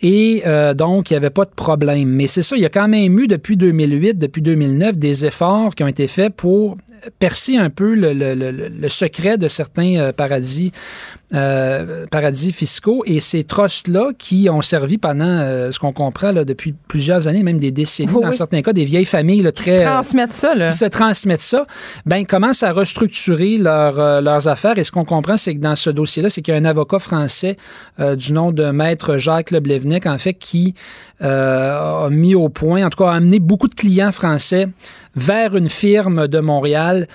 Et 0.00 0.42
euh, 0.46 0.74
donc, 0.74 1.10
il 1.10 1.14
n'y 1.14 1.16
avait 1.16 1.30
pas 1.30 1.44
de 1.44 1.50
problème. 1.50 2.08
Mais 2.08 2.28
c'est 2.28 2.42
ça, 2.42 2.56
il 2.56 2.62
y 2.62 2.66
a 2.66 2.70
quand 2.70 2.88
même 2.88 3.18
eu 3.18 3.26
depuis 3.26 3.56
2008, 3.56 4.14
depuis 4.14 4.42
2009, 4.42 4.96
des 4.96 5.26
efforts 5.26 5.74
qui 5.74 5.82
ont 5.82 5.88
été 5.88 6.06
faits 6.06 6.34
pour 6.34 6.76
percer 7.18 7.56
un 7.56 7.70
peu 7.70 7.94
le, 7.94 8.88
secret 8.88 9.38
de 9.38 9.48
certains 9.48 9.96
euh, 9.96 10.12
paradis, 10.12 10.72
euh, 11.34 12.06
paradis 12.10 12.52
fiscaux. 12.52 13.02
Et 13.06 13.20
ces 13.20 13.44
trusts-là 13.44 14.10
qui 14.18 14.48
ont 14.50 14.62
servi 14.62 14.98
pendant, 14.98 15.24
euh, 15.24 15.72
ce 15.72 15.78
qu'on 15.78 15.92
comprend 15.92 16.32
là, 16.32 16.44
depuis 16.44 16.74
plusieurs 16.88 17.28
années, 17.28 17.42
même 17.42 17.58
des 17.58 17.70
décennies, 17.70 18.12
dans 18.20 18.32
certains 18.32 18.62
cas, 18.62 18.72
des 18.72 18.84
vieilles 18.84 19.04
familles 19.04 19.42
là, 19.42 19.52
très... 19.52 19.78
Qui 19.78 19.84
transmettent 19.84 20.32
ça, 20.32 20.54
là. 20.54 20.70
Qui 20.70 20.76
se 20.76 20.84
transmettent 20.84 21.40
ça, 21.40 21.66
ben 22.06 22.24
commencent 22.24 22.62
à 22.62 22.72
restructurer 22.72 23.58
leur, 23.58 24.22
leurs 24.22 24.48
affaires? 24.48 24.78
Et 24.78 24.84
ce 24.84 24.92
qu'on 24.92 25.04
comprend, 25.04 25.36
c'est 25.36 25.54
que 25.54 25.60
dans 25.60 25.76
ce 25.76 25.90
dossier-là, 25.90 26.30
c'est 26.30 26.42
qu'il 26.42 26.54
y 26.54 26.56
a 26.56 26.60
un 26.60 26.64
avocat 26.64 26.98
français 26.98 27.56
du 27.98 28.32
nom 28.32 28.52
de 28.52 28.70
Maître 28.70 29.18
Jacques 29.18 29.50
Leblevnick, 29.50 30.06
en 30.06 30.18
fait, 30.18 30.34
qui 30.34 30.74
a 31.20 32.08
mis 32.10 32.34
au 32.34 32.48
point, 32.48 32.84
en 32.84 32.90
tout 32.90 33.02
cas, 33.02 33.10
a 33.10 33.14
amené 33.14 33.38
beaucoup 33.40 33.68
de 33.68 33.74
clients 33.74 34.12
français 34.12 34.68
vers 35.16 35.56
une 35.56 35.68
firme 35.68 36.28
de 36.28 36.38
Montréal 36.40 37.08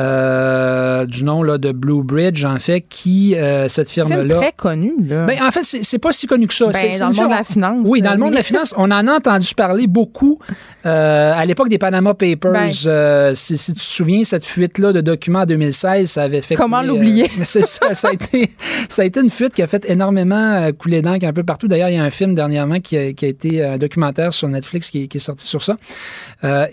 euh, 0.00 1.04
du 1.04 1.24
nom 1.24 1.42
là, 1.42 1.58
de 1.58 1.72
Blue 1.72 2.02
Bridge, 2.02 2.44
en 2.44 2.56
fait, 2.56 2.80
qui, 2.80 3.34
euh, 3.34 3.68
cette 3.68 3.90
firme-là... 3.90 4.34
très 4.34 4.52
connue, 4.52 4.94
là. 5.04 5.26
Ben, 5.26 5.38
en 5.42 5.50
fait, 5.50 5.62
c'est 5.64 5.98
pas 5.98 6.12
si 6.12 6.26
connu 6.26 6.46
que 6.46 6.54
ça. 6.54 6.66
Ben, 6.68 6.98
dans 6.98 7.08
le 7.08 7.14
monde 7.14 7.28
de 7.28 7.34
la 7.34 7.44
finance. 7.44 7.82
Oui, 7.84 8.00
dans 8.00 8.12
le 8.12 8.18
monde 8.18 8.30
de 8.30 8.36
la 8.36 8.42
finance, 8.42 8.74
on 8.76 8.90
en 8.90 9.06
a 9.06 9.12
entendu 9.12 9.54
parler 9.54 9.86
beaucoup 9.86 10.38
euh, 10.86 11.32
à 11.34 11.44
l'époque 11.44 11.68
des 11.68 11.78
Panama 11.78 12.14
Papers. 12.14 12.52
Ben. 12.52 13.34
si, 13.34 13.56
tu 13.56 13.72
te 13.74 13.80
souviens, 13.80 14.24
cette 14.24 14.44
fuite-là 14.44 14.92
de 14.92 15.00
documents 15.00 15.40
en 15.40 15.46
2016, 15.46 16.10
ça 16.10 16.22
avait 16.22 16.40
fait... 16.40 16.54
Comment 16.54 16.82
l'oublier? 16.82 17.28
c'est 17.44 17.66
ça, 17.66 17.92
ça 17.92 18.08
a, 18.08 18.12
été, 18.12 18.50
ça 18.88 19.02
a 19.02 19.04
été 19.04 19.20
une 19.20 19.30
fuite 19.30 19.54
qui 19.54 19.62
a 19.62 19.66
fait 19.66 19.88
énormément 19.88 20.70
couler 20.78 21.02
d'encre 21.02 21.26
un 21.26 21.32
peu 21.32 21.44
partout. 21.44 21.68
D'ailleurs, 21.68 21.90
il 21.90 21.96
y 21.96 21.98
a 21.98 22.04
un 22.04 22.10
film 22.10 22.34
dernièrement 22.34 22.80
qui 22.80 22.96
a, 22.96 23.12
qui 23.12 23.26
a 23.26 23.28
été 23.28 23.64
un 23.64 23.76
documentaire 23.76 24.32
sur 24.32 24.48
Netflix 24.48 24.90
qui, 24.90 25.08
qui 25.08 25.18
est 25.18 25.20
sorti 25.20 25.46
sur 25.46 25.62
ça. 25.62 25.76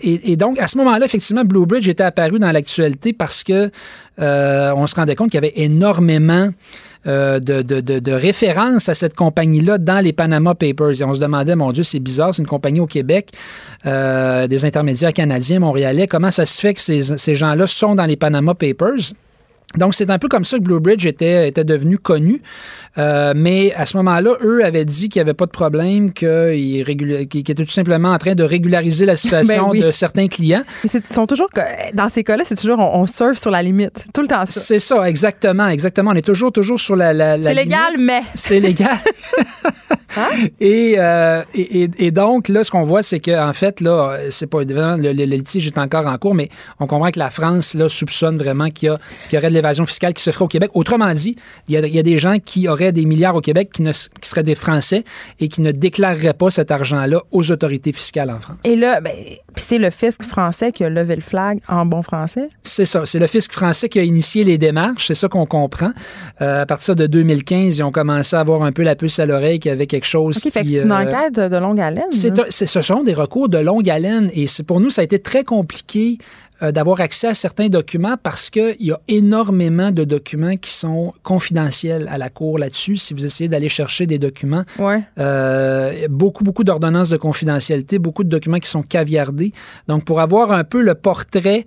Et, 0.00 0.32
et, 0.32 0.36
donc, 0.36 0.58
à 0.58 0.68
ce 0.68 0.78
moment-là, 0.78 1.04
effectivement, 1.04 1.44
Blue 1.44 1.66
Bridge 1.66 1.88
était 1.88 2.04
apparu 2.04 2.38
dans 2.38 2.50
l'actualité 2.52 3.12
parce 3.18 3.44
que 3.44 3.70
euh, 4.20 4.72
on 4.74 4.86
se 4.86 4.94
rendait 4.94 5.14
compte 5.14 5.30
qu'il 5.30 5.36
y 5.36 5.44
avait 5.44 5.52
énormément 5.56 6.50
euh, 7.06 7.38
de, 7.40 8.12
références 8.12 8.88
à 8.88 8.94
cette 8.94 9.14
compagnie-là 9.14 9.78
dans 9.78 10.02
les 10.02 10.12
Panama 10.12 10.54
Papers. 10.54 11.00
Et 11.00 11.04
on 11.04 11.14
se 11.14 11.20
demandait, 11.20 11.56
mon 11.56 11.72
Dieu, 11.72 11.82
c'est 11.82 12.00
bizarre, 12.00 12.34
c'est 12.34 12.42
une 12.42 12.48
compagnie 12.48 12.80
au 12.80 12.86
Québec, 12.86 13.30
euh, 13.86 14.46
des 14.46 14.64
intermédiaires 14.64 15.12
canadiens, 15.12 15.60
montréalais. 15.60 16.06
Comment 16.06 16.30
ça 16.30 16.46
se 16.46 16.60
fait 16.60 16.74
que 16.74 16.80
ces 16.80 17.34
gens-là 17.34 17.66
sont 17.66 17.94
dans 17.94 18.06
les 18.06 18.16
Panama 18.16 18.54
Papers? 18.54 19.12
Donc, 19.76 19.94
c'est 19.94 20.08
un 20.10 20.18
peu 20.18 20.28
comme 20.28 20.44
ça 20.44 20.56
que 20.56 20.62
Blue 20.62 20.80
Bridge 20.80 21.04
était, 21.04 21.46
était 21.48 21.64
devenu 21.64 21.98
connu. 21.98 22.40
Euh, 22.96 23.34
mais 23.36 23.74
à 23.74 23.84
ce 23.84 23.98
moment-là, 23.98 24.32
eux 24.42 24.64
avaient 24.64 24.86
dit 24.86 25.10
qu'il 25.10 25.20
n'y 25.20 25.28
avait 25.28 25.34
pas 25.34 25.44
de 25.44 25.50
problème, 25.50 26.12
qu'ils 26.12 26.88
étaient 26.88 27.54
tout 27.54 27.66
simplement 27.66 28.08
en 28.08 28.18
train 28.18 28.34
de 28.34 28.42
régulariser 28.42 29.04
la 29.04 29.14
situation 29.14 29.72
ben 29.72 29.82
de 29.82 29.90
certains 29.90 30.28
clients. 30.28 30.62
Mais 30.84 31.00
sont 31.14 31.26
toujours, 31.26 31.50
dans 31.92 32.08
ces 32.08 32.24
cas-là, 32.24 32.44
c'est 32.46 32.56
toujours, 32.56 32.78
on, 32.78 33.06
surfe 33.06 33.38
sur 33.38 33.50
la 33.50 33.62
limite. 33.62 34.06
Tout 34.14 34.22
le 34.22 34.28
temps 34.28 34.46
ça. 34.46 34.60
C'est 34.60 34.78
ça, 34.78 35.06
exactement, 35.06 35.68
exactement. 35.68 36.12
On 36.12 36.14
est 36.14 36.22
toujours, 36.22 36.50
toujours 36.50 36.80
sur 36.80 36.96
la, 36.96 37.12
la, 37.12 37.40
C'est 37.40 37.54
légal, 37.54 37.96
mais. 37.98 38.22
C'est 38.34 38.60
légal. 38.60 38.98
Hein? 40.16 40.48
Euh, 40.62 41.42
et, 41.54 41.90
et, 41.98 42.10
donc, 42.10 42.48
là, 42.48 42.64
ce 42.64 42.70
qu'on 42.70 42.84
voit, 42.84 43.02
c'est 43.02 43.20
qu'en 43.20 43.48
en 43.48 43.52
fait, 43.52 43.80
là, 43.80 44.18
c'est 44.30 44.46
pas 44.46 44.62
évidemment, 44.62 44.96
le, 44.96 45.12
le, 45.12 45.24
litige 45.24 45.66
est 45.66 45.78
encore 45.78 46.06
en 46.06 46.16
cours, 46.16 46.34
mais 46.34 46.48
on 46.80 46.86
comprend 46.86 47.10
que 47.10 47.18
la 47.18 47.30
France, 47.30 47.74
là, 47.74 47.88
soupçonne 47.88 48.38
vraiment 48.38 48.70
qu'il 48.70 48.88
y, 49.30 49.34
y 49.34 49.38
aurait 49.38 49.50
de 49.50 49.54
l'évasion 49.58 49.86
fiscale 49.86 50.14
qui 50.14 50.22
se 50.22 50.30
ferait 50.30 50.44
au 50.44 50.48
Québec. 50.48 50.70
Autrement 50.74 51.12
dit, 51.12 51.36
il 51.68 51.74
y, 51.74 51.76
a, 51.76 51.86
il 51.86 51.94
y 51.94 51.98
a 51.98 52.02
des 52.02 52.18
gens 52.18 52.36
qui 52.44 52.68
auraient 52.68 52.92
des 52.92 53.04
milliards 53.04 53.36
au 53.36 53.40
Québec 53.40 53.70
qui, 53.72 53.82
ne, 53.82 53.92
qui 53.92 54.28
seraient 54.28 54.42
des 54.42 54.54
Français 54.54 55.04
et 55.40 55.48
qui 55.48 55.60
ne 55.60 55.72
déclareraient 55.72 56.34
pas 56.34 56.50
cet 56.50 56.70
argent-là 56.70 57.22
aux 57.30 57.50
autorités 57.50 57.92
fiscales 57.92 58.30
en 58.30 58.40
France. 58.40 58.58
Et 58.64 58.76
là, 58.76 59.00
ben, 59.00 59.12
c'est 59.56 59.78
le 59.78 59.90
fisc 59.90 60.22
français 60.22 60.72
qui 60.72 60.84
a 60.84 60.88
levé 60.88 61.16
le 61.16 61.22
flag 61.22 61.60
en 61.68 61.86
bon 61.86 62.02
français? 62.02 62.48
C'est 62.62 62.86
ça. 62.86 63.04
C'est 63.04 63.18
le 63.18 63.26
fisc 63.26 63.52
français 63.52 63.88
qui 63.88 63.98
a 63.98 64.02
initié 64.02 64.44
les 64.44 64.58
démarches. 64.58 65.08
C'est 65.08 65.14
ça 65.14 65.28
qu'on 65.28 65.46
comprend. 65.46 65.90
Euh, 66.40 66.62
à 66.62 66.66
partir 66.66 66.96
de 66.96 67.06
2015, 67.06 67.78
ils 67.78 67.82
ont 67.82 67.90
commencé 67.90 68.36
à 68.36 68.40
avoir 68.40 68.62
un 68.62 68.72
peu 68.72 68.82
la 68.82 68.96
puce 68.96 69.18
à 69.18 69.26
l'oreille 69.26 69.58
qu'il 69.58 69.70
y 69.70 69.72
avait 69.72 69.86
quelque 69.86 70.06
chose 70.06 70.38
qui... 70.38 70.50
Fait 70.50 70.62
que 70.62 70.68
c'est 70.68 70.82
une 70.82 70.92
euh, 70.92 71.02
enquête 71.02 71.34
de 71.34 71.56
longue 71.56 71.80
haleine. 71.80 72.04
C'est, 72.10 72.32
ce 72.50 72.80
sont 72.80 73.02
des 73.02 73.14
recours 73.14 73.48
de 73.48 73.58
longue 73.58 73.88
haleine 73.88 74.30
et 74.34 74.46
c'est, 74.46 74.62
pour 74.62 74.80
nous, 74.80 74.90
ça 74.90 75.02
a 75.02 75.04
été 75.04 75.18
très 75.18 75.44
compliqué 75.44 76.18
euh, 76.62 76.72
d'avoir 76.72 77.00
accès 77.00 77.28
à 77.28 77.34
certains 77.34 77.68
documents 77.68 78.16
parce 78.22 78.50
qu'il 78.50 78.76
y 78.80 78.92
a 78.92 79.00
énormément 79.08 79.90
de 79.90 80.04
documents 80.04 80.56
qui 80.56 80.70
sont 80.70 81.14
confidentiels 81.22 82.08
à 82.10 82.18
la 82.18 82.30
Cour 82.30 82.58
là-dessus. 82.58 82.96
Si 82.96 83.14
vous 83.14 83.24
essayez 83.24 83.48
d'aller 83.48 83.68
chercher 83.68 84.06
des 84.06 84.18
documents, 84.18 84.64
ouais. 84.78 85.02
euh, 85.18 86.06
beaucoup, 86.08 86.44
beaucoup 86.44 86.64
d'ordonnances 86.64 87.10
de 87.10 87.16
confidentialité, 87.16 87.98
beaucoup 87.98 88.24
de 88.24 88.28
documents 88.28 88.58
qui 88.58 88.68
sont 88.68 88.82
caviardés. 88.82 89.52
Donc, 89.86 90.04
pour 90.04 90.20
avoir 90.20 90.52
un 90.52 90.64
peu 90.64 90.82
le 90.82 90.94
portrait, 90.94 91.64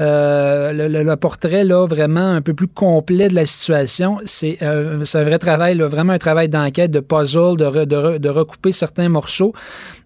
euh, 0.00 0.72
le, 0.72 1.02
le, 1.02 1.16
portrait 1.16 1.64
là, 1.64 1.86
vraiment 1.86 2.30
un 2.32 2.40
peu 2.40 2.54
plus 2.54 2.66
complet 2.68 3.28
de 3.28 3.34
la 3.34 3.46
situation, 3.46 4.18
c'est 4.24 4.58
euh, 4.62 5.04
un 5.14 5.24
vrai 5.24 5.38
travail, 5.38 5.76
là, 5.76 5.86
vraiment 5.86 6.12
un 6.14 6.18
travail 6.18 6.48
d'enquête, 6.48 6.90
de 6.90 7.00
puzzle, 7.00 7.56
de, 7.56 7.64
re, 7.64 7.86
de, 7.86 8.18
de 8.18 8.28
recouper 8.28 8.72
certains 8.72 9.08
morceaux. 9.08 9.52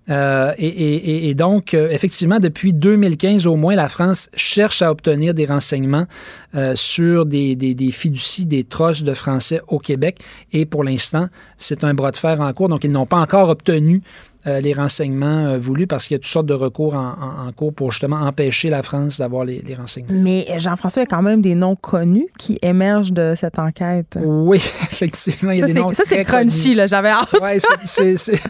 Euh, 0.08 0.52
et, 0.58 1.34
donc, 1.34 1.74
euh, 1.74 1.90
effectivement, 1.90 2.38
depuis 2.38 2.72
2015 2.72 3.46
au 3.46 3.56
moins, 3.56 3.74
la 3.74 3.88
France 3.88 4.30
cherche 4.36 4.82
à 4.82 4.90
obtenir 4.90 5.34
des 5.34 5.46
renseignements 5.46 6.06
euh, 6.54 6.74
sur 6.76 7.26
des, 7.26 7.56
fiducies, 7.92 8.46
des 8.46 8.64
trusts 8.64 9.02
de 9.02 9.14
Français 9.14 9.60
au 9.68 9.78
Québec. 9.78 10.20
Et 10.52 10.64
pour 10.64 10.84
l'instant, 10.84 11.28
c'est 11.56 11.84
un 11.84 11.94
bras 11.94 12.10
de 12.10 12.16
fer 12.16 12.40
en 12.40 12.52
cours. 12.52 12.68
Donc, 12.68 12.84
ils 12.84 12.92
n'ont 12.92 13.06
pas 13.06 13.18
encore 13.18 13.48
obtenu 13.48 14.02
euh, 14.46 14.60
les 14.60 14.72
renseignements 14.72 15.46
euh, 15.46 15.58
voulus 15.58 15.86
parce 15.86 16.06
qu'il 16.06 16.14
y 16.14 16.16
a 16.16 16.18
toutes 16.18 16.30
sortes 16.30 16.46
de 16.46 16.54
recours 16.54 16.94
en, 16.94 17.50
cours 17.54 17.72
pour 17.72 17.92
justement 17.92 18.16
empêcher 18.16 18.70
la 18.70 18.82
France 18.82 19.18
d'avoir 19.18 19.44
les, 19.44 19.62
renseignements. 19.76 20.20
Mais 20.22 20.46
Jean-François, 20.58 21.02
il 21.02 21.04
y 21.04 21.12
a 21.12 21.16
quand 21.16 21.22
même 21.22 21.42
des 21.42 21.54
noms 21.54 21.76
connus 21.76 22.28
qui 22.38 22.58
émergent 22.62 23.12
de 23.12 23.34
cette 23.36 23.58
enquête. 23.58 24.18
Oui, 24.24 24.58
effectivement. 24.82 25.52
Il 25.52 25.60
y 25.60 25.62
a 25.62 25.66
ça, 25.66 25.72
des 25.72 25.80
noms 25.80 25.92
ça, 25.92 26.04
c'est 26.06 26.24
crunchy, 26.24 26.74
là. 26.74 26.86
J'avais 26.86 27.10
hâte. 27.10 27.34
Oui, 27.40 27.58
c'est. 27.84 28.40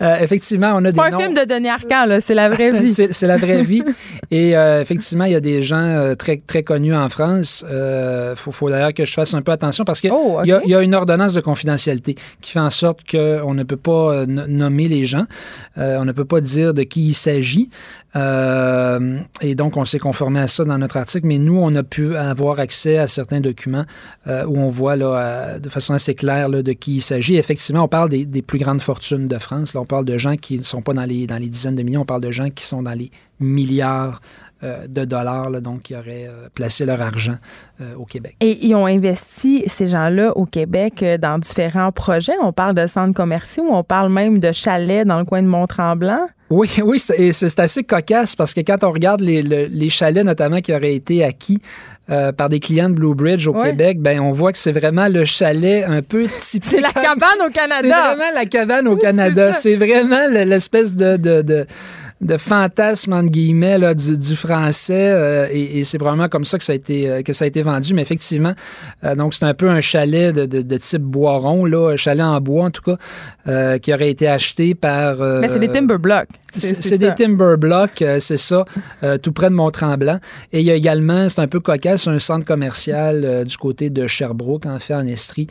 effectivement, 0.22 0.72
on 0.74 0.84
a 0.84 0.90
des 0.90 0.96
pas 0.96 1.10
noms. 1.10 1.18
un 1.18 1.20
film 1.20 1.34
de 1.34 1.44
Denis 1.44 1.68
Arcand, 1.68 2.06
là. 2.06 2.20
C'est 2.20 2.34
la 2.34 2.48
vraie 2.48 2.70
vie. 2.80 2.88
c'est 2.88 3.26
la 3.26 3.36
vraie 3.36 3.62
vie. 3.62 3.82
Et 4.30 4.52
effectivement, 4.52 5.24
il 5.24 5.32
y 5.32 5.36
a 5.36 5.40
des 5.40 5.62
gens 5.62 6.14
très, 6.18 6.38
très 6.38 6.62
connus 6.62 6.94
en 6.94 7.08
France. 7.08 7.64
Il 7.68 8.36
faut, 8.36 8.52
faut 8.52 8.70
d'ailleurs 8.70 8.94
que 8.94 9.04
je 9.04 9.12
fasse 9.12 9.34
un 9.34 9.42
peu 9.42 9.52
attention 9.52 9.84
parce 9.84 10.00
qu'il 10.00 10.12
oh, 10.12 10.40
y, 10.44 10.48
y, 10.48 10.74
a 10.74 10.82
une 10.82 10.94
ordonnance 10.94 11.34
de 11.34 11.40
confidentialité 11.40 12.16
qui 12.40 12.52
fait 12.52 12.60
en 12.60 12.70
sorte 12.70 13.00
qu'on 13.10 13.54
ne 13.54 13.62
peut 13.62 13.76
pas 13.76 14.14
euh, 14.14 14.26
nommer 14.48 14.88
les 14.88 15.04
gens, 15.04 15.26
euh, 15.78 15.98
on 15.98 16.04
ne 16.04 16.12
peut 16.12 16.24
pas 16.24 16.40
dire 16.40 16.74
de 16.74 16.82
qui 16.82 17.08
il 17.08 17.14
s'agit. 17.14 17.70
Euh, 18.14 19.18
et 19.42 19.54
donc, 19.54 19.76
on 19.76 19.84
s'est 19.84 19.98
conformé 19.98 20.40
à 20.40 20.48
ça 20.48 20.64
dans 20.64 20.78
notre 20.78 20.96
article, 20.96 21.26
mais 21.26 21.38
nous, 21.38 21.58
on 21.58 21.74
a 21.74 21.82
pu 21.82 22.16
avoir 22.16 22.60
accès 22.60 22.96
à 22.96 23.06
certains 23.06 23.40
documents 23.40 23.84
où 24.26 24.58
on 24.58 24.70
voit 24.70 24.96
là, 24.96 25.58
de 25.58 25.68
façon 25.68 25.92
assez 25.92 26.14
claire 26.14 26.48
là, 26.48 26.62
de 26.62 26.72
qui 26.72 26.96
il 26.96 27.00
s'agit. 27.00 27.36
Effectivement, 27.36 27.84
on 27.84 27.88
parle 27.88 28.08
des, 28.08 28.42
plus 28.42 28.58
grandes 28.58 28.80
fortunes 28.80 29.28
de 29.28 29.38
France. 29.38 29.74
On 29.74 29.84
parle 29.84 30.06
de 30.06 30.16
gens 30.16 30.36
qui 30.36 30.56
ne 30.56 30.62
sont 30.62 30.82
pas 30.82 30.94
dans 30.94 31.04
les, 31.04 31.26
dans 31.26 31.36
les 31.36 31.48
dizaines 31.48 31.76
de 31.76 31.82
millions, 31.82 32.02
on 32.02 32.06
parle 32.06 32.22
de 32.22 32.30
gens 32.30 32.48
qui 32.48 32.64
sont 32.64 32.82
dans 32.82 32.94
les 32.94 33.10
milliards 33.38 34.20
euh, 34.64 34.86
de 34.88 35.04
dollars, 35.04 35.50
donc 35.60 35.82
qui 35.82 35.94
auraient 35.94 36.28
euh, 36.28 36.48
placé 36.54 36.86
leur 36.86 37.02
argent 37.02 37.36
euh, 37.82 37.94
au 37.98 38.06
Québec. 38.06 38.36
Et 38.40 38.66
ils 38.66 38.74
ont 38.74 38.86
investi, 38.86 39.62
ces 39.66 39.86
gens-là, 39.86 40.34
au 40.34 40.46
Québec 40.46 41.04
dans 41.20 41.38
différents 41.38 41.92
projets. 41.92 42.32
On 42.42 42.54
parle 42.54 42.74
de 42.74 42.86
centres 42.86 43.14
commerciaux, 43.14 43.66
on 43.70 43.84
parle 43.84 44.10
même 44.10 44.40
de 44.40 44.52
chalets 44.52 45.06
dans 45.06 45.18
le 45.18 45.26
coin 45.26 45.42
de 45.42 45.46
Mont-Tremblant. 45.46 46.26
Oui, 46.48 46.70
oui, 46.82 47.04
et 47.18 47.32
c'est 47.32 47.60
assez 47.60 47.84
cocasse 47.84 48.34
parce 48.34 48.54
que 48.54 48.60
quand 48.60 48.82
on 48.82 48.92
regarde 48.92 49.20
les, 49.20 49.90
chalets 49.90 50.24
notamment 50.24 50.60
qui 50.62 50.72
auraient 50.72 50.94
été 50.94 51.22
acquis 51.22 51.60
par 52.06 52.48
des 52.48 52.60
clients 52.60 52.88
de 52.88 52.94
Blue 52.94 53.14
Bridge 53.14 53.46
au 53.48 53.52
Québec, 53.52 54.00
ben 54.00 54.20
on 54.20 54.30
voit 54.30 54.52
que 54.52 54.58
c'est 54.58 54.72
vraiment 54.72 55.08
le 55.08 55.24
chalet 55.24 55.84
un 55.84 56.00
peu 56.02 56.26
typique. 56.38 56.70
c'est 56.70 56.80
la 56.80 56.92
cabane 56.92 57.42
au 57.46 57.50
Canada. 57.52 57.82
C'est 57.82 58.14
vraiment 58.14 58.34
la 58.34 58.46
cabane 58.46 58.88
au 58.88 58.96
Canada. 58.96 59.52
c'est 59.52 59.74
vraiment 59.74 60.28
l'espèce 60.30 60.94
de, 60.94 61.16
de 61.16 61.42
de 61.42 61.66
fantasme 62.38 63.12
entre 63.12 63.30
guillemets 63.30 63.78
là, 63.78 63.94
du, 63.94 64.16
du 64.16 64.36
français 64.36 65.10
euh, 65.12 65.48
et, 65.50 65.80
et 65.80 65.84
c'est 65.84 65.98
probablement 65.98 66.28
comme 66.28 66.44
ça 66.44 66.56
que 66.56 66.64
ça 66.64 66.72
a 66.72 66.76
été 66.76 67.10
euh, 67.10 67.22
que 67.22 67.32
ça 67.32 67.44
a 67.44 67.48
été 67.48 67.62
vendu. 67.62 67.92
Mais 67.94 68.02
effectivement 68.02 68.54
euh, 69.04 69.14
donc 69.14 69.34
c'est 69.34 69.44
un 69.44 69.54
peu 69.54 69.68
un 69.68 69.80
chalet 69.80 70.34
de, 70.34 70.46
de, 70.46 70.62
de, 70.62 70.76
type 70.78 71.02
boiron 71.02 71.64
là 71.66 71.92
un 71.92 71.96
chalet 71.96 72.24
en 72.24 72.40
bois 72.40 72.64
en 72.64 72.70
tout 72.70 72.82
cas 72.82 73.78
qui 73.78 73.92
aurait 73.92 74.10
été 74.10 74.28
acheté 74.28 74.74
par 74.74 75.18
mais 75.18 75.48
c'est 75.48 75.58
des 75.58 75.68
timber 75.68 75.98
blocks 75.98 76.28
c'est 76.52 76.98
des 76.98 77.14
timber 77.14 77.56
blocks 77.58 78.02
c'est 78.18 78.38
ça 78.38 78.64
tout 79.22 79.32
près 79.32 79.50
de 79.50 79.54
Mont-Tremblant. 79.54 80.18
Et 80.52 80.60
il 80.60 80.66
y 80.66 80.70
a 80.70 80.74
également 80.74 81.28
c'est 81.28 81.40
un 81.40 81.46
peu 81.46 81.60
cocasse 81.60 82.08
un 82.08 82.18
centre 82.18 82.46
commercial 82.46 83.44
du 83.44 83.56
côté 83.56 83.90
de 83.90 84.06
Sherbrooke 84.06 84.66
en 84.66 84.78
fait 84.78 84.94
en 84.94 85.06
Estrie 85.06 85.48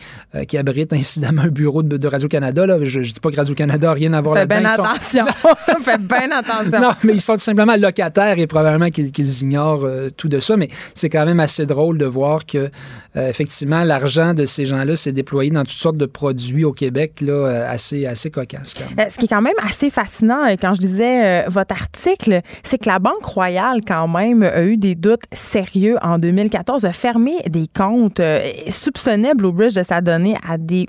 qui 0.48 0.58
abrite 0.58 0.94
incidemment 0.94 1.44
un 1.44 1.50
bureau 1.50 1.84
de, 1.84 2.08
Radio-Canada 2.08 2.66
là. 2.66 2.78
Je, 2.82 3.04
je 3.04 3.14
dis 3.14 3.20
pas 3.20 3.30
que 3.30 3.38
Radio-Canada 3.38 3.92
a 3.92 3.94
rien 3.94 4.14
à 4.14 4.22
voir 4.22 4.36
là-dedans 4.36 4.60
bien 4.60 4.70
attention. 4.70 5.26
Fais 5.82 5.98
bien 5.98 6.32
attention 6.32 6.55
non, 6.80 6.92
mais 7.04 7.14
ils 7.14 7.22
sont 7.22 7.34
tout 7.34 7.40
simplement 7.40 7.76
locataires 7.76 8.38
et 8.38 8.48
probablement 8.48 8.90
qu'ils 8.90 9.42
ignorent 9.42 9.86
euh, 9.86 10.10
tout 10.16 10.28
de 10.28 10.40
ça. 10.40 10.58
Mais 10.58 10.70
c'est 10.94 11.10
quand 11.10 11.26
même 11.26 11.40
assez 11.40 11.66
drôle 11.66 11.98
de 11.98 12.06
voir 12.06 12.46
que, 12.46 12.70
euh, 13.16 13.30
effectivement, 13.30 13.84
l'argent 13.84 14.34
de 14.34 14.46
ces 14.46 14.66
gens-là 14.66 14.96
s'est 14.96 15.12
déployé 15.12 15.52
dans 15.52 15.64
toutes 15.64 15.72
sortes 15.72 15.98
de 15.98 16.06
produits 16.06 16.64
au 16.64 16.74
Québec, 16.74 17.22
là, 17.22 17.34
euh, 17.34 17.72
assez, 17.72 18.06
assez 18.06 18.30
cocasse. 18.30 18.76
ce 19.10 19.18
qui 19.18 19.26
est 19.26 19.30
quand 19.30 19.42
même 19.42 19.54
assez 19.64 19.90
fascinant, 19.90 20.46
quand 20.60 20.74
je 20.74 20.82
disais 20.82 21.46
votre 21.48 21.74
article, 21.74 22.42
c'est 22.64 22.78
que 22.78 22.90
la 22.90 23.00
Banque 23.00 23.26
Royale, 23.26 23.82
quand 23.86 24.08
même, 24.08 24.44
a 24.44 24.64
eu 24.64 24.78
des 24.78 24.96
doutes 24.96 25.24
sérieux 25.32 25.98
en 26.02 26.18
2014, 26.18 26.86
a 26.86 26.94
fermé 26.94 27.34
des 27.48 27.68
comptes, 27.68 28.22
soupçonnait 28.68 29.34
Blue 29.34 29.52
Bridge 29.52 29.74
de 29.74 29.84
s'adonner 29.84 30.36
à 30.48 30.58
des 30.58 30.88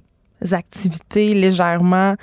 activités 0.53 1.35
légèrement 1.35 2.17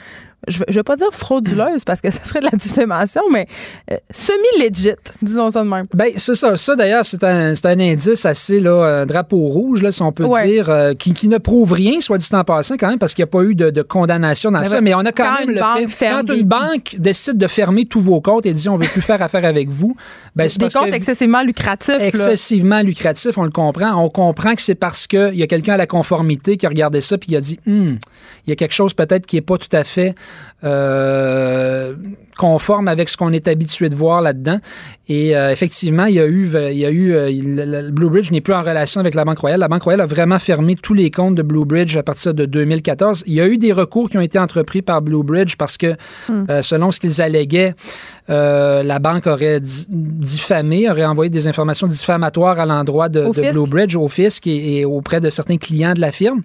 je 0.47 0.59
ne 0.67 0.73
vais 0.73 0.83
pas 0.83 0.95
dire 0.95 1.09
frauduleuse 1.11 1.83
parce 1.85 2.01
que 2.01 2.11
ça 2.11 2.23
serait 2.23 2.39
de 2.39 2.45
la 2.45 2.57
diffamation, 2.57 3.21
mais 3.31 3.47
euh, 3.91 3.95
semi-legit, 4.11 4.95
disons 5.21 5.51
ça 5.51 5.63
de 5.63 5.69
même. 5.69 5.85
Ben, 5.93 6.11
c'est 6.17 6.35
ça. 6.35 6.57
Ça, 6.57 6.75
d'ailleurs, 6.75 7.05
c'est 7.05 7.23
un, 7.23 7.53
un, 7.53 7.79
indice 7.79 8.25
assez, 8.25 8.59
là, 8.59 9.01
un 9.01 9.05
drapeau 9.05 9.37
rouge, 9.37 9.81
là, 9.81 9.91
si 9.91 10.01
on 10.01 10.11
peut 10.11 10.27
dire, 10.45 10.69
euh, 10.69 10.93
qui, 10.93 11.13
qui, 11.13 11.27
ne 11.27 11.37
prouve 11.37 11.73
rien, 11.73 12.01
soit 12.01 12.17
dit 12.17 12.27
en 12.33 12.43
passant, 12.43 12.75
quand 12.77 12.89
même, 12.89 12.99
parce 12.99 13.13
qu'il 13.13 13.23
n'y 13.23 13.29
a 13.29 13.31
pas 13.31 13.43
eu 13.43 13.55
de, 13.55 13.69
de 13.69 13.81
condamnation 13.81 14.51
dans 14.51 14.63
ça. 14.63 14.81
mais 14.81 14.93
on 14.93 14.99
a 14.99 15.11
quand, 15.11 15.39
même 15.39 15.51
le 15.51 15.87
fait. 15.87 16.09
Quand 16.09 16.33
une 16.33 16.43
banque 16.43 16.95
décide 16.97 17.37
de 17.37 17.47
fermer 17.47 17.85
tous 17.85 18.01
vos 18.01 18.21
comptes 18.21 18.45
et 18.45 18.53
dit 18.53 18.69
on 18.69 18.77
ne 18.77 18.83
veut 18.83 18.89
plus 18.89 19.01
faire 19.01 19.21
affaire 19.21 19.45
avec 19.45 19.69
vous, 19.69 19.95
ben, 20.35 20.49
c'est 20.49 20.59
Des 20.59 20.69
comptes 20.69 20.93
excessivement 20.93 21.43
lucratifs. 21.43 21.99
Excessivement 21.99 22.81
lucratifs, 22.81 23.37
on 23.37 23.43
le 23.43 23.51
comprend. 23.51 24.03
On 24.03 24.09
comprend 24.09 24.55
que 24.55 24.61
c'est 24.61 24.75
parce 24.75 25.07
qu'il 25.07 25.35
y 25.35 25.43
a 25.43 25.47
quelqu'un 25.47 25.73
à 25.73 25.77
la 25.77 25.87
conformité 25.87 26.57
qui 26.57 26.65
a 26.65 26.69
regardé 26.69 27.01
ça 27.01 27.17
puis 27.17 27.29
qui 27.29 27.35
a 27.35 27.41
dit 27.41 27.59
hum, 27.67 27.97
il 28.45 28.49
y 28.49 28.53
a 28.53 28.55
quelque 28.55 28.73
chose 28.73 28.93
peut-être 28.93 29.25
qui 29.25 29.37
n'est 29.37 29.41
pas 29.41 29.57
tout 29.57 29.75
à 29.75 29.83
fait 29.83 30.15
euh, 30.63 31.93
conforme 32.38 32.88
avec 32.88 33.09
ce 33.09 33.17
qu'on 33.17 33.31
est 33.31 33.47
habitué 33.47 33.89
de 33.89 33.95
voir 33.95 34.21
là-dedans. 34.21 34.59
Et 35.07 35.36
euh, 35.36 35.51
effectivement, 35.51 36.05
il 36.05 36.15
y 36.15 36.19
a 36.19 36.25
eu, 36.25 36.49
il 36.71 36.77
y 36.77 36.86
a 36.86 36.89
eu 36.89 37.13
euh, 37.13 37.91
Blue 37.91 38.09
Bridge 38.09 38.31
n'est 38.31 38.41
plus 38.41 38.53
en 38.53 38.63
relation 38.63 39.01
avec 39.01 39.13
la 39.13 39.25
Banque 39.25 39.39
Royale. 39.39 39.59
La 39.59 39.67
Banque 39.67 39.84
Royale 39.84 40.01
a 40.01 40.05
vraiment 40.05 40.39
fermé 40.39 40.75
tous 40.75 40.93
les 40.93 41.11
comptes 41.11 41.36
de 41.36 41.41
Blue 41.41 41.65
Bridge 41.65 41.95
à 41.97 42.01
partir 42.01 42.34
de 42.34 42.45
2014. 42.45 43.25
Il 43.27 43.34
y 43.34 43.41
a 43.41 43.47
eu 43.47 43.57
des 43.57 43.73
recours 43.73 44.09
qui 44.09 44.17
ont 44.17 44.21
été 44.21 44.39
entrepris 44.39 44.81
par 44.81 45.01
Blue 45.01 45.23
Bridge 45.23 45.57
parce 45.57 45.77
que, 45.77 45.95
hmm. 46.29 46.61
selon 46.61 46.91
ce 46.91 46.99
qu'ils 46.99 47.21
alléguaient, 47.21 47.75
la 48.29 48.99
banque 48.99 49.27
aurait 49.27 49.59
diffamé, 49.61 50.89
aurait 50.89 51.05
envoyé 51.05 51.29
des 51.29 51.47
informations 51.47 51.88
diffamatoires 51.88 52.59
à 52.59 52.65
l'endroit 52.65 53.09
de, 53.09 53.29
Blue 53.51 53.67
Bridge, 53.67 53.95
au 53.95 54.07
fisc 54.07 54.47
et, 54.47 54.86
auprès 54.86 55.19
de 55.19 55.29
certains 55.29 55.57
clients 55.57 55.93
de 55.93 56.01
la 56.01 56.11
firme. 56.11 56.41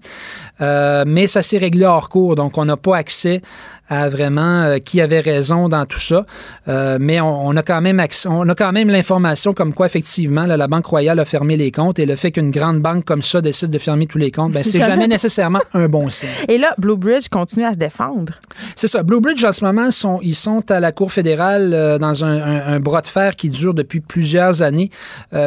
mais 0.60 1.26
ça 1.28 1.40
s'est 1.40 1.58
réglé 1.58 1.86
hors 1.86 2.08
cours, 2.08 2.34
donc 2.34 2.58
on 2.58 2.64
n'a 2.64 2.76
pas 2.76 2.96
accès 2.96 3.40
à 3.88 4.08
vraiment 4.08 4.62
euh, 4.62 4.78
qui 4.78 5.00
avait 5.00 5.20
raison 5.20 5.68
dans 5.68 5.86
tout 5.86 5.98
ça. 5.98 6.26
Euh, 6.68 6.98
mais 7.00 7.20
on, 7.20 7.56
a 7.56 7.62
quand 7.62 7.80
même 7.80 8.02
on 8.26 8.48
a 8.48 8.54
quand 8.54 8.72
même 8.72 8.88
l'information 8.88 9.52
comme 9.52 9.72
quoi 9.72 9.86
effectivement 9.86 10.44
la 10.44 10.68
Banque 10.68 10.86
Royale 10.86 11.18
a 11.18 11.24
fermé 11.24 11.56
les 11.56 11.70
comptes 11.70 11.98
et 11.98 12.06
le 12.06 12.16
fait 12.16 12.30
qu'une 12.30 12.50
grande 12.50 12.80
banque 12.80 13.04
comme 13.04 13.22
ça 13.22 13.40
décide 13.40 13.70
de 13.70 13.78
fermer 13.78 14.06
tous 14.06 14.18
les 14.18 14.30
comptes, 14.30 14.52
ben 14.52 14.64
c'est 14.64 14.78
jamais 14.78 15.08
nécessairement 15.08 15.60
un 15.74 15.88
bon 15.88 16.10
signe. 16.10 16.28
Et 16.48 16.58
là, 16.58 16.74
Blue 16.78 16.96
Bridge 16.96 17.28
continue 17.30 17.64
à 17.64 17.72
se 17.72 17.78
défendre. 17.78 18.34
C'est 18.74 18.88
ça. 18.88 19.02
Blue 19.02 19.20
Bridge 19.20 19.44
en 19.44 19.52
ce 19.52 19.64
moment 19.64 19.90
sont 19.90 20.20
ils 20.22 20.34
sont 20.34 20.70
à 20.70 20.80
la 20.80 20.92
Cour 20.92 21.12
fédérale 21.12 21.72
euh, 21.72 21.98
dans 21.98 22.24
un, 22.24 22.40
un, 22.74 22.80
bras 22.80 23.00
de 23.00 23.06
fer 23.06 23.36
qui 23.36 23.50
dure 23.50 23.74
depuis 23.74 24.00
plusieurs 24.00 24.62
années, 24.62 24.90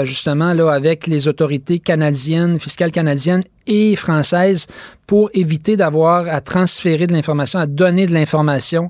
justement 0.03 0.53
là 0.53 0.71
avec 0.71 1.07
les 1.07 1.27
autorités 1.27 1.79
canadiennes, 1.79 2.59
fiscales 2.59 2.91
canadiennes 2.91 3.43
et 3.67 3.95
françaises 3.95 4.67
pour 5.11 5.29
éviter 5.33 5.75
d'avoir 5.75 6.29
à 6.29 6.39
transférer 6.39 7.05
de 7.05 7.11
l'information, 7.11 7.59
à 7.59 7.65
donner 7.65 8.05
de 8.05 8.13
l'information 8.13 8.89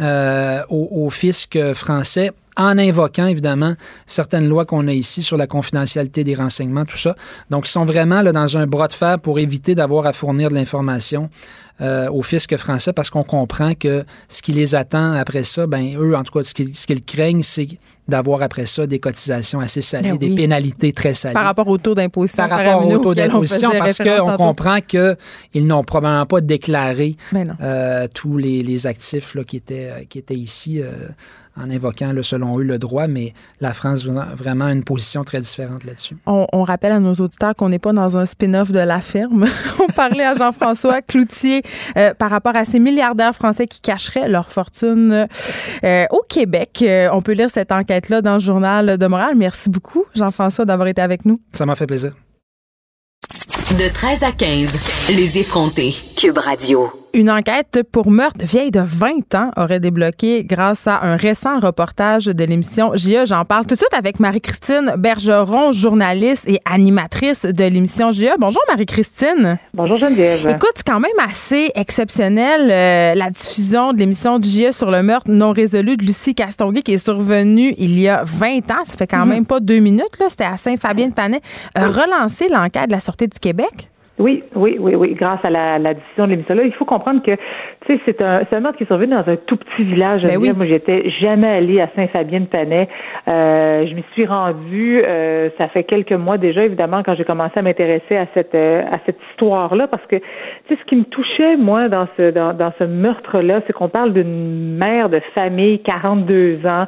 euh, 0.00 0.62
au, 0.70 1.10
fisc 1.10 1.58
français 1.74 2.32
en 2.56 2.78
invoquant 2.78 3.26
évidemment 3.26 3.74
certaines 4.06 4.48
lois 4.48 4.64
qu'on 4.64 4.88
a 4.88 4.94
ici 4.94 5.22
sur 5.22 5.36
la 5.36 5.46
confidentialité 5.46 6.24
des 6.24 6.34
renseignements, 6.34 6.86
tout 6.86 6.96
ça. 6.96 7.16
Donc, 7.50 7.68
ils 7.68 7.70
sont 7.70 7.84
vraiment 7.84 8.22
là, 8.22 8.32
dans 8.32 8.56
un 8.56 8.66
bras 8.66 8.88
de 8.88 8.94
fer 8.94 9.20
pour 9.20 9.40
éviter 9.40 9.74
d'avoir 9.74 10.06
à 10.06 10.14
fournir 10.14 10.48
de 10.48 10.54
l'information 10.54 11.28
euh, 11.82 12.10
au 12.10 12.22
fisc 12.22 12.56
français 12.56 12.94
parce 12.94 13.10
qu'on 13.10 13.22
comprend 13.22 13.74
que 13.74 14.06
ce 14.30 14.40
qui 14.40 14.54
les 14.54 14.74
attend 14.74 15.12
après 15.12 15.44
ça, 15.44 15.66
ben 15.66 15.98
eux, 15.98 16.16
en 16.16 16.22
tout 16.22 16.32
cas, 16.32 16.44
ce 16.44 16.54
qu'ils 16.54 17.04
craignent, 17.04 17.42
c'est 17.42 17.68
d'avoir 18.08 18.42
après 18.42 18.66
ça 18.66 18.86
des 18.86 18.98
cotisations 18.98 19.60
assez 19.60 19.82
salées, 19.82 20.10
ben 20.10 20.18
des 20.18 20.34
pénalités 20.34 20.92
très 20.92 21.14
salées. 21.14 21.34
Par 21.34 21.44
rapport 21.44 21.68
au 21.68 21.78
taux 21.78 21.94
d'imposition. 21.94 22.48
Par 22.48 22.58
rapport 22.58 22.86
au 22.86 22.98
taux 22.98 23.14
d'imposition, 23.14 23.70
parce 23.78 23.98
qu'on 23.98 24.36
comprend 24.36 24.80
qu'ils 24.80 25.66
n'ont 25.66 25.84
probablement 25.84 26.26
pas 26.26 26.40
déclaré 26.40 27.16
ben 27.32 27.54
euh, 27.60 28.08
tous 28.12 28.38
les, 28.38 28.62
les 28.62 28.86
actifs 28.86 29.34
là, 29.34 29.44
qui, 29.44 29.56
étaient, 29.56 30.06
qui 30.08 30.18
étaient 30.18 30.34
ici. 30.34 30.80
Euh, 30.80 30.92
en 31.62 31.70
invoquant, 31.70 32.12
selon 32.22 32.58
eux, 32.58 32.62
le 32.62 32.78
droit, 32.78 33.06
mais 33.06 33.32
la 33.60 33.72
France 33.72 34.04
vraiment 34.04 34.66
a 34.66 34.72
une 34.72 34.84
position 34.84 35.24
très 35.24 35.40
différente 35.40 35.84
là-dessus. 35.84 36.16
On, 36.26 36.62
rappelle 36.62 36.92
à 36.92 37.00
nos 37.00 37.14
auditeurs 37.14 37.54
qu'on 37.54 37.68
n'est 37.68 37.78
pas 37.78 37.92
dans 37.92 38.18
un 38.18 38.26
spin-off 38.26 38.70
de 38.72 38.78
la 38.78 39.00
ferme. 39.00 39.46
on 39.80 39.86
parlait 39.92 40.24
à 40.24 40.34
Jean-François 40.34 41.02
Cloutier 41.06 41.62
euh, 41.96 42.12
par 42.14 42.30
rapport 42.30 42.56
à 42.56 42.64
ces 42.64 42.78
milliardaires 42.78 43.34
français 43.34 43.66
qui 43.66 43.80
cacheraient 43.80 44.28
leur 44.28 44.50
fortune 44.50 45.26
euh, 45.84 46.06
au 46.10 46.22
Québec. 46.28 46.82
Euh, 46.82 47.08
on 47.12 47.22
peut 47.22 47.32
lire 47.32 47.50
cette 47.50 47.72
enquête-là 47.72 48.22
dans 48.22 48.34
le 48.34 48.40
journal 48.40 48.98
de 48.98 49.06
Montréal. 49.06 49.34
Merci 49.36 49.70
beaucoup, 49.70 50.04
Jean-François, 50.14 50.64
d'avoir 50.64 50.88
été 50.88 51.00
avec 51.00 51.24
nous. 51.24 51.38
Ça 51.52 51.66
m'a 51.66 51.74
fait 51.74 51.86
plaisir. 51.86 52.12
De 53.48 53.88
13 53.92 54.22
à 54.24 54.32
15. 54.32 54.74
Les 55.16 55.38
effrontés. 55.38 55.94
Cube 56.16 56.36
Radio. 56.36 56.90
Une 57.14 57.30
enquête 57.30 57.82
pour 57.90 58.10
meurtre 58.10 58.44
vieille 58.44 58.70
de 58.70 58.80
20 58.84 59.34
ans 59.34 59.48
aurait 59.56 59.80
débloqué 59.80 60.44
grâce 60.44 60.86
à 60.86 61.00
un 61.02 61.16
récent 61.16 61.58
reportage 61.58 62.26
de 62.26 62.44
l'émission 62.44 62.92
JA. 62.94 63.24
J'en 63.24 63.46
parle 63.46 63.64
tout 63.64 63.74
de 63.74 63.78
suite 63.78 63.94
avec 63.94 64.20
Marie-Christine 64.20 64.92
Bergeron, 64.98 65.72
journaliste 65.72 66.46
et 66.46 66.60
animatrice 66.70 67.46
de 67.46 67.64
l'émission 67.64 68.12
JA. 68.12 68.34
Bonjour 68.38 68.60
Marie-Christine. 68.68 69.58
Bonjour 69.72 69.96
Geneviève. 69.96 70.46
Écoute, 70.50 70.72
c'est 70.76 70.86
quand 70.86 71.00
même 71.00 71.10
assez 71.26 71.70
exceptionnel 71.74 72.68
euh, 72.70 73.14
la 73.18 73.30
diffusion 73.30 73.94
de 73.94 73.98
l'émission 73.98 74.38
JA 74.40 74.72
sur 74.72 74.90
le 74.90 75.02
meurtre 75.02 75.30
non 75.30 75.52
résolu 75.52 75.96
de 75.96 76.04
Lucie 76.04 76.34
Castonguay 76.34 76.82
qui 76.82 76.92
est 76.92 77.02
survenue 77.04 77.74
il 77.78 77.98
y 77.98 78.06
a 78.06 78.22
20 78.22 78.70
ans. 78.70 78.84
Ça 78.84 78.94
fait 78.98 79.06
quand 79.06 79.24
Mhm. 79.24 79.28
même 79.30 79.46
pas 79.46 79.60
deux 79.60 79.78
minutes. 79.78 80.04
là. 80.20 80.26
C'était 80.28 80.44
à 80.44 80.58
Saint-Fabien-de-Panay. 80.58 81.40
Euh, 81.78 81.86
relancer 81.86 82.48
l'enquête 82.52 82.88
de 82.88 82.92
la 82.92 83.00
Sûreté 83.00 83.26
du 83.28 83.37
Québec? 83.38 83.90
Oui, 84.18 84.42
oui, 84.56 84.76
oui, 84.80 84.96
oui. 84.96 85.14
Grâce 85.14 85.38
à 85.44 85.50
la, 85.50 85.78
la 85.78 85.94
diffusion 85.94 86.24
de 86.24 86.30
l'émission-là, 86.30 86.64
il 86.64 86.72
faut 86.72 86.84
comprendre 86.84 87.22
que, 87.22 87.36
tu 87.86 87.96
sais, 87.96 88.00
c'est 88.04 88.20
un, 88.20 88.60
meurtre 88.60 88.76
qui 88.76 88.82
est 88.82 88.86
survenu 88.88 89.12
dans 89.12 89.28
un 89.28 89.36
tout 89.36 89.56
petit 89.56 89.84
village. 89.84 90.22
Ben 90.22 90.36
oui. 90.36 90.52
Moi, 90.56 90.66
j'étais 90.66 91.08
jamais 91.20 91.46
allée 91.46 91.80
à 91.80 91.88
Saint-Fabien-de-Panay. 91.94 92.88
Euh, 93.28 93.86
je 93.86 93.94
m'y 93.94 94.04
suis 94.14 94.26
rendue, 94.26 95.02
euh, 95.06 95.50
ça 95.56 95.68
fait 95.68 95.84
quelques 95.84 96.12
mois 96.12 96.36
déjà, 96.36 96.64
évidemment, 96.64 97.02
quand 97.04 97.14
j'ai 97.14 97.24
commencé 97.24 97.58
à 97.58 97.62
m'intéresser 97.62 98.16
à 98.16 98.26
cette, 98.34 98.56
euh, 98.56 98.82
à 98.90 98.98
cette 99.06 99.18
histoire-là, 99.30 99.86
parce 99.86 100.04
que, 100.06 100.16
tu 100.16 100.24
sais, 100.68 100.76
ce 100.80 100.84
qui 100.86 100.96
me 100.96 101.04
touchait, 101.04 101.56
moi, 101.56 101.88
dans 101.88 102.08
ce, 102.16 102.30
dans, 102.30 102.54
dans 102.54 102.72
ce 102.78 102.84
meurtre-là, 102.84 103.60
c'est 103.68 103.72
qu'on 103.72 103.88
parle 103.88 104.12
d'une 104.12 104.76
mère 104.76 105.10
de 105.10 105.20
famille, 105.34 105.80
42 105.82 106.66
ans, 106.66 106.86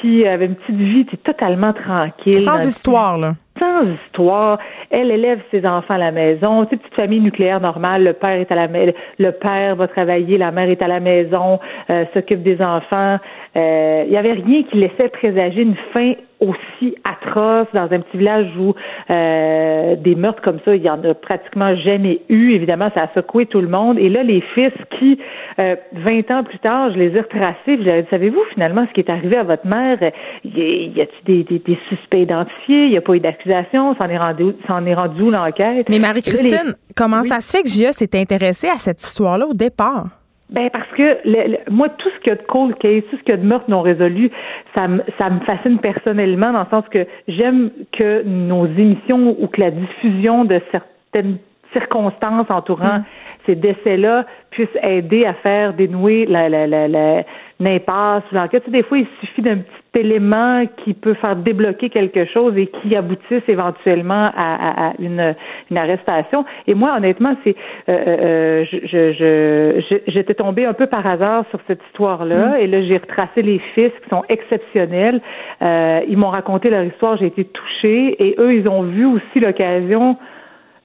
qui 0.00 0.26
avait 0.26 0.46
une 0.46 0.54
petite 0.54 0.76
vie, 0.76 1.04
tu 1.04 1.16
sais, 1.16 1.22
totalement 1.22 1.74
tranquille. 1.74 2.40
Sans 2.40 2.56
histoire, 2.56 3.18
là. 3.18 3.32
Sans 3.58 3.84
histoire. 3.86 4.58
Elle 4.90 5.10
élève 5.10 5.40
ses 5.50 5.66
enfants 5.66 5.94
à 5.94 5.98
la 5.98 6.10
maison. 6.12 6.64
Tu 6.64 6.70
sais, 6.70 6.76
petite 6.76 6.94
famille 6.94 7.20
nucléaire 7.20 7.60
normale. 7.60 8.04
Le 8.04 8.12
père 8.12 8.40
est 8.40 8.50
à 8.50 8.54
la. 8.54 8.66
Le 8.66 9.30
père 9.30 9.76
va 9.76 9.88
travailler. 9.88 10.38
La 10.38 10.50
mère 10.50 10.68
est 10.68 10.82
à 10.82 10.88
la 10.88 11.00
maison. 11.00 11.60
euh, 11.90 12.04
s'occupe 12.14 12.42
des 12.42 12.60
enfants. 12.62 13.18
Euh, 13.56 14.04
Il 14.06 14.12
y 14.12 14.16
avait 14.16 14.32
rien 14.32 14.62
qui 14.64 14.76
laissait 14.76 15.08
présager 15.08 15.62
une 15.62 15.76
fin 15.92 16.12
aussi 16.40 16.94
atroce 17.04 17.66
dans 17.72 17.84
un 17.90 18.00
petit 18.00 18.18
village 18.18 18.46
où 18.58 18.74
euh, 19.10 19.96
des 19.96 20.14
meurtres 20.14 20.42
comme 20.42 20.58
ça, 20.64 20.74
il 20.74 20.82
y 20.82 20.90
en 20.90 21.02
a 21.04 21.14
pratiquement 21.14 21.74
jamais 21.76 22.20
eu. 22.28 22.52
Évidemment, 22.52 22.90
ça 22.94 23.02
a 23.02 23.08
secoué 23.14 23.46
tout 23.46 23.60
le 23.60 23.68
monde. 23.68 23.98
Et 23.98 24.08
là, 24.08 24.22
les 24.22 24.40
fils 24.54 24.72
qui, 24.98 25.18
euh, 25.58 25.76
20 25.92 26.30
ans 26.30 26.44
plus 26.44 26.58
tard, 26.58 26.90
je 26.92 26.98
les 26.98 27.16
ai 27.16 27.20
retracés. 27.20 27.54
puis 27.64 27.78
je 27.80 27.84
leur 27.86 27.94
ai 27.96 28.02
dit, 28.02 28.08
savez-vous 28.10 28.42
finalement 28.52 28.86
ce 28.88 28.92
qui 28.92 29.00
est 29.00 29.10
arrivé 29.10 29.36
à 29.36 29.42
votre 29.44 29.66
mère? 29.66 29.98
Y 30.44 30.92
y 30.96 31.00
a-t-il 31.00 31.24
des, 31.24 31.44
des, 31.44 31.58
des 31.58 31.78
suspects 31.88 32.20
identifiés? 32.20 32.84
Il 32.84 32.90
n'y 32.90 32.96
a 32.98 33.00
pas 33.00 33.14
eu 33.14 33.20
d'accusation? 33.20 33.94
S'en 33.96 34.06
est 34.06 34.18
rendu, 34.18 34.44
s'en 34.66 34.84
est 34.86 34.94
rendu 34.94 35.22
où 35.22 35.30
l'enquête? 35.30 35.88
Mais 35.88 35.98
Marie-Christine, 35.98 36.48
les- 36.66 36.94
comment 36.96 37.20
Oui. 37.22 37.28
ça 37.28 37.40
se 37.40 37.56
fait 37.56 37.62
que 37.62 37.68
JA 37.68 37.92
s'est 37.92 38.18
intéressée 38.18 38.68
à 38.68 38.78
cette 38.78 39.02
histoire-là 39.02 39.46
au 39.46 39.54
départ? 39.54 40.06
Ben 40.50 40.68
parce 40.70 40.88
que 40.96 41.18
le- 41.24 41.52
le- 41.52 41.58
moi 41.72 41.88
tout 41.88 42.08
ce 42.10 42.18
qu'il 42.20 42.28
y 42.28 42.32
a 42.32 42.36
de 42.36 42.42
cold 42.42 42.76
case, 42.78 43.02
tout 43.10 43.16
ce 43.16 43.22
qu'il 43.22 43.30
y 43.30 43.32
a 43.32 43.38
de 43.38 43.46
meurtre 43.46 43.68
non 43.70 43.80
résolu, 43.80 44.30
ça 44.74 44.88
me 44.88 45.02
ça 45.18 45.30
me 45.30 45.40
fascine 45.40 45.78
personnellement 45.78 46.52
dans 46.52 46.60
le 46.60 46.66
sens 46.70 46.84
que 46.90 47.06
j'aime 47.28 47.70
que 47.92 48.22
nos 48.24 48.66
émissions 48.66 49.36
ou 49.40 49.46
que 49.48 49.60
la 49.60 49.70
diffusion 49.70 50.44
de 50.44 50.60
certaines 50.70 51.38
circonstances 51.72 52.50
entourant 52.50 53.02
ces 53.46 53.54
décès-là 53.54 54.24
puissent 54.50 54.68
aider 54.82 55.24
à 55.26 55.34
faire 55.34 55.74
dénouer 55.74 56.26
la 56.26 56.48
la 56.48 56.66
la, 56.66 56.88
la 56.88 57.22
l'impasse 57.60 58.24
ou 58.32 58.34
l'enquête. 58.34 58.64
Tu 58.64 58.70
sais, 58.70 58.76
des 58.76 58.82
fois, 58.82 58.98
il 58.98 59.06
suffit 59.20 59.40
d'un 59.40 59.58
petit 59.58 60.00
élément 60.00 60.64
qui 60.78 60.92
peut 60.92 61.14
faire 61.14 61.36
débloquer 61.36 61.88
quelque 61.88 62.24
chose 62.24 62.56
et 62.58 62.66
qui 62.66 62.96
aboutisse 62.96 63.42
éventuellement 63.48 64.30
à, 64.36 64.54
à- 64.86 64.88
à 64.88 64.92
une, 64.98 65.34
une 65.70 65.78
arrestation. 65.78 66.44
Et 66.66 66.74
moi, 66.74 66.94
honnêtement, 66.96 67.36
c'est 67.44 67.54
euh, 67.88 67.92
euh, 67.92 68.64
je, 68.70 68.78
je, 68.86 69.12
je- 69.12 69.80
je- 69.88 70.10
j'étais 70.12 70.34
tombée 70.34 70.64
un 70.66 70.72
peu 70.72 70.86
par 70.88 71.06
hasard 71.06 71.44
sur 71.50 71.60
cette 71.68 71.80
histoire-là 71.90 72.58
et 72.60 72.66
là, 72.66 72.82
j'ai 72.82 72.96
retracé 72.96 73.40
les 73.42 73.60
fils 73.74 73.92
qui 74.02 74.08
sont 74.10 74.24
exceptionnels. 74.28 75.20
Euh, 75.62 76.00
ils 76.08 76.16
m'ont 76.18 76.30
raconté 76.30 76.70
leur 76.70 76.82
histoire, 76.84 77.16
j'ai 77.18 77.26
été 77.26 77.44
touchée 77.44 78.16
et 78.24 78.34
eux, 78.38 78.54
ils 78.54 78.68
ont 78.68 78.82
vu 78.82 79.06
aussi 79.06 79.38
l'occasion 79.40 80.16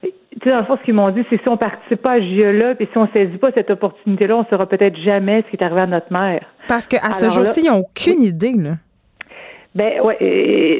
tu 0.02 0.10
sais, 0.44 0.50
dans 0.50 0.60
le 0.60 0.64
fond, 0.64 0.76
ce 0.78 0.84
qu'ils 0.84 0.94
m'ont 0.94 1.10
dit, 1.10 1.22
c'est 1.28 1.40
si 1.40 1.48
on 1.48 1.56
participe 1.56 2.00
pas 2.00 2.12
à 2.12 2.20
JE-là, 2.20 2.74
puis 2.74 2.88
si 2.90 2.96
on 2.96 3.06
saisit 3.12 3.36
pas 3.36 3.50
cette 3.52 3.70
opportunité-là, 3.70 4.36
on 4.36 4.44
saura 4.46 4.66
peut-être 4.66 4.96
jamais 4.96 5.42
ce 5.42 5.50
qui 5.50 5.56
est 5.56 5.64
arrivé 5.64 5.82
à 5.82 5.86
notre 5.86 6.12
mère. 6.12 6.46
Parce 6.68 6.86
qu'à 6.86 7.12
ce 7.12 7.28
jour-ci, 7.28 7.60
ils 7.62 7.70
n'ont 7.70 7.78
aucune 7.80 8.22
idée. 8.22 8.52
Là. 8.52 8.76
Ben 9.76 10.00
ouais, 10.02 10.16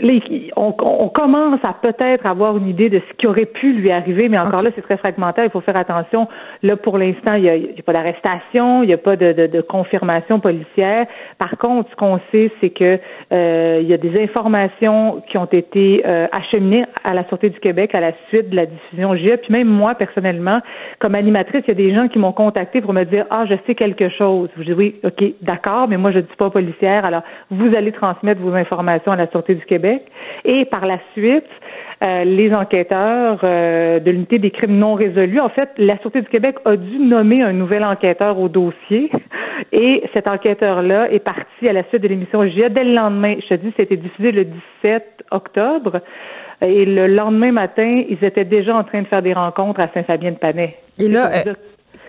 là, 0.03 0.13
il- 0.13 0.51
on, 0.57 0.75
on 0.81 1.09
commence 1.11 1.61
à 1.63 1.75
peut-être 1.75 2.27
avoir 2.27 2.57
une 2.57 2.67
idée 2.67 2.89
de 2.89 2.99
ce 3.09 3.15
qui 3.19 3.29
aurait 3.29 3.47
pu 3.47 3.73
lui 3.73 3.93
arriver, 3.93 4.29
mais 4.29 4.37
encore 4.39 4.63
là, 4.65 4.71
c'est 4.75 4.83
très 4.83 4.97
fragmentaire. 4.97 5.45
Il 5.45 5.51
faut 5.51 5.61
faire 5.61 5.77
attention. 5.77 6.27
Là, 6.65 6.77
pour 6.77 6.99
l'instant, 6.99 7.35
il 7.35 7.43
n'y 7.43 7.49
a, 7.49 7.53
a 7.53 7.83
pas 7.87 7.93
d'arrestation, 7.93 8.83
il 8.83 8.89
n'y 8.89 8.93
a 8.93 8.99
pas 8.99 9.15
de, 9.15 9.33
de, 9.33 9.47
de 9.47 9.61
confirmation 9.61 10.41
policière. 10.41 11.07
Par 11.39 11.57
contre, 11.57 11.89
ce 11.91 11.95
qu'on 11.95 12.19
sait, 12.33 12.51
c'est 12.61 12.71
que 12.71 12.99
euh, 13.33 13.79
il 13.81 13.89
y 13.89 13.95
a 13.95 13.97
des 13.97 14.21
informations 14.25 15.23
qui 15.29 15.39
ont 15.39 15.45
été 15.45 16.03
euh, 16.05 16.27
acheminées 16.33 16.85
à 17.05 17.15
la 17.15 17.25
Sûreté 17.29 17.51
du 17.51 17.61
Québec 17.61 17.95
à 17.95 18.01
la 18.01 18.11
suite 18.29 18.51
de 18.51 18.57
la 18.57 18.67
diffusion 18.67 19.15
GIA. 19.15 19.37
Puis 19.37 19.53
même 19.53 19.69
moi, 19.69 19.95
personnellement, 19.95 20.59
comme 20.99 21.15
animatrice, 21.15 21.63
il 21.67 21.69
y 21.69 21.71
a 21.71 21.75
des 21.75 21.95
gens 21.95 22.09
qui 22.09 22.19
m'ont 22.19 22.33
contacté 22.33 22.81
pour 22.81 22.93
me 22.93 23.05
dire 23.05 23.25
ah, 23.31 23.45
je 23.49 23.55
sais 23.69 23.77
quelque 23.77 24.09
chose. 24.09 24.49
Je 24.59 24.65
dis 24.65 24.73
oui, 24.73 24.97
ok, 25.05 25.23
d'accord, 25.43 25.87
mais 25.87 25.97
moi 25.97 26.11
je 26.11 26.17
ne 26.17 26.23
dis 26.23 26.37
pas 26.37 26.51
policière. 26.51 27.05
Alors 27.05 27.23
vous 27.53 27.73
allez 27.77 27.93
transmettre 27.93 28.41
vos 28.41 28.53
informations 28.53 28.80
à 28.89 29.17
la 29.17 29.29
Sûreté 29.31 29.55
du 29.55 29.65
Québec. 29.65 30.03
Et 30.45 30.65
par 30.65 30.87
la 30.87 30.99
suite, 31.13 31.45
euh, 32.03 32.25
les 32.25 32.55
enquêteurs 32.55 33.41
euh, 33.45 34.01
de 34.01 34.11
l'unité 34.11 34.39
des 34.39 34.51
crimes 34.51 34.79
non 34.79 34.95
résolus, 34.95 35.41
en 35.41 35.49
fait, 35.49 35.71
la 35.77 35.99
Sûreté 35.99 36.23
du 36.23 36.29
Québec 36.29 36.57
a 36.65 36.77
dû 36.77 36.99
nommer 36.99 37.43
un 37.43 37.53
nouvel 37.53 37.85
enquêteur 37.85 38.39
au 38.39 38.49
dossier. 38.49 39.11
Et 39.73 40.03
cet 40.15 40.27
enquêteur-là 40.27 41.11
est 41.13 41.19
parti 41.19 41.69
à 41.69 41.73
la 41.73 41.85
suite 41.85 42.03
de 42.03 42.09
l'émission 42.09 42.47
GIA 42.47 42.69
dès 42.71 42.85
le 42.85 42.95
lendemain. 42.95 43.37
Je 43.43 43.49
te 43.49 43.55
dis, 43.55 43.73
c'était 43.77 43.97
diffusé 43.97 44.33
le 44.33 44.47
17 44.83 45.05
octobre. 45.31 46.01
Et 46.63 46.85
le 46.85 47.07
lendemain 47.07 47.53
matin, 47.53 48.03
ils 48.09 48.23
étaient 48.23 48.45
déjà 48.45 48.77
en 48.77 48.85
train 48.85 49.03
de 49.03 49.07
faire 49.07 49.23
des 49.23 49.33
rencontres 49.33 49.81
à 49.81 49.89
Saint-Fabien-de-Panay. 49.95 50.77
Et 51.01 51.09
là, 51.09 51.31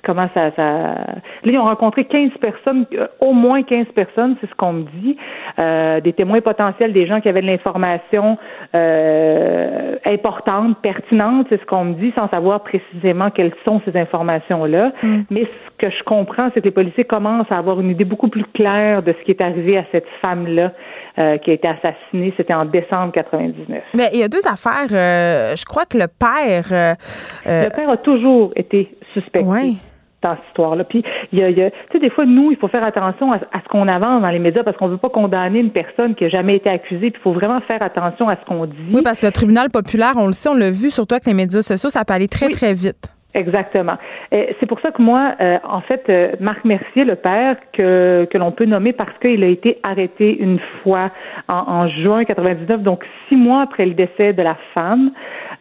comment 0.03 0.27
ça, 0.33 0.51
ça... 0.55 0.61
Là, 0.63 1.15
ils 1.45 1.57
ont 1.57 1.63
rencontré 1.65 2.05
15 2.05 2.31
personnes, 2.39 2.85
euh, 2.93 3.07
au 3.19 3.33
moins 3.33 3.63
15 3.63 3.87
personnes, 3.95 4.35
c'est 4.41 4.49
ce 4.49 4.55
qu'on 4.55 4.73
me 4.73 4.83
dit, 5.01 5.17
euh, 5.59 5.99
des 6.01 6.13
témoins 6.13 6.41
potentiels, 6.41 6.93
des 6.93 7.05
gens 7.07 7.21
qui 7.21 7.29
avaient 7.29 7.41
de 7.41 7.47
l'information 7.47 8.37
euh, 8.75 9.95
importante, 10.05 10.77
pertinente, 10.81 11.47
c'est 11.49 11.59
ce 11.59 11.65
qu'on 11.65 11.85
me 11.85 11.93
dit, 11.95 12.11
sans 12.15 12.29
savoir 12.29 12.61
précisément 12.61 13.29
quelles 13.29 13.53
sont 13.65 13.81
ces 13.85 13.97
informations-là. 13.97 14.91
Mais 15.29 15.43
ce 15.43 15.85
que 15.87 15.89
je 15.91 16.03
comprends, 16.03 16.49
c'est 16.53 16.61
que 16.61 16.65
les 16.65 16.71
policiers 16.71 17.03
commencent 17.05 17.51
à 17.51 17.57
avoir 17.57 17.79
une 17.79 17.89
idée 17.89 18.05
beaucoup 18.05 18.27
plus 18.29 18.45
claire 18.53 19.03
de 19.03 19.13
ce 19.17 19.23
qui 19.25 19.31
est 19.31 19.41
arrivé 19.41 19.77
à 19.77 19.83
cette 19.91 20.07
femme-là 20.21 20.71
euh, 21.17 21.37
qui 21.39 21.51
a 21.51 21.53
été 21.53 21.67
assassinée. 21.67 22.33
C'était 22.37 22.53
en 22.53 22.65
décembre 22.65 23.11
99. 23.13 23.83
Mais 23.95 24.09
il 24.13 24.19
y 24.19 24.23
a 24.23 24.27
deux 24.27 24.45
affaires. 24.47 24.87
euh, 24.91 25.55
je 25.55 25.65
crois 25.65 25.85
que 25.85 25.97
le 25.97 26.07
père. 26.07 26.65
euh, 26.71 26.93
euh, 27.47 27.63
Le 27.65 27.69
père 27.75 27.89
a 27.89 27.97
toujours 27.97 28.51
été 28.55 28.89
suspecté. 29.13 29.45
Ouais. 29.45 29.73
Dans 30.21 30.35
cette 30.35 30.45
histoire-là. 30.49 30.83
Puis, 30.83 31.03
il 31.31 31.39
y 31.39 31.43
a, 31.43 31.49
il 31.49 31.57
y 31.57 31.61
a- 31.63 31.71
tu 31.71 31.77
sais, 31.93 31.99
des 31.99 32.09
fois, 32.09 32.25
nous, 32.25 32.51
il 32.51 32.57
faut 32.57 32.67
faire 32.67 32.83
attention 32.83 33.31
à, 33.31 33.37
à 33.37 33.61
ce 33.63 33.67
qu'on 33.69 33.87
avance 33.87 34.21
dans 34.21 34.29
les 34.29 34.39
médias 34.39 34.63
parce 34.63 34.77
qu'on 34.77 34.87
veut 34.87 34.97
pas 34.97 35.09
condamner 35.09 35.59
une 35.59 35.71
personne 35.71 36.15
qui 36.15 36.25
a 36.25 36.29
jamais 36.29 36.55
été 36.57 36.69
accusée. 36.69 37.11
Puis, 37.11 37.19
il 37.19 37.23
faut 37.23 37.33
vraiment 37.33 37.59
faire 37.61 37.81
attention 37.81 38.29
à 38.29 38.35
ce 38.35 38.45
qu'on 38.45 38.65
dit. 38.65 38.73
oui, 38.93 39.01
parce 39.03 39.19
que 39.19 39.25
le 39.25 39.31
tribunal 39.31 39.69
populaire, 39.69 40.13
on 40.17 40.27
le 40.27 40.31
sait, 40.33 40.49
on 40.49 40.55
l'a 40.55 40.71
vu, 40.71 40.89
surtout 40.89 41.15
avec 41.15 41.25
les 41.25 41.33
médias 41.33 41.61
sociaux, 41.61 41.89
ça 41.89 42.05
peut 42.05 42.13
aller 42.13 42.27
très, 42.27 42.47
Oui. 42.47 42.51
très 42.53 42.73
vite. 42.73 43.09
Exactement. 43.33 43.97
C'est 44.31 44.65
pour 44.67 44.81
ça 44.81 44.91
que 44.91 45.01
moi, 45.01 45.35
euh, 45.39 45.57
en 45.63 45.79
fait, 45.81 46.03
euh, 46.09 46.33
Marc 46.41 46.65
Mercier, 46.65 47.05
le 47.05 47.15
père, 47.15 47.55
que, 47.71 48.27
que 48.29 48.37
l'on 48.37 48.51
peut 48.51 48.65
nommer 48.65 48.91
parce 48.91 49.17
qu'il 49.19 49.43
a 49.43 49.47
été 49.47 49.79
arrêté 49.83 50.37
une 50.37 50.59
fois 50.83 51.11
en, 51.47 51.63
en 51.67 51.87
juin 51.87 52.25
99, 52.25 52.81
donc 52.81 53.05
six 53.29 53.37
mois 53.37 53.61
après 53.61 53.85
le 53.85 53.93
décès 53.93 54.33
de 54.33 54.41
la 54.41 54.57
femme. 54.73 55.11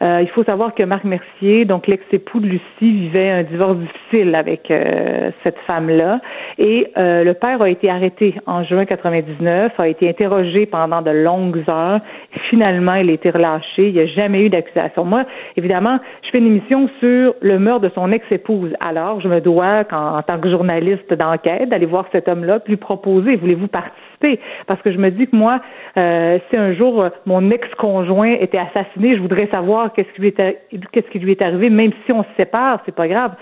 Euh, 0.02 0.20
il 0.22 0.28
faut 0.30 0.44
savoir 0.44 0.74
que 0.74 0.82
Marc 0.82 1.04
Mercier, 1.04 1.66
donc 1.66 1.86
l'ex-époux 1.86 2.40
de 2.40 2.46
Lucie, 2.46 2.62
vivait 2.80 3.30
un 3.30 3.42
divorce 3.42 3.76
difficile 3.76 4.34
avec 4.34 4.70
euh, 4.70 5.30
cette 5.44 5.58
femme-là. 5.66 6.20
Et 6.56 6.90
euh, 6.96 7.22
le 7.22 7.34
père 7.34 7.60
a 7.60 7.68
été 7.68 7.90
arrêté 7.90 8.34
en 8.46 8.64
juin 8.64 8.86
99, 8.86 9.72
a 9.78 9.88
été 9.88 10.08
interrogé 10.08 10.64
pendant 10.64 11.02
de 11.02 11.10
longues 11.10 11.62
heures. 11.70 12.00
Finalement, 12.48 12.94
il 12.94 13.10
a 13.10 13.12
été 13.12 13.28
relâché. 13.28 13.88
Il 13.88 13.92
n'y 13.92 14.00
a 14.00 14.06
jamais 14.06 14.46
eu 14.46 14.48
d'accusation. 14.48 15.04
Moi, 15.04 15.24
évidemment, 15.56 15.98
je 16.22 16.30
fais 16.30 16.38
une 16.38 16.46
émission 16.46 16.88
sur 16.98 17.34
le 17.42 17.58
meurtre 17.60 17.82
de 17.82 17.90
son 17.94 18.10
ex-épouse. 18.10 18.72
Alors, 18.80 19.20
je 19.20 19.28
me 19.28 19.40
dois, 19.40 19.84
en 19.92 20.22
tant 20.22 20.38
que 20.40 20.50
journaliste 20.50 21.12
d'enquête, 21.14 21.68
d'aller 21.68 21.86
voir 21.86 22.06
cet 22.10 22.26
homme-là, 22.28 22.58
puis 22.60 22.72
lui 22.72 22.76
proposer, 22.78 23.36
voulez-vous 23.36 23.68
participer? 23.68 24.40
Parce 24.66 24.82
que 24.82 24.90
je 24.92 24.98
me 24.98 25.10
dis 25.10 25.26
que 25.28 25.36
moi, 25.36 25.60
euh, 25.96 26.38
si 26.50 26.56
un 26.56 26.74
jour 26.74 27.02
euh, 27.02 27.08
mon 27.26 27.50
ex-conjoint 27.50 28.32
était 28.40 28.58
assassiné, 28.58 29.14
je 29.16 29.20
voudrais 29.22 29.46
savoir 29.48 29.92
qu'est-ce 29.92 30.12
qui 30.14 30.20
lui 30.22 30.28
est, 30.28 30.38
arri- 30.40 30.56
qu'est-ce 30.92 31.08
qui 31.10 31.18
lui 31.20 31.30
est 31.32 31.42
arrivé, 31.42 31.70
même 31.70 31.92
si 32.04 32.12
on 32.12 32.22
se 32.22 32.28
sépare, 32.36 32.80
c'est 32.84 32.94
pas 32.94 33.08
grave. 33.08 33.32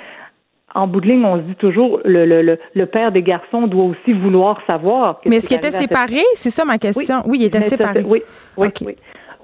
En 0.75 0.87
bout 0.87 1.01
de 1.01 1.07
ligne, 1.07 1.25
on 1.25 1.37
se 1.39 1.43
dit 1.43 1.55
toujours, 1.55 2.01
le, 2.05 2.27
le, 2.27 2.43
le, 2.43 2.59
le 2.75 2.87
père 2.87 3.11
des 3.11 3.23
garçons 3.23 3.66
doit 3.66 3.85
aussi 3.85 4.12
vouloir 4.12 4.61
savoir. 4.66 5.19
Mais 5.25 5.37
est-ce 5.37 5.49
qu'il 5.49 5.57
était 5.57 5.71
séparé? 5.71 6.21
C'est 6.35 6.51
ça 6.51 6.64
ma 6.66 6.77
question. 6.79 7.23
Oui, 7.27 7.39
il 7.41 7.47
était 7.47 7.62
séparé. 7.62 8.05
oui, 8.07 8.23
oui. 8.59 8.69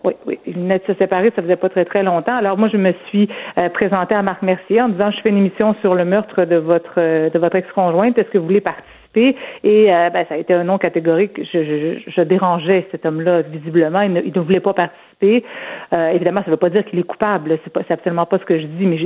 Oui, 0.05 0.12
oui. 0.26 0.38
Ils 0.46 0.55
venaient 0.55 0.78
de 0.78 0.84
se 0.84 0.94
séparer, 0.94 1.32
ça 1.34 1.42
faisait 1.42 1.57
pas 1.57 1.68
très 1.68 1.84
très 1.84 2.02
longtemps. 2.02 2.36
Alors 2.36 2.59
moi, 2.59 2.68
je 2.68 2.76
me 2.76 2.92
suis 3.09 3.28
euh, 3.59 3.68
présentée 3.70 4.14
à 4.14 4.22
Marc 4.22 4.42
Mercier 4.42 4.80
en 4.80 4.88
disant 4.90 5.11
je 5.11 5.20
fais 5.20 5.30
une 5.30 5.38
émission 5.38 5.74
sur 5.80 5.94
le 5.94 6.05
meurtre 6.05 6.44
de 6.44 6.57
votre 6.57 6.96
de 6.96 7.38
votre 7.38 7.57
ex-conjointe. 7.57 8.18
Est-ce 8.18 8.28
que 8.28 8.38
vous 8.38 8.46
voulez 8.46 8.61
participer? 8.61 9.36
Et 9.62 9.86
ben, 9.86 10.26
ça 10.28 10.34
a 10.34 10.36
été 10.38 10.52
un 10.52 10.64
nom 10.64 10.76
catégorique. 10.76 11.38
Je, 11.38 11.62
je, 11.62 12.11
je 12.11 12.20
dérangeais 12.22 12.88
cet 12.90 13.07
homme-là 13.07 13.42
visiblement. 13.42 14.00
Il 14.00 14.12
ne, 14.12 14.40
voulait 14.40 14.59
pas 14.59 14.74
participer. 14.74 15.44
évidemment, 15.92 16.40
ça 16.40 16.46
ne 16.48 16.50
veut 16.50 16.57
pas 16.57 16.70
dire 16.70 16.84
qu'il 16.84 16.98
est 16.98 17.05
coupable. 17.05 17.57
C'est 17.62 17.72
pas, 17.72 17.82
c'est 17.86 17.94
absolument 17.94 18.26
pas 18.26 18.40
ce 18.40 18.44
que 18.44 18.59
je 18.59 18.66
dis. 18.66 18.86
Mais 18.86 18.98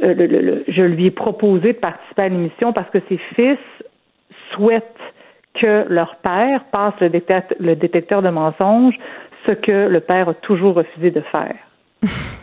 le, 0.00 0.64
je 0.68 0.82
lui 0.82 1.04
ai 1.04 1.10
proposé 1.10 1.74
de 1.74 1.78
participer 1.78 2.22
à 2.22 2.28
l'émission 2.30 2.72
parce 2.72 2.88
que 2.88 2.98
ses 3.10 3.18
fils 3.36 3.58
souhaitent 4.52 4.86
que 5.54 5.84
leur 5.88 6.16
père 6.16 6.64
passe 6.72 6.94
le 7.00 7.10
le 7.60 7.76
détecteur 7.76 8.22
de 8.22 8.30
mensonges, 8.30 8.96
ce 9.46 9.52
que 9.52 9.88
le 9.88 10.00
père 10.00 10.28
a 10.28 10.34
toujours 10.34 10.74
refusé 10.74 11.10
de 11.10 11.22
faire. 11.32 11.54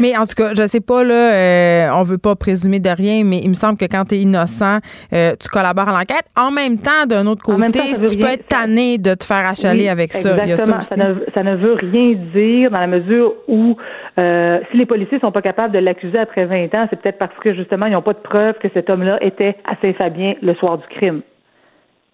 Mais 0.00 0.16
en 0.16 0.26
tout 0.26 0.34
cas, 0.36 0.52
je 0.54 0.66
sais 0.66 0.80
pas, 0.80 1.04
là, 1.04 1.32
euh, 1.32 1.88
on 1.94 2.02
veut 2.02 2.18
pas 2.18 2.34
présumer 2.36 2.80
de 2.80 2.88
rien, 2.88 3.22
mais 3.24 3.38
il 3.42 3.48
me 3.48 3.54
semble 3.54 3.78
que 3.78 3.84
quand 3.84 4.04
tu 4.04 4.16
es 4.16 4.18
innocent, 4.18 4.78
euh, 5.12 5.34
tu 5.40 5.48
collabores 5.48 5.88
à 5.88 5.92
l'enquête. 5.92 6.24
En 6.36 6.50
même 6.50 6.78
temps, 6.78 7.06
d'un 7.06 7.26
autre 7.26 7.42
côté, 7.42 7.80
tu 8.08 8.18
peux 8.18 8.26
être 8.26 8.46
tanné 8.48 8.98
de 8.98 9.14
te 9.14 9.24
faire 9.24 9.46
achaler 9.46 9.88
avec 9.88 10.12
ça. 10.12 10.36
Exactement. 10.36 10.80
ça, 10.80 10.96
ne, 10.96 11.14
ça, 11.32 11.42
ne, 11.42 11.56
veut 11.56 11.74
rien 11.74 12.14
dire 12.34 12.70
dans 12.70 12.80
la 12.80 12.86
mesure 12.86 13.34
où 13.48 13.76
euh, 14.18 14.58
si 14.70 14.76
les 14.76 14.86
policiers 14.86 15.18
sont 15.20 15.32
pas 15.32 15.42
capables 15.42 15.72
de 15.72 15.78
l'accuser 15.78 16.18
après 16.18 16.44
20 16.44 16.74
ans, 16.74 16.86
c'est 16.90 17.00
peut-être 17.00 17.18
parce 17.18 17.34
que 17.42 17.54
justement, 17.54 17.86
ils 17.86 17.92
n'ont 17.92 18.02
pas 18.02 18.14
de 18.14 18.18
preuve 18.18 18.54
que 18.58 18.68
cet 18.74 18.90
homme-là 18.90 19.18
était 19.22 19.56
à 19.64 19.76
Saint-Fabien 19.80 20.34
le 20.42 20.54
soir 20.54 20.78
du 20.78 20.86
crime. 20.88 21.22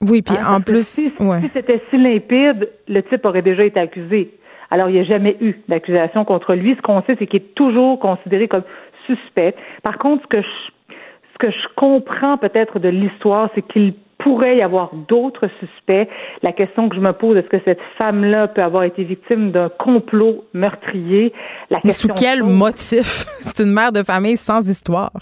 Oui, 0.02 0.22
puis 0.22 0.36
hein, 0.36 0.56
en 0.56 0.60
plus, 0.60 0.86
si, 0.86 1.12
c'était 1.52 1.80
si 1.90 1.96
limpide, 1.96 2.68
le 2.88 3.02
type 3.02 3.24
aurait 3.24 3.42
déjà 3.42 3.64
été 3.64 3.78
accusé. 3.78 4.32
Alors, 4.70 4.88
il 4.88 4.94
n'y 4.94 5.00
a 5.00 5.04
jamais 5.04 5.36
eu 5.40 5.54
d'accusation 5.68 6.24
contre 6.24 6.54
lui. 6.54 6.74
Ce 6.74 6.82
qu'on 6.82 7.02
sait, 7.02 7.14
c'est 7.18 7.26
qu'il 7.26 7.40
est 7.42 7.54
toujours 7.54 7.98
considéré 8.00 8.48
comme 8.48 8.64
suspect. 9.06 9.54
Par 9.82 9.98
contre, 9.98 10.22
ce 10.22 10.28
que 10.28 10.42
je, 10.42 10.94
ce 11.34 11.38
que 11.38 11.50
je 11.50 11.68
comprends 11.76 12.36
peut-être 12.36 12.78
de 12.78 12.88
l'histoire, 12.88 13.50
c'est 13.54 13.62
qu'il 13.62 13.94
pourrait 14.18 14.56
y 14.56 14.62
avoir 14.62 14.90
d'autres 15.08 15.48
suspects. 15.60 16.08
La 16.42 16.52
question 16.52 16.88
que 16.88 16.96
je 16.96 17.00
me 17.00 17.12
pose, 17.12 17.36
est-ce 17.36 17.48
que 17.48 17.60
cette 17.64 17.80
femme-là 17.98 18.48
peut 18.48 18.62
avoir 18.62 18.84
été 18.84 19.04
victime 19.04 19.50
d'un 19.50 19.68
complot 19.68 20.44
meurtrier? 20.54 21.32
La 21.70 21.80
question 21.80 22.08
sous 22.08 22.14
quel 22.14 22.42
motif? 22.42 23.26
c'est 23.38 23.62
une 23.62 23.72
mère 23.72 23.92
de 23.92 24.02
famille 24.02 24.36
sans 24.36 24.68
histoire. 24.68 25.12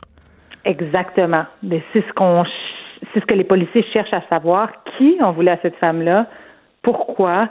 Exactement. 0.64 1.44
Mais 1.62 1.82
c'est 1.92 2.04
ce 2.06 2.12
qu'on 2.12 2.44
c'est 3.12 3.20
ce 3.20 3.26
que 3.26 3.34
les 3.34 3.44
policiers 3.44 3.84
cherchent 3.92 4.12
à 4.12 4.22
savoir. 4.28 4.70
Qui 4.96 5.18
on 5.20 5.32
voulait 5.32 5.52
à 5.52 5.58
cette 5.62 5.76
femme-là? 5.76 6.26
Pourquoi? 6.82 7.48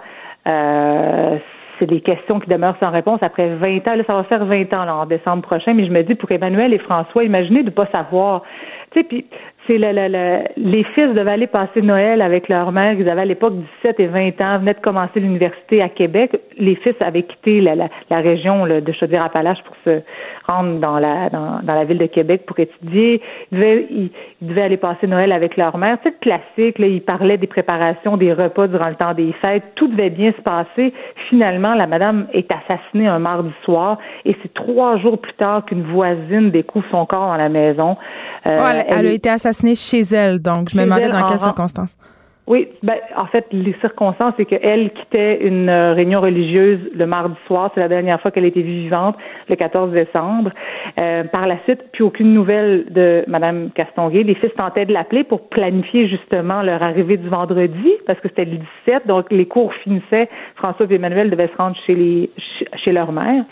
Euh, 0.48 1.38
c'est 1.78 1.86
des 1.86 2.02
questions 2.02 2.40
qui 2.40 2.50
demeurent 2.50 2.78
sans 2.80 2.92
réponse 2.92 3.20
après 3.24 3.56
20 3.56 3.88
ans. 3.88 3.96
Là, 3.96 4.04
ça 4.06 4.14
va 4.14 4.24
faire 4.24 4.46
20 4.46 4.74
ans 4.74 4.86
là, 4.86 4.96
en 4.96 5.06
décembre 5.06 5.44
prochain, 5.44 5.74
mais 5.74 5.86
je 5.86 5.92
me 5.92 6.04
dis 6.04 6.16
pour 6.16 6.30
Emmanuel 6.32 6.74
et 6.74 6.80
François, 6.80 7.24
imaginez 7.24 7.62
de 7.62 7.70
ne 7.70 7.74
pas 7.74 7.88
savoir. 7.88 8.44
Tu 8.92 9.00
sais, 9.00 9.06
puis 9.06 9.26
c'est 9.68 9.78
les 9.78 10.84
fils 10.96 11.14
devaient 11.14 11.32
aller 11.32 11.48
passer 11.48 11.82
Noël 11.82 12.22
avec 12.22 12.50
leur 12.50 12.72
mère. 12.72 12.94
Ils 12.94 13.08
avaient 13.08 13.22
à 13.22 13.26
l'époque 13.26 13.54
17 13.84 14.00
et 14.00 14.08
20 14.08 14.42
ans, 14.42 14.60
venaient 14.60 14.74
de 14.74 14.80
commencer 14.80 15.20
l'université 15.20 15.82
à 15.82 15.90
Québec. 15.90 16.40
Les 16.58 16.76
fils 16.76 16.96
avaient 17.02 17.24
quitté 17.24 17.62
la, 17.62 17.90
région 18.10 18.66
de 18.66 18.92
Chaudière-Appalaches 18.92 19.64
pour 19.64 19.76
se 19.86 20.02
rendre 20.48 20.80
dans 20.80 21.00
la 21.00 21.30
dans, 21.30 21.62
la 21.66 21.84
ville 21.86 21.98
de 21.98 22.08
Québec 22.08 22.44
pour 22.48 22.60
étudier. 22.60 23.22
Ils 23.52 23.58
devaient, 23.58 23.88
ils, 23.90 24.12
devaient 24.42 24.64
aller 24.64 24.78
passer 24.78 25.08
Noël 25.08 25.32
avec 25.32 25.58
leur 25.58 25.78
mère. 25.78 25.98
C'est 26.04 26.20
classique. 26.20 26.80
Là, 26.80 26.88
ils 26.88 27.02
parlaient 27.02 27.38
des 27.38 27.48
préparations, 27.48 28.18
des 28.18 28.34
repas 28.34 28.68
durant 28.68 28.90
le 28.90 28.96
temps 28.96 29.14
des 29.14 29.34
fêtes. 29.42 29.64
Tout 29.76 29.88
devait 29.88 30.10
bien 30.10 30.32
se 30.32 30.42
passer. 30.42 30.94
Finalement, 31.30 31.76
la 31.76 31.88
madame 31.88 32.28
est 32.34 32.50
assassinée 32.52 33.08
un 33.08 33.20
mardi 33.20 33.52
soir 33.64 33.98
et 34.26 34.36
c'est 34.42 34.54
trois 34.54 34.98
jours 34.98 35.20
plus 35.20 35.34
tard 35.34 35.66
qu'une 35.66 35.84
voisine 35.84 36.52
découvre 36.52 36.86
son 36.92 37.06
corps 37.06 37.28
dans 37.28 37.38
la 37.38 37.50
maison. 37.50 37.98
Euh, 38.46 38.58
elle, 38.90 39.08
a 39.08 39.12
été 39.12 39.30
assassinée 39.30 39.59
chez 39.76 40.02
elle. 40.02 40.40
Donc, 40.40 40.70
je 40.70 40.78
me 40.78 40.84
demandais 40.84 41.10
dans 41.10 41.28
quelles 41.28 41.40
circonstances. 41.40 41.96
Oui, 42.50 42.68
ben, 42.82 42.96
en 43.16 43.28
fait, 43.28 43.46
les 43.52 43.76
circonstances, 43.80 44.34
c'est 44.36 44.46
qu'elle 44.46 44.90
quittait 44.90 45.38
une 45.46 45.70
euh, 45.70 45.94
réunion 45.94 46.20
religieuse 46.20 46.80
le 46.96 47.06
mardi 47.06 47.36
soir. 47.46 47.70
C'est 47.76 47.80
la 47.80 47.88
dernière 47.88 48.20
fois 48.22 48.32
qu'elle 48.32 48.46
était 48.46 48.64
vivante, 48.64 49.16
le 49.50 49.56
14 49.56 49.92
décembre. 49.92 50.50
Euh, 50.98 51.26
par 51.26 51.46
la 51.46 51.60
suite, 51.66 51.84
puis 51.92 52.02
aucune 52.02 52.34
nouvelle 52.34 52.86
de 52.90 53.24
Mme 53.28 53.70
Castonguay. 53.76 54.24
Les 54.24 54.34
fils 54.34 54.52
tentaient 54.58 54.88
de 54.88 54.94
l'appeler 54.94 55.24
pour 55.24 55.48
planifier 55.50 56.08
justement 56.08 56.64
leur 56.64 56.82
arrivée 56.82 57.18
du 57.18 57.30
vendredi, 57.30 57.92
parce 58.08 58.20
que 58.20 58.30
c'était 58.30 58.46
le 58.46 58.58
17, 58.88 59.06
donc 59.06 59.28
les 59.30 59.46
cours 59.46 59.72
finissaient. 59.84 60.28
François 60.56 60.88
et 60.90 60.96
Emmanuel 60.96 61.30
devaient 61.30 61.50
se 61.50 61.58
rendre 61.58 61.78
chez 61.86 61.94
les 61.94 62.32
chez 62.84 62.92
leur 62.92 63.12
mère. 63.12 63.46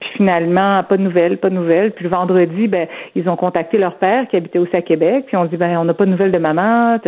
Puis 0.00 0.10
finalement, 0.16 0.82
pas 0.84 0.96
de 0.96 1.02
nouvelles, 1.02 1.36
pas 1.36 1.50
de 1.50 1.54
nouvelles. 1.54 1.92
Puis 1.92 2.04
le 2.04 2.10
vendredi, 2.10 2.66
ben, 2.66 2.88
ils 3.14 3.28
ont 3.28 3.36
contacté 3.36 3.76
leur 3.76 3.96
père 3.96 4.26
qui 4.28 4.36
habitait 4.36 4.58
aussi 4.58 4.74
à 4.74 4.80
Québec. 4.80 5.24
Puis 5.26 5.36
on 5.36 5.44
dit, 5.44 5.58
ben, 5.58 5.76
on 5.76 5.84
n'a 5.84 5.92
pas 5.92 6.06
de 6.06 6.12
nouvelles 6.12 6.32
de 6.32 6.38
maman 6.38 6.98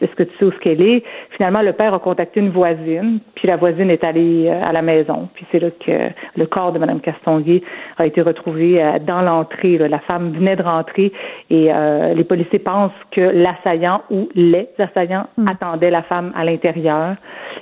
est-ce 0.00 0.14
que 0.14 0.22
tu 0.22 0.36
sais 0.38 0.44
où 0.44 0.52
ce 0.52 0.58
qu'elle 0.58 0.82
est? 0.82 1.02
Finalement, 1.36 1.62
le 1.62 1.72
père 1.72 1.94
a 1.94 1.98
contacté 1.98 2.40
une 2.40 2.50
voisine, 2.50 3.20
puis 3.34 3.48
la 3.48 3.56
voisine 3.56 3.90
est 3.90 4.04
allée 4.04 4.46
euh, 4.48 4.62
à 4.64 4.72
la 4.72 4.82
maison. 4.82 5.28
Puis 5.34 5.46
c'est 5.52 5.58
là 5.58 5.70
que 5.70 6.10
le 6.36 6.46
corps 6.46 6.72
de 6.72 6.78
Mme 6.78 7.00
Castonguay 7.00 7.62
a 7.98 8.06
été 8.06 8.22
retrouvé 8.22 8.82
euh, 8.82 8.98
dans 8.98 9.22
l'entrée. 9.22 9.78
La 9.78 10.00
femme 10.00 10.32
venait 10.32 10.56
de 10.56 10.62
rentrer 10.62 11.12
et 11.50 11.72
euh, 11.72 12.14
les 12.14 12.24
policiers 12.24 12.58
pensent 12.58 12.92
que 13.10 13.20
l'assaillant 13.20 14.02
ou 14.10 14.28
les 14.34 14.68
assaillants 14.78 15.26
hmm. 15.36 15.48
attendaient 15.48 15.90
la 15.90 16.02
femme 16.02 16.32
à 16.34 16.44
l'intérieur. 16.44 17.16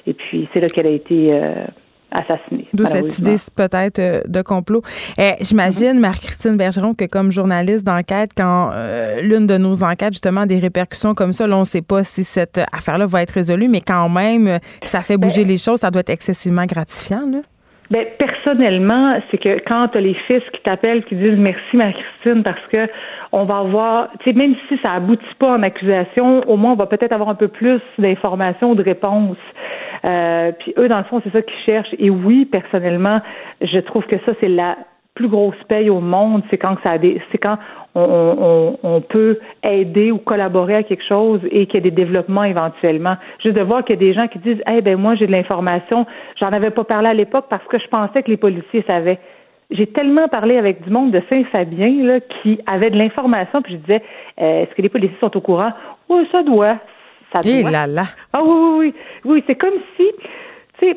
Et 0.06 0.14
puis 0.14 0.48
c'est 0.52 0.60
là 0.60 0.68
qu'elle 0.68 0.86
a 0.86 0.90
été 0.90 1.40
assassiné. 2.10 2.66
D'où 2.72 2.86
cette 2.86 3.18
idée 3.18 3.36
peut-être 3.54 3.98
euh, 3.98 4.22
de 4.26 4.42
complot. 4.42 4.82
Eh, 5.18 5.32
j'imagine, 5.40 5.98
mm 5.98 6.00
Marie-Christine 6.00 6.56
Bergeron, 6.56 6.94
que 6.94 7.04
comme 7.04 7.30
journaliste 7.30 7.84
d'enquête, 7.84 8.30
quand 8.36 8.70
euh, 8.72 9.20
l'une 9.20 9.46
de 9.46 9.58
nos 9.58 9.84
enquêtes, 9.84 10.14
justement, 10.14 10.42
a 10.42 10.46
des 10.46 10.58
répercussions 10.58 11.14
comme 11.14 11.32
ça, 11.32 11.46
là, 11.46 11.56
on 11.56 11.60
ne 11.60 11.64
sait 11.64 11.82
pas 11.82 12.04
si 12.04 12.24
cette 12.24 12.60
affaire-là 12.72 13.06
va 13.06 13.22
être 13.22 13.32
résolue, 13.32 13.68
mais 13.68 13.80
quand 13.80 14.08
même, 14.08 14.58
ça 14.82 15.00
fait 15.00 15.16
bouger 15.16 15.42
ben 15.42 15.48
les 15.48 15.58
choses, 15.58 15.80
ça 15.80 15.90
doit 15.90 16.00
être 16.00 16.10
excessivement 16.10 16.64
gratifiant. 16.64 17.22
Là. 17.30 17.40
Ben, 17.90 18.04
personnellement, 18.18 19.18
c'est 19.30 19.38
que 19.38 19.60
quand 19.66 19.88
tu 19.88 19.98
as 19.98 20.00
les 20.02 20.14
fils 20.26 20.42
qui 20.52 20.60
t'appellent, 20.62 21.04
qui 21.04 21.16
disent 21.16 21.38
merci 21.38 21.74
Marie-Christine 21.76 22.42
parce 22.42 22.60
que 22.70 22.86
on 23.32 23.44
va 23.44 23.58
avoir, 23.58 24.08
tu 24.20 24.30
sais, 24.30 24.36
même 24.36 24.54
si 24.68 24.78
ça 24.82 24.92
aboutit 24.92 25.24
pas 25.38 25.52
en 25.52 25.62
accusation, 25.62 26.46
au 26.48 26.56
moins 26.56 26.72
on 26.72 26.76
va 26.76 26.86
peut-être 26.86 27.12
avoir 27.12 27.30
un 27.30 27.34
peu 27.34 27.48
plus 27.48 27.80
d'informations 27.98 28.72
ou 28.72 28.74
de 28.74 28.82
réponses. 28.82 29.38
Euh, 30.04 30.52
puis 30.58 30.74
eux, 30.76 30.88
dans 30.88 30.98
le 30.98 31.04
fond, 31.04 31.20
c'est 31.24 31.32
ça 31.32 31.42
qu'ils 31.42 31.64
cherchent. 31.64 31.94
Et 31.98 32.10
oui, 32.10 32.44
personnellement, 32.44 33.20
je 33.60 33.78
trouve 33.78 34.04
que 34.06 34.16
ça, 34.26 34.32
c'est 34.40 34.48
la 34.48 34.76
plus 35.18 35.28
grosse 35.28 35.56
paye 35.68 35.90
au 35.90 36.00
monde, 36.00 36.42
c'est 36.48 36.58
quand 36.58 36.76
ça 36.84 36.92
a 36.92 36.98
des, 36.98 37.20
c'est 37.32 37.38
quand 37.38 37.58
on, 37.96 38.78
on, 38.84 39.00
peut 39.00 39.40
aider 39.64 40.12
ou 40.12 40.18
collaborer 40.18 40.76
à 40.76 40.82
quelque 40.84 41.02
chose 41.04 41.40
et 41.50 41.66
qu'il 41.66 41.74
y 41.74 41.78
a 41.78 41.90
des 41.90 41.90
développements 41.90 42.44
éventuellement. 42.44 43.16
Juste 43.42 43.56
de 43.56 43.62
voir 43.62 43.84
qu'il 43.84 43.96
y 43.96 43.98
a 43.98 44.00
des 44.00 44.14
gens 44.14 44.28
qui 44.28 44.38
disent, 44.38 44.62
eh 44.70 44.80
ben 44.80 44.96
moi 44.96 45.16
j'ai 45.16 45.26
de 45.26 45.32
l'information, 45.32 46.06
j'en 46.38 46.52
avais 46.52 46.70
pas 46.70 46.84
parlé 46.84 47.08
à 47.08 47.14
l'époque 47.14 47.46
parce 47.50 47.64
que 47.64 47.80
je 47.80 47.88
pensais 47.88 48.22
que 48.22 48.30
les 48.30 48.36
policiers 48.36 48.84
savaient. 48.86 49.18
J'ai 49.72 49.88
tellement 49.88 50.28
parlé 50.28 50.56
avec 50.56 50.82
du 50.84 50.90
monde 50.90 51.10
de 51.10 51.20
Saint-Fabien 51.28 52.04
là, 52.04 52.20
qui 52.20 52.60
avait 52.66 52.90
de 52.90 52.96
l'information, 52.96 53.60
puis 53.60 53.74
je 53.74 53.78
disais, 53.78 54.02
euh, 54.40 54.62
est-ce 54.62 54.74
que 54.76 54.82
les 54.82 54.88
policiers 54.88 55.18
sont 55.20 55.36
au 55.36 55.40
courant? 55.40 55.72
Oui, 56.08 56.28
ça 56.30 56.44
doit. 56.44 56.78
Ça 57.32 57.40
eh 57.44 57.62
doit. 57.62 57.70
là 57.70 57.86
là. 57.86 58.04
Ah 58.32 58.42
oui, 58.42 58.50
oui, 58.50 58.76
oui. 58.78 58.94
Oui, 59.24 59.44
c'est 59.46 59.56
comme 59.56 59.74
si, 59.96 60.06
tu 60.78 60.86
sais, 60.86 60.96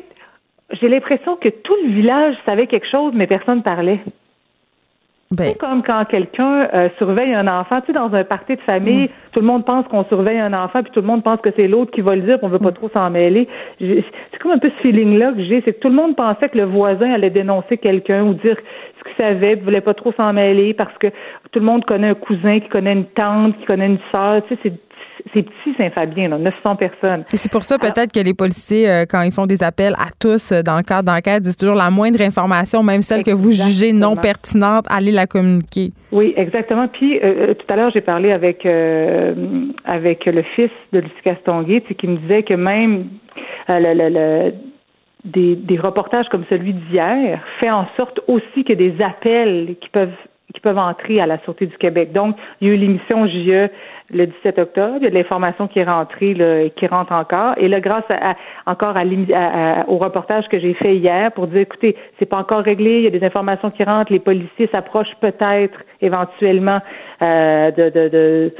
j'ai 0.80 0.88
l'impression 0.88 1.36
que 1.36 1.48
tout 1.48 1.76
le 1.84 1.92
village 1.92 2.34
savait 2.46 2.66
quelque 2.66 2.88
chose, 2.88 3.12
mais 3.14 3.26
personne 3.26 3.62
parlait. 3.62 4.00
Ben. 5.32 5.46
C'est 5.46 5.58
comme 5.58 5.82
quand 5.82 6.04
quelqu'un 6.04 6.68
euh, 6.74 6.88
surveille 6.98 7.32
un 7.32 7.48
enfant, 7.48 7.80
tu 7.80 7.86
sais, 7.86 7.92
dans 7.94 8.12
un 8.14 8.22
party 8.22 8.56
de 8.56 8.60
famille, 8.60 9.04
mm. 9.04 9.08
tout 9.32 9.40
le 9.40 9.46
monde 9.46 9.64
pense 9.64 9.86
qu'on 9.88 10.04
surveille 10.04 10.38
un 10.38 10.52
enfant, 10.52 10.82
puis 10.82 10.92
tout 10.92 11.00
le 11.00 11.06
monde 11.06 11.22
pense 11.22 11.40
que 11.40 11.48
c'est 11.56 11.68
l'autre 11.68 11.90
qui 11.90 12.02
va 12.02 12.16
le 12.16 12.22
dire, 12.22 12.36
puis 12.36 12.44
on 12.44 12.50
veut 12.50 12.58
pas 12.58 12.70
mm. 12.70 12.74
trop 12.74 12.90
s'en 12.90 13.08
mêler. 13.08 13.48
C'est 13.80 14.38
comme 14.40 14.52
un 14.52 14.58
peu 14.58 14.68
ce 14.68 14.82
feeling-là 14.82 15.32
que 15.32 15.42
j'ai, 15.42 15.62
c'est 15.64 15.72
que 15.72 15.80
tout 15.80 15.88
le 15.88 15.94
monde 15.94 16.16
pensait 16.16 16.50
que 16.50 16.58
le 16.58 16.64
voisin 16.64 17.12
allait 17.12 17.30
dénoncer 17.30 17.78
quelqu'un 17.78 18.24
ou 18.24 18.34
dire 18.34 18.56
ce 18.98 19.04
qu'il 19.04 19.16
savait, 19.16 19.56
puis 19.56 19.64
voulait 19.64 19.80
pas 19.80 19.94
trop 19.94 20.12
s'en 20.12 20.34
mêler 20.34 20.74
parce 20.74 20.96
que 20.98 21.06
tout 21.50 21.60
le 21.60 21.64
monde 21.64 21.86
connaît 21.86 22.08
un 22.08 22.14
cousin, 22.14 22.60
qui 22.60 22.68
connaît 22.68 22.92
une 22.92 23.06
tante, 23.06 23.58
qui 23.58 23.64
connaît 23.64 23.86
une 23.86 24.00
sœur, 24.10 24.42
tu 24.48 24.54
sais, 24.54 24.60
c'est 24.62 24.74
c'est 25.32 25.42
petit 25.42 25.74
Saint-Fabien, 25.76 26.28
900 26.28 26.76
personnes. 26.76 27.24
Et 27.32 27.36
c'est 27.36 27.50
pour 27.50 27.62
ça 27.62 27.78
peut-être 27.78 28.12
que 28.12 28.24
les 28.24 28.34
policiers, 28.34 28.88
euh, 28.88 29.04
quand 29.08 29.22
ils 29.22 29.32
font 29.32 29.46
des 29.46 29.62
appels 29.62 29.94
à 29.94 30.10
tous 30.18 30.52
euh, 30.52 30.62
dans 30.62 30.76
le 30.76 30.82
cadre 30.82 31.04
d'enquête, 31.04 31.42
disent 31.42 31.56
toujours 31.56 31.76
la 31.76 31.90
moindre 31.90 32.20
information, 32.20 32.82
même 32.82 33.02
celle 33.02 33.22
que 33.22 33.30
vous 33.30 33.50
jugez 33.50 33.92
non 33.92 34.16
pertinente, 34.16 34.86
allez 34.90 35.12
la 35.12 35.26
communiquer. 35.26 35.92
Oui, 36.10 36.34
exactement. 36.36 36.88
Puis 36.88 37.20
euh, 37.22 37.54
tout 37.54 37.66
à 37.68 37.76
l'heure, 37.76 37.90
j'ai 37.92 38.00
parlé 38.00 38.32
avec 38.32 38.66
avec 39.84 40.26
le 40.26 40.42
fils 40.54 40.70
de 40.92 41.00
Lucie 41.00 41.14
Castonguay, 41.24 41.82
qui 41.98 42.06
me 42.06 42.16
disait 42.18 42.42
que 42.42 42.54
même 42.54 43.06
le, 43.68 44.52
des, 45.24 45.56
des 45.56 45.78
reportages 45.78 46.28
comme 46.30 46.44
celui 46.50 46.74
d'hier 46.74 47.40
fait 47.60 47.70
en 47.70 47.86
sorte 47.96 48.20
aussi 48.26 48.64
que 48.64 48.72
des 48.72 48.94
appels 49.00 49.76
qui 49.80 49.88
peuvent 49.90 50.10
qui 50.52 50.60
peuvent 50.60 50.78
entrer 50.78 51.20
à 51.20 51.26
la 51.26 51.38
Sûreté 51.38 51.66
du 51.66 51.76
Québec. 51.76 52.12
Donc, 52.12 52.36
il 52.60 52.68
y 52.68 52.70
a 52.70 52.74
eu 52.74 52.76
l'émission 52.76 53.26
JE 53.26 53.68
le 54.10 54.26
17 54.26 54.58
octobre. 54.58 54.96
Il 54.98 55.04
y 55.04 55.06
a 55.06 55.10
de 55.10 55.14
l'information 55.14 55.68
qui 55.68 55.78
est 55.78 55.84
rentrée 55.84 56.34
là, 56.34 56.62
et 56.62 56.70
qui 56.70 56.86
rentre 56.86 57.12
encore. 57.12 57.54
Et 57.56 57.68
là, 57.68 57.80
grâce 57.80 58.04
à, 58.10 58.34
encore 58.66 58.96
à, 58.96 59.04
au 59.88 59.98
reportage 59.98 60.48
que 60.48 60.58
j'ai 60.58 60.74
fait 60.74 60.96
hier 60.96 61.32
pour 61.32 61.46
dire, 61.46 61.60
écoutez, 61.60 61.96
c'est 62.18 62.26
pas 62.26 62.38
encore 62.38 62.62
réglé, 62.62 62.98
il 62.98 63.04
y 63.04 63.06
a 63.06 63.10
des 63.10 63.24
informations 63.24 63.70
qui 63.70 63.84
rentrent, 63.84 64.12
les 64.12 64.18
policiers 64.18 64.68
s'approchent 64.70 65.14
peut-être 65.20 65.78
éventuellement 66.00 66.80
euh, 67.22 67.70
de, 67.70 67.90
de, 67.90 68.54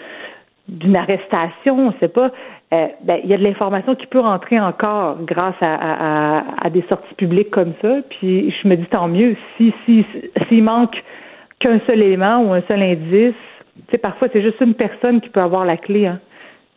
d'une 0.69 0.97
arrestation, 0.97 1.77
on 1.79 1.87
ne 1.89 1.99
sait 2.01 2.09
pas. 2.09 2.31
Euh, 2.73 2.87
ben, 3.03 3.21
il 3.23 3.29
y 3.29 3.35
a 3.35 3.37
de 3.37 3.43
l'information 3.43 3.95
qui 3.95 4.07
peut 4.07 4.21
rentrer 4.21 4.59
encore 4.59 5.19
grâce 5.25 5.57
à, 5.61 5.75
à, 5.75 6.45
à, 6.63 6.71
des 6.71 6.83
sorties 6.89 7.15
publiques 7.17 7.51
comme 7.51 7.75
ça. 7.83 7.97
Puis 8.09 8.51
je 8.63 8.69
me 8.69 8.77
dis 8.77 8.87
tant 8.87 9.09
mieux 9.09 9.37
si 9.57 9.75
s'il 9.85 10.05
si, 10.49 10.63
manque 10.63 10.97
qu'un 11.63 11.81
seul 11.87 12.03
élément 12.03 12.43
ou 12.43 12.53
un 12.53 12.63
seul 12.67 12.83
indice, 12.83 13.35
c'est 13.91 13.99
parfois 13.99 14.29
c'est 14.33 14.43
juste 14.43 14.61
une 14.61 14.75
personne 14.75 15.21
qui 15.21 15.29
peut 15.29 15.41
avoir 15.41 15.65
la 15.65 15.77
clé. 15.77 16.07
Hein. 16.07 16.21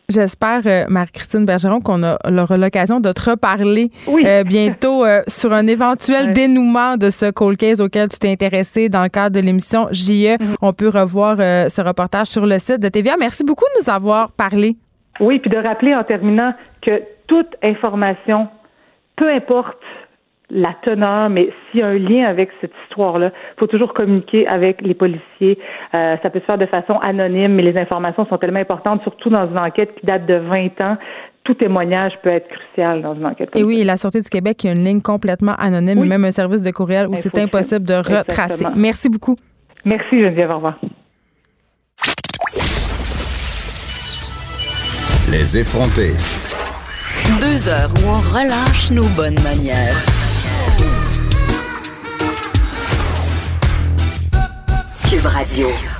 J'espère, 0.08 0.60
euh, 0.66 0.84
Marie-Christine 0.88 1.44
Bergeron, 1.44 1.80
qu'on 1.80 2.04
aura 2.04 2.56
l'occasion 2.56 3.00
de 3.00 3.10
te 3.10 3.30
reparler 3.30 3.90
euh, 4.08 4.44
bientôt 4.44 5.04
euh, 5.04 5.22
sur 5.26 5.52
un 5.52 5.66
éventuel 5.66 6.32
dénouement 6.32 6.96
de 6.96 7.10
ce 7.10 7.32
cold 7.32 7.58
case 7.58 7.80
auquel 7.80 8.08
tu 8.08 8.20
t'es 8.20 8.30
intéressé 8.30 8.88
dans 8.88 9.02
le 9.02 9.08
cadre 9.08 9.34
de 9.34 9.44
l'émission 9.44 9.88
JE. 9.90 10.36
Mm-hmm. 10.36 10.56
On 10.62 10.72
peut 10.72 10.88
revoir 10.88 11.38
ce 11.38 11.80
reportage 11.80 12.28
sur 12.28 12.46
le 12.46 12.58
site 12.60 12.80
de 12.80 12.88
TVA. 12.88 13.16
Merci 13.18 13.42
beaucoup 13.42 13.64
de 13.74 13.82
nous 13.82 13.92
avoir 13.92 14.30
parlé. 14.30 14.76
Oui, 15.18 15.40
puis 15.40 15.50
de 15.50 15.56
rappeler 15.56 15.94
en 15.96 16.04
terminant 16.04 16.54
que 16.82 17.02
toute 17.26 17.56
information, 17.64 18.46
peu 19.16 19.28
importe 19.28 19.82
la 20.50 20.74
teneur, 20.82 21.28
mais 21.28 21.50
s'il 21.70 21.80
y 21.80 21.82
a 21.82 21.88
un 21.88 21.98
lien 21.98 22.24
avec 22.26 22.50
cette 22.60 22.72
histoire-là, 22.84 23.32
il 23.34 23.58
faut 23.58 23.66
toujours 23.66 23.92
communiquer 23.94 24.46
avec 24.46 24.80
les 24.80 24.94
policiers. 24.94 25.58
Euh, 25.94 26.16
ça 26.22 26.30
peut 26.30 26.38
se 26.40 26.44
faire 26.44 26.58
de 26.58 26.66
façon 26.66 26.94
anonyme, 27.02 27.54
mais 27.54 27.62
les 27.62 27.76
informations 27.76 28.26
sont 28.26 28.38
tellement 28.38 28.60
importantes, 28.60 29.02
surtout 29.02 29.28
dans 29.28 29.48
une 29.48 29.58
enquête 29.58 29.94
qui 29.98 30.06
date 30.06 30.26
de 30.26 30.34
20 30.34 30.80
ans. 30.80 30.96
Tout 31.42 31.54
témoignage 31.54 32.12
peut 32.22 32.30
être 32.30 32.48
crucial 32.48 33.02
dans 33.02 33.14
une 33.14 33.26
enquête. 33.26 33.50
Et 33.56 33.64
oui, 33.64 33.82
la 33.84 33.96
Sûreté 33.96 34.20
du 34.20 34.28
Québec, 34.28 34.62
il 34.64 34.66
y 34.68 34.70
a 34.70 34.72
une 34.72 34.84
ligne 34.84 35.00
complètement 35.00 35.54
anonyme, 35.58 36.04
même 36.04 36.24
un 36.24 36.30
service 36.30 36.62
de 36.62 36.70
courriel 36.70 37.08
où 37.08 37.16
c'est 37.16 37.36
impossible 37.38 37.86
de 37.86 37.94
retracer. 37.94 38.66
Merci 38.76 39.08
beaucoup. 39.08 39.36
Merci 39.84 40.20
Geneviève, 40.20 40.50
au 40.50 40.56
revoir. 40.56 40.78
Les 45.30 45.58
effrontés. 45.58 46.14
Deux 47.40 47.68
heures 47.68 47.90
où 47.96 48.08
on 48.08 48.20
relâche 48.32 48.90
nos 48.92 49.08
bonnes 49.16 49.40
manières. 49.42 49.96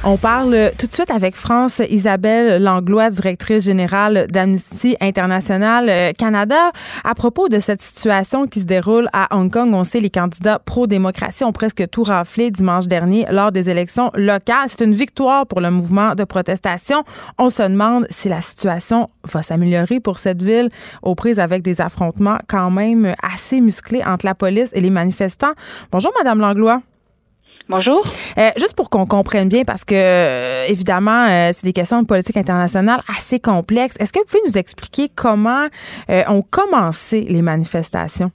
On 0.03 0.17
parle 0.17 0.73
tout 0.77 0.89
de 0.89 0.93
suite 0.93 1.13
avec 1.13 1.37
France 1.37 1.81
Isabelle 1.91 2.61
Langlois, 2.61 3.11
directrice 3.11 3.63
générale 3.63 4.27
d'Amnesty 4.33 4.97
International 5.01 5.89
euh, 5.89 6.13
Canada. 6.13 6.73
À 7.05 7.15
propos 7.15 7.49
de 7.49 7.61
cette 7.61 7.81
situation 7.81 8.49
qui 8.49 8.61
se 8.61 8.65
déroule 8.65 9.09
à 9.13 9.37
Hong 9.37 9.49
Kong, 9.49 9.73
on 9.75 9.85
sait 9.85 10.01
les 10.01 10.11
candidats 10.11 10.59
pro-démocratie 10.59 11.45
ont 11.45 11.53
presque 11.53 11.89
tout 11.89 12.03
raflé 12.03 12.51
dimanche 12.51 12.89
dernier 12.89 13.27
lors 13.31 13.53
des 13.53 13.71
élections 13.71 14.11
locales. 14.15 14.67
C'est 14.67 14.85
une 14.85 14.95
victoire 14.95 15.47
pour 15.47 15.61
le 15.61 15.71
mouvement 15.71 16.17
de 16.17 16.25
protestation. 16.25 17.05
On 17.39 17.49
se 17.49 17.63
demande 17.63 18.09
si 18.11 18.29
la 18.29 18.41
situation 18.41 19.09
va 19.23 19.43
s'améliorer 19.43 20.01
pour 20.01 20.19
cette 20.19 20.43
ville 20.43 20.69
aux 21.03 21.15
prises 21.15 21.39
avec 21.39 21.63
des 21.63 21.81
affrontements 21.81 22.39
quand 22.49 22.73
même 22.73 23.15
assez 23.23 23.61
musclés 23.61 24.03
entre 24.05 24.27
la 24.27 24.35
police 24.35 24.71
et 24.73 24.81
les 24.81 24.91
manifestants. 24.91 25.53
Bonjour, 25.93 26.13
Madame 26.19 26.41
Langlois. 26.41 26.83
Bonjour. 27.69 28.05
Euh, 28.39 28.51
juste 28.57 28.77
pour 28.77 28.91
qu'on 28.91 29.07
comprenne 29.07 29.49
bien, 29.49 29.65
parce 29.67 29.85
que 29.85 29.95
euh, 29.97 30.67
évidemment, 30.69 31.27
euh, 31.27 31.51
c'est 31.53 31.67
des 31.67 31.73
questions 31.73 32.01
de 32.01 32.07
politique 32.07 32.37
internationale 32.37 33.01
assez 33.09 33.41
complexes. 33.41 33.97
Est-ce 34.01 34.13
que 34.13 34.21
vous 34.21 34.25
pouvez 34.25 34.43
nous 34.47 34.57
expliquer 34.57 35.09
comment 35.15 35.67
ont 36.09 36.43
commencé 36.43 37.23
les 37.23 37.43
manifestations? 37.43 38.31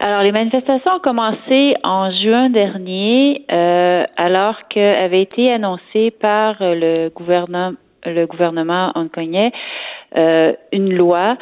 Alors, 0.00 0.22
les 0.22 0.32
manifestations 0.32 0.92
ont 0.92 1.00
commencé 1.00 1.74
en 1.82 2.10
juin 2.10 2.48
dernier, 2.48 3.44
alors 3.48 4.56
qu'avait 4.70 5.22
été 5.22 5.52
annoncé 5.52 6.10
par 6.10 6.56
le 6.60 7.10
gouvernement, 7.10 7.72
le 8.04 8.26
gouvernement 8.26 8.92
hongkongais 8.94 9.52
une 10.14 10.94
loi 10.94 11.36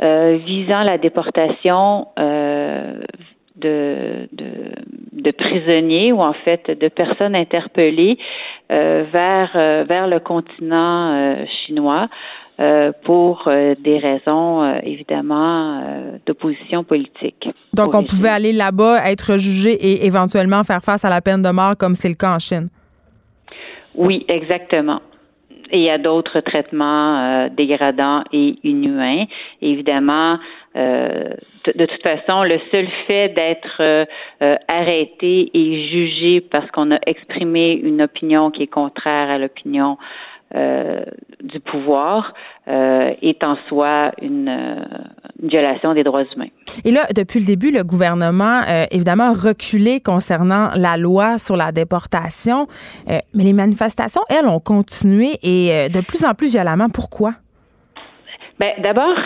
visant 0.00 0.82
la 0.82 0.98
déportation 0.98 2.08
de, 3.60 4.28
de, 4.32 5.30
prisonniers 5.30 6.12
ou 6.12 6.20
en 6.20 6.32
fait 6.32 6.70
de 6.70 6.88
personnes 6.88 7.34
interpellées 7.34 8.18
euh, 8.70 9.04
vers 9.12 9.50
euh, 9.54 9.84
vers 9.88 10.06
le 10.08 10.20
continent 10.20 11.12
euh, 11.12 11.44
chinois 11.66 12.08
pour 13.04 13.48
des 13.48 13.98
raisons 13.98 14.80
évidemment 14.82 15.82
d'opposition 16.26 16.84
politique. 16.84 17.48
Donc 17.72 17.94
on 17.94 18.02
pouvait 18.02 18.28
aller 18.28 18.52
là-bas, 18.52 19.10
être 19.10 19.38
jugé 19.38 19.72
et 19.72 20.04
éventuellement 20.04 20.62
faire 20.62 20.82
face 20.82 21.02
à 21.06 21.08
la 21.08 21.22
peine 21.22 21.40
de 21.40 21.48
mort 21.48 21.74
comme 21.78 21.94
c'est 21.94 22.10
le 22.10 22.16
cas 22.16 22.34
en 22.34 22.38
Chine. 22.38 22.68
Oui, 23.94 24.26
exactement. 24.28 25.00
Et 25.70 25.78
il 25.78 25.84
y 25.84 25.88
a 25.88 25.96
d'autres 25.96 26.40
traitements 26.40 27.48
dégradants 27.48 28.24
et 28.30 28.56
inhumains. 28.62 29.24
Évidemment, 29.62 30.38
euh, 30.76 31.30
de, 31.66 31.86
toute 31.86 32.02
façon, 32.02 32.44
le 32.44 32.58
seul 32.70 32.86
fait 33.08 33.30
d'être 33.30 33.80
euh, 33.80 34.04
euh, 34.42 34.56
arrêté 34.68 35.50
et 35.52 35.88
jugé 35.88 36.40
parce 36.40 36.70
qu'on 36.70 36.92
a 36.92 36.98
exprimé 37.06 37.72
une 37.72 38.02
opinion 38.02 38.50
qui 38.50 38.62
est 38.62 38.68
contraire 38.68 39.30
à 39.30 39.38
l'opinion 39.38 39.96
du 40.52 41.60
pouvoir 41.60 42.34
est 42.66 43.44
en 43.44 43.56
soi 43.68 44.10
une, 44.20 44.84
violation 45.40 45.94
des 45.94 46.02
droits 46.02 46.24
humains. 46.34 46.48
Et 46.84 46.90
là, 46.90 47.06
depuis 47.14 47.38
le 47.38 47.46
début, 47.46 47.70
le 47.70 47.84
gouvernement, 47.84 48.62
évidemment, 48.90 49.32
reculé 49.32 50.00
concernant 50.00 50.70
la 50.74 50.96
loi 50.96 51.38
sur 51.38 51.56
la 51.56 51.70
déportation, 51.70 52.66
mais 53.06 53.44
les 53.44 53.52
manifestations, 53.52 54.22
elles, 54.28 54.48
ont 54.48 54.58
continué 54.58 55.34
et 55.44 55.88
de 55.88 56.00
plus 56.00 56.24
en 56.24 56.34
plus 56.34 56.50
violemment. 56.50 56.88
Pourquoi? 56.88 57.34
Ben, 58.60 58.72
d'abord, 58.76 59.16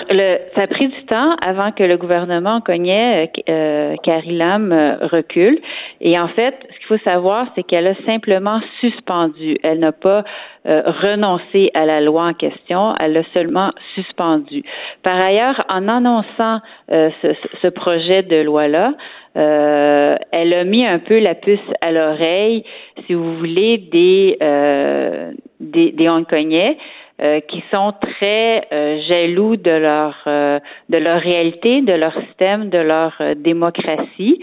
ça 0.54 0.62
a 0.62 0.66
pris 0.68 0.86
du 0.86 1.04
temps 1.06 1.34
avant 1.42 1.72
que 1.72 1.82
le 1.82 1.96
gouvernement 1.96 2.60
cognait 2.60 3.32
euh, 3.48 3.52
euh 3.52 3.96
Carrie 4.04 4.36
Lam 4.36 4.70
euh, 4.70 4.94
recule. 5.08 5.58
Et 6.00 6.16
en 6.16 6.28
fait, 6.28 6.54
ce 6.70 6.78
qu'il 6.78 6.86
faut 6.86 7.02
savoir, 7.02 7.48
c'est 7.56 7.64
qu'elle 7.64 7.88
a 7.88 7.96
simplement 8.06 8.60
suspendu. 8.78 9.58
Elle 9.64 9.80
n'a 9.80 9.90
pas 9.90 10.22
euh, 10.68 10.82
renoncé 10.86 11.72
à 11.74 11.84
la 11.84 12.00
loi 12.00 12.26
en 12.26 12.34
question. 12.34 12.94
Elle 13.00 13.14
l'a 13.14 13.24
seulement 13.34 13.72
suspendu. 13.96 14.62
Par 15.02 15.20
ailleurs, 15.20 15.64
en 15.68 15.88
annonçant 15.88 16.60
ce, 16.88 17.34
ce, 17.60 17.66
projet 17.66 18.22
de 18.22 18.36
loi-là, 18.36 18.92
euh, 19.36 20.14
elle 20.30 20.54
a 20.54 20.62
mis 20.62 20.86
un 20.86 21.00
peu 21.00 21.18
la 21.18 21.34
puce 21.34 21.58
à 21.80 21.90
l'oreille, 21.90 22.62
si 23.06 23.14
vous 23.14 23.36
voulez, 23.36 23.78
des, 23.78 24.38
euh, 24.40 25.32
des, 25.58 25.90
des 25.90 26.08
Hongkongais. 26.08 26.76
Euh, 27.22 27.38
qui 27.38 27.62
sont 27.70 27.94
très 28.00 28.66
euh, 28.72 29.00
jaloux 29.08 29.54
de 29.54 29.70
leur 29.70 30.16
euh, 30.26 30.58
de 30.88 30.98
leur 30.98 31.20
réalité, 31.20 31.80
de 31.80 31.92
leur 31.92 32.12
système, 32.26 32.70
de 32.70 32.78
leur 32.78 33.12
démocratie. 33.36 34.40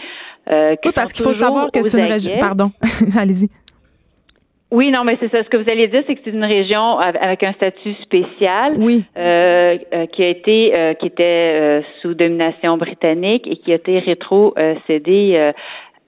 oui, 0.49 0.91
parce 0.95 1.11
qu'il 1.11 1.25
faut 1.25 1.33
savoir 1.33 1.69
que 1.69 1.81
c'est 1.83 1.99
une 1.99 2.09
région. 2.09 2.31
Pardon, 2.39 2.71
allez-y. 3.19 3.49
Oui, 4.71 4.89
non, 4.89 5.03
mais 5.03 5.17
c'est 5.19 5.29
ça. 5.29 5.43
Ce 5.43 5.49
que 5.49 5.57
vous 5.57 5.69
allez 5.69 5.89
dire, 5.89 6.01
c'est 6.07 6.15
que 6.15 6.21
c'est 6.23 6.31
une 6.31 6.45
région 6.45 6.97
avec 6.97 7.43
un 7.43 7.51
statut 7.51 7.93
spécial, 8.03 8.75
oui. 8.77 9.03
euh, 9.17 9.77
qui 10.13 10.23
a 10.23 10.29
été, 10.29 10.95
qui 11.01 11.07
était 11.07 11.83
sous 12.01 12.13
domination 12.13 12.77
britannique 12.77 13.47
et 13.47 13.57
qui 13.57 13.73
a 13.73 13.75
été 13.75 13.99
rétrocédé 13.99 15.51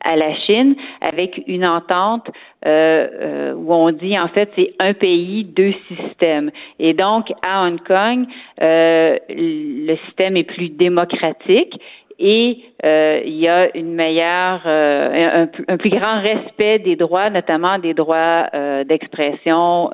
à 0.04 0.16
la 0.16 0.36
Chine 0.36 0.76
avec 1.02 1.42
une 1.48 1.66
entente 1.66 2.30
euh, 2.66 3.08
euh, 3.14 3.54
où 3.56 3.74
on 3.74 3.92
dit 3.92 4.18
en 4.18 4.28
fait 4.30 4.50
c'est 4.56 4.74
un 4.80 4.94
pays, 4.94 5.44
deux 5.44 5.74
systèmes. 5.88 6.52
Et 6.80 6.94
donc 6.94 7.32
à 7.42 7.66
Hong 7.66 7.82
Kong, 7.84 8.26
euh, 8.62 9.18
le 9.30 9.96
système 10.06 10.38
est 10.38 10.44
plus 10.44 10.70
démocratique 10.70 11.80
et 12.20 12.60
il 12.84 13.36
y 13.40 13.48
a 13.48 13.76
une 13.76 13.96
meilleure, 13.96 14.62
un, 14.66 15.48
plus 15.78 15.90
grand 15.90 16.22
respect 16.22 16.80
des 16.80 16.96
droits, 16.96 17.30
notamment 17.30 17.80
des 17.80 17.94
droits 17.96 18.48
d'expression, 18.86 19.90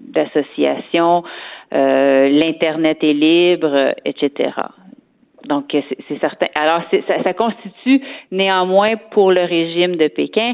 d'association, 0.00 1.22
l'internet 1.70 2.98
est 3.02 3.12
libre, 3.12 3.94
etc. 4.04 4.50
Donc, 5.46 5.64
c'est 5.70 6.20
certain. 6.20 6.46
Alors, 6.54 6.82
ça, 7.24 7.34
constitue 7.34 8.00
néanmoins 8.30 8.96
pour 9.10 9.30
le 9.32 9.42
régime 9.42 9.96
de 9.96 10.08
Pékin 10.08 10.52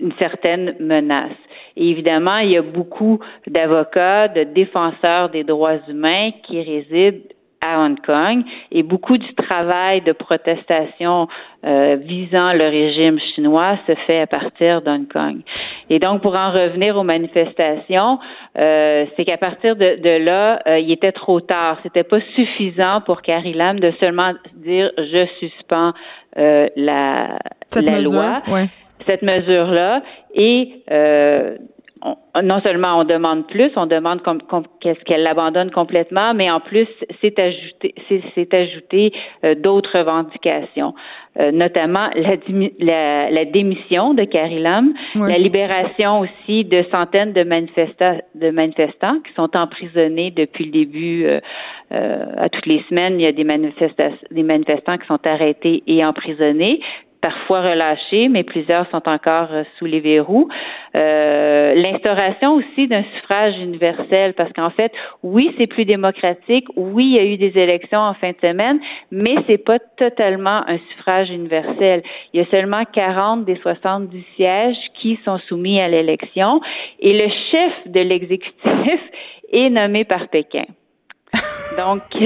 une 0.00 0.12
certaine 0.18 0.74
menace. 0.80 1.36
Évidemment, 1.76 2.38
il 2.38 2.50
y 2.50 2.56
a 2.56 2.62
beaucoup 2.62 3.20
d'avocats, 3.46 4.28
de 4.28 4.44
défenseurs 4.44 5.30
des 5.30 5.44
droits 5.44 5.78
humains 5.88 6.30
qui 6.42 6.60
résident 6.60 7.22
à 7.62 7.80
Hong 7.80 7.98
Kong 8.04 8.42
et 8.72 8.82
beaucoup 8.82 9.16
du 9.16 9.34
travail 9.34 10.02
de 10.02 10.12
protestation 10.12 11.28
euh, 11.64 11.96
visant 11.96 12.52
le 12.52 12.64
régime 12.64 13.18
chinois 13.34 13.78
se 13.86 13.94
fait 14.06 14.20
à 14.20 14.26
partir 14.26 14.82
d'Hong 14.82 15.06
Kong. 15.10 15.40
Et 15.88 16.00
donc, 16.00 16.20
pour 16.20 16.34
en 16.34 16.50
revenir 16.50 16.96
aux 16.96 17.04
manifestations, 17.04 18.18
euh, 18.58 19.06
c'est 19.16 19.24
qu'à 19.24 19.38
partir 19.38 19.76
de, 19.76 20.00
de 20.02 20.24
là, 20.24 20.60
euh, 20.66 20.80
il 20.80 20.90
était 20.90 21.12
trop 21.12 21.40
tard. 21.40 21.78
C'était 21.84 22.02
pas 22.02 22.20
suffisant 22.34 23.00
pour 23.06 23.22
Carrie 23.22 23.54
Lam 23.54 23.78
de 23.78 23.92
seulement 24.00 24.32
dire 24.56 24.90
je 24.98 25.26
suspends 25.38 25.92
la, 26.34 27.38
la 27.76 28.00
loi. 28.00 28.38
Cette 29.06 29.22
mesure-là. 29.22 30.02
Et 30.34 30.82
non 32.42 32.60
seulement 32.62 33.00
on 33.00 33.04
demande 33.04 33.46
plus, 33.46 33.70
on 33.76 33.86
demande 33.86 34.20
qu'est-ce 34.80 35.00
qu'elle 35.04 35.22
l'abandonne 35.22 35.70
complètement, 35.70 36.34
mais 36.34 36.50
en 36.50 36.60
plus 36.60 36.88
c'est 37.20 37.38
ajouté, 37.38 37.94
c'est 38.34 38.54
ajouté 38.54 39.12
euh, 39.44 39.54
d'autres 39.54 39.98
revendications, 39.98 40.94
euh, 41.38 41.52
notamment 41.52 42.08
la, 42.80 43.30
la, 43.30 43.44
démission 43.44 44.14
de 44.14 44.24
Carrie 44.24 44.60
Lam, 44.60 44.94
la 45.16 45.38
libération 45.38 46.20
aussi 46.20 46.64
de 46.64 46.84
centaines 46.90 47.32
de, 47.32 47.44
manifestants, 47.44 48.18
de 48.34 48.50
manifestants 48.50 49.18
qui 49.26 49.32
sont 49.34 49.54
emprisonnés 49.56 50.30
depuis 50.30 50.66
le 50.66 50.70
début. 50.72 51.26
Euh, 51.26 51.40
à 52.38 52.48
toutes 52.48 52.64
les 52.66 52.82
semaines, 52.88 53.20
il 53.20 53.22
y 53.22 53.26
a 53.26 53.32
des, 53.32 53.44
des 53.44 54.42
manifestants 54.42 54.96
qui 54.96 55.06
sont 55.06 55.26
arrêtés 55.26 55.82
et 55.86 56.02
emprisonnés 56.02 56.80
parfois 57.22 57.62
relâchés, 57.62 58.28
mais 58.28 58.42
plusieurs 58.42 58.86
sont 58.90 59.08
encore 59.08 59.48
euh, 59.52 59.62
sous 59.78 59.86
les 59.86 60.00
verrous. 60.00 60.48
Euh, 60.94 61.74
l'instauration 61.74 62.54
aussi 62.54 62.88
d'un 62.88 63.04
suffrage 63.14 63.56
universel, 63.56 64.34
parce 64.34 64.52
qu'en 64.52 64.70
fait, 64.70 64.92
oui, 65.22 65.54
c'est 65.56 65.68
plus 65.68 65.84
démocratique, 65.84 66.66
oui, 66.76 67.04
il 67.06 67.14
y 67.14 67.18
a 67.18 67.24
eu 67.24 67.36
des 67.38 67.58
élections 67.58 68.00
en 68.00 68.14
fin 68.14 68.30
de 68.32 68.36
semaine, 68.42 68.80
mais 69.10 69.36
c'est 69.46 69.64
pas 69.64 69.78
totalement 69.96 70.68
un 70.68 70.78
suffrage 70.90 71.30
universel. 71.30 72.02
Il 72.34 72.40
y 72.40 72.42
a 72.42 72.50
seulement 72.50 72.84
40 72.84 73.44
des 73.44 73.56
70 73.56 74.24
sièges 74.36 74.76
qui 75.00 75.18
sont 75.24 75.38
soumis 75.48 75.80
à 75.80 75.88
l'élection, 75.88 76.60
et 77.00 77.12
le 77.12 77.30
chef 77.50 77.72
de 77.86 78.00
l'exécutif 78.00 79.00
est 79.52 79.70
nommé 79.70 80.04
par 80.04 80.28
Pékin. 80.28 80.64
Donc, 81.78 82.02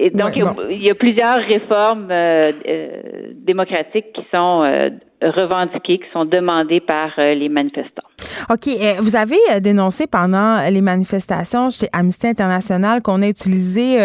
Et 0.00 0.10
donc, 0.10 0.36
il, 0.36 0.82
y 0.82 0.90
a, 0.90 0.94
plusieurs 0.94 1.38
réformes 1.38 2.06
euh, 2.08 2.52
euh, 2.68 3.32
démocratiques 3.34 4.12
qui 4.14 4.22
sont 4.32 4.62
euh, 4.62 4.90
revendiquées, 5.20 5.98
qui 5.98 6.10
sont 6.12 6.24
demandées 6.24 6.78
par 6.78 7.10
les 7.18 7.48
manifestants. 7.48 8.06
OK. 8.50 8.68
vous 9.00 9.16
avez 9.16 9.36
dénoncé 9.60 10.06
pendant 10.06 10.60
les 10.70 10.80
manifestations 10.80 11.70
chez 11.70 11.88
Amnesty 11.92 12.28
International 12.28 13.02
qu'on 13.02 13.20
a 13.22 13.28
utilisé 13.28 13.96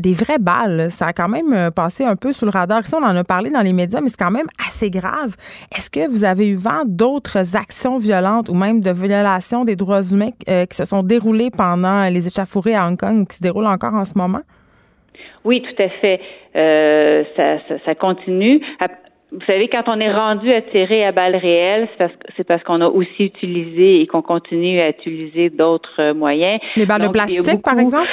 des 0.00 0.12
vraies 0.14 0.38
balles. 0.40 0.90
Ça 0.90 1.08
a 1.08 1.12
quand 1.12 1.28
même 1.28 1.70
passé 1.72 2.04
un 2.04 2.16
peu 2.16 2.32
sous 2.32 2.46
le 2.46 2.50
radar. 2.50 2.80
Ici, 2.80 2.94
on 2.94 3.04
en 3.04 3.14
a 3.14 3.22
parlé 3.22 3.50
dans 3.50 3.60
les 3.60 3.74
médias, 3.74 4.00
mais 4.00 4.08
c'est 4.08 4.18
quand 4.18 4.30
même 4.30 4.46
assez 4.66 4.88
grave. 4.88 5.36
Est-ce 5.76 5.90
que 5.90 6.08
vous 6.08 6.24
avez 6.24 6.48
eu 6.48 6.54
vent 6.54 6.84
d'autres 6.86 7.54
actions 7.54 7.98
violentes 7.98 8.48
ou 8.48 8.54
même 8.54 8.80
de 8.80 8.90
violations 8.90 9.66
des 9.66 9.76
droits 9.76 10.02
humains 10.02 10.30
qui 10.46 10.76
se 10.76 10.86
sont 10.86 11.02
déroulées 11.02 11.50
pendant 11.50 12.08
les 12.08 12.26
échauffourées 12.26 12.74
à 12.74 12.88
Hong 12.88 12.98
Kong 12.98 13.18
ou 13.18 13.24
qui 13.26 13.36
se 13.36 13.42
déroulent 13.42 13.66
encore 13.66 13.94
en 13.94 14.06
ce 14.06 14.16
moment? 14.16 14.40
Oui, 15.46 15.62
tout 15.62 15.82
à 15.82 15.88
fait. 15.88 16.20
Euh, 16.56 17.22
ça, 17.36 17.58
ça, 17.84 17.94
continue. 17.94 18.60
Vous 19.32 19.44
savez, 19.46 19.68
quand 19.68 19.84
on 19.86 20.00
est 20.00 20.12
rendu 20.12 20.52
à 20.52 20.60
tirer 20.60 21.04
à 21.04 21.12
balles 21.12 21.36
réelles, 21.36 21.88
c'est 22.36 22.44
parce, 22.44 22.62
qu'on 22.64 22.80
a 22.80 22.88
aussi 22.88 23.24
utilisé 23.24 24.00
et 24.00 24.06
qu'on 24.06 24.22
continue 24.22 24.80
à 24.80 24.90
utiliser 24.90 25.50
d'autres 25.50 26.12
moyens. 26.12 26.60
Les 26.74 26.84
balles 26.84 27.02
de 27.02 27.08
plastique, 27.08 27.62
par 27.62 27.78
exemple? 27.78 28.08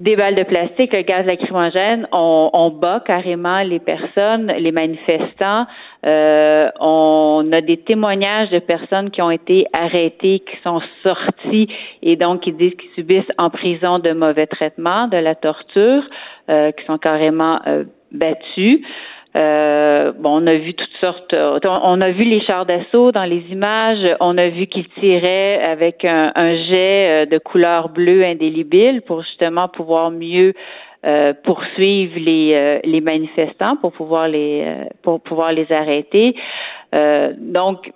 Des 0.00 0.16
balles 0.16 0.34
de 0.34 0.42
plastique, 0.42 0.92
le 0.92 1.02
gaz 1.02 1.24
lacrymogène, 1.24 2.08
on, 2.10 2.50
on 2.52 2.70
bat 2.70 3.00
carrément 3.06 3.62
les 3.62 3.78
personnes, 3.78 4.52
les 4.58 4.72
manifestants. 4.72 5.66
Euh, 6.04 6.68
on 6.80 7.48
a 7.52 7.60
des 7.62 7.78
témoignages 7.78 8.50
de 8.50 8.58
personnes 8.58 9.10
qui 9.10 9.22
ont 9.22 9.30
été 9.30 9.66
arrêtées, 9.72 10.40
qui 10.40 10.56
sont 10.62 10.82
sorties 11.02 11.68
et 12.02 12.16
donc 12.16 12.42
qui 12.42 12.52
disent 12.52 12.74
qu'ils 12.74 12.90
subissent 12.90 13.32
en 13.38 13.48
prison 13.48 13.98
de 13.98 14.12
mauvais 14.12 14.46
traitements, 14.46 15.08
de 15.08 15.16
la 15.16 15.34
torture, 15.34 16.02
euh, 16.50 16.72
qui 16.72 16.84
sont 16.84 16.98
carrément 16.98 17.60
euh, 17.66 17.84
battus. 18.12 18.80
Euh, 19.36 20.12
bon, 20.12 20.42
on 20.42 20.46
a 20.46 20.54
vu 20.56 20.74
toutes 20.74 20.96
sortes. 21.00 21.34
On 21.34 22.00
a 22.00 22.10
vu 22.10 22.24
les 22.24 22.40
chars 22.42 22.66
d'assaut 22.66 23.10
dans 23.10 23.24
les 23.24 23.42
images. 23.50 24.06
On 24.20 24.38
a 24.38 24.48
vu 24.48 24.66
qu'ils 24.66 24.88
tiraient 25.00 25.60
avec 25.60 26.04
un, 26.04 26.54
jet 26.68 27.26
de 27.26 27.38
couleur 27.38 27.88
bleue 27.88 28.24
indélébile 28.24 29.02
pour 29.02 29.22
justement 29.22 29.66
pouvoir 29.68 30.12
mieux 30.12 30.52
euh, 31.04 31.34
poursuivre 31.44 32.18
les, 32.18 32.54
euh, 32.54 32.78
les 32.82 33.02
manifestants 33.02 33.76
pour 33.76 33.92
pouvoir 33.92 34.26
les 34.26 34.64
euh, 34.64 34.84
pour 35.02 35.20
pouvoir 35.20 35.52
les 35.52 35.70
arrêter. 35.70 36.34
donc 37.38 37.92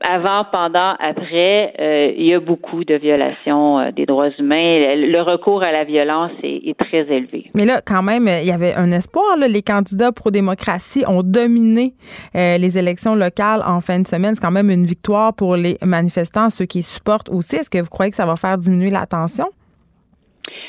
avant, 0.00 0.44
pendant, 0.52 0.94
après, 1.00 1.74
il 2.16 2.24
y 2.24 2.32
a 2.32 2.38
beaucoup 2.38 2.84
de 2.84 2.94
violations 2.94 3.90
des 3.90 4.06
droits 4.06 4.30
humains. 4.38 4.94
Le, 4.94 5.20
recours 5.22 5.60
à 5.64 5.72
la 5.72 5.82
violence 5.82 6.30
est, 6.44 6.78
très 6.78 7.00
élevé. 7.12 7.50
Mais 7.56 7.64
là, 7.64 7.80
quand 7.84 8.04
même, 8.04 8.28
il 8.28 8.46
y 8.46 8.52
avait 8.52 8.74
un 8.74 8.92
espoir. 8.92 9.36
Les 9.36 9.60
candidats 9.60 10.12
pro-démocratie 10.12 11.04
ont 11.08 11.24
dominé 11.24 11.94
les 12.34 12.78
élections 12.78 13.16
locales 13.16 13.62
en 13.66 13.80
fin 13.80 13.98
de 13.98 14.06
semaine. 14.06 14.36
C'est 14.36 14.40
quand 14.40 14.52
même 14.52 14.70
une 14.70 14.86
victoire 14.86 15.34
pour 15.34 15.56
les 15.56 15.76
manifestants, 15.82 16.48
ceux 16.48 16.66
qui 16.66 16.84
supportent 16.84 17.28
aussi. 17.28 17.56
Est-ce 17.56 17.68
que 17.68 17.78
vous 17.78 17.90
croyez 17.90 18.10
que 18.10 18.16
ça 18.16 18.26
va 18.26 18.36
faire 18.36 18.56
diminuer 18.56 18.90
la 18.90 19.04
tension? 19.04 19.48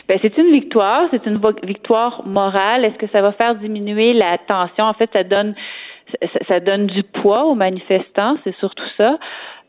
Ben, 0.07 0.19
c'est 0.21 0.37
une 0.37 0.51
victoire, 0.51 1.07
c'est 1.11 1.25
une 1.25 1.39
victoire 1.63 2.25
morale. 2.25 2.85
Est-ce 2.85 2.97
que 2.97 3.07
ça 3.11 3.21
va 3.21 3.31
faire 3.33 3.55
diminuer 3.55 4.13
la 4.13 4.37
tension? 4.37 4.85
En 4.85 4.93
fait, 4.93 5.09
ça 5.13 5.23
donne 5.23 5.55
ça, 6.47 6.59
donne 6.59 6.87
du 6.87 7.03
poids 7.03 7.45
aux 7.45 7.55
manifestants, 7.55 8.35
c'est 8.43 8.55
surtout 8.57 8.87
ça 8.97 9.19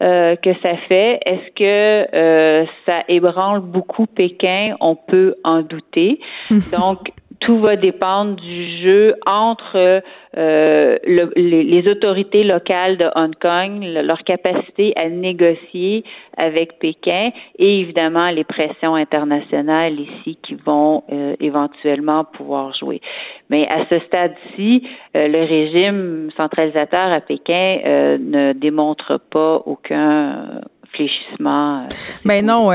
euh, 0.02 0.36
que 0.36 0.50
ça 0.62 0.76
fait. 0.88 1.20
Est-ce 1.26 1.50
que 1.54 2.16
euh, 2.16 2.64
ça 2.86 3.02
ébranle 3.08 3.60
beaucoup 3.60 4.06
Pékin? 4.06 4.74
On 4.80 4.96
peut 4.96 5.34
en 5.44 5.62
douter. 5.62 6.20
Donc, 6.72 7.10
tout 7.40 7.58
va 7.58 7.76
dépendre 7.76 8.36
du 8.36 8.82
jeu 8.82 9.14
entre 9.26 10.02
euh, 10.36 10.98
les, 11.04 11.88
autorités 11.88 12.44
locales 12.44 12.98
de 12.98 13.06
Hong 13.16 13.34
Kong, 13.40 13.82
leur 13.82 14.22
capacité 14.24 14.92
à 14.94 15.08
négocier 15.08 16.04
avec 16.36 16.78
Pékin 16.78 17.30
et 17.58 17.80
évidemment 17.80 18.30
les 18.30 18.44
pressions 18.44 18.94
internationales 18.94 19.98
ici 19.98 20.38
qui 20.42 20.54
vont 20.54 21.02
euh, 21.10 21.34
éventuellement 21.40 22.24
pouvoir 22.24 22.74
jouer. 22.74 23.00
Mais 23.48 23.66
à 23.68 23.86
ce 23.88 23.98
stade-ci, 24.00 24.86
euh, 25.16 25.26
le 25.26 25.40
régime 25.40 26.30
centralisateur 26.36 27.10
à 27.10 27.20
Pékin 27.20 27.78
ne 28.18 28.52
démontre 28.52 29.18
pas 29.30 29.62
aucun 29.64 30.60
fléchissement. 30.92 31.86
Mais 32.24 32.42
euh, 32.42 32.42
ben 32.42 32.46
non, 32.46 32.70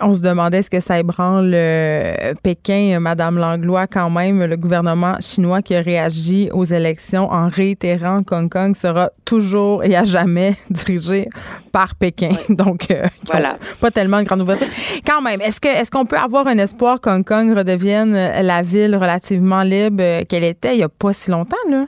on 0.00 0.14
se 0.14 0.20
demandait 0.20 0.58
est-ce 0.58 0.70
que 0.70 0.80
ça 0.80 0.98
ébranle 0.98 1.52
euh, 1.54 2.34
Pékin, 2.42 2.98
Madame 3.00 3.38
Langlois, 3.38 3.86
quand 3.86 4.10
même, 4.10 4.44
le 4.44 4.56
gouvernement 4.56 5.14
chinois 5.20 5.62
qui 5.62 5.74
a 5.74 5.80
réagi 5.80 6.50
aux 6.52 6.64
élections 6.64 7.30
en 7.30 7.48
réitérant 7.48 8.22
qu'Hong 8.22 8.48
Kong 8.48 8.74
sera 8.76 9.10
toujours 9.24 9.84
et 9.84 9.96
à 9.96 10.04
jamais 10.04 10.54
dirigé 10.70 11.28
par 11.72 11.94
Pékin. 11.94 12.30
Donc, 12.48 12.90
euh, 12.90 13.04
voilà. 13.26 13.56
pas 13.80 13.90
tellement 13.90 14.18
de 14.18 14.24
grande 14.24 14.42
ouverture. 14.42 14.68
Quand 15.06 15.20
même, 15.20 15.40
est-ce 15.40 15.60
que 15.60 15.68
est-ce 15.68 15.90
qu'on 15.90 16.06
peut 16.06 16.18
avoir 16.18 16.46
un 16.46 16.58
espoir 16.58 17.00
qu'Hong 17.00 17.24
Kong 17.24 17.56
redevienne 17.56 18.12
la 18.12 18.62
ville 18.62 18.96
relativement 18.96 19.62
libre 19.62 20.24
qu'elle 20.24 20.44
était 20.44 20.74
il 20.74 20.78
n'y 20.78 20.82
a 20.82 20.88
pas 20.88 21.12
si 21.12 21.30
longtemps, 21.30 21.56
là? 21.70 21.86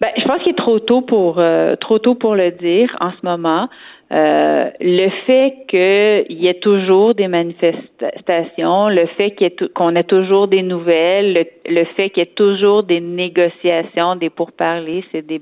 Ben, 0.00 0.08
je 0.16 0.24
pense 0.24 0.42
qu'il 0.42 0.52
est 0.52 0.56
trop 0.56 0.78
tôt 0.78 1.02
pour 1.02 1.38
euh, 1.38 1.76
trop 1.76 1.98
tôt 1.98 2.14
pour 2.14 2.34
le 2.34 2.50
dire 2.52 2.88
en 3.00 3.10
ce 3.10 3.18
moment. 3.22 3.68
Euh, 4.12 4.70
le 4.80 5.08
fait 5.26 5.54
qu'il 5.68 6.36
y 6.36 6.48
ait 6.48 6.58
toujours 6.58 7.14
des 7.14 7.28
manifestations, 7.28 8.88
le 8.88 9.06
fait 9.16 9.36
qu'on 9.74 9.94
ait 9.94 10.04
toujours 10.04 10.48
des 10.48 10.62
nouvelles, 10.62 11.46
le, 11.68 11.84
fait 11.96 12.10
qu'il 12.10 12.24
y 12.24 12.26
ait 12.26 12.32
toujours 12.34 12.82
des 12.82 13.00
négociations, 13.00 14.16
des 14.16 14.30
pourparlers, 14.30 15.04
c'est 15.12 15.24
des 15.24 15.40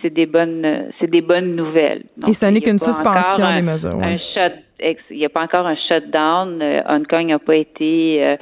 c'est 0.00 0.14
des 0.14 0.24
bonnes, 0.24 0.86
c'est 0.98 1.10
des 1.10 1.20
bonnes 1.20 1.54
nouvelles. 1.54 2.04
Et 2.26 2.32
ce 2.32 2.46
n'est 2.46 2.62
qu'une 2.62 2.78
suspension 2.78 3.52
des 3.52 3.62
mesures. 3.62 4.00
Un 4.00 4.16
shut, 4.16 4.54
il 4.80 5.16
n'y 5.16 5.24
a 5.24 5.28
pas 5.28 5.42
encore 5.42 5.66
un 5.66 5.76
shutdown. 5.76 6.60
Euh, 6.62 6.82
Hong 6.88 7.06
Kong 7.06 7.26
n'a 7.26 7.38
pas 7.38 7.56
été 7.56 8.24
euh, 8.24 8.36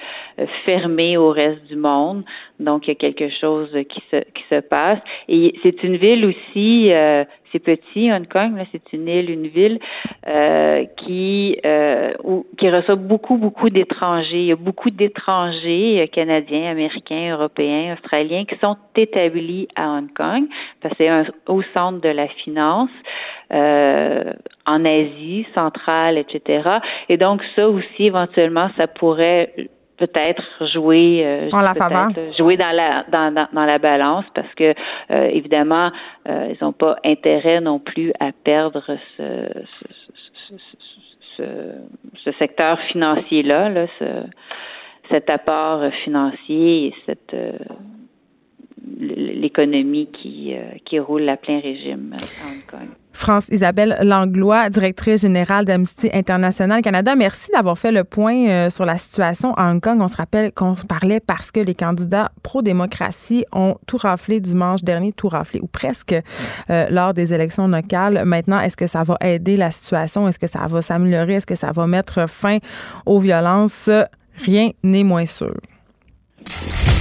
fermé 0.64 1.16
au 1.16 1.30
reste 1.30 1.64
du 1.66 1.76
monde, 1.76 2.24
donc 2.60 2.86
il 2.86 2.90
y 2.90 2.92
a 2.92 2.94
quelque 2.94 3.28
chose 3.40 3.70
qui 3.88 4.02
se 4.10 4.16
qui 4.16 4.42
se 4.50 4.60
passe. 4.60 4.98
Et 5.28 5.54
c'est 5.62 5.82
une 5.82 5.96
ville 5.96 6.26
aussi, 6.26 6.92
euh, 6.92 7.24
c'est 7.52 7.58
petit 7.58 8.12
Hong 8.12 8.28
Kong, 8.28 8.52
c'est 8.72 8.92
une 8.92 9.08
île, 9.08 9.30
une 9.30 9.48
ville 9.48 9.78
euh, 10.26 10.84
qui 10.98 11.58
qui 12.58 12.70
reçoit 12.70 12.96
beaucoup 12.96 13.36
beaucoup 13.36 13.70
d'étrangers. 13.70 14.40
Il 14.40 14.46
y 14.46 14.52
a 14.52 14.56
beaucoup 14.56 14.90
d'étrangers 14.90 16.08
canadiens, 16.12 16.70
américains, 16.70 17.32
européens, 17.32 17.94
australiens 17.94 18.44
qui 18.44 18.56
sont 18.58 18.76
établis 18.96 19.68
à 19.76 19.90
Hong 19.90 20.12
Kong 20.14 20.44
parce 20.82 20.94
que 20.96 21.04
c'est 21.04 21.32
au 21.46 21.62
centre 21.74 22.00
de 22.00 22.08
la 22.08 22.28
finance. 22.28 22.90
Euh, 23.52 24.32
en 24.66 24.84
Asie 24.84 25.46
centrale, 25.54 26.18
etc. 26.18 26.68
Et 27.08 27.16
donc 27.16 27.42
ça 27.54 27.68
aussi, 27.68 28.06
éventuellement, 28.06 28.68
ça 28.76 28.88
pourrait 28.88 29.52
peut-être 29.98 30.42
jouer 30.72 31.22
euh, 31.24 31.48
en 31.52 31.60
la 31.60 31.74
faveur? 31.74 32.08
jouer 32.36 32.56
dans 32.56 32.74
la 32.74 33.04
dans, 33.04 33.48
dans, 33.52 33.64
la 33.64 33.78
balance 33.78 34.24
parce 34.34 34.52
que 34.54 34.74
euh, 35.10 35.28
évidemment 35.28 35.92
euh, 36.28 36.52
ils 36.52 36.58
n'ont 36.60 36.72
pas 36.72 36.96
intérêt 37.04 37.60
non 37.60 37.78
plus 37.78 38.12
à 38.20 38.32
perdre 38.32 38.84
ce 39.16 39.48
ce, 40.48 40.54
ce, 41.36 41.44
ce 42.24 42.32
secteur 42.32 42.78
financier 42.92 43.42
là 43.42 43.68
là 43.68 43.86
ce, 43.98 44.04
cet 45.08 45.30
apport 45.30 45.82
financier 46.04 46.88
et 46.88 46.94
cette 47.06 47.34
l'économie 48.98 50.08
qui, 50.12 50.54
qui 50.84 50.98
roule 50.98 51.28
à 51.28 51.36
plein 51.36 51.60
régime 51.60 52.12
à 52.12 52.46
Hong 52.46 52.66
Kong. 52.70 52.88
France 53.16 53.48
Isabelle 53.50 53.96
Langlois, 54.02 54.68
directrice 54.68 55.22
générale 55.22 55.64
d'Amnesty 55.64 56.10
International 56.12 56.82
Canada. 56.82 57.16
Merci 57.16 57.50
d'avoir 57.50 57.78
fait 57.78 57.90
le 57.90 58.04
point 58.04 58.46
euh, 58.46 58.70
sur 58.70 58.84
la 58.84 58.98
situation 58.98 59.54
à 59.54 59.70
Hong 59.70 59.80
Kong. 59.80 60.00
On 60.02 60.08
se 60.08 60.16
rappelle 60.16 60.52
qu'on 60.52 60.74
parlait 60.86 61.18
parce 61.18 61.50
que 61.50 61.58
les 61.58 61.74
candidats 61.74 62.30
pro-démocratie 62.42 63.46
ont 63.52 63.76
tout 63.86 63.96
raflé 63.96 64.38
dimanche 64.38 64.82
dernier, 64.82 65.12
tout 65.12 65.28
raflé 65.28 65.60
ou 65.60 65.66
presque 65.66 66.14
euh, 66.70 66.86
lors 66.90 67.14
des 67.14 67.32
élections 67.32 67.68
locales. 67.68 68.22
Maintenant, 68.26 68.60
est-ce 68.60 68.76
que 68.76 68.86
ça 68.86 69.02
va 69.02 69.16
aider 69.22 69.56
la 69.56 69.70
situation? 69.70 70.28
Est-ce 70.28 70.38
que 70.38 70.46
ça 70.46 70.66
va 70.68 70.82
s'améliorer? 70.82 71.36
Est-ce 71.36 71.46
que 71.46 71.54
ça 71.54 71.72
va 71.72 71.86
mettre 71.86 72.28
fin 72.28 72.58
aux 73.06 73.18
violences? 73.18 73.90
Rien 74.44 74.70
n'est 74.82 75.04
moins 75.04 75.26
sûr. 75.26 75.54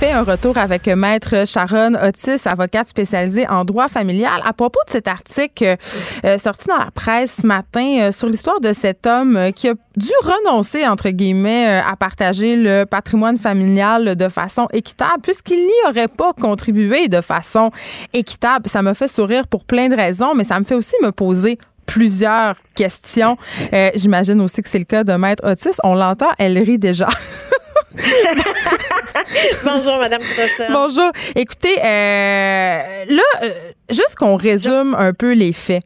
Fais 0.00 0.12
un 0.12 0.22
retour 0.22 0.56
avec 0.56 0.86
Maître 0.86 1.46
Sharon 1.46 1.92
Otis, 1.92 2.48
avocate 2.48 2.88
spécialisée 2.88 3.46
en 3.50 3.66
droit 3.66 3.86
familial, 3.86 4.40
à 4.46 4.54
propos 4.54 4.80
de 4.86 4.92
cet 4.92 5.06
article 5.06 5.76
euh, 6.24 6.38
sorti 6.38 6.68
dans 6.68 6.78
la 6.78 6.90
presse 6.90 7.40
ce 7.42 7.46
matin 7.46 7.98
euh, 8.00 8.10
sur 8.10 8.28
l'histoire 8.28 8.60
de 8.60 8.72
cet 8.72 9.06
homme 9.06 9.36
euh, 9.36 9.50
qui 9.50 9.68
a 9.68 9.74
dû 9.98 10.08
renoncer, 10.22 10.88
entre 10.88 11.10
guillemets, 11.10 11.82
à 11.86 11.96
partager 11.96 12.56
le 12.56 12.84
patrimoine 12.86 13.36
familial 13.36 14.16
de 14.16 14.28
façon 14.30 14.68
équitable, 14.72 15.20
puisqu'il 15.22 15.66
n'y 15.66 15.90
aurait 15.90 16.08
pas 16.08 16.32
contribué 16.32 17.08
de 17.08 17.20
façon 17.20 17.70
équitable. 18.14 18.70
Ça 18.70 18.80
me 18.80 18.94
fait 18.94 19.06
sourire 19.06 19.46
pour 19.48 19.66
plein 19.66 19.90
de 19.90 19.96
raisons, 19.96 20.34
mais 20.34 20.44
ça 20.44 20.58
me 20.60 20.64
fait 20.64 20.76
aussi 20.76 20.96
me 21.02 21.12
poser 21.12 21.58
plusieurs 21.84 22.54
questions. 22.74 23.36
J'imagine 23.94 24.40
aussi 24.40 24.62
que 24.62 24.68
c'est 24.70 24.78
le 24.78 24.86
cas 24.86 25.04
de 25.04 25.12
Maître 25.12 25.46
Otis. 25.46 25.76
On 25.84 25.94
l'entend, 25.94 26.30
elle 26.38 26.56
rit 26.56 26.78
déjà. 26.78 27.08
Bonjour, 29.64 29.98
Madame 29.98 30.20
Professeur. 30.20 30.70
Bonjour. 30.70 31.10
Écoutez, 31.34 31.78
euh, 31.78 33.04
là, 33.08 33.22
euh, 33.42 33.50
juste 33.90 34.14
qu'on 34.16 34.36
résume 34.36 34.94
un 34.96 35.12
peu 35.12 35.32
les 35.32 35.52
faits. 35.52 35.82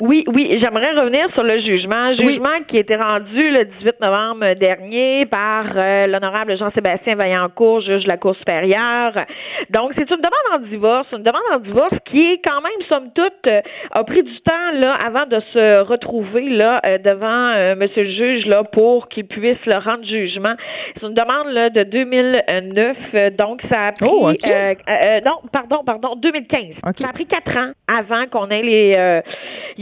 Oui, 0.00 0.24
oui, 0.28 0.58
j'aimerais 0.60 0.92
revenir 0.92 1.26
sur 1.32 1.42
le 1.42 1.58
jugement. 1.60 2.14
Jugement 2.14 2.60
qui 2.68 2.76
a 2.76 2.80
été 2.80 2.96
rendu 2.96 3.50
le 3.50 3.64
18 3.64 4.00
novembre 4.02 4.52
dernier 4.54 5.24
par 5.24 5.64
euh, 5.74 6.06
l'honorable 6.06 6.58
Jean-Sébastien 6.58 7.14
Vaillancourt, 7.14 7.80
juge 7.80 8.02
de 8.02 8.08
la 8.08 8.18
Cour 8.18 8.36
supérieure. 8.36 9.12
Donc, 9.70 9.92
c'est 9.96 10.10
une 10.10 10.18
demande 10.18 10.52
en 10.52 10.58
divorce, 10.58 11.06
une 11.12 11.22
demande 11.22 11.40
en 11.50 11.60
divorce 11.60 11.94
qui 12.04 12.20
est 12.20 12.40
quand 12.44 12.60
même, 12.60 12.86
somme 12.90 13.10
toute, 13.14 13.46
euh, 13.46 13.62
a 13.90 14.04
pris 14.04 14.22
du 14.22 14.38
temps 14.40 14.72
là 14.74 14.98
avant 15.02 15.24
de 15.24 15.40
se 15.54 15.80
retrouver 15.80 16.50
là 16.50 16.80
euh, 16.84 16.98
devant 16.98 17.76
Monsieur 17.76 18.02
le 18.02 18.10
juge 18.10 18.46
là 18.46 18.64
pour 18.64 19.08
qu'il 19.08 19.26
puisse 19.26 19.64
le 19.64 19.78
rendre 19.78 20.04
jugement. 20.04 20.54
C'est 20.94 21.06
une 21.06 21.14
demande 21.14 21.48
là 21.52 21.70
de 21.70 21.84
2009, 21.84 23.36
donc 23.38 23.62
ça 23.70 23.86
a 23.86 23.92
pris 23.92 24.08
oh, 24.10 24.30
non, 25.24 25.38
pardon, 25.52 25.82
pardon, 25.84 26.16
2015. 26.16 26.96
Ça 26.96 27.08
a 27.08 27.12
pris 27.12 27.26
quatre 27.26 27.56
ans 27.56 27.72
avant 27.88 28.24
qu'on 28.30 28.50
ait 28.50 28.62
les 28.62 29.22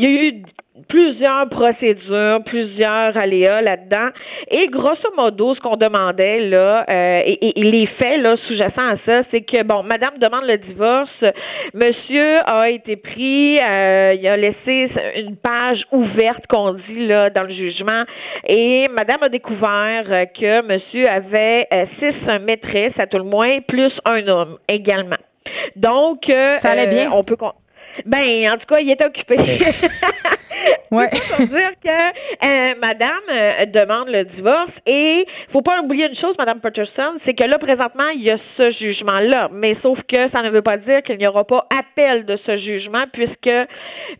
y 0.05 0.19
a 0.19 0.23
eu 0.29 0.43
plusieurs 0.89 1.49
procédures, 1.49 2.43
plusieurs 2.45 3.17
aléas 3.17 3.63
là-dedans. 3.63 4.09
Et 4.51 4.67
grosso 4.69 5.09
modo, 5.17 5.55
ce 5.55 5.61
qu'on 5.61 5.77
demandait 5.77 6.41
là, 6.41 6.85
euh, 6.89 7.23
et, 7.25 7.53
les 7.57 7.87
faits 7.87 8.21
là 8.21 8.37
sous-jacents 8.47 8.89
à 8.89 8.97
ça, 9.07 9.23
c'est 9.31 9.43
que 9.43 9.63
bon, 9.63 9.83
Madame 9.83 10.19
demande 10.19 10.45
le 10.47 10.59
divorce, 10.59 11.25
Monsieur 11.73 12.41
a 12.47 12.69
été 12.69 12.97
pris, 12.97 13.59
euh, 13.61 14.15
il 14.19 14.27
a 14.27 14.37
laissé 14.37 14.91
une 15.17 15.37
page 15.37 15.83
ouverte 15.93 16.47
qu'on 16.49 16.75
dit 16.75 17.07
là 17.07 17.31
dans 17.31 17.43
le 17.43 17.55
jugement, 17.55 18.05
et 18.47 18.89
Madame 18.89 19.23
a 19.23 19.29
découvert 19.29 20.05
que 20.39 20.63
Monsieur 20.67 21.09
avait 21.09 21.67
euh, 21.73 21.85
six 21.99 22.45
maîtresses 22.45 22.99
à 22.99 23.07
tout 23.07 23.19
le 23.19 23.25
moins, 23.25 23.61
plus 23.67 23.93
un 24.05 24.27
homme 24.29 24.59
également. 24.69 25.17
Donc, 25.77 26.25
ça 26.57 26.71
allait 26.71 26.87
bien? 26.87 27.11
on 27.13 27.23
peut 27.23 27.37
ben, 28.07 28.53
en 28.53 28.59
tout 28.59 28.67
cas, 28.67 28.81
il 28.81 28.91
est 28.91 29.03
occupé. 29.03 29.37
ouais. 30.91 31.11
pour 31.37 31.47
dire 31.47 31.71
que 31.83 31.89
euh, 31.89 32.75
Madame 32.81 33.11
euh, 33.31 33.67
demande 33.67 34.09
le 34.09 34.25
divorce 34.25 34.71
et 34.87 35.27
faut 35.53 35.63
pas 35.63 35.81
oublier 35.83 36.09
une 36.09 36.17
chose, 36.17 36.35
Madame 36.39 36.61
Peterson, 36.61 37.15
c'est 37.25 37.35
que 37.35 37.45
là 37.45 37.59
présentement 37.59 38.09
il 38.15 38.23
y 38.23 38.31
a 38.31 38.39
ce 38.57 38.71
jugement-là, 38.73 39.51
mais 39.53 39.77
sauf 39.83 39.99
que 40.09 40.31
ça 40.31 40.43
ne 40.43 40.51
veut 40.51 40.63
pas 40.63 40.77
dire 40.77 41.03
qu'il 41.03 41.19
n'y 41.19 41.27
aura 41.27 41.45
pas 41.45 41.67
appel 41.77 42.25
de 42.27 42.39
ce 42.47 42.59
jugement 42.59 43.05
puisque 43.13 43.51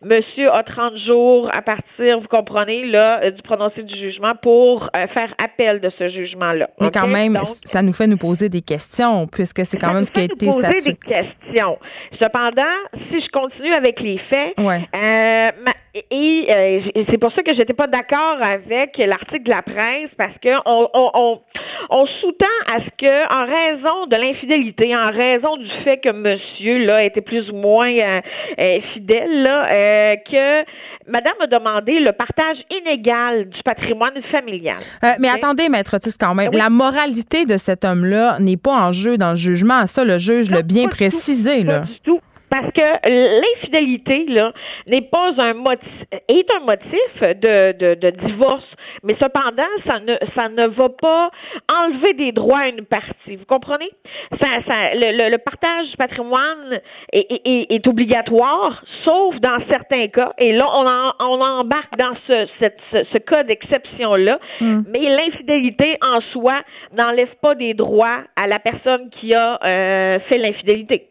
Monsieur 0.01 0.51
a 0.51 0.63
30 0.63 0.97
jours 1.05 1.49
à 1.53 1.61
partir, 1.61 2.19
vous 2.19 2.27
comprenez 2.27 2.85
là, 2.85 3.21
euh, 3.23 3.31
du 3.31 3.41
prononcé 3.41 3.83
du 3.83 3.95
jugement 3.95 4.33
pour 4.41 4.89
faire 5.13 5.33
appel 5.37 5.79
de 5.79 5.89
ce 5.97 6.09
jugement-là. 6.09 6.69
Mais 6.81 6.89
quand 6.91 7.07
même, 7.07 7.37
ça 7.63 7.81
nous 7.81 7.93
fait 7.93 8.07
nous 8.07 8.17
poser 8.17 8.49
des 8.49 8.61
questions 8.61 9.27
puisque 9.27 9.65
c'est 9.65 9.77
quand 9.77 9.93
même 9.93 10.05
ce 10.05 10.11
qui 10.11 10.21
a 10.21 10.23
été 10.23 10.51
statué. 10.51 10.75
poser 10.75 10.91
des 10.91 10.97
questions. 10.97 11.77
Cependant, 12.19 12.63
si 13.09 13.21
je 13.21 13.29
continue 13.29 13.64
avec 13.73 13.99
les 13.99 14.17
faits. 14.29 14.55
Euh, 14.59 15.51
et 16.11 16.45
euh, 16.49 17.03
c'est 17.09 17.17
pour 17.17 17.31
ça 17.31 17.41
que 17.41 17.53
j'étais 17.53 17.73
pas 17.73 17.87
d'accord 17.87 18.37
avec 18.41 18.97
l'article 18.97 19.43
de 19.43 19.49
la 19.49 19.61
presse 19.61 20.09
parce 20.17 20.37
que 20.41 20.49
on, 20.65 20.89
on, 20.93 21.39
on, 21.89 22.05
sous-tend 22.05 22.45
à 22.67 22.79
ce 22.79 22.89
que, 22.97 23.33
en 23.33 23.45
raison 23.45 24.07
de 24.07 24.15
l'infidélité, 24.17 24.95
en 24.95 25.11
raison 25.11 25.55
du 25.55 25.69
fait 25.83 25.97
que 25.99 26.11
monsieur 26.11 26.85
là 26.85 27.03
était 27.03 27.21
plus 27.21 27.49
ou 27.49 27.55
moins 27.55 27.89
euh, 27.89 28.79
fidèle, 28.93 29.43
là, 29.43 30.17
que 30.17 30.65
Madame 31.07 31.35
a 31.39 31.47
demandé 31.47 31.99
le 31.99 32.11
partage 32.11 32.57
inégal 32.69 33.47
du 33.49 33.63
patrimoine 33.63 34.21
familial. 34.31 34.77
mais 35.19 35.29
attendez, 35.29 35.69
maître 35.69 35.95
Otis, 35.95 36.17
quand 36.19 36.35
même, 36.35 36.51
la 36.51 36.69
moralité 36.69 37.45
de 37.45 37.57
cet 37.57 37.85
homme-là 37.85 38.37
n'est 38.39 38.57
pas 38.57 38.87
en 38.87 38.91
jeu 38.91 39.17
dans 39.17 39.29
le 39.29 39.35
jugement. 39.35 39.85
Ça, 39.87 40.03
le 40.03 40.17
juge 40.17 40.49
l'a 40.49 40.61
bien 40.61 40.87
précisé. 40.87 41.63
là. 41.63 41.81
du 41.81 41.99
tout. 42.01 42.19
Parce 42.49 42.71
que 42.71 43.41
l'infidélité, 43.41 44.25
là, 44.27 44.51
n'est 44.87 45.01
pas 45.01 45.33
un 45.37 45.53
motif, 45.53 45.89
est 46.27 46.51
un 46.51 46.59
motif 46.65 47.21
de, 47.21 47.71
de, 47.77 47.95
de, 47.95 48.09
divorce, 48.27 48.65
mais 49.03 49.15
cependant, 49.19 49.63
ça 49.85 49.99
ne, 49.99 50.15
ça 50.35 50.49
ne 50.49 50.67
va 50.67 50.89
pas 50.89 51.31
enlever 51.69 52.13
des 52.13 52.31
droits 52.31 52.59
à 52.59 52.67
une 52.67 52.85
partie. 52.85 53.35
Vous 53.35 53.45
comprenez? 53.45 53.89
Ça, 54.39 54.47
ça, 54.67 54.93
le, 54.93 55.29
le, 55.29 55.37
partage 55.37 55.89
du 55.89 55.97
patrimoine 55.97 56.79
est, 57.11 57.27
est, 57.29 57.71
est, 57.73 57.87
obligatoire, 57.87 58.83
sauf 59.03 59.35
dans 59.39 59.57
certains 59.69 60.07
cas. 60.07 60.33
Et 60.37 60.53
là, 60.53 60.67
on, 60.73 60.87
en, 60.87 61.13
on 61.19 61.41
embarque 61.41 61.97
dans 61.97 62.15
ce, 62.27 62.47
cette, 62.59 62.79
ce, 62.91 63.17
cas 63.17 63.43
d'exception-là. 63.43 64.39
Hmm. 64.61 64.83
Mais 64.87 64.99
l'infidélité 64.99 65.97
en 66.01 66.21
soi 66.31 66.61
n'enlève 66.93 67.33
pas 67.41 67.55
des 67.55 67.73
droits 67.73 68.19
à 68.35 68.47
la 68.47 68.59
personne 68.59 69.09
qui 69.09 69.33
a 69.33 69.59
euh, 69.63 70.19
fait 70.21 70.37
l'infidélité. 70.37 71.09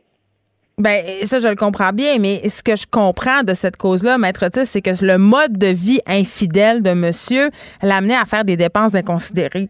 Ben, 0.78 1.04
ça, 1.24 1.38
je 1.38 1.46
le 1.46 1.54
comprends 1.54 1.92
bien, 1.92 2.18
mais 2.18 2.48
ce 2.48 2.62
que 2.62 2.74
je 2.74 2.84
comprends 2.90 3.42
de 3.44 3.54
cette 3.54 3.76
cause-là, 3.76 4.18
Maître 4.18 4.46
Otis, 4.46 4.66
c'est 4.66 4.82
que 4.82 4.90
le 5.04 5.18
mode 5.18 5.56
de 5.56 5.68
vie 5.68 6.00
infidèle 6.06 6.82
de 6.82 6.92
monsieur 6.94 7.48
l'amenait 7.80 8.16
à 8.16 8.24
faire 8.24 8.44
des 8.44 8.56
dépenses 8.56 8.94
inconsidérées. 8.94 9.68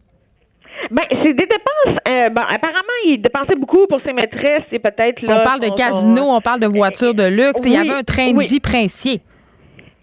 Ben, 0.90 1.02
c'est 1.10 1.34
des 1.34 1.46
dépenses. 1.46 2.00
Euh, 2.08 2.30
bon, 2.30 2.40
apparemment, 2.40 2.98
il 3.06 3.20
dépensait 3.20 3.54
beaucoup 3.54 3.86
pour 3.86 4.00
ses 4.04 4.12
maîtresses 4.12 4.64
et 4.72 4.78
peut-être 4.78 5.22
On 5.24 5.42
parle 5.42 5.60
de 5.60 5.74
casino, 5.74 6.22
on 6.28 6.40
parle 6.40 6.60
de 6.60 6.66
voitures 6.66 7.14
de 7.14 7.28
luxe. 7.28 7.60
il 7.64 7.72
y 7.72 7.76
avait 7.76 7.92
un 7.92 8.02
train 8.02 8.32
de 8.32 8.42
vie 8.42 8.60
princier 8.60 9.20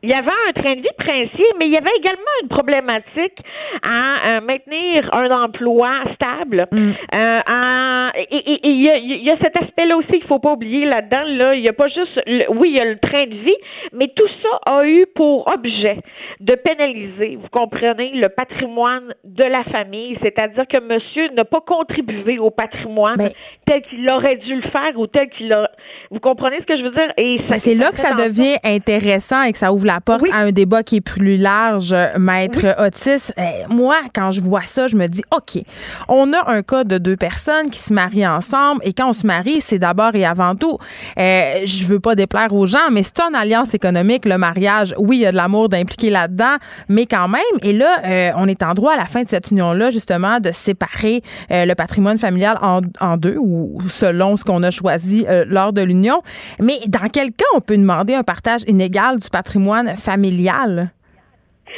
il 0.04 0.10
y 0.10 0.14
avait 0.14 0.32
un 0.50 0.54
train 0.54 0.76
de 0.76 0.82
vie 0.82 0.88
princier, 0.98 1.46
mais 1.60 1.68
il 1.68 1.72
y 1.72 1.78
avait 1.78 1.96
également 1.98 2.22
une 2.42 2.50
problématique 2.50 3.38
à 3.84 4.38
euh, 4.38 4.42
maintenir 4.42 5.14
un 5.14 5.30
emploi 5.30 5.92
stable. 6.16 6.68
Mm. 6.72 6.92
Euh, 7.14 8.10
et 8.32 8.60
il 8.64 9.24
y, 9.24 9.30
a, 9.30 9.38
cet 9.38 9.56
aspect-là 9.56 9.96
aussi 9.98 10.12
qu'il 10.12 10.28
faut 10.28 10.40
pas 10.40 10.54
oublier 10.54 10.86
là-dedans. 10.86 11.22
Là, 11.38 11.56
il 11.56 11.62
y 11.62 11.70
a 11.70 11.74
pas 11.74 11.88
juste, 11.88 12.20
oui, 12.50 12.70
il 12.70 12.76
y 12.76 12.80
a 12.80 12.86
le 12.86 12.98
train 12.98 13.26
de 13.26 13.36
vie, 13.36 13.56
mais 13.94 14.08
tout 14.16 14.28
ça 14.42 14.72
a 14.72 14.86
eu 14.86 15.06
pour 15.16 15.48
objet 15.48 16.00
de 16.40 16.56
pénaliser, 16.56 17.36
vous 17.36 17.50
comprenez, 17.52 18.12
le 18.16 18.30
patrimoine 18.30 19.14
de 19.24 19.44
la 19.44 19.64
famille, 19.66 20.18
c'est-à-dire 20.22 20.68
que 20.68 20.80
Monsieur 20.82 21.30
n'a 21.36 21.46
pas 21.46 21.62
contribué 21.62 22.40
au 22.40 22.50
patrimoine 22.50 23.30
tel 23.68 23.82
qu'il 23.84 24.10
aurait 24.10 24.38
dû 24.38 24.56
le 24.56 24.70
faire 24.70 24.98
ou 24.98 25.08
tel 25.08 25.30
qu'il 25.30 25.54
a. 25.54 25.70
Vous 26.10 26.20
comprenez 26.20 26.58
ce 26.60 26.66
que 26.66 26.78
je 26.78 26.84
veux 26.84 26.92
dire? 26.92 27.14
Et 27.18 27.40
c'est 27.58 27.76
là 27.76 27.92
que 27.92 28.00
ça 28.00 28.14
devient 28.14 28.58
intéressant 28.64 29.44
et 29.44 29.52
que 29.52 29.58
ça 29.58 29.72
ouvre 29.72 29.86
la 29.86 29.91
porte 30.00 30.24
à 30.32 30.40
un 30.40 30.52
débat 30.52 30.84
qui 30.84 30.98
est 30.98 31.02
plus 31.02 31.38
large, 31.38 31.96
maître 32.18 32.76
Otis. 32.80 33.34
Eh, 33.38 33.66
moi, 33.68 33.98
quand 34.14 34.32
je 34.32 34.42
vois 34.42 34.62
ça, 34.62 34.88
je 34.88 34.96
me 34.96 35.08
dis, 35.08 35.24
OK, 35.36 35.62
on 36.08 36.32
a 36.34 36.52
un 36.52 36.62
cas 36.62 36.84
de 36.84 36.98
deux 36.98 37.18
personnes 37.18 37.70
qui 37.70 37.80
se 37.80 37.94
marient 37.94 38.28
ensemble 38.28 38.82
et 38.84 38.94
quand 38.94 39.10
on 39.10 39.14
se 39.14 39.26
marie, 39.26 39.62
c'est 39.62 39.80
d'abord 39.80 40.16
et 40.16 40.26
avant 40.26 40.56
tout, 40.56 40.78
euh, 41.20 41.62
je 41.66 41.86
veux 41.86 42.00
pas 42.00 42.16
déplaire 42.16 42.54
aux 42.54 42.66
gens, 42.66 42.90
mais 42.92 43.04
c'est 43.04 43.20
une 43.20 43.36
alliance 43.36 43.74
économique, 43.74 44.26
le 44.26 44.38
mariage. 44.38 44.94
Oui, 44.98 45.18
il 45.18 45.22
y 45.22 45.26
a 45.26 45.32
de 45.32 45.36
l'amour 45.36 45.70
d'impliquer 45.70 46.10
là-dedans, 46.10 46.56
mais 46.88 47.06
quand 47.06 47.28
même, 47.28 47.42
et 47.62 47.74
là, 47.74 48.00
euh, 48.06 48.32
on 48.36 48.48
est 48.48 48.64
en 48.64 48.74
droit 48.74 48.94
à 48.94 48.98
la 48.98 49.06
fin 49.06 49.24
de 49.24 49.28
cette 49.28 49.52
union-là, 49.52 49.90
justement, 49.90 50.40
de 50.40 50.52
séparer 50.52 51.22
euh, 51.52 51.66
le 51.66 51.76
patrimoine 51.76 52.18
familial 52.18 52.58
en, 52.62 52.82
en, 53.00 53.18
deux 53.18 53.36
ou 53.38 53.78
selon 53.88 54.38
ce 54.38 54.44
qu'on 54.44 54.64
a 54.64 54.72
choisi 54.72 55.26
euh, 55.30 55.46
lors 55.48 55.74
de 55.74 55.82
l'union. 55.82 56.22
Mais 56.60 56.80
dans 56.88 57.08
quel 57.12 57.32
cas 57.32 57.46
on 57.56 57.62
peut 57.62 57.78
demander 57.78 58.14
un 58.14 58.24
partage 58.24 58.62
inégal 58.68 59.18
du 59.20 59.30
patrimoine 59.30 59.81
familial? 59.96 60.88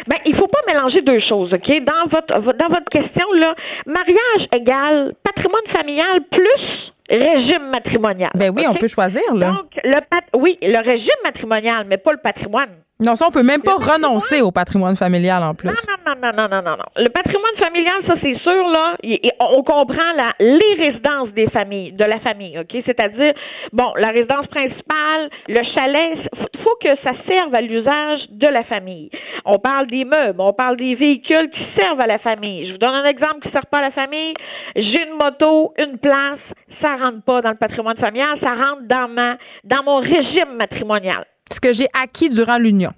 Ben, 0.07 0.17
il 0.25 0.35
faut 0.35 0.47
pas 0.47 0.59
mélanger 0.67 1.01
deux 1.01 1.19
choses, 1.19 1.53
OK? 1.53 1.67
Dans 1.85 2.07
votre 2.09 2.57
dans 2.57 2.69
votre 2.69 2.89
question 2.89 3.31
là, 3.33 3.55
mariage 3.85 4.47
égal 4.51 5.13
patrimoine 5.23 5.67
familial 5.71 6.21
plus 6.31 6.93
régime 7.09 7.69
matrimonial. 7.69 8.31
Ben 8.35 8.51
oui, 8.55 8.65
on 8.67 8.73
peut 8.73 8.87
choisir 8.87 9.33
là. 9.35 9.51
Donc 9.51 9.69
le 9.83 9.99
pat 10.09 10.23
oui, 10.33 10.57
le 10.61 10.79
régime 10.83 11.09
matrimonial, 11.23 11.85
mais 11.87 11.97
pas 11.97 12.11
le 12.11 12.19
patrimoine. 12.19 12.71
Non, 13.03 13.15
ça, 13.15 13.25
on 13.27 13.31
peut 13.31 13.43
même 13.43 13.61
pas 13.61 13.75
renoncer 13.75 14.41
au 14.41 14.51
patrimoine 14.51 14.95
familial 14.95 15.43
en 15.43 15.53
plus. 15.53 15.67
Non, 15.67 15.73
non, 16.05 16.15
non, 16.15 16.31
non, 16.31 16.47
non, 16.47 16.61
non, 16.61 16.77
non. 16.77 16.85
Le 16.95 17.09
patrimoine 17.09 17.55
familial, 17.59 17.95
ça, 18.07 18.13
c'est 18.21 18.37
sûr, 18.39 18.67
là, 18.69 18.95
on 19.39 19.61
comprend 19.63 20.13
la, 20.15 20.33
les 20.39 20.75
résidences 20.77 21.29
des 21.33 21.47
familles, 21.49 21.91
de 21.91 22.05
la 22.05 22.19
famille, 22.21 22.57
OK? 22.57 22.81
C'est-à-dire, 22.85 23.33
bon, 23.73 23.91
la 23.97 24.09
résidence 24.09 24.47
principale, 24.47 25.29
le 25.49 25.63
chalet, 25.75 26.17
il 26.53 26.59
faut 26.61 26.77
que 26.81 26.95
ça 27.03 27.11
serve 27.27 27.53
à 27.53 27.61
l'usage 27.61 28.21
de 28.29 28.47
la 28.47 28.63
famille. 28.63 29.09
On 29.43 29.59
parle 29.59 29.87
des 29.87 30.05
meubles, 30.05 30.39
on 30.39 30.53
parle 30.53 30.77
des 30.77 30.95
véhicules 30.95 31.49
qui 31.49 31.65
servent 31.75 31.99
à 31.99 32.07
la 32.07 32.19
famille. 32.19 32.67
Je 32.67 32.71
vous 32.71 32.77
donne 32.77 32.95
un 32.95 33.05
exemple 33.05 33.41
qui 33.41 33.49
ne 33.49 33.53
sert 33.53 33.65
pas 33.65 33.79
à 33.79 33.81
la 33.81 33.91
famille. 33.91 34.33
J'ai 34.77 35.03
une 35.03 35.17
moto, 35.17 35.73
une 35.77 35.97
place, 35.97 36.39
ça 36.81 36.95
rentre 36.95 37.21
pas 37.23 37.41
dans 37.41 37.51
le 37.51 37.57
patrimoine 37.57 37.97
familial, 37.97 38.37
ça 38.39 38.53
rentre 38.53 38.83
dans 38.83 39.09
ma, 39.09 39.37
dans 39.65 39.83
mon 39.83 39.97
régime 39.97 40.55
matrimonial 40.57 41.25
ce 41.51 41.59
que 41.59 41.73
j'ai 41.73 41.87
acquis 41.93 42.29
durant 42.29 42.57
l'union. 42.57 42.91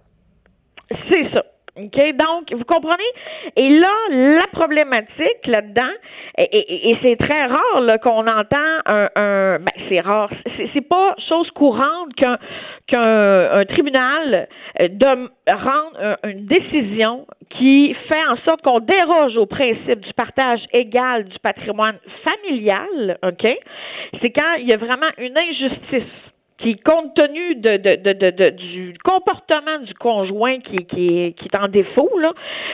C'est 1.09 1.29
ça. 1.33 1.43
OK? 1.77 2.15
Donc, 2.15 2.53
vous 2.53 2.63
comprenez? 2.63 3.03
Et 3.57 3.69
là, 3.69 3.91
la 4.09 4.47
problématique 4.47 5.45
là-dedans, 5.45 5.91
et, 6.37 6.97
c'est 7.01 7.17
très 7.17 7.45
rare 7.47 7.99
qu'on 8.01 8.27
entend 8.27 8.79
un, 8.85 9.59
ben, 9.59 9.71
c'est 9.89 9.99
rare. 9.99 10.29
C'est, 10.73 10.87
pas 10.87 11.15
chose 11.27 11.49
courante 11.51 12.13
qu'un 12.15 12.37
qu'un 12.87 13.65
tribunal 13.65 14.47
euh, 14.79 14.87
de 14.87 15.29
rendre 15.51 16.17
une 16.23 16.45
décision 16.45 17.25
qui 17.49 17.93
fait 18.07 18.25
en 18.27 18.35
sorte 18.45 18.61
qu'on 18.61 18.79
déroge 18.79 19.35
au 19.37 19.45
principe 19.45 19.99
du 19.99 20.13
partage 20.13 20.61
égal 20.71 21.25
du 21.25 21.39
patrimoine 21.39 21.97
familial, 22.23 23.17
OK? 23.23 23.47
C'est 24.21 24.29
quand 24.29 24.53
il 24.59 24.67
y 24.67 24.73
a 24.73 24.77
vraiment 24.77 25.09
une 25.17 25.37
injustice 25.37 26.03
qui, 26.57 26.77
compte 26.77 27.13
tenu 27.15 27.55
de, 27.55 27.77
de, 27.77 27.95
de, 28.13 28.29
de, 28.31 28.49
du 28.49 28.97
comportement 29.03 29.79
du 29.79 29.93
conjoint 29.95 30.59
qui, 30.59 30.77
est 30.77 31.55
en 31.55 31.67
défaut, 31.67 32.09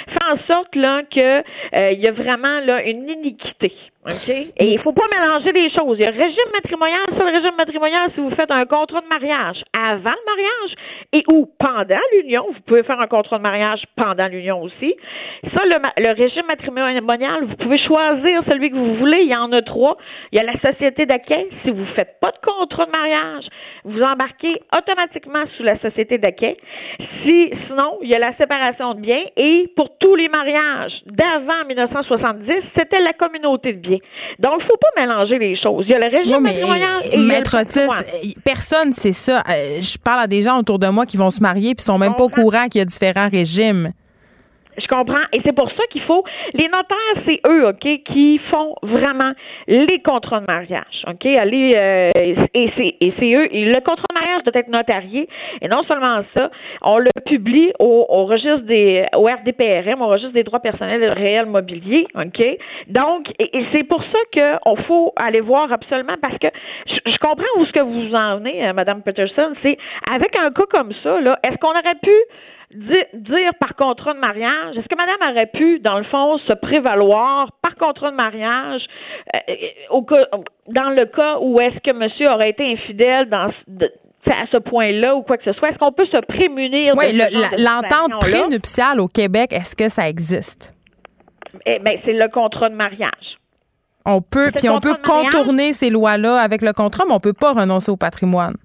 fait 0.08 0.24
en 0.24 0.38
sorte 0.48 0.76
là 0.76 1.03
que 1.03 1.40
euh, 1.76 1.91
il 1.91 1.99
y 1.99 2.08
a 2.08 2.12
vraiment 2.12 2.60
là 2.62 2.84
une 2.84 3.10
iniquité. 3.10 3.74
OK? 4.03 4.30
Et 4.30 4.65
il 4.65 4.80
faut 4.80 4.94
pas 4.94 5.06
mélanger 5.11 5.52
les 5.52 5.69
choses. 5.69 5.98
Il 5.99 6.02
y 6.02 6.06
a 6.06 6.11
le 6.11 6.18
régime 6.18 6.52
matrimonial, 6.53 7.06
c'est 7.11 7.19
le 7.19 7.38
régime 7.38 7.56
matrimonial 7.56 8.10
si 8.15 8.22
vous 8.22 8.32
faites 8.32 8.49
un 8.49 8.65
contrat 8.65 9.02
de 9.02 9.07
mariage 9.07 9.64
avant 9.73 10.10
le 10.10 10.26
mariage 10.26 10.76
et 11.14 11.23
ou 11.28 11.48
pendant 11.60 12.02
l'union. 12.14 12.48
Vous 12.52 12.61
pouvez 12.65 12.82
faire 12.82 12.99
un 12.99 13.06
contrat 13.06 13.38
de 13.38 13.44
mariage 13.44 13.84
pendant 13.95 14.28
l'union 14.28 14.64
aussi. 14.64 14.95
Ça, 15.53 15.61
le, 15.65 16.14
régime 16.14 16.48
matrimonial, 16.48 17.45
vous 17.45 17.56
pouvez 17.57 17.78
choisir 17.78 18.41
celui 18.48 18.72
que 18.72 18.76
vous 18.76 18.95
voulez. 18.95 19.22
Il 19.22 19.30
y 19.30 19.36
en 19.36 19.52
a 19.52 19.61
trois. 19.61 19.98
Il 20.32 20.38
y 20.38 20.40
a 20.40 20.44
la 20.44 20.60
société 20.60 21.06
d'accueil. 21.06 21.48
Si 21.64 21.69
vous 21.69 21.86
faites 21.95 22.19
pas 22.19 22.32
de 22.32 22.40
contrat 22.44 22.88
de 22.88 22.91
mariage, 22.91 23.45
vous 23.84 24.02
embarquez 24.02 24.61
automatiquement 24.76 25.44
sous 25.57 25.64
la 25.64 25.78
société 25.78 26.18
d'accueil. 26.18 26.57
Si, 27.23 27.52
sinon, 27.68 27.99
il 28.02 28.10
y 28.10 28.15
a 28.15 28.19
la 28.19 28.36
séparation 28.38 28.95
de 28.95 29.02
biens 29.02 29.26
et 29.38 29.72
pour 29.76 29.95
tous 29.99 30.15
les 30.15 30.28
mariages 30.28 30.94
d'avant 31.06 31.65
1970, 31.68 32.52
c'était 32.76 33.02
la 33.02 33.14
communauté 33.14 33.73
de 33.73 33.78
biens. 33.78 33.90
Donc, 34.39 34.53
il 34.59 34.63
ne 34.63 34.68
faut 34.68 34.77
pas 34.77 35.01
mélanger 35.01 35.38
les 35.39 35.57
choses. 35.61 35.85
Il 35.88 35.91
y 35.91 35.95
a 35.95 35.99
le 35.99 36.15
régime 36.15 36.41
matrimonial 36.41 37.01
et 37.11 37.18
Maître 37.18 37.57
Otis, 37.59 38.35
personne 38.43 38.91
sait 38.91 39.11
ça. 39.11 39.43
Euh, 39.49 39.80
je 39.80 39.97
parle 39.97 40.22
à 40.22 40.27
des 40.27 40.41
gens 40.41 40.59
autour 40.59 40.80
de 40.80 40.88
moi 40.88 41.05
qui 41.05 41.18
vont 41.18 41.30
se 41.30 41.41
marier 41.41 41.76
puis 41.76 41.84
sont 41.84 41.97
même 41.97 42.15
pas 42.15 42.23
au 42.23 42.30
courant 42.30 42.68
qu'il 42.68 42.80
y 42.80 42.81
a 42.81 42.85
différents 42.85 43.30
régimes. 43.30 43.91
Je 44.82 44.88
comprends. 44.88 45.24
Et 45.34 45.41
c'est 45.44 45.53
pour 45.53 45.70
ça 45.72 45.84
qu'il 45.91 46.02
faut. 46.02 46.24
Les 46.53 46.68
notaires, 46.68 47.24
c'est 47.26 47.40
eux, 47.45 47.68
OK, 47.68 47.88
qui 48.06 48.40
font 48.49 48.76
vraiment 48.82 49.34
les 49.68 50.02
contrats 50.02 50.40
de 50.40 50.45
mariage. 50.48 51.06
OK? 51.08 51.26
Aller, 51.26 51.74
euh, 51.76 52.12
et 52.53 52.72
c'est, 52.78 53.34
eux. 53.34 53.53
Et 53.53 53.66
le 53.66 53.80
contrat 53.82 54.06
de 54.10 54.14
mariage 54.14 54.44
doit 54.44 54.60
être 54.60 54.70
notarié. 54.70 55.28
Et 55.62 55.68
non 55.68 55.84
seulement 55.84 56.22
ça, 56.34 56.49
on 56.82 56.98
le 56.98 57.12
publie 57.26 57.72
au, 57.80 58.26
registre 58.26 58.66
des, 58.66 59.06
au 59.16 59.26
RDPRM, 59.26 60.02
au 60.02 60.08
registre 60.08 60.34
des 60.34 60.44
droits 60.44 60.60
personnels 60.60 61.12
réels 61.12 61.45
mobiliers. 61.45 62.08
OK? 62.16 62.44
Donc, 62.88 63.28
et, 63.40 63.66
c'est 63.72 63.84
pour 63.84 64.03
ça 64.03 64.20
qu'on 64.34 64.76
faut 64.78 65.14
aller 65.16 65.41
voir 65.41 65.72
absolument 65.72 66.16
parce 66.22 66.38
que 66.38 66.48
je, 66.88 67.18
comprends 67.18 67.45
où 67.58 67.66
ce 67.66 67.72
que 67.72 67.80
vous 67.80 68.16
en 68.16 68.38
venez, 68.38 68.68
euh, 68.68 68.74
Madame 68.74 69.02
Peterson. 69.02 69.53
C'est 69.62 69.78
avec 70.10 70.36
un 70.36 70.52
cas 70.52 70.66
comme 70.70 70.91
ça, 71.03 71.20
là, 71.22 71.38
est-ce 71.44 71.58
qu'on 71.58 71.70
aurait 71.70 71.99
pu 72.02 72.12
dire, 72.73 73.53
par 73.60 73.76
contrat 73.76 74.14
de 74.14 74.19
mariage, 74.19 74.77
est-ce 74.77 74.88
que 74.88 74.95
madame 74.95 75.31
aurait 75.31 75.48
pu, 75.48 75.80
dans 75.80 75.98
le 75.98 76.06
fond, 76.06 76.38
se 76.39 76.53
prévaloir 76.53 77.52
par 77.61 77.76
contrat 77.76 78.11
de 78.11 78.15
mariage 78.15 78.81
euh, 79.34 79.39
au 79.89 80.06
dans 80.68 80.89
le 80.89 81.06
cas 81.06 81.38
où 81.41 81.60
est-ce 81.60 81.80
que 81.80 81.91
monsieur 81.91 82.30
aurait 82.30 82.52
été 82.52 82.65
infidèle 82.72 83.30
dans 83.30 83.49
à 84.27 84.45
ce 84.52 84.57
point-là 84.57 85.15
ou 85.15 85.23
quoi 85.23 85.38
que 85.38 85.43
ce 85.43 85.53
soit, 85.53 85.69
est-ce 85.69 85.77
qu'on 85.77 85.91
peut 85.91 86.06
se 86.06 86.18
prémunir 86.26 86.93
oui, 86.95 87.19
l'entente 87.57 88.22
prénuptiale 88.22 88.99
au 88.99 89.07
Québec, 89.07 89.52
est-ce 89.52 89.76
que 89.76 89.89
ça 89.89 90.07
existe? 90.07 90.73
Eh 91.65 91.80
bien, 91.80 91.98
c'est 92.06 92.14
le 92.14 92.30
contrat 92.30 92.69
de 92.69 92.76
mariage. 92.76 93.38
On 94.06 94.22
peut, 94.22 94.52
puis 94.56 94.69
on 94.69 94.80
peut 94.80 94.95
contourner 95.03 95.73
ces 95.73 95.89
lois-là 95.89 96.38
avec 96.38 96.61
le 96.61 96.73
contrat, 96.73 97.03
mais 97.07 97.14
on 97.14 97.19
peut 97.19 97.34
pas 97.34 97.53
renoncer 97.53 97.91
au 97.91 97.98
patrimoine. 97.98 98.56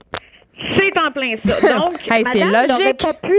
C'est 0.59 0.99
en 0.99 1.11
plein 1.13 1.35
ça. 1.45 1.77
Donc, 1.79 1.93
madame 2.09 2.67
n'aurait 2.69 2.95
pas 2.95 3.15
pu, 3.15 3.39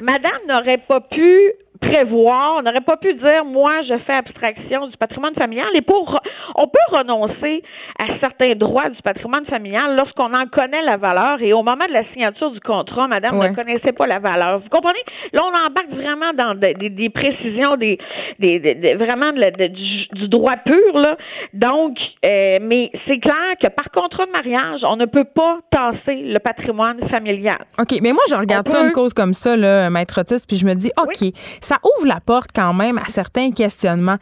madame 0.00 0.40
n'aurait 0.48 0.78
pas 0.78 1.00
pu 1.00 1.50
prévoir, 1.88 2.56
on 2.58 2.62
n'aurait 2.62 2.80
pas 2.80 2.96
pu 2.96 3.14
dire, 3.14 3.44
moi, 3.44 3.82
je 3.82 3.96
fais 4.06 4.14
abstraction 4.14 4.86
du 4.86 4.96
patrimoine 4.96 5.34
familial. 5.34 5.68
Et 5.74 5.82
pour, 5.82 6.20
on 6.54 6.66
peut 6.66 6.96
renoncer 6.96 7.62
à 7.98 8.18
certains 8.20 8.54
droits 8.54 8.88
du 8.90 9.00
patrimoine 9.02 9.46
familial 9.46 9.96
lorsqu'on 9.96 10.32
en 10.34 10.46
connaît 10.46 10.82
la 10.82 10.96
valeur. 10.96 11.40
Et 11.42 11.52
au 11.52 11.62
moment 11.62 11.86
de 11.86 11.92
la 11.92 12.04
signature 12.12 12.50
du 12.50 12.60
contrat, 12.60 13.08
madame 13.08 13.38
ne 13.38 13.54
connaissait 13.54 13.92
pas 13.92 14.06
la 14.06 14.18
valeur. 14.18 14.60
Vous 14.60 14.68
comprenez? 14.68 14.98
Là, 15.32 15.42
on 15.44 15.66
embarque 15.66 15.90
vraiment 15.90 16.32
dans 16.32 16.54
des, 16.54 17.10
précisions, 17.10 17.76
des, 17.76 17.98
des, 18.38 18.94
vraiment 18.94 19.32
du, 19.32 20.28
droit 20.28 20.56
pur, 20.56 20.98
là. 20.98 21.16
Donc, 21.52 21.96
euh, 22.24 22.58
mais 22.60 22.90
c'est 23.06 23.18
clair 23.18 23.54
que 23.60 23.68
par 23.68 23.90
contrat 23.90 24.26
de 24.26 24.32
mariage, 24.32 24.80
on 24.84 24.96
ne 24.96 25.06
peut 25.06 25.24
pas 25.24 25.58
tasser 25.70 26.22
le 26.22 26.38
patrimoine 26.38 26.98
familial. 27.08 27.58
OK, 27.78 27.98
mais 28.02 28.12
moi, 28.12 28.22
je 28.28 28.34
regarde 28.34 28.68
ça 28.68 28.84
une 28.84 28.92
cause 28.92 29.14
comme 29.14 29.34
ça, 29.34 29.56
là, 29.56 29.90
maître 29.90 30.20
Otis, 30.20 30.44
puis 30.46 30.56
je 30.56 30.66
me 30.66 30.74
dis, 30.74 30.90
OK, 31.00 31.30
ça 31.60 31.73
ouvre 31.82 32.06
la 32.06 32.20
porte 32.20 32.50
quand 32.54 32.74
même 32.74 32.98
à 32.98 33.04
certains 33.06 33.50
questionnements. 33.50 34.16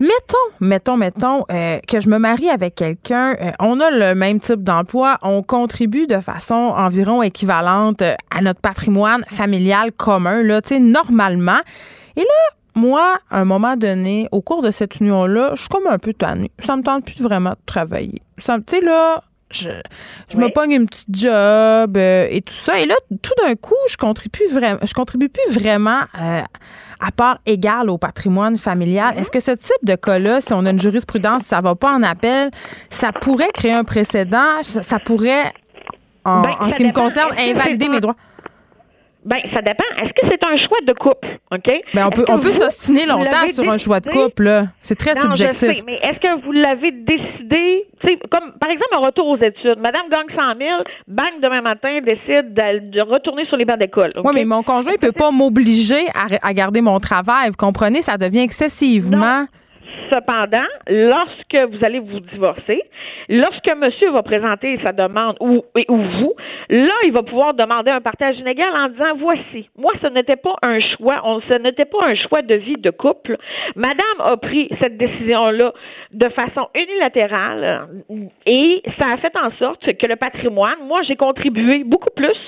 Mettons, 0.00 0.36
mettons, 0.60 0.96
mettons 0.96 1.44
euh, 1.50 1.78
que 1.86 2.00
je 2.00 2.08
me 2.08 2.18
marie 2.18 2.48
avec 2.48 2.74
quelqu'un, 2.74 3.34
euh, 3.40 3.50
on 3.60 3.80
a 3.80 3.90
le 3.90 4.14
même 4.14 4.40
type 4.40 4.62
d'emploi, 4.62 5.18
on 5.22 5.42
contribue 5.42 6.06
de 6.06 6.20
façon 6.20 6.54
environ 6.54 7.22
équivalente 7.22 8.02
euh, 8.02 8.14
à 8.30 8.40
notre 8.40 8.60
patrimoine 8.60 9.24
familial 9.28 9.92
commun, 9.92 10.42
là, 10.42 10.60
tu 10.62 10.70
sais, 10.70 10.80
normalement. 10.80 11.60
Et 12.16 12.20
là, 12.20 12.56
moi, 12.74 13.18
à 13.30 13.40
un 13.40 13.44
moment 13.44 13.76
donné, 13.76 14.28
au 14.32 14.40
cours 14.40 14.62
de 14.62 14.70
cette 14.70 15.00
union-là, 15.00 15.50
je 15.54 15.60
suis 15.60 15.68
comme 15.68 15.86
un 15.86 15.98
peu 15.98 16.12
tannée. 16.12 16.50
Ça 16.58 16.76
me 16.76 16.82
tente 16.82 17.04
plus 17.04 17.20
vraiment 17.20 17.50
de 17.50 17.64
travailler. 17.66 18.22
Tu 18.38 18.44
sais, 18.44 18.80
là, 18.80 19.22
je, 19.50 19.68
je 20.30 20.36
me 20.38 20.50
pogne 20.52 20.72
une 20.72 20.86
petite 20.86 21.14
job 21.14 21.96
et 21.96 22.42
tout 22.44 22.54
ça. 22.54 22.80
Et 22.80 22.86
là, 22.86 22.94
tout 23.22 23.34
d'un 23.42 23.54
coup, 23.54 23.76
je 23.88 23.96
contribue 23.96 24.46
vraiment, 24.50 24.80
je 24.82 24.94
contribue 24.94 25.28
plus 25.28 25.52
vraiment 25.52 26.00
à 27.04 27.10
part 27.10 27.38
égale 27.46 27.90
au 27.90 27.98
patrimoine 27.98 28.56
familial. 28.56 29.18
Est-ce 29.18 29.30
que 29.30 29.40
ce 29.40 29.50
type 29.50 29.84
de 29.84 29.96
cas-là, 29.96 30.40
si 30.40 30.52
on 30.52 30.64
a 30.64 30.70
une 30.70 30.80
jurisprudence, 30.80 31.42
ça 31.42 31.60
va 31.60 31.74
pas 31.74 31.92
en 31.92 32.02
appel, 32.02 32.50
ça 32.90 33.10
pourrait 33.12 33.50
créer 33.52 33.72
un 33.72 33.84
précédent, 33.84 34.62
ça, 34.62 34.98
pourrait, 35.00 35.52
en, 36.24 36.42
ben, 36.42 36.70
ce 36.70 36.76
qui 36.76 36.84
me 36.84 36.92
concerne, 36.92 37.32
invalider 37.38 37.88
mes 37.88 38.00
droits? 38.00 38.16
Ben, 39.24 39.38
ça 39.54 39.62
dépend. 39.62 39.84
Est-ce 39.98 40.12
que 40.14 40.26
c'est 40.28 40.42
un 40.42 40.56
choix 40.58 40.78
de 40.84 40.92
couple, 40.94 41.28
OK? 41.52 41.70
Ben, 41.94 42.06
on 42.06 42.10
peut, 42.10 42.24
on 42.28 42.40
peut 42.40 42.52
s'ostiner 42.52 43.06
longtemps 43.06 43.46
sur 43.52 43.70
un 43.70 43.78
choix 43.78 44.00
de 44.00 44.08
couple, 44.08 44.44
là. 44.44 44.64
C'est 44.80 44.96
très 44.96 45.14
non, 45.14 45.20
subjectif. 45.20 45.76
Sais, 45.76 45.82
mais 45.86 45.94
est-ce 45.94 46.18
que 46.18 46.44
vous 46.44 46.50
l'avez 46.50 46.90
décidé, 46.90 47.86
comme, 48.30 48.52
par 48.58 48.68
exemple, 48.70 48.90
un 48.92 48.98
retour 49.06 49.28
aux 49.28 49.36
études. 49.36 49.78
Madame 49.78 50.08
gagne 50.10 50.26
100 50.34 50.58
000, 50.58 50.70
bang, 51.06 51.40
demain 51.40 51.62
matin, 51.62 52.00
décide 52.04 52.52
de, 52.52 53.00
retourner 53.00 53.46
sur 53.46 53.56
les 53.56 53.64
bancs 53.64 53.78
d'école. 53.78 54.10
Oui, 54.24 54.32
mais 54.34 54.44
mon 54.44 54.62
conjoint 54.62 54.94
ne 54.94 54.98
peut 54.98 55.12
pas 55.12 55.30
m'obliger 55.30 56.06
à, 56.14 56.26
à 56.48 56.52
garder 56.52 56.80
mon 56.80 56.98
travail. 56.98 57.50
Vous 57.50 57.56
comprenez? 57.56 58.02
Ça 58.02 58.16
devient 58.16 58.40
excessivement. 58.40 59.42
Non. 59.42 59.46
Cependant, 60.12 60.66
lorsque 60.90 61.56
vous 61.70 61.82
allez 61.82 61.98
vous 61.98 62.20
divorcer, 62.20 62.82
lorsque 63.30 63.70
monsieur 63.76 64.10
va 64.10 64.22
présenter 64.22 64.78
sa 64.82 64.92
demande 64.92 65.36
ou, 65.40 65.64
ou 65.88 65.96
vous, 65.96 66.34
là, 66.68 66.92
il 67.04 67.12
va 67.12 67.22
pouvoir 67.22 67.54
demander 67.54 67.90
un 67.90 68.02
partage 68.02 68.38
inégal 68.38 68.68
en 68.76 68.88
disant 68.90 69.16
voici, 69.16 69.70
moi, 69.78 69.92
ce 70.02 70.08
n'était 70.08 70.36
pas 70.36 70.54
un 70.60 70.80
choix, 70.80 71.22
on, 71.24 71.40
ce 71.40 71.54
n'était 71.54 71.86
pas 71.86 72.04
un 72.04 72.14
choix 72.14 72.42
de 72.42 72.54
vie 72.54 72.76
de 72.76 72.90
couple. 72.90 73.38
Madame 73.74 74.18
a 74.18 74.36
pris 74.36 74.68
cette 74.80 74.98
décision-là 74.98 75.72
de 76.12 76.28
façon 76.28 76.68
unilatérale 76.74 77.88
et 78.44 78.82
ça 78.98 79.12
a 79.12 79.16
fait 79.16 79.34
en 79.38 79.50
sorte 79.52 79.96
que 79.96 80.06
le 80.06 80.16
patrimoine, 80.16 80.76
moi, 80.86 81.00
j'ai 81.04 81.16
contribué 81.16 81.84
beaucoup 81.84 82.10
plus 82.14 82.38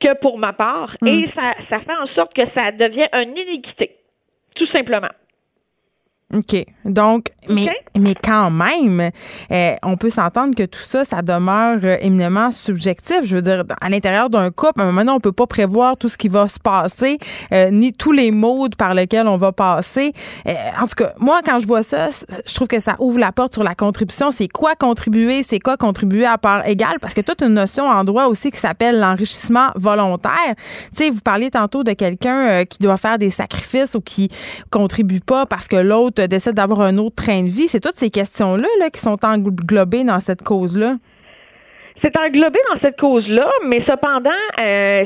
que 0.00 0.14
pour 0.20 0.38
ma 0.38 0.54
part 0.54 0.96
et 1.04 1.28
ça, 1.34 1.52
ça 1.68 1.80
fait 1.80 1.96
en 2.02 2.06
sorte 2.14 2.32
que 2.32 2.48
ça 2.54 2.72
devient 2.72 3.08
une 3.12 3.36
iniquité, 3.36 3.96
tout 4.54 4.66
simplement. 4.68 5.10
OK. 6.32 6.64
Donc, 6.84 7.26
mais, 7.48 7.68
mais 7.96 8.14
quand 8.14 8.50
même, 8.50 9.10
euh, 9.50 9.74
on 9.82 9.96
peut 9.96 10.10
s'entendre 10.10 10.54
que 10.54 10.62
tout 10.62 10.80
ça, 10.80 11.04
ça 11.04 11.20
demeure 11.22 11.78
euh, 11.84 11.96
éminemment 12.00 12.50
subjectif. 12.50 13.20
Je 13.24 13.36
veux 13.36 13.42
dire, 13.42 13.64
à 13.80 13.88
l'intérieur 13.90 14.30
d'un 14.30 14.50
couple, 14.50 14.80
à 14.80 14.84
un 14.84 14.86
moment 14.86 15.00
donné, 15.00 15.12
on 15.12 15.20
peut 15.20 15.32
pas 15.32 15.46
prévoir 15.46 15.96
tout 15.96 16.08
ce 16.08 16.16
qui 16.16 16.28
va 16.28 16.48
se 16.48 16.58
passer, 16.58 17.18
euh, 17.52 17.70
ni 17.70 17.92
tous 17.92 18.12
les 18.12 18.30
modes 18.30 18.76
par 18.76 18.94
lesquels 18.94 19.28
on 19.28 19.36
va 19.36 19.52
passer. 19.52 20.12
Euh, 20.46 20.52
en 20.80 20.86
tout 20.86 20.94
cas, 20.96 21.12
moi, 21.18 21.40
quand 21.44 21.60
je 21.60 21.66
vois 21.66 21.82
ça, 21.82 22.08
je 22.46 22.54
trouve 22.54 22.68
que 22.68 22.80
ça 22.80 22.96
ouvre 22.98 23.18
la 23.18 23.32
porte 23.32 23.54
sur 23.54 23.64
la 23.64 23.74
contribution. 23.74 24.30
C'est 24.30 24.48
quoi 24.48 24.74
contribuer? 24.74 25.42
C'est 25.42 25.60
quoi 25.60 25.76
contribuer 25.76 26.24
à 26.24 26.38
part 26.38 26.66
égale? 26.66 26.98
Parce 27.00 27.14
que 27.14 27.20
toute 27.20 27.42
une 27.42 27.54
notion 27.54 27.84
en 27.84 28.04
droit 28.04 28.24
aussi 28.26 28.50
qui 28.50 28.58
s'appelle 28.58 29.00
l'enrichissement 29.00 29.70
volontaire. 29.74 30.54
Tu 30.96 31.04
sais, 31.04 31.10
vous 31.10 31.20
parliez 31.20 31.50
tantôt 31.50 31.84
de 31.84 31.92
quelqu'un 31.92 32.48
euh, 32.48 32.64
qui 32.64 32.78
doit 32.78 32.96
faire 32.96 33.18
des 33.18 33.30
sacrifices 33.30 33.94
ou 33.94 34.00
qui 34.00 34.28
contribue 34.70 35.20
pas 35.20 35.46
parce 35.46 35.68
que 35.68 35.76
l'autre 35.76 36.21
décide 36.26 36.52
d'avoir 36.52 36.80
un 36.80 36.98
autre 36.98 37.16
train 37.16 37.42
de 37.42 37.48
vie. 37.48 37.68
C'est 37.68 37.80
toutes 37.80 37.96
ces 37.96 38.10
questions-là 38.10 38.68
là, 38.80 38.90
qui 38.90 39.00
sont 39.00 39.18
englobées 39.24 40.04
dans 40.04 40.20
cette 40.20 40.42
cause-là. 40.42 40.96
C'est 42.02 42.16
englobé 42.16 42.58
dans 42.72 42.80
cette 42.80 42.98
cause-là, 42.98 43.48
mais 43.66 43.82
cependant, 43.86 44.30
euh, 44.58 45.04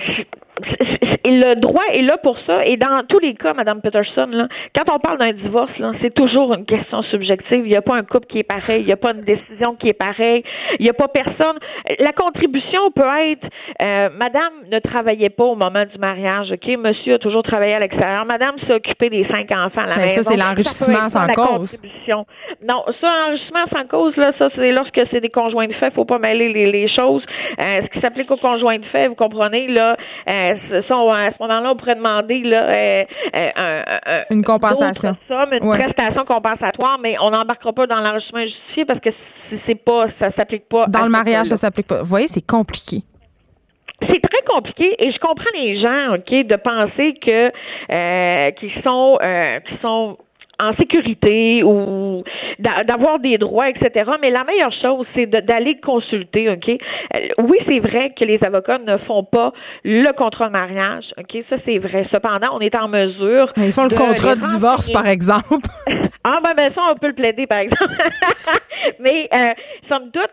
le 1.25 1.55
droit 1.55 1.83
est 1.93 2.03
là 2.03 2.17
pour 2.19 2.39
ça. 2.47 2.65
Et 2.65 2.77
dans 2.77 3.03
tous 3.09 3.19
les 3.19 3.35
cas, 3.35 3.53
Madame 3.55 3.81
Peterson, 3.81 4.29
là, 4.31 4.49
quand 4.75 4.93
on 4.95 4.99
parle 4.99 5.19
d'un 5.19 5.33
divorce, 5.33 5.77
là, 5.79 5.93
c'est 6.01 6.15
toujours 6.15 6.55
une 6.55 6.65
question 6.65 7.03
subjective. 7.03 7.63
Il 7.65 7.69
n'y 7.71 7.77
a 7.77 7.83
pas 7.83 7.97
un 7.97 8.05
couple 8.05 8.27
qui 8.27 8.39
est 8.39 8.43
pareil, 8.45 8.81
il 8.81 8.87
n'y 8.87 8.93
a 8.93 8.97
pas 8.97 9.13
une 9.13 9.23
décision 9.23 9.75
qui 9.75 9.89
est 9.89 9.93
pareille, 9.93 10.43
il 10.79 10.83
n'y 10.85 10.91
a 10.91 10.95
pas 10.95 11.09
personne. 11.09 11.59
La 11.99 12.13
contribution 12.13 12.91
peut 12.95 13.03
être 13.31 13.47
euh, 13.83 14.09
Madame 14.17 14.53
ne 14.71 14.79
travaillait 14.79 15.31
pas 15.31 15.45
au 15.45 15.55
moment 15.55 15.85
du 15.85 15.99
mariage, 15.99 16.51
ok? 16.53 16.67
Monsieur 16.79 17.15
a 17.15 17.19
toujours 17.19 17.43
travaillé 17.43 17.75
à 17.75 17.81
l'extérieur. 17.81 18.25
Madame 18.25 18.55
s'est 18.67 18.73
occupée 18.75 19.11
des 19.11 19.27
cinq 19.29 19.51
enfants 19.53 19.83
à 19.83 19.87
la 19.87 19.97
Mais 19.97 20.03
maison. 20.03 20.23
ça, 20.23 20.31
c'est 20.31 20.37
l'enrichissement 20.37 21.09
sans 21.09 21.27
la 21.27 21.35
cause. 21.35 21.73
contribution. 21.77 22.27
Non, 22.67 22.85
ça, 23.01 23.09
l'enrichissement 23.27 23.65
sans 23.73 23.87
cause, 23.87 24.17
là, 24.17 24.33
ça, 24.39 24.49
c'est 24.55 24.73
lorsque 24.73 25.01
c'est 25.11 25.21
des 25.21 25.29
conjoints 25.29 25.67
de 25.67 25.75
fait. 25.75 25.93
Faut 25.95 26.05
pas 26.05 26.19
mêler 26.19 26.53
les, 26.53 26.71
les 26.71 26.89
choses. 26.89 27.25
Euh, 27.59 27.81
ce 27.83 27.89
qui 27.91 28.01
s'applique 28.01 28.31
aux 28.31 28.37
conjoints 28.37 28.79
de 28.79 28.85
fait, 28.87 29.09
vous 29.09 29.15
comprenez, 29.15 29.67
là, 29.69 29.97
euh, 30.29 30.46
ça, 30.89 30.97
on- 30.97 31.11
à 31.13 31.31
ce 31.31 31.37
moment-là, 31.43 31.71
on 31.73 31.77
pourrait 31.77 31.95
demander, 31.97 32.41
là, 32.43 32.63
euh, 32.69 33.05
euh, 33.35 33.51
un- 33.57 33.85
un- 34.07 34.23
Une 34.31 34.43
compensation. 34.45 35.15
sommes, 35.29 35.53
une 35.53 35.65
Ouais. 35.69 35.79
prestation 35.79 36.25
compensatoire, 36.25 36.99
mais 37.03 37.17
on 37.21 37.31
n'embarquera 37.31 37.73
pas 37.73 37.87
dans 37.87 38.01
l'enrichissement 38.01 38.43
justifié 38.45 38.85
parce 38.85 39.01
que 39.01 39.11
c'est- 39.67 39.75
pas, 39.85 40.07
ça 40.19 40.31
s'applique 40.33 40.69
pas. 40.69 40.87
Dans 40.89 41.01
le 41.01 41.05
ce 41.07 41.11
mariage, 41.11 41.47
ça 41.47 41.57
s'applique 41.57 41.87
pas. 41.87 41.99
Vous 41.99 42.09
voyez, 42.09 42.29
c'est 42.29 42.47
compliqué. 42.47 42.99
C'est 44.01 44.21
très 44.21 44.43
compliqué 44.47 44.95
et 44.99 45.11
je 45.11 45.19
comprends 45.19 45.45
les 45.55 45.81
gens, 45.81 46.15
ok, 46.17 46.47
de 46.47 46.57
penser 46.57 47.15
que 47.21 47.51
euh, 47.91 48.51
qu'ils 48.53 48.83
sont 48.85 49.19
euh, 49.23 49.61
qu'ils 49.61 49.79
sont 49.79 50.19
en 50.59 50.75
sécurité 50.77 51.63
ou 51.63 52.23
d'a- 52.59 52.85
d'avoir 52.85 53.19
des 53.19 53.39
droits, 53.39 53.69
etc. 53.69 54.11
Mais 54.21 54.31
la 54.31 54.45
meilleure 54.45 54.73
chose, 54.81 55.07
c'est 55.15 55.27
d'aller 55.27 55.79
consulter, 55.81 56.49
OK? 56.51 56.69
Euh, 56.69 57.19
Oui, 57.39 57.59
c'est 57.67 57.79
vrai 57.81 58.13
que 58.19 58.25
les 58.25 58.43
avocats 58.43 58.79
ne 58.79 58.97
font 58.99 59.23
pas 59.25 59.53
le 59.85 60.11
contrat 60.13 60.47
de 60.49 60.53
mariage, 60.53 61.05
OK? 61.19 61.43
Ça, 61.51 61.57
c'est 61.65 61.79
vrai. 61.79 62.07
Cependant, 62.11 62.49
on 62.53 62.61
est 62.61 62.75
en 62.75 62.89
mesure... 62.89 63.53
Ils 63.59 63.73
font 63.73 63.85
le 63.85 63.97
contrat 63.97 64.35
de 64.35 64.41
divorce, 64.41 64.91
par 64.91 65.07
exemple. 65.07 65.69
Ah 66.29 66.41
ben, 66.43 66.55
ben 66.57 66.73
ça, 66.75 66.81
on 66.91 66.97
peut 66.97 67.07
le 67.09 67.13
plaider, 67.13 67.47
par 67.47 67.59
exemple. 67.59 67.93
Mais 68.99 69.29
euh, 69.33 69.53
somme 69.89 70.11
toute, 70.13 70.31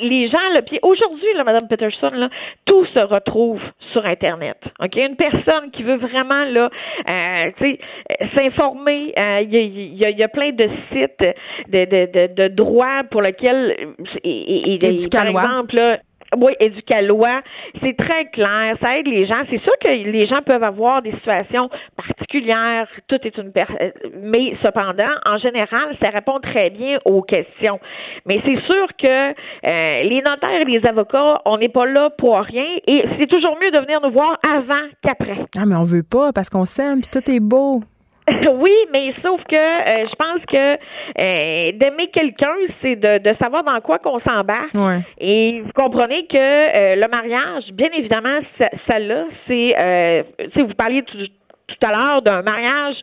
les 0.00 0.28
gens, 0.28 0.48
là, 0.54 0.62
puis 0.62 0.78
aujourd'hui, 0.82 1.26
là, 1.36 1.44
Madame 1.44 1.68
Peterson, 1.68 2.10
là, 2.14 2.28
tout 2.64 2.86
se 2.86 2.98
retrouve 2.98 3.60
sur 3.92 4.04
Internet. 4.06 4.56
OK? 4.80 4.96
Une 4.96 5.16
personne 5.16 5.70
qui 5.72 5.82
veut 5.82 5.96
vraiment 5.96 6.44
là, 6.44 6.70
euh, 7.08 7.50
tu 7.58 7.64
sais, 7.72 7.78
euh, 8.20 8.26
s'informer, 8.34 9.12
euh, 9.18 9.40
il 9.42 9.52
y, 9.54 9.56
a, 9.58 9.60
il 9.60 10.14
y 10.14 10.18
y 10.18 10.22
a 10.22 10.28
plein 10.28 10.52
de 10.52 10.68
sites 10.90 11.20
de, 11.68 11.84
de, 11.84 12.12
de, 12.28 12.34
de 12.34 12.48
droits 12.48 13.02
pour 13.10 13.20
lesquels 13.22 13.76
euh, 13.80 14.04
et, 14.24 14.30
et- 14.30 14.74
et- 14.74 14.78
par 15.10 15.22
exemple, 15.44 15.76
là, 15.76 15.98
oui, 16.36 16.52
éducalois. 16.60 17.40
C'est 17.82 17.96
très 17.96 18.26
clair. 18.26 18.76
Ça 18.80 18.98
aide 18.98 19.06
les 19.06 19.26
gens. 19.26 19.42
C'est 19.50 19.60
sûr 19.62 19.72
que 19.80 19.88
les 19.88 20.26
gens 20.26 20.42
peuvent 20.42 20.62
avoir 20.62 21.02
des 21.02 21.12
situations 21.12 21.68
particulières. 21.96 22.86
Tout 23.08 23.18
est 23.24 23.36
une 23.38 23.52
per- 23.52 23.64
euh, 23.80 23.90
mais 24.22 24.54
cependant, 24.62 25.12
en 25.24 25.38
général, 25.38 25.96
ça 26.00 26.08
répond 26.10 26.38
très 26.40 26.70
bien 26.70 26.98
aux 27.04 27.22
questions. 27.22 27.78
Mais 28.26 28.40
c'est 28.44 28.60
sûr 28.62 28.86
que 28.98 29.30
euh, 29.30 30.02
les 30.02 30.22
notaires 30.22 30.60
et 30.60 30.64
les 30.64 30.84
avocats, 30.86 31.40
on 31.44 31.58
n'est 31.58 31.68
pas 31.68 31.86
là 31.86 32.10
pour 32.18 32.38
rien. 32.38 32.66
Et 32.86 33.04
c'est 33.18 33.26
toujours 33.26 33.56
mieux 33.60 33.70
de 33.70 33.78
venir 33.78 34.00
nous 34.02 34.10
voir 34.10 34.38
avant 34.42 34.86
qu'après. 35.02 35.38
Ah, 35.58 35.64
mais 35.66 35.76
on 35.76 35.84
veut 35.84 36.02
pas 36.02 36.32
parce 36.32 36.48
qu'on 36.50 36.64
s'aime 36.64 37.00
puis 37.00 37.10
tout 37.12 37.30
est 37.30 37.40
beau. 37.40 37.80
Oui, 38.54 38.72
mais 38.92 39.14
sauf 39.22 39.42
que 39.44 39.56
euh, 39.56 40.06
je 40.08 40.14
pense 40.14 40.44
que 40.46 40.74
euh, 40.74 41.72
d'aimer 41.72 42.08
quelqu'un, 42.12 42.54
c'est 42.80 42.96
de, 42.96 43.18
de 43.18 43.36
savoir 43.38 43.64
dans 43.64 43.80
quoi 43.80 43.98
qu'on 43.98 44.20
s'embarque. 44.20 44.74
Ouais. 44.74 45.00
Et 45.18 45.60
vous 45.60 45.72
comprenez 45.74 46.26
que 46.26 46.36
euh, 46.36 46.96
le 46.96 47.08
mariage, 47.08 47.64
bien 47.72 47.88
évidemment, 47.96 48.38
ça, 48.58 48.68
ça 48.86 48.98
là, 48.98 49.24
c'est, 49.46 49.74
euh, 49.78 50.22
sais, 50.54 50.62
vous 50.62 50.74
parliez 50.74 51.02
tout, 51.02 51.18
tout 51.18 51.86
à 51.86 51.90
l'heure 51.90 52.22
d'un 52.22 52.42
mariage, 52.42 52.96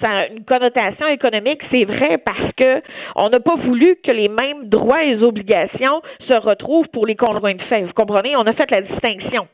ça 0.00 0.08
a 0.08 0.26
une 0.28 0.44
connotation 0.44 1.06
économique, 1.08 1.60
c'est 1.70 1.84
vrai 1.84 2.18
parce 2.18 2.52
que 2.56 2.82
on 3.16 3.28
n'a 3.30 3.40
pas 3.40 3.56
voulu 3.56 3.96
que 4.04 4.10
les 4.10 4.28
mêmes 4.28 4.68
droits 4.68 5.04
et 5.04 5.16
obligations 5.22 6.02
se 6.26 6.34
retrouvent 6.34 6.88
pour 6.88 7.06
les 7.06 7.16
conjoints 7.16 7.54
de 7.54 7.62
fait. 7.62 7.82
Vous 7.82 7.92
comprenez? 7.92 8.36
On 8.36 8.46
a 8.46 8.52
fait 8.52 8.70
la 8.70 8.82
distinction. 8.82 9.48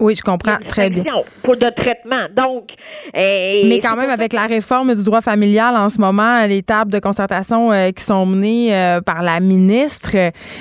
Oui, 0.00 0.14
je 0.14 0.22
comprends 0.22 0.58
très 0.68 0.90
bien. 0.90 1.02
Pour 1.42 1.56
de 1.56 1.70
traitement. 1.70 2.26
Donc, 2.36 2.70
euh, 3.16 3.62
Mais 3.64 3.80
quand 3.80 3.96
même, 3.96 4.10
avec 4.10 4.32
la 4.32 4.46
réforme 4.46 4.94
du 4.94 5.02
droit 5.02 5.20
familial 5.20 5.74
en 5.76 5.88
ce 5.88 6.00
moment, 6.00 6.46
les 6.46 6.62
tables 6.62 6.92
de 6.92 7.00
concertation 7.00 7.72
euh, 7.72 7.90
qui 7.90 8.04
sont 8.04 8.24
menées 8.24 8.72
euh, 8.72 9.00
par 9.00 9.22
la 9.22 9.40
ministre, 9.40 10.16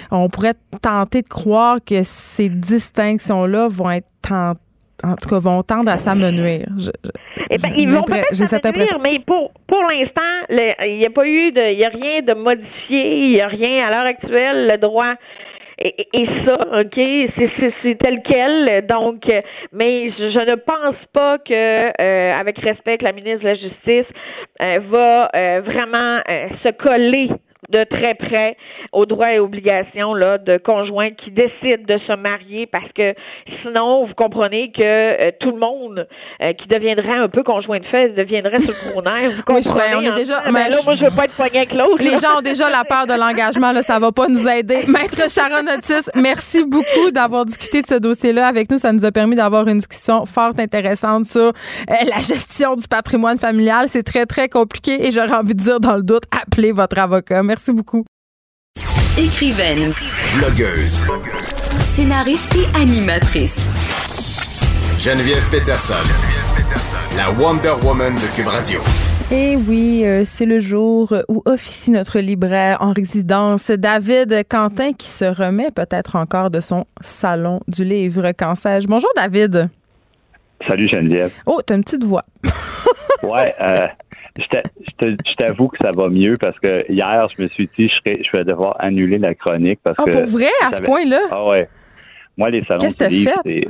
on 0.09 0.27
pourrait 0.29 0.55
tenter 0.81 1.21
de 1.21 1.27
croire 1.27 1.77
que 1.85 2.01
ces 2.01 2.49
distinctions-là 2.49 3.67
vont 3.69 3.91
être 3.91 4.07
en, 4.31 4.53
en 5.03 5.15
tout 5.15 5.29
cas 5.29 5.37
vont 5.37 5.61
tendre 5.61 5.91
à 5.91 5.99
s'amenuire. 5.99 6.67
Eh 7.51 7.57
ben, 7.59 7.71
j'ai 7.75 7.81
ils 7.83 7.91
vont 7.91 8.01
peut-être 8.01 8.33
s'amenuire, 8.33 8.99
mais 9.03 9.19
pour, 9.19 9.51
pour 9.67 9.83
l'instant, 9.83 10.21
il 10.49 10.97
n'y 10.97 11.05
a 11.05 11.11
pas 11.11 11.27
eu 11.27 11.51
de, 11.51 11.73
il 11.73 11.79
y 11.79 11.85
a 11.85 11.89
rien 11.89 12.21
de 12.23 12.33
modifié, 12.33 13.25
il 13.25 13.33
n'y 13.33 13.41
a 13.41 13.47
rien 13.47 13.85
à 13.85 13.91
l'heure 13.91 14.07
actuelle, 14.07 14.67
le 14.67 14.77
droit 14.79 15.13
et, 15.79 16.07
et 16.13 16.25
ça, 16.45 16.57
ok, 16.79 16.95
c'est, 16.95 17.97
tel 17.99 18.21
quel. 18.23 18.85
Donc, 18.87 19.23
mais 19.71 20.09
je, 20.11 20.29
je 20.31 20.49
ne 20.49 20.55
pense 20.55 20.95
pas 21.13 21.37
que, 21.37 22.01
euh, 22.01 22.33
avec 22.33 22.57
respect, 22.59 22.97
que 22.97 23.03
la 23.03 23.11
ministre 23.11 23.41
de 23.41 23.49
la 23.49 23.55
Justice 23.55 24.05
euh, 24.61 24.79
va 24.89 25.29
euh, 25.35 25.61
vraiment 25.63 26.21
euh, 26.29 26.47
se 26.63 26.69
coller 26.71 27.29
de 27.69 27.83
très 27.83 28.13
près 28.15 28.55
aux 28.91 29.05
droits 29.05 29.33
et 29.33 29.39
obligations 29.39 30.13
là 30.13 30.37
de 30.37 30.57
conjoints 30.57 31.11
qui 31.11 31.31
décident 31.31 31.83
de 31.87 31.99
se 32.07 32.13
marier 32.15 32.65
parce 32.67 32.91
que 32.93 33.13
sinon 33.61 34.05
vous 34.05 34.13
comprenez 34.13 34.71
que 34.71 34.81
euh, 34.83 35.31
tout 35.39 35.51
le 35.51 35.57
monde 35.59 36.07
euh, 36.41 36.53
qui 36.53 36.67
deviendrait 36.67 37.17
un 37.17 37.27
peu 37.29 37.43
conjoint 37.43 37.79
de 37.79 37.85
fait 37.85 38.09
deviendrait 38.09 38.59
sur 38.59 38.73
le 38.95 39.01
nerf. 39.01 39.31
Vous 39.31 39.41
Oui, 39.53 39.61
comprenez 39.63 39.89
ben, 39.91 39.97
on 39.97 40.01
est 40.03 40.11
en 40.11 40.13
déjà- 40.13 40.43
mais 40.45 40.51
ben 40.53 40.69
là, 40.69 40.77
moi 40.85 40.95
je 40.95 41.03
veux 41.03 41.15
pas 41.15 41.25
être 41.25 41.35
poigné 41.35 41.57
avec 41.57 41.73
l'autre. 41.73 41.97
Les 41.99 42.11
là. 42.11 42.17
gens 42.17 42.37
ont 42.37 42.41
déjà 42.41 42.69
la 42.69 42.83
peur 42.83 43.07
de 43.07 43.13
l'engagement, 43.19 43.71
là, 43.71 43.81
ça 43.81 43.99
va 43.99 44.11
pas 44.11 44.27
nous 44.27 44.47
aider. 44.47 44.85
Maître 44.87 45.29
Sharon 45.29 45.65
Otis, 45.73 46.09
merci 46.15 46.63
beaucoup 46.63 47.11
d'avoir 47.11 47.45
discuté 47.45 47.81
de 47.81 47.87
ce 47.87 47.95
dossier-là 47.95 48.47
avec 48.47 48.69
nous. 48.71 48.77
Ça 48.77 48.93
nous 48.93 49.03
a 49.03 49.11
permis 49.11 49.35
d'avoir 49.35 49.67
une 49.67 49.79
discussion 49.79 50.25
fort 50.25 50.53
intéressante 50.59 51.25
sur 51.25 51.41
euh, 51.41 51.51
la 51.89 52.17
gestion 52.17 52.75
du 52.75 52.87
patrimoine 52.87 53.37
familial. 53.39 53.85
C'est 53.89 54.03
très, 54.03 54.25
très 54.25 54.47
compliqué 54.47 55.05
et 55.07 55.11
j'aurais 55.11 55.35
envie 55.35 55.55
de 55.55 55.59
dire, 55.59 55.79
dans 55.79 55.95
le 55.95 56.03
doute, 56.03 56.23
appelez 56.31 56.71
votre 56.71 56.99
avocat. 56.99 57.41
Merci 57.47 57.71
beaucoup. 57.71 58.03
Écrivaine, 59.17 59.93
Blogueuse. 60.37 60.99
scénariste 61.95 62.53
et 62.57 62.65
animatrice. 62.77 63.57
Geneviève 64.99 65.47
Peterson, 65.49 65.93
la 67.15 67.31
Wonder 67.31 67.73
Woman 67.85 68.13
de 68.15 68.35
Cube 68.35 68.47
Radio. 68.47 68.81
Et 69.31 69.55
oui, 69.55 70.03
euh, 70.05 70.23
c'est 70.25 70.45
le 70.45 70.59
jour 70.59 71.13
où 71.29 71.41
officie 71.45 71.91
notre 71.91 72.19
libraire 72.19 72.79
en 72.81 72.91
résidence, 72.91 73.71
David 73.71 74.43
Quentin, 74.49 74.91
qui 74.91 75.07
se 75.07 75.23
remet 75.23 75.71
peut-être 75.71 76.17
encore 76.17 76.49
de 76.51 76.59
son 76.59 76.83
salon 76.99 77.61
du 77.69 77.85
livre. 77.85 78.33
Qu'en 78.37 78.55
sais-je? 78.55 78.89
Bonjour, 78.89 79.09
David. 79.15 79.69
Salut, 80.67 80.89
Geneviève. 80.89 81.31
Oh, 81.45 81.61
t'as 81.65 81.75
une 81.75 81.83
petite 81.85 82.03
voix. 82.03 82.25
ouais, 83.23 83.55
euh, 83.61 83.87
je 84.37 85.35
t'avoue 85.35 85.67
que 85.67 85.77
ça 85.81 85.91
va 85.91 86.09
mieux 86.09 86.37
parce 86.39 86.57
que 86.59 86.89
hier, 86.91 87.27
je 87.35 87.43
me 87.43 87.47
suis 87.49 87.69
dit, 87.77 87.89
je, 87.89 88.11
je 88.23 88.37
vais 88.37 88.43
devoir 88.43 88.75
annuler 88.79 89.17
la 89.17 89.33
chronique 89.35 89.79
parce 89.83 89.97
ah, 89.99 90.03
que. 90.05 90.11
pour 90.11 90.25
vrai, 90.25 90.49
à 90.63 90.71
ce 90.71 90.81
point-là? 90.81 91.19
Ah 91.31 91.45
ouais. 91.47 91.69
Moi, 92.37 92.51
les 92.51 92.63
salons 92.65 92.79
Qu'est-ce 92.79 92.97
que 92.97 93.09
fait? 93.09 93.65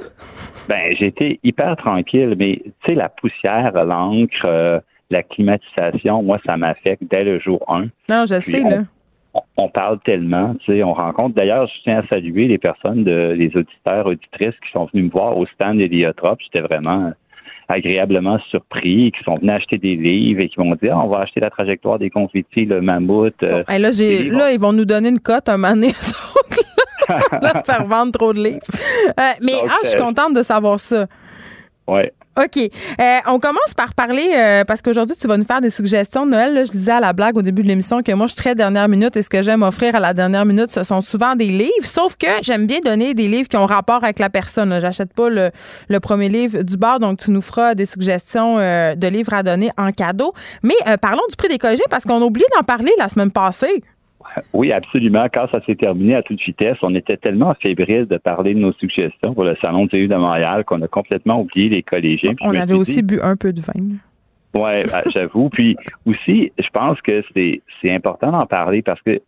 Ben, 0.68 0.96
j'étais 1.00 1.40
hyper 1.44 1.78
tranquille, 1.78 2.36
mais 2.38 2.62
tu 2.64 2.72
sais, 2.86 2.96
la 2.96 3.08
poussière, 3.08 3.72
l'encre, 3.86 4.44
euh, 4.44 4.80
la 5.10 5.24
climatisation, 5.24 6.20
moi, 6.24 6.38
ça 6.46 6.58
m'affecte 6.58 7.04
dès 7.10 7.24
le 7.24 7.40
jour 7.40 7.64
1. 7.70 7.88
Non, 8.10 8.26
je 8.26 8.40
sais, 8.42 8.62
on, 8.66 8.70
là. 8.70 8.78
On, 9.56 9.70
parle 9.70 10.00
tellement, 10.00 10.56
tu 10.56 10.74
sais, 10.74 10.84
on 10.84 10.94
rencontre. 10.94 11.36
D'ailleurs, 11.36 11.68
je 11.68 11.84
tiens 11.84 12.00
à 12.00 12.08
saluer 12.08 12.48
les 12.48 12.58
personnes, 12.58 13.06
de, 13.06 13.34
les 13.38 13.56
auditeurs, 13.56 14.08
auditrices 14.08 14.60
qui 14.66 14.72
sont 14.74 14.90
venus 14.92 15.06
me 15.06 15.12
voir 15.12 15.38
au 15.38 15.46
stand 15.46 15.78
d'Héliotrope. 15.78 16.40
J'étais 16.42 16.62
vraiment 16.62 17.14
agréablement 17.70 18.40
surpris, 18.50 19.12
qui 19.12 19.24
sont 19.24 19.36
venus 19.36 19.54
acheter 19.54 19.78
des 19.78 19.96
livres 19.96 20.42
et 20.42 20.50
qui 20.50 20.60
m'ont 20.60 20.76
dit 20.76 20.90
ah, 20.90 21.00
on 21.00 21.08
va 21.08 21.20
acheter 21.20 21.40
la 21.40 21.50
trajectoire 21.50 22.00
des 22.00 22.10
confettis, 22.10 22.66
le 22.66 22.82
mammouth. 22.82 23.34
euh, 23.44 23.64
Bon, 23.68 23.82
là, 23.82 23.92
j'ai, 23.92 24.24
là, 24.30 24.52
ils 24.52 24.60
vont 24.60 24.74
nous 24.74 24.86
donner 24.86 25.10
une 25.10 25.20
cote 25.20 25.50
un 25.50 25.58
moment 25.58 25.74
donné, 25.74 25.88
là, 27.10 27.20
là, 27.42 27.54
faire 27.66 27.86
vendre 27.88 28.12
trop 28.12 28.34
de 28.34 28.42
livres. 28.44 28.60
Euh, 29.20 29.24
mais 29.42 29.54
Donc, 29.54 29.70
ah, 29.70 29.76
je 29.84 29.90
suis 29.90 30.00
euh, 30.00 30.04
contente 30.04 30.34
de 30.34 30.44
savoir 30.44 30.80
ça. 30.80 31.08
Ouais. 31.88 32.12
OK. 32.38 32.58
Euh, 32.58 33.18
on 33.28 33.40
commence 33.40 33.74
par 33.76 33.96
parler, 33.96 34.30
euh, 34.36 34.64
parce 34.64 34.82
qu'aujourd'hui, 34.84 35.16
tu 35.20 35.28
vas 35.28 35.38
nous 35.38 35.46
faire 35.46 35.60
des 35.60 35.72
suggestions 35.72 36.26
Noël. 36.26 36.66
Je 36.66 36.72
disais 36.72 36.92
à 36.92 37.00
la 37.00 37.14
blague 37.14 37.36
au 37.38 37.42
début 37.42 37.64
de 37.64 37.68
l'émission 37.68 38.04
que 38.04 38.12
moi, 38.12 38.28
je 38.28 38.34
suis 38.34 38.42
très 38.42 38.54
dernière 38.54 38.88
minute 38.88 39.18
et 39.18 39.24
ce 39.24 39.30
que 39.30 39.42
j'aime 39.42 39.64
offrir 39.64 39.96
à 39.96 40.00
la 40.00 40.14
dernière 40.14 40.46
minute, 40.46 40.72
ce 40.72 40.84
sont 40.84 41.02
souvent 41.02 41.36
des 41.36 41.48
livres. 41.48 41.72
Sauf 41.84 42.16
que 42.16 42.28
j'aime 42.42 42.68
bien 42.68 42.80
donner 42.80 43.16
des 43.16 43.28
livres 43.28 43.48
qui 43.48 43.58
ont 43.58 43.66
rapport 43.66 44.04
avec 44.04 44.20
la 44.20 44.30
personne. 44.30 44.80
J'achète 44.80 45.14
pas 45.14 45.30
le, 45.30 45.50
le 45.90 46.00
premier 46.00 46.30
livre 46.30 46.62
du 46.62 46.78
bar, 46.78 47.00
donc 47.00 47.20
tu 47.20 47.32
nous 47.32 47.42
feras 47.42 47.74
des 47.74 47.88
suggestions 47.88 48.60
euh, 48.60 48.94
de 48.94 49.08
livres 49.08 49.34
à 49.34 49.42
donner 49.42 49.72
en 49.78 49.92
cadeau. 49.92 50.32
Mais 50.62 50.76
euh, 50.88 50.98
parlons 50.98 51.24
du 51.30 51.36
prix 51.36 51.48
des 51.48 51.58
collégiens 51.58 51.86
parce 51.90 52.04
qu'on 52.04 52.22
a 52.22 52.26
oublié 52.26 52.46
d'en 52.56 52.64
parler 52.64 52.92
la 53.00 53.10
semaine 53.10 53.32
passée. 53.32 53.82
Oui, 54.54 54.72
absolument. 54.72 55.28
Quand 55.34 55.48
ça 55.52 55.62
s'est 55.66 55.76
terminé 55.76 56.16
à 56.16 56.22
toute 56.24 56.42
vitesse, 56.42 56.78
on 56.82 56.94
était 56.96 57.18
tellement 57.18 57.54
fébrile 57.62 58.06
de 58.06 58.18
parler 58.18 58.54
de 58.54 58.60
nos 58.60 58.74
suggestions 58.74 59.34
pour 59.34 59.44
le 59.44 59.56
Salon 59.62 59.86
du 59.86 59.96
livre 59.98 60.14
de 60.16 60.20
Montréal 60.20 60.64
qu'on 60.66 60.82
a 60.82 60.88
complètement 60.88 61.42
oublié 61.42 61.70
les 61.70 61.84
collégiens. 61.84 62.34
Puis 62.36 62.46
On 62.48 62.56
avait 62.56 62.74
aussi 62.74 63.02
dit- 63.04 63.16
bu 63.16 63.22
un 63.22 63.36
peu 63.36 63.54
de 63.54 63.60
vin. 63.62 63.74
Ouais, 64.54 64.86
bah, 64.86 65.04
j'avoue. 65.14 65.50
Puis 65.50 65.76
aussi, 66.06 66.52
je 66.58 66.70
pense 66.74 67.00
que 67.02 67.24
c'est 67.34 67.62
c'est 67.82 67.92
important 67.94 68.32
d'en 68.32 68.46
parler 68.46 68.82
parce 68.82 69.02
que 69.02 69.20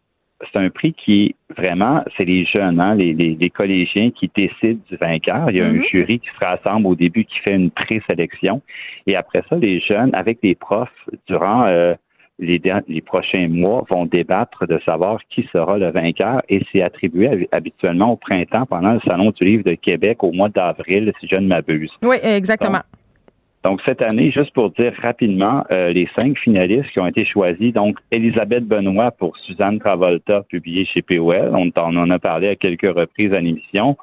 c'est 0.51 0.57
un 0.59 0.69
prix 0.69 0.93
qui 0.93 1.25
est 1.25 1.53
vraiment, 1.61 2.03
c'est 2.15 2.23
les 2.23 2.45
jeunes, 2.45 2.79
hein, 2.79 2.95
les, 2.95 3.13
les, 3.13 3.35
les 3.35 3.49
collégiens 3.49 4.09
qui 4.11 4.31
décident 4.33 4.79
du 4.89 4.95
vainqueur. 4.95 5.51
Il 5.51 5.57
y 5.57 5.61
a 5.61 5.69
Mhm. 5.69 5.79
un 5.79 5.83
jury 5.83 6.19
qui 6.19 6.29
se 6.29 6.37
rassemble 6.43 6.87
au 6.87 6.95
début 6.95 7.25
qui 7.25 7.37
fait 7.39 7.53
une 7.55 7.69
présélection. 7.71 8.61
Et 9.05 9.15
après 9.17 9.43
ça, 9.49 9.57
les 9.57 9.81
jeunes, 9.81 10.11
avec 10.15 10.39
les 10.41 10.55
profs, 10.55 10.89
durant 11.27 11.65
euh, 11.65 11.93
les, 12.39 13.01
prochains 13.01 13.47
mois, 13.47 13.85
vont 13.89 14.05
débattre 14.05 14.65
de 14.65 14.79
savoir 14.85 15.19
qui 15.29 15.47
sera 15.51 15.77
le 15.77 15.91
vainqueur. 15.91 16.41
Et 16.49 16.61
c'est 16.71 16.81
attribué 16.81 17.27
hab- 17.27 17.47
habituellement 17.51 18.13
au 18.13 18.15
printemps 18.15 18.65
pendant 18.65 18.93
le 18.93 18.99
Salon 19.01 19.31
du 19.31 19.43
livre 19.43 19.63
de 19.63 19.75
Québec 19.75 20.23
au 20.23 20.31
mois 20.31 20.49
d'avril, 20.49 21.11
si 21.19 21.27
je 21.27 21.35
ne 21.35 21.47
m'abuse. 21.47 21.91
Oui, 22.01 22.17
exactement. 22.23 22.81
Donc, 23.63 23.81
cette 23.85 24.01
année, 24.01 24.31
juste 24.31 24.53
pour 24.53 24.71
dire 24.71 24.93
rapidement, 25.01 25.65
euh, 25.69 25.91
les 25.91 26.07
cinq 26.17 26.37
finalistes 26.37 26.91
qui 26.91 26.99
ont 27.01 27.07
été 27.07 27.25
choisis, 27.25 27.73
donc 27.73 27.97
Elisabeth 28.09 28.65
Benoît 28.65 29.11
pour 29.11 29.35
Suzanne 29.37 29.79
Travolta, 29.79 30.43
publié 30.43 30.85
chez 30.85 31.01
POL, 31.01 31.51
on 31.53 31.69
on 31.75 31.97
en 31.97 32.09
a 32.09 32.19
parlé 32.19 32.47
à 32.47 32.55
quelques 32.55 32.93
reprises 32.95 33.33
à 33.33 33.41
l'émission, 33.41 33.97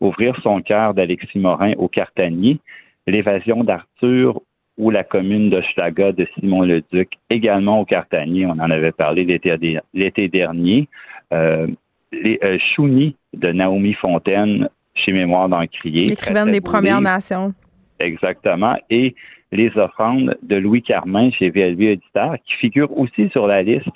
Ouvrir 0.00 0.34
son 0.42 0.62
cœur 0.62 0.94
d'Alexis 0.94 1.38
Morin 1.38 1.72
au 1.76 1.88
Cartanier, 1.88 2.58
L'évasion 3.06 3.64
d'Arthur 3.64 4.40
ou 4.80 4.90
la 4.90 5.04
commune 5.04 5.50
d'Hochelaga 5.50 6.12
de 6.12 6.26
Simon 6.34 6.62
Leduc, 6.62 7.10
également 7.28 7.80
au 7.80 7.84
Cartanier, 7.84 8.46
on 8.46 8.52
en 8.52 8.70
avait 8.70 8.92
parlé 8.92 9.24
l'été 9.24 10.28
dernier, 10.28 10.88
euh, 11.32 11.66
les 12.12 12.40
euh, 12.42 12.58
Chouni 12.74 13.14
de 13.34 13.52
Naomi 13.52 13.92
Fontaine 13.92 14.68
chez 14.94 15.12
Mémoire 15.12 15.50
d'Encrier. 15.50 16.06
L'écrivaine 16.06 16.50
des 16.50 16.62
Premières. 16.62 17.00
Nations. 17.00 17.52
Exactement. 17.98 18.76
Et 18.88 19.14
les 19.52 19.70
offrandes 19.76 20.36
de 20.42 20.56
Louis 20.56 20.82
Carmin 20.82 21.30
chez 21.30 21.50
VLB 21.50 21.82
Éditeur, 21.82 22.36
qui 22.46 22.54
figurent 22.54 22.96
aussi 22.98 23.28
sur 23.30 23.46
la 23.46 23.62
liste 23.62 23.86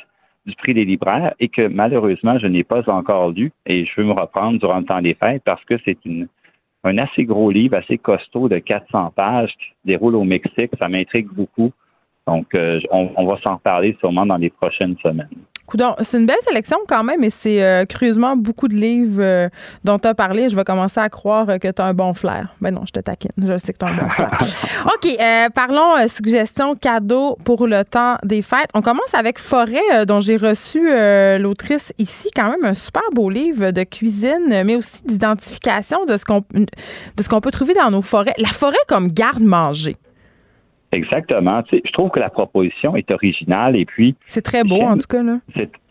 du 0.44 0.54
prix 0.56 0.74
des 0.74 0.84
libraires 0.84 1.34
et 1.40 1.48
que 1.48 1.66
malheureusement, 1.66 2.38
je 2.38 2.46
n'ai 2.46 2.62
pas 2.62 2.88
encore 2.90 3.30
lu 3.30 3.52
et 3.64 3.86
je 3.86 3.90
veux 3.96 4.06
me 4.06 4.12
reprendre 4.12 4.58
durant 4.58 4.78
le 4.78 4.84
temps 4.84 5.00
des 5.00 5.14
fêtes 5.14 5.42
parce 5.44 5.64
que 5.64 5.76
c'est 5.86 5.96
une 6.04 6.28
un 6.84 6.98
assez 6.98 7.24
gros 7.24 7.50
livre, 7.50 7.76
assez 7.76 7.98
costaud 7.98 8.48
de 8.48 8.58
400 8.58 9.12
pages 9.16 9.52
qui 9.58 9.66
se 9.66 9.86
déroule 9.86 10.16
au 10.16 10.24
Mexique. 10.24 10.70
Ça 10.78 10.88
m'intrigue 10.88 11.28
beaucoup. 11.28 11.72
Donc, 12.26 12.54
euh, 12.54 12.80
on, 12.90 13.10
on 13.16 13.26
va 13.26 13.38
s'en 13.40 13.54
reparler 13.56 13.96
sûrement 14.00 14.26
dans 14.26 14.36
les 14.36 14.50
prochaines 14.50 14.96
semaines. 15.02 15.28
Coudon, 15.66 15.94
c'est 16.02 16.18
une 16.18 16.26
belle 16.26 16.40
sélection 16.40 16.76
quand 16.86 17.04
même, 17.04 17.24
et 17.24 17.30
c'est 17.30 17.62
euh, 17.62 17.86
curieusement 17.86 18.36
beaucoup 18.36 18.68
de 18.68 18.74
livres 18.74 19.22
euh, 19.22 19.48
dont 19.82 19.98
tu 19.98 20.06
as 20.06 20.14
parlé. 20.14 20.50
Je 20.50 20.56
vais 20.56 20.64
commencer 20.64 21.00
à 21.00 21.08
croire 21.08 21.48
euh, 21.48 21.58
que 21.58 21.68
tu 21.68 21.80
as 21.80 21.86
un 21.86 21.94
bon 21.94 22.12
flair. 22.12 22.54
Ben 22.60 22.70
non, 22.70 22.82
je 22.86 22.92
te 22.92 23.00
taquine. 23.00 23.30
Je 23.38 23.56
sais 23.56 23.72
que 23.72 23.78
tu 23.78 23.84
as 23.86 23.88
un 23.88 23.96
bon 23.96 24.08
flair. 24.10 24.30
OK, 24.86 25.06
euh, 25.18 25.48
parlons 25.54 26.06
suggestions 26.06 26.74
cadeaux 26.74 27.38
pour 27.44 27.66
le 27.66 27.82
temps 27.82 28.16
des 28.24 28.42
fêtes. 28.42 28.68
On 28.74 28.82
commence 28.82 29.14
avec 29.14 29.38
Forêt, 29.38 30.04
dont 30.06 30.20
j'ai 30.20 30.36
reçu 30.36 30.90
l'autrice 31.38 31.92
ici, 31.98 32.28
quand 32.34 32.50
même 32.50 32.64
un 32.64 32.74
super 32.74 33.02
beau 33.12 33.30
livre 33.30 33.70
de 33.70 33.84
cuisine, 33.84 34.62
mais 34.64 34.76
aussi 34.76 35.02
d'identification 35.04 36.04
de 36.04 36.16
ce 36.16 36.24
qu'on 36.24 36.44
de 36.50 37.22
ce 37.22 37.28
qu'on 37.28 37.40
peut 37.40 37.50
trouver 37.50 37.74
dans 37.74 37.90
nos 37.90 38.02
forêts. 38.02 38.34
La 38.38 38.48
forêt 38.48 38.76
comme 38.86 39.08
garde-manger. 39.08 39.96
Exactement. 40.94 41.62
Je 41.72 41.92
trouve 41.92 42.10
que 42.10 42.20
la 42.20 42.30
proposition 42.30 42.96
est 42.96 43.10
originale 43.10 43.76
et 43.76 43.84
puis 43.84 44.14
C'est 44.26 44.42
très 44.42 44.64
beau, 44.64 44.80
en 44.82 44.96
tout 44.96 45.06
cas. 45.08 45.22
Là. 45.22 45.38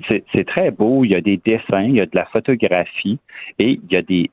C'est- 0.07 0.43
très 0.45 0.71
beau. 0.71 1.03
Il 1.03 1.11
y 1.11 1.15
a 1.15 1.21
des 1.21 1.37
dessins, 1.37 1.83
il 1.83 1.95
y 1.95 2.01
a 2.01 2.05
de 2.05 2.15
la 2.15 2.25
photographie 2.25 3.17
et 3.59 3.79
il 3.83 3.91
y 3.91 3.95
a 3.95 4.01
des. 4.01 4.29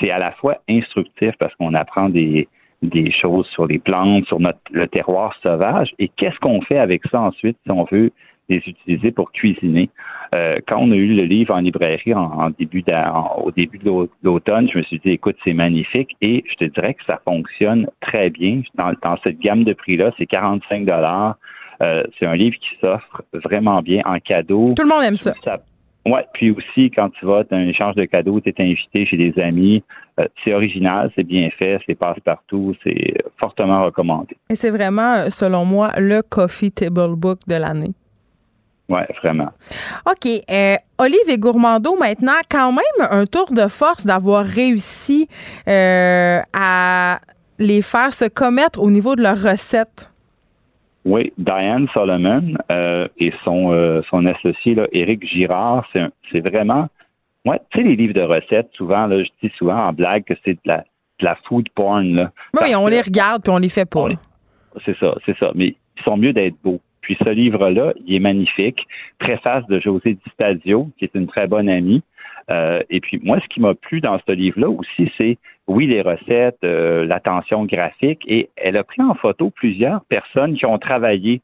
C'est 0.00 0.10
à 0.10 0.18
la 0.18 0.32
fois 0.32 0.58
instructif 0.68 1.32
parce 1.38 1.54
qu'on 1.56 1.74
apprend 1.74 2.08
des, 2.08 2.48
des 2.82 3.10
choses 3.12 3.46
sur 3.48 3.66
les 3.66 3.78
plantes, 3.78 4.26
sur 4.26 4.38
notre, 4.40 4.58
le 4.70 4.86
terroir 4.86 5.34
sauvage. 5.42 5.92
Et 5.98 6.08
qu'est-ce 6.08 6.38
qu'on 6.38 6.60
fait 6.62 6.78
avec 6.78 7.02
ça 7.10 7.20
ensuite 7.20 7.56
si 7.64 7.70
on 7.70 7.84
veut 7.90 8.12
les 8.52 8.62
utiliser 8.66 9.10
pour 9.10 9.32
cuisiner? 9.32 9.90
Euh, 10.34 10.58
quand 10.66 10.78
on 10.78 10.90
a 10.92 10.94
eu 10.94 11.14
le 11.14 11.24
livre 11.24 11.54
en 11.54 11.58
librairie 11.60 12.14
en, 12.14 12.20
en 12.44 12.50
début 12.50 12.82
en- 12.88 13.42
au 13.44 13.50
début 13.50 13.78
de 13.78 13.84
l'au- 13.84 14.08
l'automne, 14.22 14.68
je 14.72 14.78
me 14.78 14.82
suis 14.84 14.98
dit, 15.00 15.10
écoute, 15.10 15.36
c'est 15.44 15.52
magnifique 15.52 16.16
et 16.22 16.42
je 16.50 16.54
te 16.54 16.64
dirais 16.72 16.94
que 16.94 17.04
ça 17.06 17.20
fonctionne 17.24 17.86
très 18.00 18.30
bien. 18.30 18.62
Dans, 18.74 18.92
dans 19.02 19.16
cette 19.22 19.38
gamme 19.40 19.64
de 19.64 19.74
prix-là, 19.74 20.10
c'est 20.16 20.26
45 20.26 20.86
dollars. 20.86 21.36
Euh, 21.82 22.02
c'est 22.18 22.26
un 22.26 22.36
livre 22.36 22.56
qui 22.56 22.70
s'offre 22.80 23.22
vraiment 23.32 23.82
bien 23.82 24.02
en 24.06 24.18
cadeau. 24.20 24.68
Tout 24.76 24.82
le 24.84 24.88
monde 24.88 25.04
aime 25.04 25.16
ça. 25.16 25.34
Ouais, 26.04 26.24
puis 26.34 26.50
aussi 26.50 26.90
quand 26.90 27.10
tu 27.10 27.26
vas, 27.26 27.44
tu 27.44 27.54
as 27.54 27.58
un 27.58 27.68
échange 27.68 27.94
de 27.94 28.04
cadeaux, 28.06 28.40
tu 28.40 28.48
es 28.48 28.54
invité 28.58 29.06
chez 29.06 29.16
des 29.16 29.38
amis. 29.40 29.84
Euh, 30.18 30.26
c'est 30.42 30.52
original, 30.52 31.12
c'est 31.14 31.22
bien 31.22 31.48
fait, 31.50 31.78
c'est 31.86 31.94
passe-partout, 31.94 32.74
c'est 32.82 33.14
fortement 33.38 33.84
recommandé. 33.84 34.36
Et 34.50 34.54
c'est 34.56 34.70
vraiment, 34.70 35.30
selon 35.30 35.64
moi, 35.64 35.90
le 35.98 36.22
Coffee 36.22 36.72
Table 36.72 37.14
Book 37.16 37.38
de 37.46 37.54
l'année. 37.54 37.90
Ouais, 38.92 39.06
vraiment. 39.22 39.48
OK. 40.06 40.28
Euh, 40.50 40.76
Olive 40.98 41.28
et 41.30 41.38
Gourmando, 41.38 41.96
maintenant, 41.96 42.38
quand 42.50 42.72
même 42.72 43.08
un 43.10 43.24
tour 43.26 43.50
de 43.52 43.66
force 43.68 44.04
d'avoir 44.04 44.44
réussi 44.44 45.28
euh, 45.66 46.40
à 46.52 47.18
les 47.58 47.80
faire 47.80 48.12
se 48.12 48.26
commettre 48.28 48.80
au 48.82 48.90
niveau 48.90 49.16
de 49.16 49.22
leurs 49.22 49.40
recettes. 49.42 50.10
Oui, 51.04 51.32
Diane 51.38 51.88
Solomon 51.94 52.54
euh, 52.70 53.08
et 53.18 53.32
son, 53.44 54.02
son 54.10 54.26
associé, 54.26 54.74
là, 54.74 54.86
Éric 54.92 55.26
Girard, 55.26 55.84
c'est 55.92 56.00
un- 56.00 56.12
c'est 56.30 56.40
vraiment. 56.40 56.88
Ouais, 57.44 57.60
tu 57.70 57.78
sais, 57.78 57.84
les 57.84 57.96
livres 57.96 58.14
de 58.14 58.20
recettes, 58.22 58.68
souvent, 58.74 59.06
là, 59.06 59.22
je 59.24 59.28
dis 59.42 59.52
souvent 59.58 59.86
en 59.88 59.92
blague 59.92 60.22
que 60.24 60.34
c'est 60.44 60.52
de 60.54 60.60
la, 60.64 60.78
de 61.18 61.24
la 61.24 61.36
food 61.48 61.66
porn. 61.74 62.14
Là, 62.14 62.30
Oui, 62.60 62.74
on 62.76 62.86
les 62.86 63.00
regarde 63.00 63.42
puis 63.42 63.52
on 63.52 63.58
les 63.58 63.68
fait 63.68 63.84
pas. 63.88 64.06
C'est 64.84 64.96
ça, 64.98 65.14
c'est 65.26 65.36
ça. 65.38 65.50
Mais 65.56 65.74
ils 65.96 66.02
sont 66.04 66.16
mieux 66.16 66.32
d'être 66.32 66.54
beaux. 66.62 66.80
Puis 67.02 67.16
ce 67.22 67.28
livre-là, 67.28 67.92
il 68.06 68.14
est 68.14 68.20
magnifique. 68.20 68.86
Préface 69.18 69.66
de 69.66 69.80
José 69.80 70.14
Di 70.14 70.30
Stadio, 70.32 70.88
qui 70.96 71.04
est 71.04 71.14
une 71.14 71.26
très 71.26 71.46
bonne 71.46 71.68
amie. 71.68 72.02
Euh, 72.50 72.82
et 72.90 73.00
puis 73.00 73.20
moi, 73.22 73.38
ce 73.40 73.48
qui 73.48 73.60
m'a 73.60 73.74
plu 73.74 74.00
dans 74.00 74.18
ce 74.26 74.32
livre-là 74.32 74.68
aussi, 74.68 75.12
c'est 75.18 75.38
oui 75.68 75.86
les 75.86 76.02
recettes, 76.02 76.58
euh, 76.64 77.04
l'attention 77.04 77.64
graphique, 77.64 78.22
et 78.26 78.48
elle 78.56 78.76
a 78.76 78.84
pris 78.84 79.02
en 79.02 79.14
photo 79.14 79.50
plusieurs 79.50 80.04
personnes 80.06 80.54
qui 80.54 80.66
ont 80.66 80.78
travaillé 80.78 81.40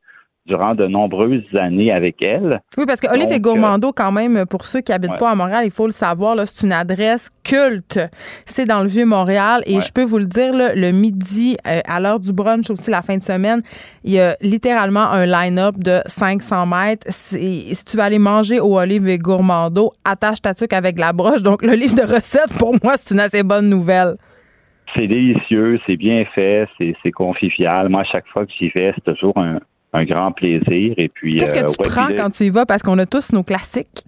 durant 0.49 0.75
de 0.75 0.87
nombreuses 0.87 1.45
années 1.55 1.93
avec 1.93 2.21
elle. 2.23 2.61
Oui, 2.77 2.85
parce 2.87 3.01
que 3.01 3.13
Olive 3.13 3.31
et 3.31 3.39
Gourmando, 3.39 3.93
quand 3.93 4.11
même, 4.11 4.47
pour 4.47 4.65
ceux 4.65 4.81
qui 4.81 4.93
habitent 4.93 5.19
pas 5.19 5.31
à 5.31 5.35
Montréal, 5.35 5.63
il 5.65 5.71
faut 5.71 5.87
le 5.87 5.93
savoir, 5.93 6.37
c'est 6.47 6.67
une 6.67 6.73
adresse 6.73 7.31
culte. 7.45 8.01
C'est 8.47 8.65
dans 8.65 8.81
le 8.81 8.89
Vieux-Montréal 8.89 9.63
et 9.67 9.81
je 9.81 9.93
peux 9.93 10.05
vous 10.05 10.19
le 10.19 10.25
dire, 10.25 10.51
le 10.53 10.91
midi, 10.91 11.57
à 11.65 12.01
l'heure 12.01 12.19
du 12.19 12.33
brunch 12.33 12.71
aussi, 12.71 12.91
la 12.91 13.03
fin 13.03 13.17
de 13.17 13.23
semaine, 13.23 13.61
il 14.05 14.13
y 14.13 14.21
a 14.21 14.37
littéralement 14.41 15.11
un 15.11 15.27
line-up 15.27 15.77
de 15.79 16.01
500 16.07 16.67
mètres. 16.67 17.07
Si 17.11 17.73
tu 17.87 17.97
vas 17.97 18.05
aller 18.05 18.19
manger 18.19 18.59
au 18.59 18.79
Olive 18.79 19.07
et 19.09 19.19
Gourmando, 19.19 19.93
attache 20.05 20.41
ta 20.41 20.55
tuque 20.55 20.73
avec 20.73 20.99
la 20.99 21.13
broche. 21.13 21.43
Donc, 21.43 21.63
le 21.63 21.75
livre 21.75 21.95
de 21.95 22.03
recettes, 22.03 22.57
pour 22.59 22.75
moi, 22.83 22.95
c'est 22.97 23.15
une 23.15 23.21
assez 23.21 23.43
bonne 23.43 23.69
nouvelle. 23.69 24.15
C'est 24.95 25.07
délicieux, 25.07 25.79
c'est 25.87 25.97
bien 25.97 26.25
fait, 26.35 26.67
c'est 26.79 27.11
convivial. 27.11 27.91
Moi, 27.91 28.01
à 28.01 28.05
chaque 28.05 28.27
fois 28.29 28.47
que 28.47 28.53
j'y 28.59 28.71
vais, 28.71 28.93
c'est 28.95 29.13
toujours 29.13 29.37
un, 29.37 29.59
grand 29.95 30.33
plaisir. 30.33 30.95
Et 30.97 31.09
puis, 31.09 31.37
Qu'est-ce 31.37 31.55
que 31.55 31.65
euh, 31.65 31.67
tu 31.67 31.91
prends 31.91 32.09
quand 32.09 32.31
tu 32.31 32.45
y 32.45 32.51
vas? 32.51 32.67
Parce 32.67 32.83
qu'on 32.83 32.99
a 32.99 33.07
tous 33.07 33.33
nos 33.33 33.43
classiques. 33.43 34.05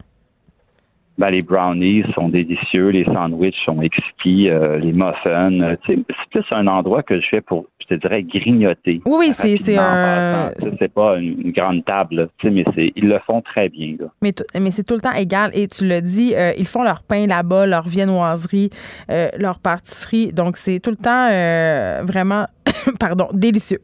Ben, 1.20 1.28
les 1.28 1.43
brownies 1.43 2.02
sont 2.15 2.31
délicieux, 2.31 2.89
les 2.89 3.05
sandwichs 3.05 3.62
sont 3.66 3.82
exquis, 3.82 4.48
euh, 4.48 4.78
les 4.78 4.93
muffins. 4.93 5.52
Euh, 5.61 5.77
c'est 5.86 5.98
plus 6.31 6.44
un 6.51 6.66
endroit 6.66 7.02
que 7.02 7.20
je 7.20 7.27
fais 7.28 7.40
pour, 7.43 7.66
je 7.78 7.94
te 7.94 8.01
dirais, 8.01 8.23
grignoter. 8.23 9.02
Oui, 9.05 9.27
oui, 9.28 9.32
c'est 9.35 9.77
un. 9.77 10.51
C'est 10.57 10.89
pas 10.90 11.19
une, 11.19 11.52
grande 11.52 11.85
table, 11.85 12.31
mais 12.43 12.65
ils 12.97 13.07
le 13.07 13.19
font 13.27 13.43
très 13.43 13.69
bien. 13.69 13.97
Mais, 14.23 14.32
mais 14.59 14.70
c'est 14.70 14.82
tout 14.82 14.94
le 14.94 15.01
temps 15.01 15.12
égal. 15.12 15.51
Et 15.52 15.69
tu 15.69 15.86
le 15.86 16.01
dis, 16.01 16.35
euh, 16.35 16.52
ils 16.57 16.66
font 16.66 16.82
leur 16.82 17.02
pain 17.02 17.27
là-bas, 17.27 17.66
leur 17.66 17.86
viennoiserie, 17.86 18.70
leur 19.39 19.59
pâtisserie. 19.59 20.32
Donc, 20.32 20.57
c'est 20.57 20.81
tout 20.81 20.90
le 20.90 20.97
temps 20.97 21.27
vraiment, 22.07 22.47
pardon, 22.98 23.28
délicieux. 23.35 23.81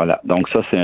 Voilà. 0.00 0.18
Donc 0.24 0.48
ça, 0.48 0.60
c'est 0.70 0.78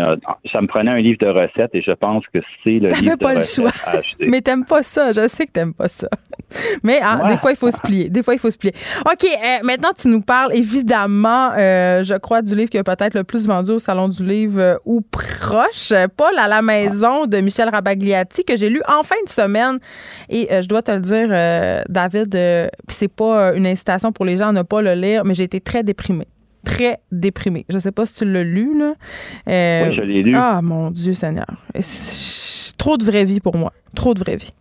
ça 0.52 0.60
me 0.60 0.66
prenait 0.66 0.90
un 0.90 0.98
livre 0.98 1.16
de 1.18 1.28
recettes 1.28 1.70
et 1.72 1.80
je 1.80 1.92
pense 1.92 2.22
que 2.34 2.38
c'est 2.62 2.78
le 2.78 2.88
livre 2.88 3.16
pas 3.16 3.30
de 3.30 3.38
le 3.38 3.44
choix. 3.44 3.70
Mais 4.20 4.42
t'aimes 4.42 4.66
pas 4.66 4.82
ça. 4.82 5.14
Je 5.14 5.26
sais 5.26 5.46
que 5.46 5.52
t'aimes 5.52 5.72
pas 5.72 5.88
ça. 5.88 6.08
Mais 6.82 7.00
ah, 7.02 7.22
des 7.26 7.38
fois, 7.38 7.50
il 7.50 7.56
faut 7.56 7.70
se 7.70 7.80
plier. 7.80 8.10
Des 8.10 8.22
fois, 8.22 8.34
il 8.34 8.38
faut 8.38 8.50
se 8.50 8.58
plier. 8.58 8.74
OK. 9.10 9.24
Euh, 9.24 9.58
maintenant, 9.64 9.92
tu 9.98 10.08
nous 10.08 10.20
parles 10.20 10.54
évidemment, 10.54 11.48
euh, 11.56 12.02
je 12.02 12.12
crois, 12.18 12.42
du 12.42 12.54
livre 12.54 12.68
qui 12.68 12.76
a 12.76 12.84
peut-être 12.84 13.14
le 13.14 13.24
plus 13.24 13.46
vendu 13.46 13.70
au 13.70 13.78
Salon 13.78 14.08
du 14.08 14.22
Livre 14.22 14.60
euh, 14.60 14.76
ou 14.84 15.00
proche. 15.00 15.94
Paul 16.18 16.38
à 16.38 16.46
la 16.46 16.60
maison 16.60 17.24
de 17.24 17.38
Michel 17.38 17.70
Rabagliati 17.70 18.44
que 18.44 18.54
j'ai 18.58 18.68
lu 18.68 18.82
en 18.86 19.02
fin 19.02 19.16
de 19.24 19.30
semaine. 19.30 19.78
Et 20.28 20.46
je 20.60 20.68
dois 20.68 20.82
te 20.82 20.90
le 20.90 21.00
dire, 21.00 21.28
David, 21.88 22.36
c'est 22.88 23.10
pas 23.10 23.54
une 23.54 23.66
incitation 23.66 24.12
pour 24.12 24.26
les 24.26 24.36
gens 24.36 24.48
à 24.48 24.52
ne 24.52 24.62
pas 24.62 24.82
le 24.82 24.92
lire, 24.92 25.24
mais 25.24 25.32
j'ai 25.32 25.44
été 25.44 25.62
très 25.62 25.82
déprimée 25.82 26.28
très 26.66 26.98
déprimé. 27.12 27.64
Je 27.70 27.78
sais 27.78 27.92
pas 27.92 28.04
si 28.04 28.14
tu 28.14 28.24
l'as 28.30 28.42
lu, 28.42 28.76
là. 28.76 28.94
Euh, 29.48 29.88
oui, 29.88 29.96
je 29.96 30.02
l'ai 30.02 30.22
lu. 30.22 30.34
Ah, 30.34 30.60
mon 30.62 30.90
Dieu 30.90 31.14
Seigneur. 31.14 31.46
Trop 32.76 32.96
de 32.98 33.04
vraie 33.04 33.24
vie 33.24 33.40
pour 33.40 33.56
moi. 33.56 33.72
Trop 33.94 34.12
de 34.12 34.18
vraie 34.18 34.36
vie. 34.36 34.52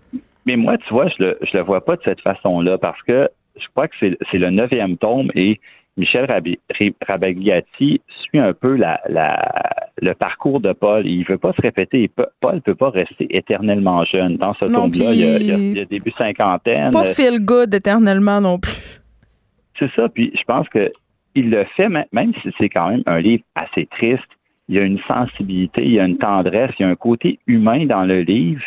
Mais 0.46 0.56
moi, 0.56 0.78
tu 0.78 0.94
vois, 0.94 1.08
je 1.10 1.24
le, 1.24 1.38
je 1.42 1.58
le 1.58 1.64
vois 1.64 1.84
pas 1.84 1.96
de 1.96 2.02
cette 2.06 2.22
façon-là 2.22 2.78
parce 2.78 3.02
que 3.02 3.28
je 3.58 3.66
crois 3.74 3.88
que 3.88 3.96
c'est 4.00 4.38
le 4.38 4.50
neuvième 4.52 4.98
tome 4.98 5.32
et 5.34 5.60
Michel 5.98 6.28
Rabagliati 7.08 8.02
suit 8.24 8.40
un 8.40 8.54
peu 8.54 8.76
la, 8.76 9.00
le 10.02 10.14
parcours 10.14 10.60
de 10.60 10.74
Paul. 10.74 11.08
Il 11.08 11.26
veut 11.26 11.38
pas 11.38 11.54
se 11.54 11.62
répéter. 11.62 12.12
Paul 12.42 12.56
ne 12.56 12.60
peut 12.60 12.76
pas 12.76 12.90
rester 12.92 13.28
éternellement 13.36 14.04
jeune. 14.06 14.38
Dans 14.38 14.54
ce 14.56 14.66
tome-là, 14.66 15.14
il, 15.14 15.76
y 15.76 15.80
a 15.80 15.86
début 15.86 16.12
cinquantaine. 16.18 16.92
Pas 16.92 17.06
feel 17.06 17.40
good 17.40 17.74
éternellement 17.74 18.42
non 18.42 18.60
plus. 18.60 19.02
C'est 19.80 19.90
ça. 19.96 20.08
Puis 20.10 20.32
je 20.38 20.44
pense 20.44 20.68
que 20.70 20.92
il 21.36 21.50
le 21.50 21.66
fait, 21.76 21.90
même 21.90 22.34
si 22.42 22.50
c'est 22.58 22.70
quand 22.70 22.90
même 22.90 23.04
un 23.06 23.20
livre 23.20 23.44
assez 23.56 23.86
triste, 23.88 24.24
il 24.68 24.76
y 24.76 24.80
a 24.80 24.84
une 24.84 25.00
sensibilité, 25.08 25.84
il 25.84 25.92
y 25.92 26.00
a 26.00 26.06
une 26.06 26.18
tendresse, 26.18 26.72
il 26.80 26.84
y 26.84 26.86
a 26.86 26.90
un 26.90 26.96
côté 26.96 27.40
humain 27.46 27.86
dans 27.86 28.04
le 28.04 28.22
livre 28.22 28.64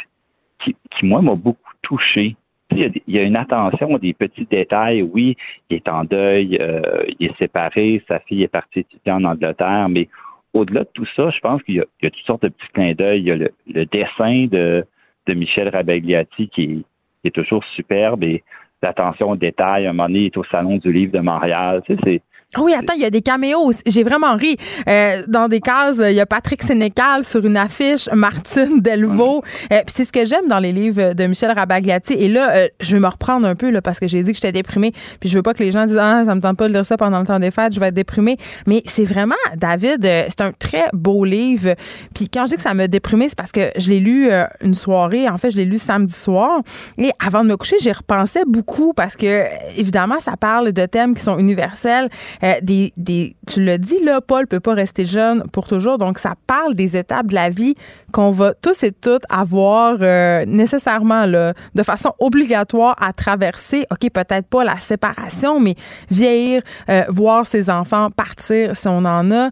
qui, 0.61 0.75
moi, 1.03 1.23
m'a 1.23 1.35
beaucoup 1.35 1.73
touché. 1.83 2.37
Il 2.71 2.93
y, 3.07 3.19
a, 3.19 3.23
une 3.23 3.37
attention 3.37 3.97
des 3.97 4.13
petits 4.13 4.45
détails. 4.45 5.03
Oui, 5.03 5.37
il 5.71 5.77
est 5.77 5.89
en 5.89 6.05
deuil, 6.05 6.59
euh, 6.61 7.01
il 7.19 7.29
est 7.29 7.39
séparé, 7.39 8.03
sa 8.07 8.19
fille 8.21 8.43
est 8.43 8.49
partie 8.49 8.81
étudier 8.81 9.13
en 9.13 9.25
Angleterre, 9.25 9.89
mais 9.89 10.09
au-delà 10.53 10.81
de 10.81 10.91
tout 10.93 11.07
ça, 11.17 11.31
je 11.31 11.41
pense 11.41 11.63
qu'il 11.63 11.77
y, 11.77 11.81
a 11.81 12.11
toutes 12.11 12.27
sortes 12.27 12.43
de 12.43 12.49
petits 12.49 12.73
clins 12.75 12.93
d'œil. 12.93 13.21
Il 13.21 13.27
y 13.27 13.33
a 13.33 13.37
le, 13.37 13.87
dessin 13.87 14.47
de, 14.51 14.85
Michel 15.29 15.69
Rabagliati 15.69 16.49
qui 16.49 16.85
est, 17.25 17.31
toujours 17.31 17.65
superbe 17.77 18.25
et 18.25 18.43
l'attention 18.83 19.31
aux 19.31 19.37
détails. 19.37 19.87
Un 19.87 19.93
moment 19.93 20.09
donné, 20.09 20.21
il 20.21 20.27
est 20.27 20.37
au 20.37 20.45
Salon 20.45 20.77
du 20.77 20.93
Livre 20.93 21.13
de 21.13 21.21
Montréal. 21.21 21.83
Tu 21.87 21.95
sais, 21.95 22.01
c'est 22.05 22.23
oui, 22.57 22.73
attends, 22.73 22.95
il 22.95 23.03
y 23.03 23.05
a 23.05 23.11
des 23.11 23.21
caméos. 23.21 23.73
J'ai 23.85 24.03
vraiment 24.03 24.35
ri. 24.35 24.57
Euh, 24.89 25.23
dans 25.29 25.49
des 25.49 25.61
cases, 25.61 25.99
il 26.03 26.15
y 26.15 26.21
a 26.21 26.25
Patrick 26.25 26.63
Sénécal 26.63 27.23
sur 27.23 27.45
une 27.45 27.59
affiche, 27.59 28.09
Martine 28.11 28.81
Delvaux. 28.81 29.43
Euh, 29.71 29.83
c'est 29.87 30.07
ce 30.07 30.13
que 30.13 30.25
j'aime 30.25 30.49
dans 30.49 30.59
les 30.59 30.73
livres 30.73 31.13
de 31.13 31.27
Michel 31.27 31.51
Rabagliati. 31.51 32.15
Et 32.15 32.31
là, 32.31 32.57
euh, 32.57 32.69
je 32.81 32.97
vais 32.97 33.01
me 33.01 33.07
reprendre 33.07 33.47
un 33.47 33.55
peu 33.55 33.69
là, 33.69 33.83
parce 33.83 34.01
que 34.01 34.07
j'ai 34.07 34.23
dit 34.23 34.33
que 34.33 34.37
j'étais 34.37 34.53
déprimée. 34.53 34.93
Puis 35.21 35.29
je 35.29 35.37
veux 35.37 35.43
pas 35.43 35.53
que 35.53 35.63
les 35.63 35.71
gens 35.73 35.85
disent 35.85 35.99
ah 36.01 36.23
ça 36.25 36.35
me 36.35 36.41
tente 36.41 36.57
pas 36.57 36.69
de 36.69 36.73
lire 36.73 36.87
ça 36.87 36.97
pendant 36.97 37.21
le 37.21 37.27
temps 37.27 37.39
des 37.39 37.51
fêtes, 37.51 37.75
je 37.75 37.81
vais 37.81 37.89
être 37.89 37.95
déprimée. 37.95 38.39
Mais 38.67 38.83
c'est 38.87 39.05
vraiment, 39.05 39.35
David, 39.55 40.01
c'est 40.03 40.41
un 40.41 40.53
très 40.53 40.87
beau 40.95 41.27
livre. 41.27 41.75
Puis 42.15 42.31
quand 42.31 42.47
je 42.47 42.53
dis 42.53 42.57
que 42.57 42.63
ça 42.63 42.73
m'a 42.73 42.89
déprimée, 42.89 43.29
c'est 43.29 43.37
parce 43.37 43.53
que 43.53 43.73
je 43.77 43.91
l'ai 43.91 44.01
lu 44.01 44.31
une 44.63 44.73
soirée. 44.73 45.29
En 45.29 45.37
fait, 45.37 45.51
je 45.51 45.59
l'ai 45.59 45.67
lu 45.67 45.77
samedi 45.77 46.15
soir. 46.15 46.63
Et 46.97 47.11
avant 47.23 47.45
de 47.45 47.51
me 47.51 47.59
coucher, 47.59 47.77
j'y 47.79 47.93
repensais 47.93 48.45
beaucoup 48.47 48.95
parce 48.95 49.17
que 49.17 49.45
évidemment, 49.77 50.21
ça 50.21 50.39
parle 50.39 50.73
de 50.73 50.87
thèmes 50.87 51.15
qui 51.15 51.23
sont 51.23 51.39
universels. 51.39 52.09
Euh, 52.45 52.55
des, 52.63 52.93
des, 52.97 53.37
tu 53.47 53.63
l'as 53.63 53.79
dit, 53.79 54.03
là, 54.05 54.21
Paul 54.21 54.47
peut 54.47 54.61
pas 54.61 54.75
rester 54.75 55.05
jeune 55.05 55.43
pour 55.53 55.67
toujours. 55.67 55.99
Donc, 55.99 56.19
ça 56.19 56.35
parle 56.47 56.75
des 56.75 56.97
étapes 56.97 57.27
de 57.27 57.35
la 57.35 57.49
vie 57.49 57.75
qu'on 58.13 58.31
va 58.31 58.55
tous 58.55 58.83
et 58.85 58.93
toutes 58.93 59.25
avoir 59.29 59.99
euh, 60.01 60.45
nécessairement, 60.47 61.27
là, 61.27 61.53
de 61.75 61.83
façon 61.83 62.13
obligatoire 62.19 62.97
à 63.01 63.13
traverser. 63.13 63.87
OK, 63.91 64.11
peut-être 64.11 64.47
pas 64.47 64.65
la 64.65 64.77
séparation, 64.77 65.61
mais 65.61 65.75
vieillir, 66.11 66.63
euh, 66.89 67.03
voir 67.09 67.47
ses 67.47 67.71
enfants 67.71 68.11
partir 68.11 68.75
si 68.75 68.89
on 68.89 69.05
en 69.05 69.31
a, 69.31 69.51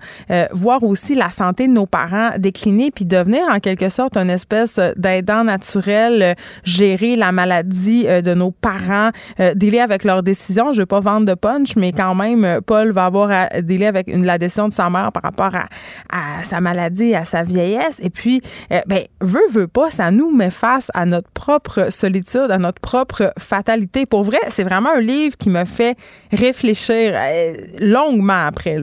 voir 0.52 0.82
aussi 0.82 1.14
la 1.14 1.30
santé 1.30 1.66
de 1.66 1.72
nos 1.72 1.86
parents 1.86 2.30
décliner, 2.38 2.90
puis 2.90 3.04
devenir 3.04 3.42
en 3.50 3.58
quelque 3.58 3.88
sorte 3.88 4.16
une 4.16 4.30
espèce 4.30 4.80
d'aidant 4.96 5.44
naturel, 5.44 6.36
gérer 6.64 7.16
la 7.16 7.32
maladie 7.32 8.04
de 8.04 8.34
nos 8.34 8.50
parents, 8.50 9.10
délai 9.54 9.80
avec 9.80 10.04
leurs 10.04 10.22
décisions. 10.22 10.72
Je 10.72 10.80
veux 10.80 10.86
pas 10.86 11.00
vendre 11.00 11.26
de 11.26 11.34
punch, 11.34 11.76
mais 11.76 11.92
quand 11.92 12.14
même, 12.14 12.60
pas 12.66 12.75
Paul 12.76 12.90
va 12.90 13.06
avoir 13.06 13.30
à 13.30 13.62
dealer 13.62 13.86
avec 13.86 14.06
une, 14.08 14.26
la 14.26 14.36
décision 14.36 14.68
de 14.68 14.72
sa 14.72 14.90
mère 14.90 15.10
par 15.10 15.22
rapport 15.22 15.52
à, 15.54 16.42
sa 16.42 16.60
maladie, 16.60 17.14
à 17.14 17.24
sa 17.24 17.42
vieillesse. 17.42 18.00
Et 18.04 18.10
puis, 18.10 18.42
euh, 18.70 18.80
ben, 18.86 19.04
veut, 19.20 19.48
veut 19.50 19.66
pas, 19.66 19.88
ça 19.88 20.10
nous 20.10 20.30
met 20.30 20.50
face 20.50 20.90
à 20.94 21.06
notre 21.06 21.30
propre 21.30 21.90
solitude, 21.90 22.50
à 22.50 22.58
notre 22.58 22.80
propre 22.80 23.32
fatalité. 23.38 24.04
Pour 24.04 24.24
vrai, 24.24 24.38
c'est 24.48 24.64
vraiment 24.64 24.90
un 24.94 25.00
livre 25.00 25.36
qui 25.38 25.48
me 25.48 25.64
fait 25.64 25.96
réfléchir 26.30 27.12
euh, 27.14 27.54
longuement 27.80 28.46
après. 28.46 28.76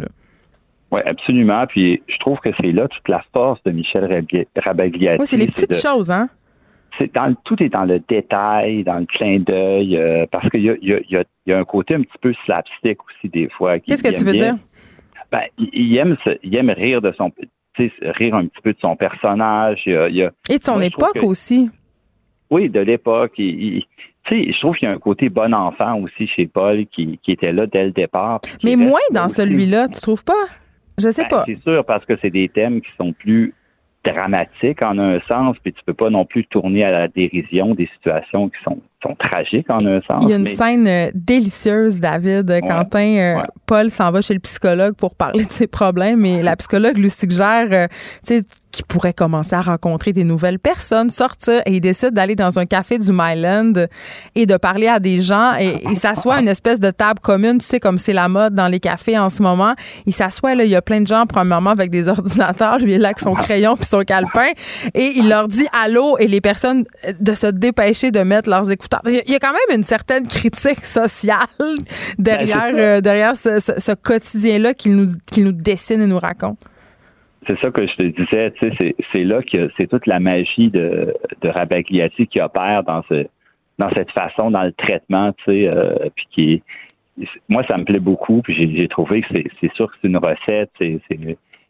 Oui, 0.92 1.02
absolument. 1.06 1.66
Puis 1.68 2.02
je 2.08 2.18
trouve 2.18 2.40
que 2.40 2.50
c'est 2.60 2.72
là 2.72 2.88
toute 2.88 3.08
la 3.10 3.24
force 3.32 3.62
de 3.64 3.72
Michel 3.72 4.26
Rabagliati. 4.56 5.20
Oui, 5.20 5.28
c'est 5.28 5.38
les 5.38 5.48
petites 5.48 5.76
choses, 5.76 6.10
hein? 6.10 6.28
Dans 7.14 7.36
tout 7.44 7.62
est 7.62 7.70
dans 7.70 7.86
le 7.86 8.00
détail, 8.00 8.84
dans 8.84 9.00
le 9.00 9.06
clin 9.06 9.40
d'œil, 9.40 9.98
euh, 9.98 10.26
parce 10.32 10.50
qu'il 10.50 10.62
y 10.62 10.70
a, 10.70 10.76
y, 10.82 10.94
a, 10.94 11.24
y 11.46 11.52
a, 11.52 11.58
un 11.58 11.64
côté 11.64 11.96
un 11.96 12.02
petit 12.02 12.18
peu 12.22 12.34
slapstick 12.46 12.98
aussi 13.04 13.30
des 13.30 13.50
fois. 13.50 13.80
Qu'est-ce 13.80 14.04
que 14.04 14.16
tu 14.16 14.24
veux 14.24 14.34
dire? 14.34 14.56
Ben, 15.32 15.44
il, 15.58 15.98
aime, 15.98 16.16
il 16.44 16.56
aime 16.56 16.70
rire 16.70 17.02
de 17.02 17.12
son, 17.18 17.32
rire 17.78 18.36
un 18.36 18.46
petit 18.46 18.62
peu 18.62 18.74
de 18.74 18.80
son 18.80 18.96
personnage. 18.96 19.82
Et 19.88 20.58
de 20.58 20.64
son 20.64 20.80
époque 20.80 21.24
aussi. 21.24 21.70
Oui, 22.52 22.70
de 22.70 22.80
l'époque. 22.80 23.34
je 23.38 24.60
trouve 24.60 24.76
qu'il 24.76 24.88
y 24.88 24.92
a 24.92 24.94
un 24.94 25.00
côté 25.00 25.30
bon 25.30 25.54
enfant 25.54 26.00
aussi 26.00 26.28
chez 26.28 26.46
Paul 26.46 26.86
qui, 26.86 27.20
qui 27.24 27.32
était 27.32 27.52
là 27.52 27.66
dès 27.66 27.86
le 27.86 27.92
départ. 27.92 28.42
Mais 28.64 28.76
moins 28.76 29.00
dans 29.12 29.30
celui-là, 29.30 29.88
tu 29.88 30.00
trouves 30.02 30.24
pas? 30.24 30.46
Je 31.00 31.10
sais 31.10 31.24
ben, 31.24 31.30
pas. 31.30 31.44
C'est 31.48 31.62
sûr, 31.64 31.84
parce 31.84 32.06
que 32.06 32.14
c'est 32.22 32.30
des 32.30 32.50
thèmes 32.50 32.82
qui 32.82 32.92
sont 32.98 33.14
plus 33.14 33.56
dramatique 34.04 34.82
en 34.82 34.98
un 35.00 35.20
sens, 35.22 35.58
puis 35.64 35.74
tu 35.74 35.84
peux 35.86 35.94
pas 35.94 36.10
non 36.10 36.26
plus 36.26 36.46
tourner 36.46 36.84
à 36.84 36.92
la 36.92 37.08
dérision 37.08 37.74
des 37.74 37.90
situations 37.96 38.50
qui 38.50 38.62
sont 38.64 38.82
sont 39.04 39.16
tragiques 39.16 39.70
en 39.70 39.86
un 39.86 40.02
sens. 40.02 40.24
Il 40.24 40.30
y 40.30 40.34
a 40.34 40.38
une 40.38 40.48
scène 40.48 40.88
euh, 40.88 41.12
délicieuse, 41.14 42.00
David. 42.00 42.62
Quentin, 42.66 43.18
euh, 43.18 43.40
Paul 43.66 43.90
s'en 43.90 44.12
va 44.12 44.22
chez 44.22 44.34
le 44.34 44.40
psychologue 44.40 44.96
pour 44.96 45.16
parler 45.16 45.46
de 45.46 45.52
ses 45.52 45.68
problèmes 45.68 46.26
et 46.26 46.42
la 46.42 46.56
psychologue 46.56 46.98
lui 46.98 47.10
suggère, 47.10 47.68
euh, 47.72 47.88
tu 48.26 48.40
sais, 48.40 48.44
qu'il 48.72 48.86
pourrait 48.86 49.14
commencer 49.14 49.56
à 49.56 49.62
rencontrer 49.62 50.14
des 50.14 50.24
nouvelles 50.24 50.58
personnes, 50.58 51.12
sortir 51.12 51.62
et 51.68 51.74
il 51.74 51.80
décide 51.80 52.10
d'aller 52.10 52.36
dans 52.36 52.58
un 52.58 52.66
café 52.66 52.98
du 52.98 53.12
Myland 53.12 53.74
et 54.34 54.48
de 54.48 54.58
parler 54.58 54.88
à 54.88 55.00
des 55.00 55.20
gens 55.20 55.54
et 55.60 55.84
il 55.88 55.96
s'assoit 55.96 56.36
à 56.36 56.42
une 56.42 56.48
espèce 56.48 56.80
de 56.80 56.90
table 56.90 57.20
commune, 57.20 57.60
tu 57.60 57.68
sais, 57.68 57.80
comme 57.80 58.00
c'est 58.00 58.14
la 58.14 58.28
mode 58.28 58.56
dans 58.56 58.68
les 58.68 58.80
cafés 58.80 59.18
en 59.18 59.30
ce 59.30 59.44
moment. 59.44 59.76
Il 60.08 60.14
s'assoit, 60.14 60.56
là, 60.56 60.64
il 60.64 60.72
y 60.72 60.76
a 60.76 60.82
plein 60.82 61.02
de 61.02 61.08
gens, 61.08 61.26
premièrement, 61.28 61.70
avec 61.70 61.92
des 61.92 62.08
ordinateurs, 62.10 62.80
lui, 62.80 62.94
il 62.94 62.96
est 62.96 62.98
là 62.98 63.10
avec 63.10 63.20
son 63.20 63.34
crayon 63.34 63.76
puis 63.76 63.86
son 63.86 64.02
calepin 64.02 64.50
et 64.96 65.14
il 65.16 65.30
leur 65.30 65.48
dit 65.48 65.68
allô 65.84 66.18
et 66.18 66.28
les 66.28 66.42
personnes 66.42 66.84
de 67.20 67.34
se 67.34 67.48
dépêcher 67.48 68.10
de 68.10 68.22
mettre 68.22 68.50
leurs 68.50 68.72
écouteurs 68.72 68.93
il 69.06 69.32
y 69.32 69.36
a 69.36 69.40
quand 69.40 69.54
même 69.54 69.78
une 69.78 69.84
certaine 69.84 70.28
critique 70.28 70.86
sociale 70.86 71.48
derrière, 72.18 72.72
ben, 72.72 72.80
euh, 72.80 73.02
derrière 73.02 73.36
ce, 73.36 73.96
quotidien-là 73.96 74.74
qu'il 74.74 74.96
nous, 74.96 75.08
nous 75.38 75.52
dessine 75.52 76.02
et 76.02 76.08
nous 76.08 76.20
raconte. 76.20 76.60
c'est 77.48 77.60
ça 77.60 77.72
que 77.72 77.86
je 77.88 77.96
te 77.96 78.04
disais, 78.04 78.52
tu 78.52 78.76
sais, 78.76 78.96
c'est 79.12 79.24
là 79.24 79.42
que 79.42 79.70
c'est 79.78 79.88
toute 79.88 80.08
la 80.08 80.20
magie 80.20 80.70
de, 80.70 81.14
de 81.42 81.50
Rabagliati 81.50 82.28
qui 82.28 82.40
opère 82.40 82.84
dans 82.84 83.04
ce 83.10 83.26
dans 83.80 83.90
cette 83.90 84.12
façon, 84.12 84.52
dans 84.52 84.64
le 84.64 84.72
traitement, 84.72 85.34
tu 85.34 85.44
sais, 85.46 85.68
euh, 85.68 86.10
puis 86.16 86.28
qui 86.32 86.64
moi 87.50 87.64
ça 87.68 87.78
me 87.78 87.84
plaît 87.84 88.00
beaucoup, 88.00 88.42
puis 88.42 88.76
j'ai 88.76 88.88
trouvé 88.88 89.22
que 89.22 89.28
c'est 89.62 89.74
sûr 89.74 89.92
que 89.92 89.98
c'est 90.02 90.08
une 90.08 90.18
recette, 90.18 90.72
c'est 90.80 91.00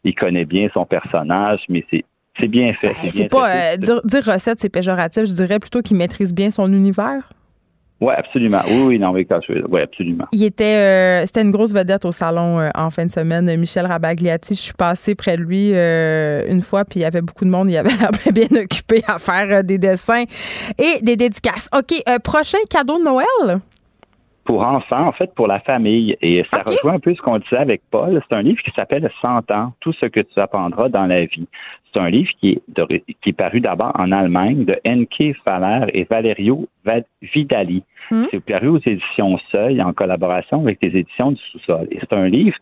il 0.04 0.14
connaît 0.14 0.44
bien 0.44 0.68
son 0.72 0.84
personnage, 0.84 1.60
mais 1.68 1.84
c'est 1.90 2.04
c'est 2.38 2.48
bien 2.48 2.72
fait. 2.74 2.94
Ben, 3.02 3.10
c'est 3.10 3.28
pas 3.28 3.50
euh, 3.50 3.76
dire, 3.76 4.00
dire 4.04 4.24
recette, 4.24 4.60
c'est 4.60 4.68
péjoratif. 4.68 5.24
Je 5.24 5.32
dirais 5.32 5.58
plutôt 5.58 5.82
qu'il 5.82 5.96
maîtrise 5.96 6.34
bien 6.34 6.50
son 6.50 6.72
univers. 6.72 7.28
Oui, 8.00 8.12
absolument. 8.16 8.60
Oui, 8.66 8.82
oui, 8.82 8.98
non, 8.98 9.12
oui, 9.12 9.26
oui, 9.68 9.80
absolument. 9.80 10.26
Il 10.32 10.42
était, 10.42 10.64
euh, 10.64 11.26
c'était 11.26 11.42
une 11.42 11.52
grosse 11.52 11.72
vedette 11.72 12.04
au 12.04 12.12
salon 12.12 12.58
euh, 12.58 12.68
en 12.74 12.90
fin 12.90 13.06
de 13.06 13.10
semaine. 13.10 13.56
Michel 13.56 13.86
Rabagliati, 13.86 14.54
je 14.54 14.60
suis 14.60 14.72
passée 14.74 15.14
près 15.14 15.36
de 15.36 15.42
lui 15.42 15.70
euh, 15.72 16.42
une 16.48 16.60
fois, 16.60 16.84
puis 16.84 17.00
il 17.00 17.02
y 17.02 17.06
avait 17.06 17.22
beaucoup 17.22 17.44
de 17.44 17.50
monde. 17.50 17.70
Il 17.70 17.76
avait 17.76 17.90
bien 18.32 18.48
occupé 18.62 19.02
à 19.06 19.18
faire 19.18 19.62
des 19.62 19.78
dessins 19.78 20.24
et 20.76 21.00
des 21.02 21.16
dédicaces. 21.16 21.68
OK, 21.74 21.94
prochain 22.22 22.58
cadeau 22.68 22.98
de 22.98 23.04
Noël? 23.04 23.60
Pour 24.44 24.62
enfants, 24.62 25.06
en 25.06 25.12
fait, 25.12 25.34
pour 25.34 25.46
la 25.46 25.60
famille. 25.60 26.16
Et 26.20 26.42
ça 26.44 26.62
rejoint 26.66 26.94
un 26.94 26.98
peu 26.98 27.14
ce 27.14 27.20
qu'on 27.20 27.38
disait 27.38 27.56
avec 27.56 27.82
Paul. 27.90 28.22
C'est 28.28 28.34
un 28.34 28.42
livre 28.42 28.62
qui 28.62 28.70
s'appelle 28.72 29.10
100 29.20 29.50
ans, 29.50 29.72
tout 29.80 29.92
ce 29.92 30.06
que 30.06 30.20
tu 30.20 30.38
apprendras 30.38 30.88
dans 30.88 31.06
la 31.06 31.24
vie. 31.24 31.48
C'est 31.92 32.00
un 32.00 32.10
livre 32.10 32.30
qui 32.40 32.50
est, 32.50 33.04
qui 33.22 33.30
est 33.30 33.36
paru 33.36 33.60
d'abord 33.60 33.92
en 33.98 34.12
Allemagne 34.12 34.64
de 34.64 34.78
Enke 34.86 35.36
Faller 35.44 35.90
et 35.94 36.04
Valerio 36.04 36.68
Vidali. 37.22 37.82
Hmm. 38.10 38.24
C'est 38.30 38.44
paru 38.44 38.68
aux 38.68 38.80
éditions 38.84 39.38
Seuil 39.50 39.80
en 39.82 39.92
collaboration 39.92 40.60
avec 40.60 40.78
les 40.82 40.96
éditions 40.96 41.32
du 41.32 41.42
sous-sol. 41.52 41.86
Et 41.90 41.98
c'est 42.00 42.12
un 42.12 42.28
livre 42.28 42.56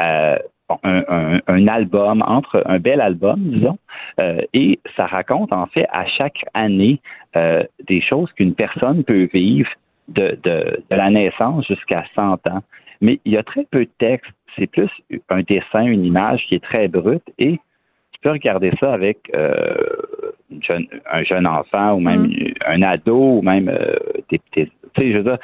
euh, 0.00 0.38
un, 0.84 1.40
un, 1.46 1.66
album, 1.66 2.22
entre 2.26 2.62
un 2.66 2.78
bel 2.78 3.00
album, 3.00 3.40
disons, 3.40 3.78
euh, 4.20 4.42
et 4.52 4.78
ça 4.96 5.06
raconte 5.06 5.52
en 5.52 5.66
fait 5.66 5.86
à 5.90 6.06
chaque 6.06 6.44
année 6.52 7.00
euh, 7.36 7.64
des 7.86 8.02
choses 8.02 8.30
qu'une 8.32 8.54
personne 8.54 9.02
peut 9.02 9.28
vivre 9.32 9.70
de, 10.08 10.38
de, 10.42 10.82
la 10.90 11.10
naissance 11.10 11.66
jusqu'à 11.66 12.04
100 12.14 12.46
ans. 12.48 12.62
Mais 13.00 13.20
il 13.24 13.32
y 13.32 13.36
a 13.36 13.42
très 13.42 13.64
peu 13.64 13.84
de 13.84 13.90
texte. 13.98 14.30
C'est 14.56 14.66
plus 14.66 14.90
un 15.28 15.42
dessin, 15.42 15.84
une 15.84 16.04
image 16.04 16.44
qui 16.48 16.56
est 16.56 16.64
très 16.64 16.88
brute 16.88 17.22
et 17.38 17.60
tu 18.18 18.20
peux 18.22 18.30
regarder 18.30 18.72
ça 18.80 18.92
avec 18.92 19.30
euh, 19.34 19.74
un 21.10 21.22
jeune 21.22 21.46
enfant 21.46 21.94
ou 21.94 22.00
même 22.00 22.26
mm. 22.26 22.54
un 22.66 22.82
ado 22.82 23.38
ou 23.38 23.42
même 23.42 23.68
euh, 23.68 23.96
des, 24.28 24.38
petits. 24.38 24.72
tu 24.94 25.02
sais, 25.02 25.12
je 25.12 25.18
veux 25.18 25.22
dire, 25.22 25.38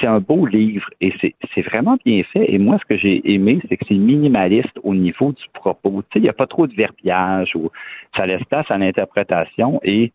c'est 0.00 0.06
un 0.06 0.20
beau 0.20 0.46
livre 0.46 0.88
et 1.00 1.12
c'est 1.20 1.62
vraiment 1.62 1.96
bien 2.04 2.22
fait. 2.32 2.52
Et 2.52 2.58
moi, 2.58 2.78
ce 2.78 2.84
que 2.84 2.96
j'ai 2.96 3.32
aimé, 3.32 3.58
c'est 3.68 3.76
que 3.76 3.84
c'est 3.88 3.94
minimaliste 3.94 4.78
au 4.84 4.94
niveau 4.94 5.32
du 5.32 5.44
propos. 5.54 6.02
Tu 6.02 6.06
sais, 6.12 6.18
il 6.20 6.22
n'y 6.22 6.28
a 6.28 6.34
pas 6.34 6.46
trop 6.46 6.68
de 6.68 6.74
verbiage 6.74 7.56
ou 7.56 7.70
ça 8.16 8.26
laisse 8.26 8.44
place 8.44 8.70
à 8.70 8.78
l'interprétation 8.78 9.80
et 9.82 10.12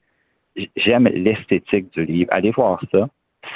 j'aime 0.77 1.07
l'esthétique 1.07 1.91
du 1.93 2.05
livre. 2.05 2.29
Allez 2.31 2.51
voir 2.51 2.81
ça. 2.91 3.09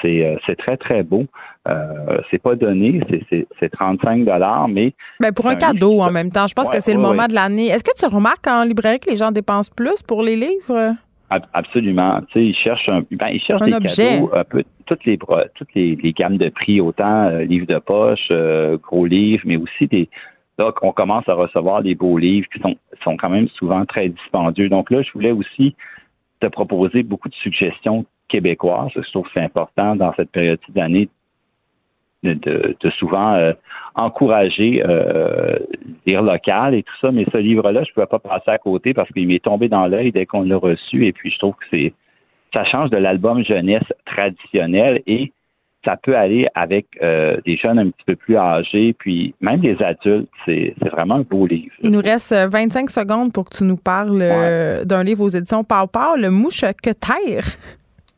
Euh, 0.06 0.36
c'est 0.46 0.56
très, 0.58 0.78
très 0.78 1.04
beau. 1.04 1.26
Euh, 1.68 2.20
c'est 2.30 2.42
pas 2.42 2.56
donné, 2.56 3.02
c'est 3.60 3.70
35 3.70 4.28
mais... 4.70 4.94
Ben 5.20 5.32
pour 5.32 5.48
un, 5.48 5.56
cadeau 5.56 6.02
en 6.02 6.12
même 6.12 6.32
temps. 6.32 6.48
Je 6.48 6.54
pense 6.54 6.70
que 6.70 6.80
c'est 6.80 6.94
le 6.94 7.00
moment 7.00 7.28
de 7.28 7.34
l'année. 7.34 7.68
Est-ce 7.68 7.84
que 7.84 7.96
tu 7.98 8.06
remarques 8.06 8.48
en 8.48 8.64
librairie 8.64 9.00
que 9.00 9.10
les 9.10 9.16
gens 9.16 9.32
dépensent 9.32 9.72
plus 9.76 10.02
pour 10.04 10.24
les 10.24 10.36
livres? 10.36 10.96
Absolument. 11.54 12.22
Tu 12.28 12.34
sais, 12.34 12.46
ils 12.46 12.56
cherchent 12.56 12.90
un, 12.90 13.02
ben, 13.12 13.30
ils 13.30 13.42
cherchent 13.42 13.62
des 13.62 13.72
cadeaux, 13.72 14.30
un 14.36 14.44
peu 14.44 14.64
toutes 14.86 15.06
les 15.06 15.18
toutes 15.56 15.74
les, 15.74 16.14
gammes 16.16 16.38
de 16.38 16.50
prix, 16.50 16.80
autant 16.80 17.24
euh, 17.26 17.44
livres 17.44 17.66
de 17.66 17.80
poche, 17.80 18.32
gros 18.84 19.06
livres, 19.06 19.44
mais 19.46 19.58
aussi 19.58 19.88
des 19.88 20.10
donc 20.60 20.76
on 20.84 20.92
commence 20.92 21.28
à 21.28 21.34
recevoir 21.34 21.82
des 21.82 21.96
beaux 21.96 22.20
livres 22.20 22.48
qui 22.54 22.60
sont 22.60 22.76
sont 23.04 23.18
quand 23.18 23.30
même 23.30 23.48
souvent 23.58 23.86
très 23.86 24.10
dispendieux. 24.10 24.70
Donc 24.70 24.92
là, 24.92 25.02
je 25.02 25.12
voulais 25.14 25.32
aussi 25.32 25.76
te 26.40 26.46
proposer 26.46 27.02
beaucoup 27.02 27.30
de 27.30 27.36
suggestions 27.36 28.06
québécoise. 28.34 28.90
Je 28.96 29.12
trouve 29.12 29.26
que 29.26 29.32
c'est 29.36 29.42
important 29.42 29.96
dans 29.96 30.12
cette 30.16 30.32
période 30.32 30.60
d'année 30.70 31.08
de, 32.24 32.90
souvent 32.98 33.34
euh, 33.34 33.54
encourager 33.96 34.82
euh, 34.86 35.58
lire 36.06 36.22
local 36.22 36.74
et 36.74 36.84
tout 36.84 36.94
ça, 37.02 37.12
mais 37.12 37.26
ce 37.32 37.38
livre-là, 37.38 37.84
je 37.84 37.90
ne 37.90 37.94
pouvais 37.94 38.08
pas 38.08 38.20
passer 38.20 38.50
à 38.50 38.58
côté 38.58 38.94
parce 38.94 39.10
qu'il 39.12 39.28
m'est 39.28 39.44
tombé 39.44 39.68
dans 39.68 39.88
l'œil 39.88 40.12
dès 40.12 40.26
qu'on 40.26 40.44
l'a 40.44 40.58
reçu 40.58 41.06
et 41.06 41.14
puis 41.14 41.32
je 41.32 41.38
trouve 41.38 41.56
que 41.56 41.66
c'est 41.70 41.94
ça 42.54 42.64
change 42.66 42.92
de 42.92 42.98
l'album 42.98 43.44
jeunesse 43.44 43.84
traditionnel 44.06 45.02
et 45.08 45.32
ça 45.84 45.98
peut 45.98 46.16
aller 46.16 46.48
avec 46.56 46.86
euh, 47.02 47.38
des 47.46 47.58
jeunes 47.58 47.78
un 47.78 47.90
petit 47.90 48.06
peu 48.06 48.16
plus 48.16 48.38
âgés, 48.38 48.96
puis 48.98 49.36
même 49.42 49.60
des 49.60 49.76
adultes. 49.82 50.30
C'est, 50.46 50.74
vraiment 50.92 51.16
un 51.16 51.22
beau 51.24 51.46
livre. 51.46 51.74
Il 51.82 51.90
nous 51.90 52.00
reste 52.00 52.34
25 52.34 52.90
secondes 52.90 53.34
pour 53.34 53.50
que 53.50 53.58
tu 53.58 53.64
nous 53.66 53.76
parles 53.76 54.20
d'un 54.86 55.04
livre 55.04 55.24
aux 55.24 55.30
éditions 55.30 55.66
Pau 55.66 56.16
Le 56.16 56.30
Mouche 56.30 56.64
que 56.82 56.92
terre. 56.92 57.44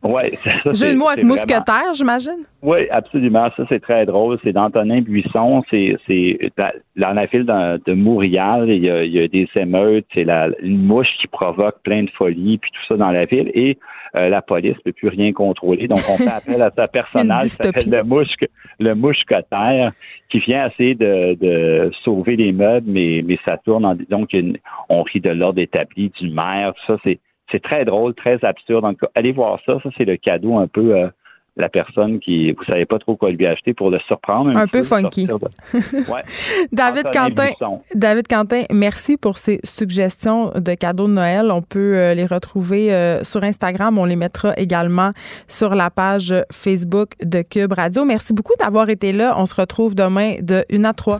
Oui, 0.04 0.38
ça. 0.44 0.72
J'ai 0.74 0.92
le 0.92 0.98
mot 0.98 1.08
avec 1.08 1.26
mousquetaire, 1.26 1.94
j'imagine? 1.96 2.46
Oui, 2.62 2.88
absolument. 2.90 3.50
Ça, 3.58 3.64
c'est 3.70 3.82
très 3.82 4.06
drôle. 4.06 4.38
C'est 4.44 4.54
d'Antonin 4.54 5.02
Buisson. 5.02 5.64
C'est, 5.70 5.98
c'est 6.08 6.38
dans 6.58 7.14
la 7.14 7.26
ville 7.26 7.46
de, 7.46 7.82
de 7.86 7.94
Montréal. 7.94 8.66
Il 8.70 8.84
y, 8.84 8.90
a, 8.90 9.04
il 9.04 9.12
y 9.12 9.20
a 9.20 9.28
des 9.28 9.48
émeutes. 9.56 10.06
C'est 10.14 10.24
la, 10.24 10.50
une 10.62 10.84
mouche 10.84 11.08
qui 11.20 11.28
provoque 11.28 11.82
plein 11.84 12.04
de 12.04 12.10
folie, 12.12 12.58
puis 12.60 12.72
tout 12.72 12.86
ça 12.88 12.98
dans 12.98 13.12
la 13.12 13.26
ville. 13.26 13.50
Et 13.54 13.78
euh, 14.16 14.30
la 14.30 14.42
police 14.42 14.78
ne 14.78 14.92
peut 14.92 14.94
plus 14.94 15.10
rien 15.10 15.34
contrôler. 15.34 15.88
Donc, 15.88 16.00
on 16.10 16.18
fait 16.18 16.28
appel 16.36 16.62
à 16.62 16.72
sa 16.76 16.88
personnage 16.88 17.44
qui 17.44 17.50
s'appelle 17.50 17.90
le 17.90 18.04
mouche, 18.04 18.34
le 18.80 18.94
mousquetaire, 18.94 19.92
qui 20.30 20.40
vient 20.40 20.68
essayer 20.68 20.96
de, 20.96 21.34
de 21.34 21.92
sauver 22.04 22.36
les 22.36 22.52
meubles, 22.52 22.88
mais, 22.90 23.24
mais 23.26 23.38
ça 23.44 23.58
tourne. 23.58 23.86
En, 23.86 23.96
donc, 24.10 24.30
on 24.90 25.04
rit 25.04 25.20
de 25.20 25.32
l'ordre 25.32 25.60
établi 25.60 26.12
du 26.20 26.30
maire. 26.30 26.74
Tout 26.76 26.94
ça, 26.94 27.00
c'est 27.04 27.20
c'est 27.52 27.62
très 27.62 27.86
drôle, 27.86 28.14
très 28.14 28.44
absurde. 28.44 28.84
Donc, 28.84 29.00
allez 29.14 29.32
voir 29.32 29.60
ça. 29.66 29.80
Ça, 29.84 29.90
c'est 29.98 30.06
le 30.06 30.18
cadeau 30.18 30.58
un 30.58 30.68
peu 30.68 30.96
euh, 30.96 31.08
la 31.58 31.70
personne 31.70 32.20
qui 32.20 32.52
vous 32.52 32.64
savez 32.66 32.86
pas 32.86 33.00
trop 33.00 33.16
quoi 33.16 33.32
lui 33.32 33.46
acheter 33.46 33.74
pour 33.74 33.90
le 33.90 34.00
surprendre. 34.08 34.56
Un, 34.56 34.68
peu, 34.68 34.84
funky. 34.84 35.28
David 36.72 37.06
Quentin, 37.14 37.50
David 37.94 38.28
Quentin, 38.28 38.64
merci 38.72 39.16
pour 39.16 39.38
ces 39.38 39.60
suggestions 39.64 40.52
de 40.56 40.74
cadeaux 40.74 41.08
de 41.08 41.14
Noël. 41.14 41.52
On 41.52 41.62
peut 41.62 41.98
euh, 41.98 42.14
les 42.14 42.26
retrouver 42.26 42.94
euh, 42.94 43.24
sur 43.24 43.44
Instagram. 43.44 43.98
On 43.98 44.06
les 44.06 44.18
mettra 44.18 44.54
également 44.58 45.12
sur 45.48 45.76
la 45.76 45.90
page 45.90 46.34
Facebook 46.52 47.12
de 47.24 47.42
Cube 47.42 47.72
Radio. 47.72 48.04
Merci 48.04 48.34
beaucoup 48.34 48.54
d'avoir 48.60 48.90
été 48.90 49.14
là. 49.14 49.36
On 49.38 49.46
se 49.46 49.56
retrouve 49.56 49.96
demain 49.96 50.36
de 50.42 50.66
1 50.72 50.84
à 50.84 50.94
3. 50.94 51.20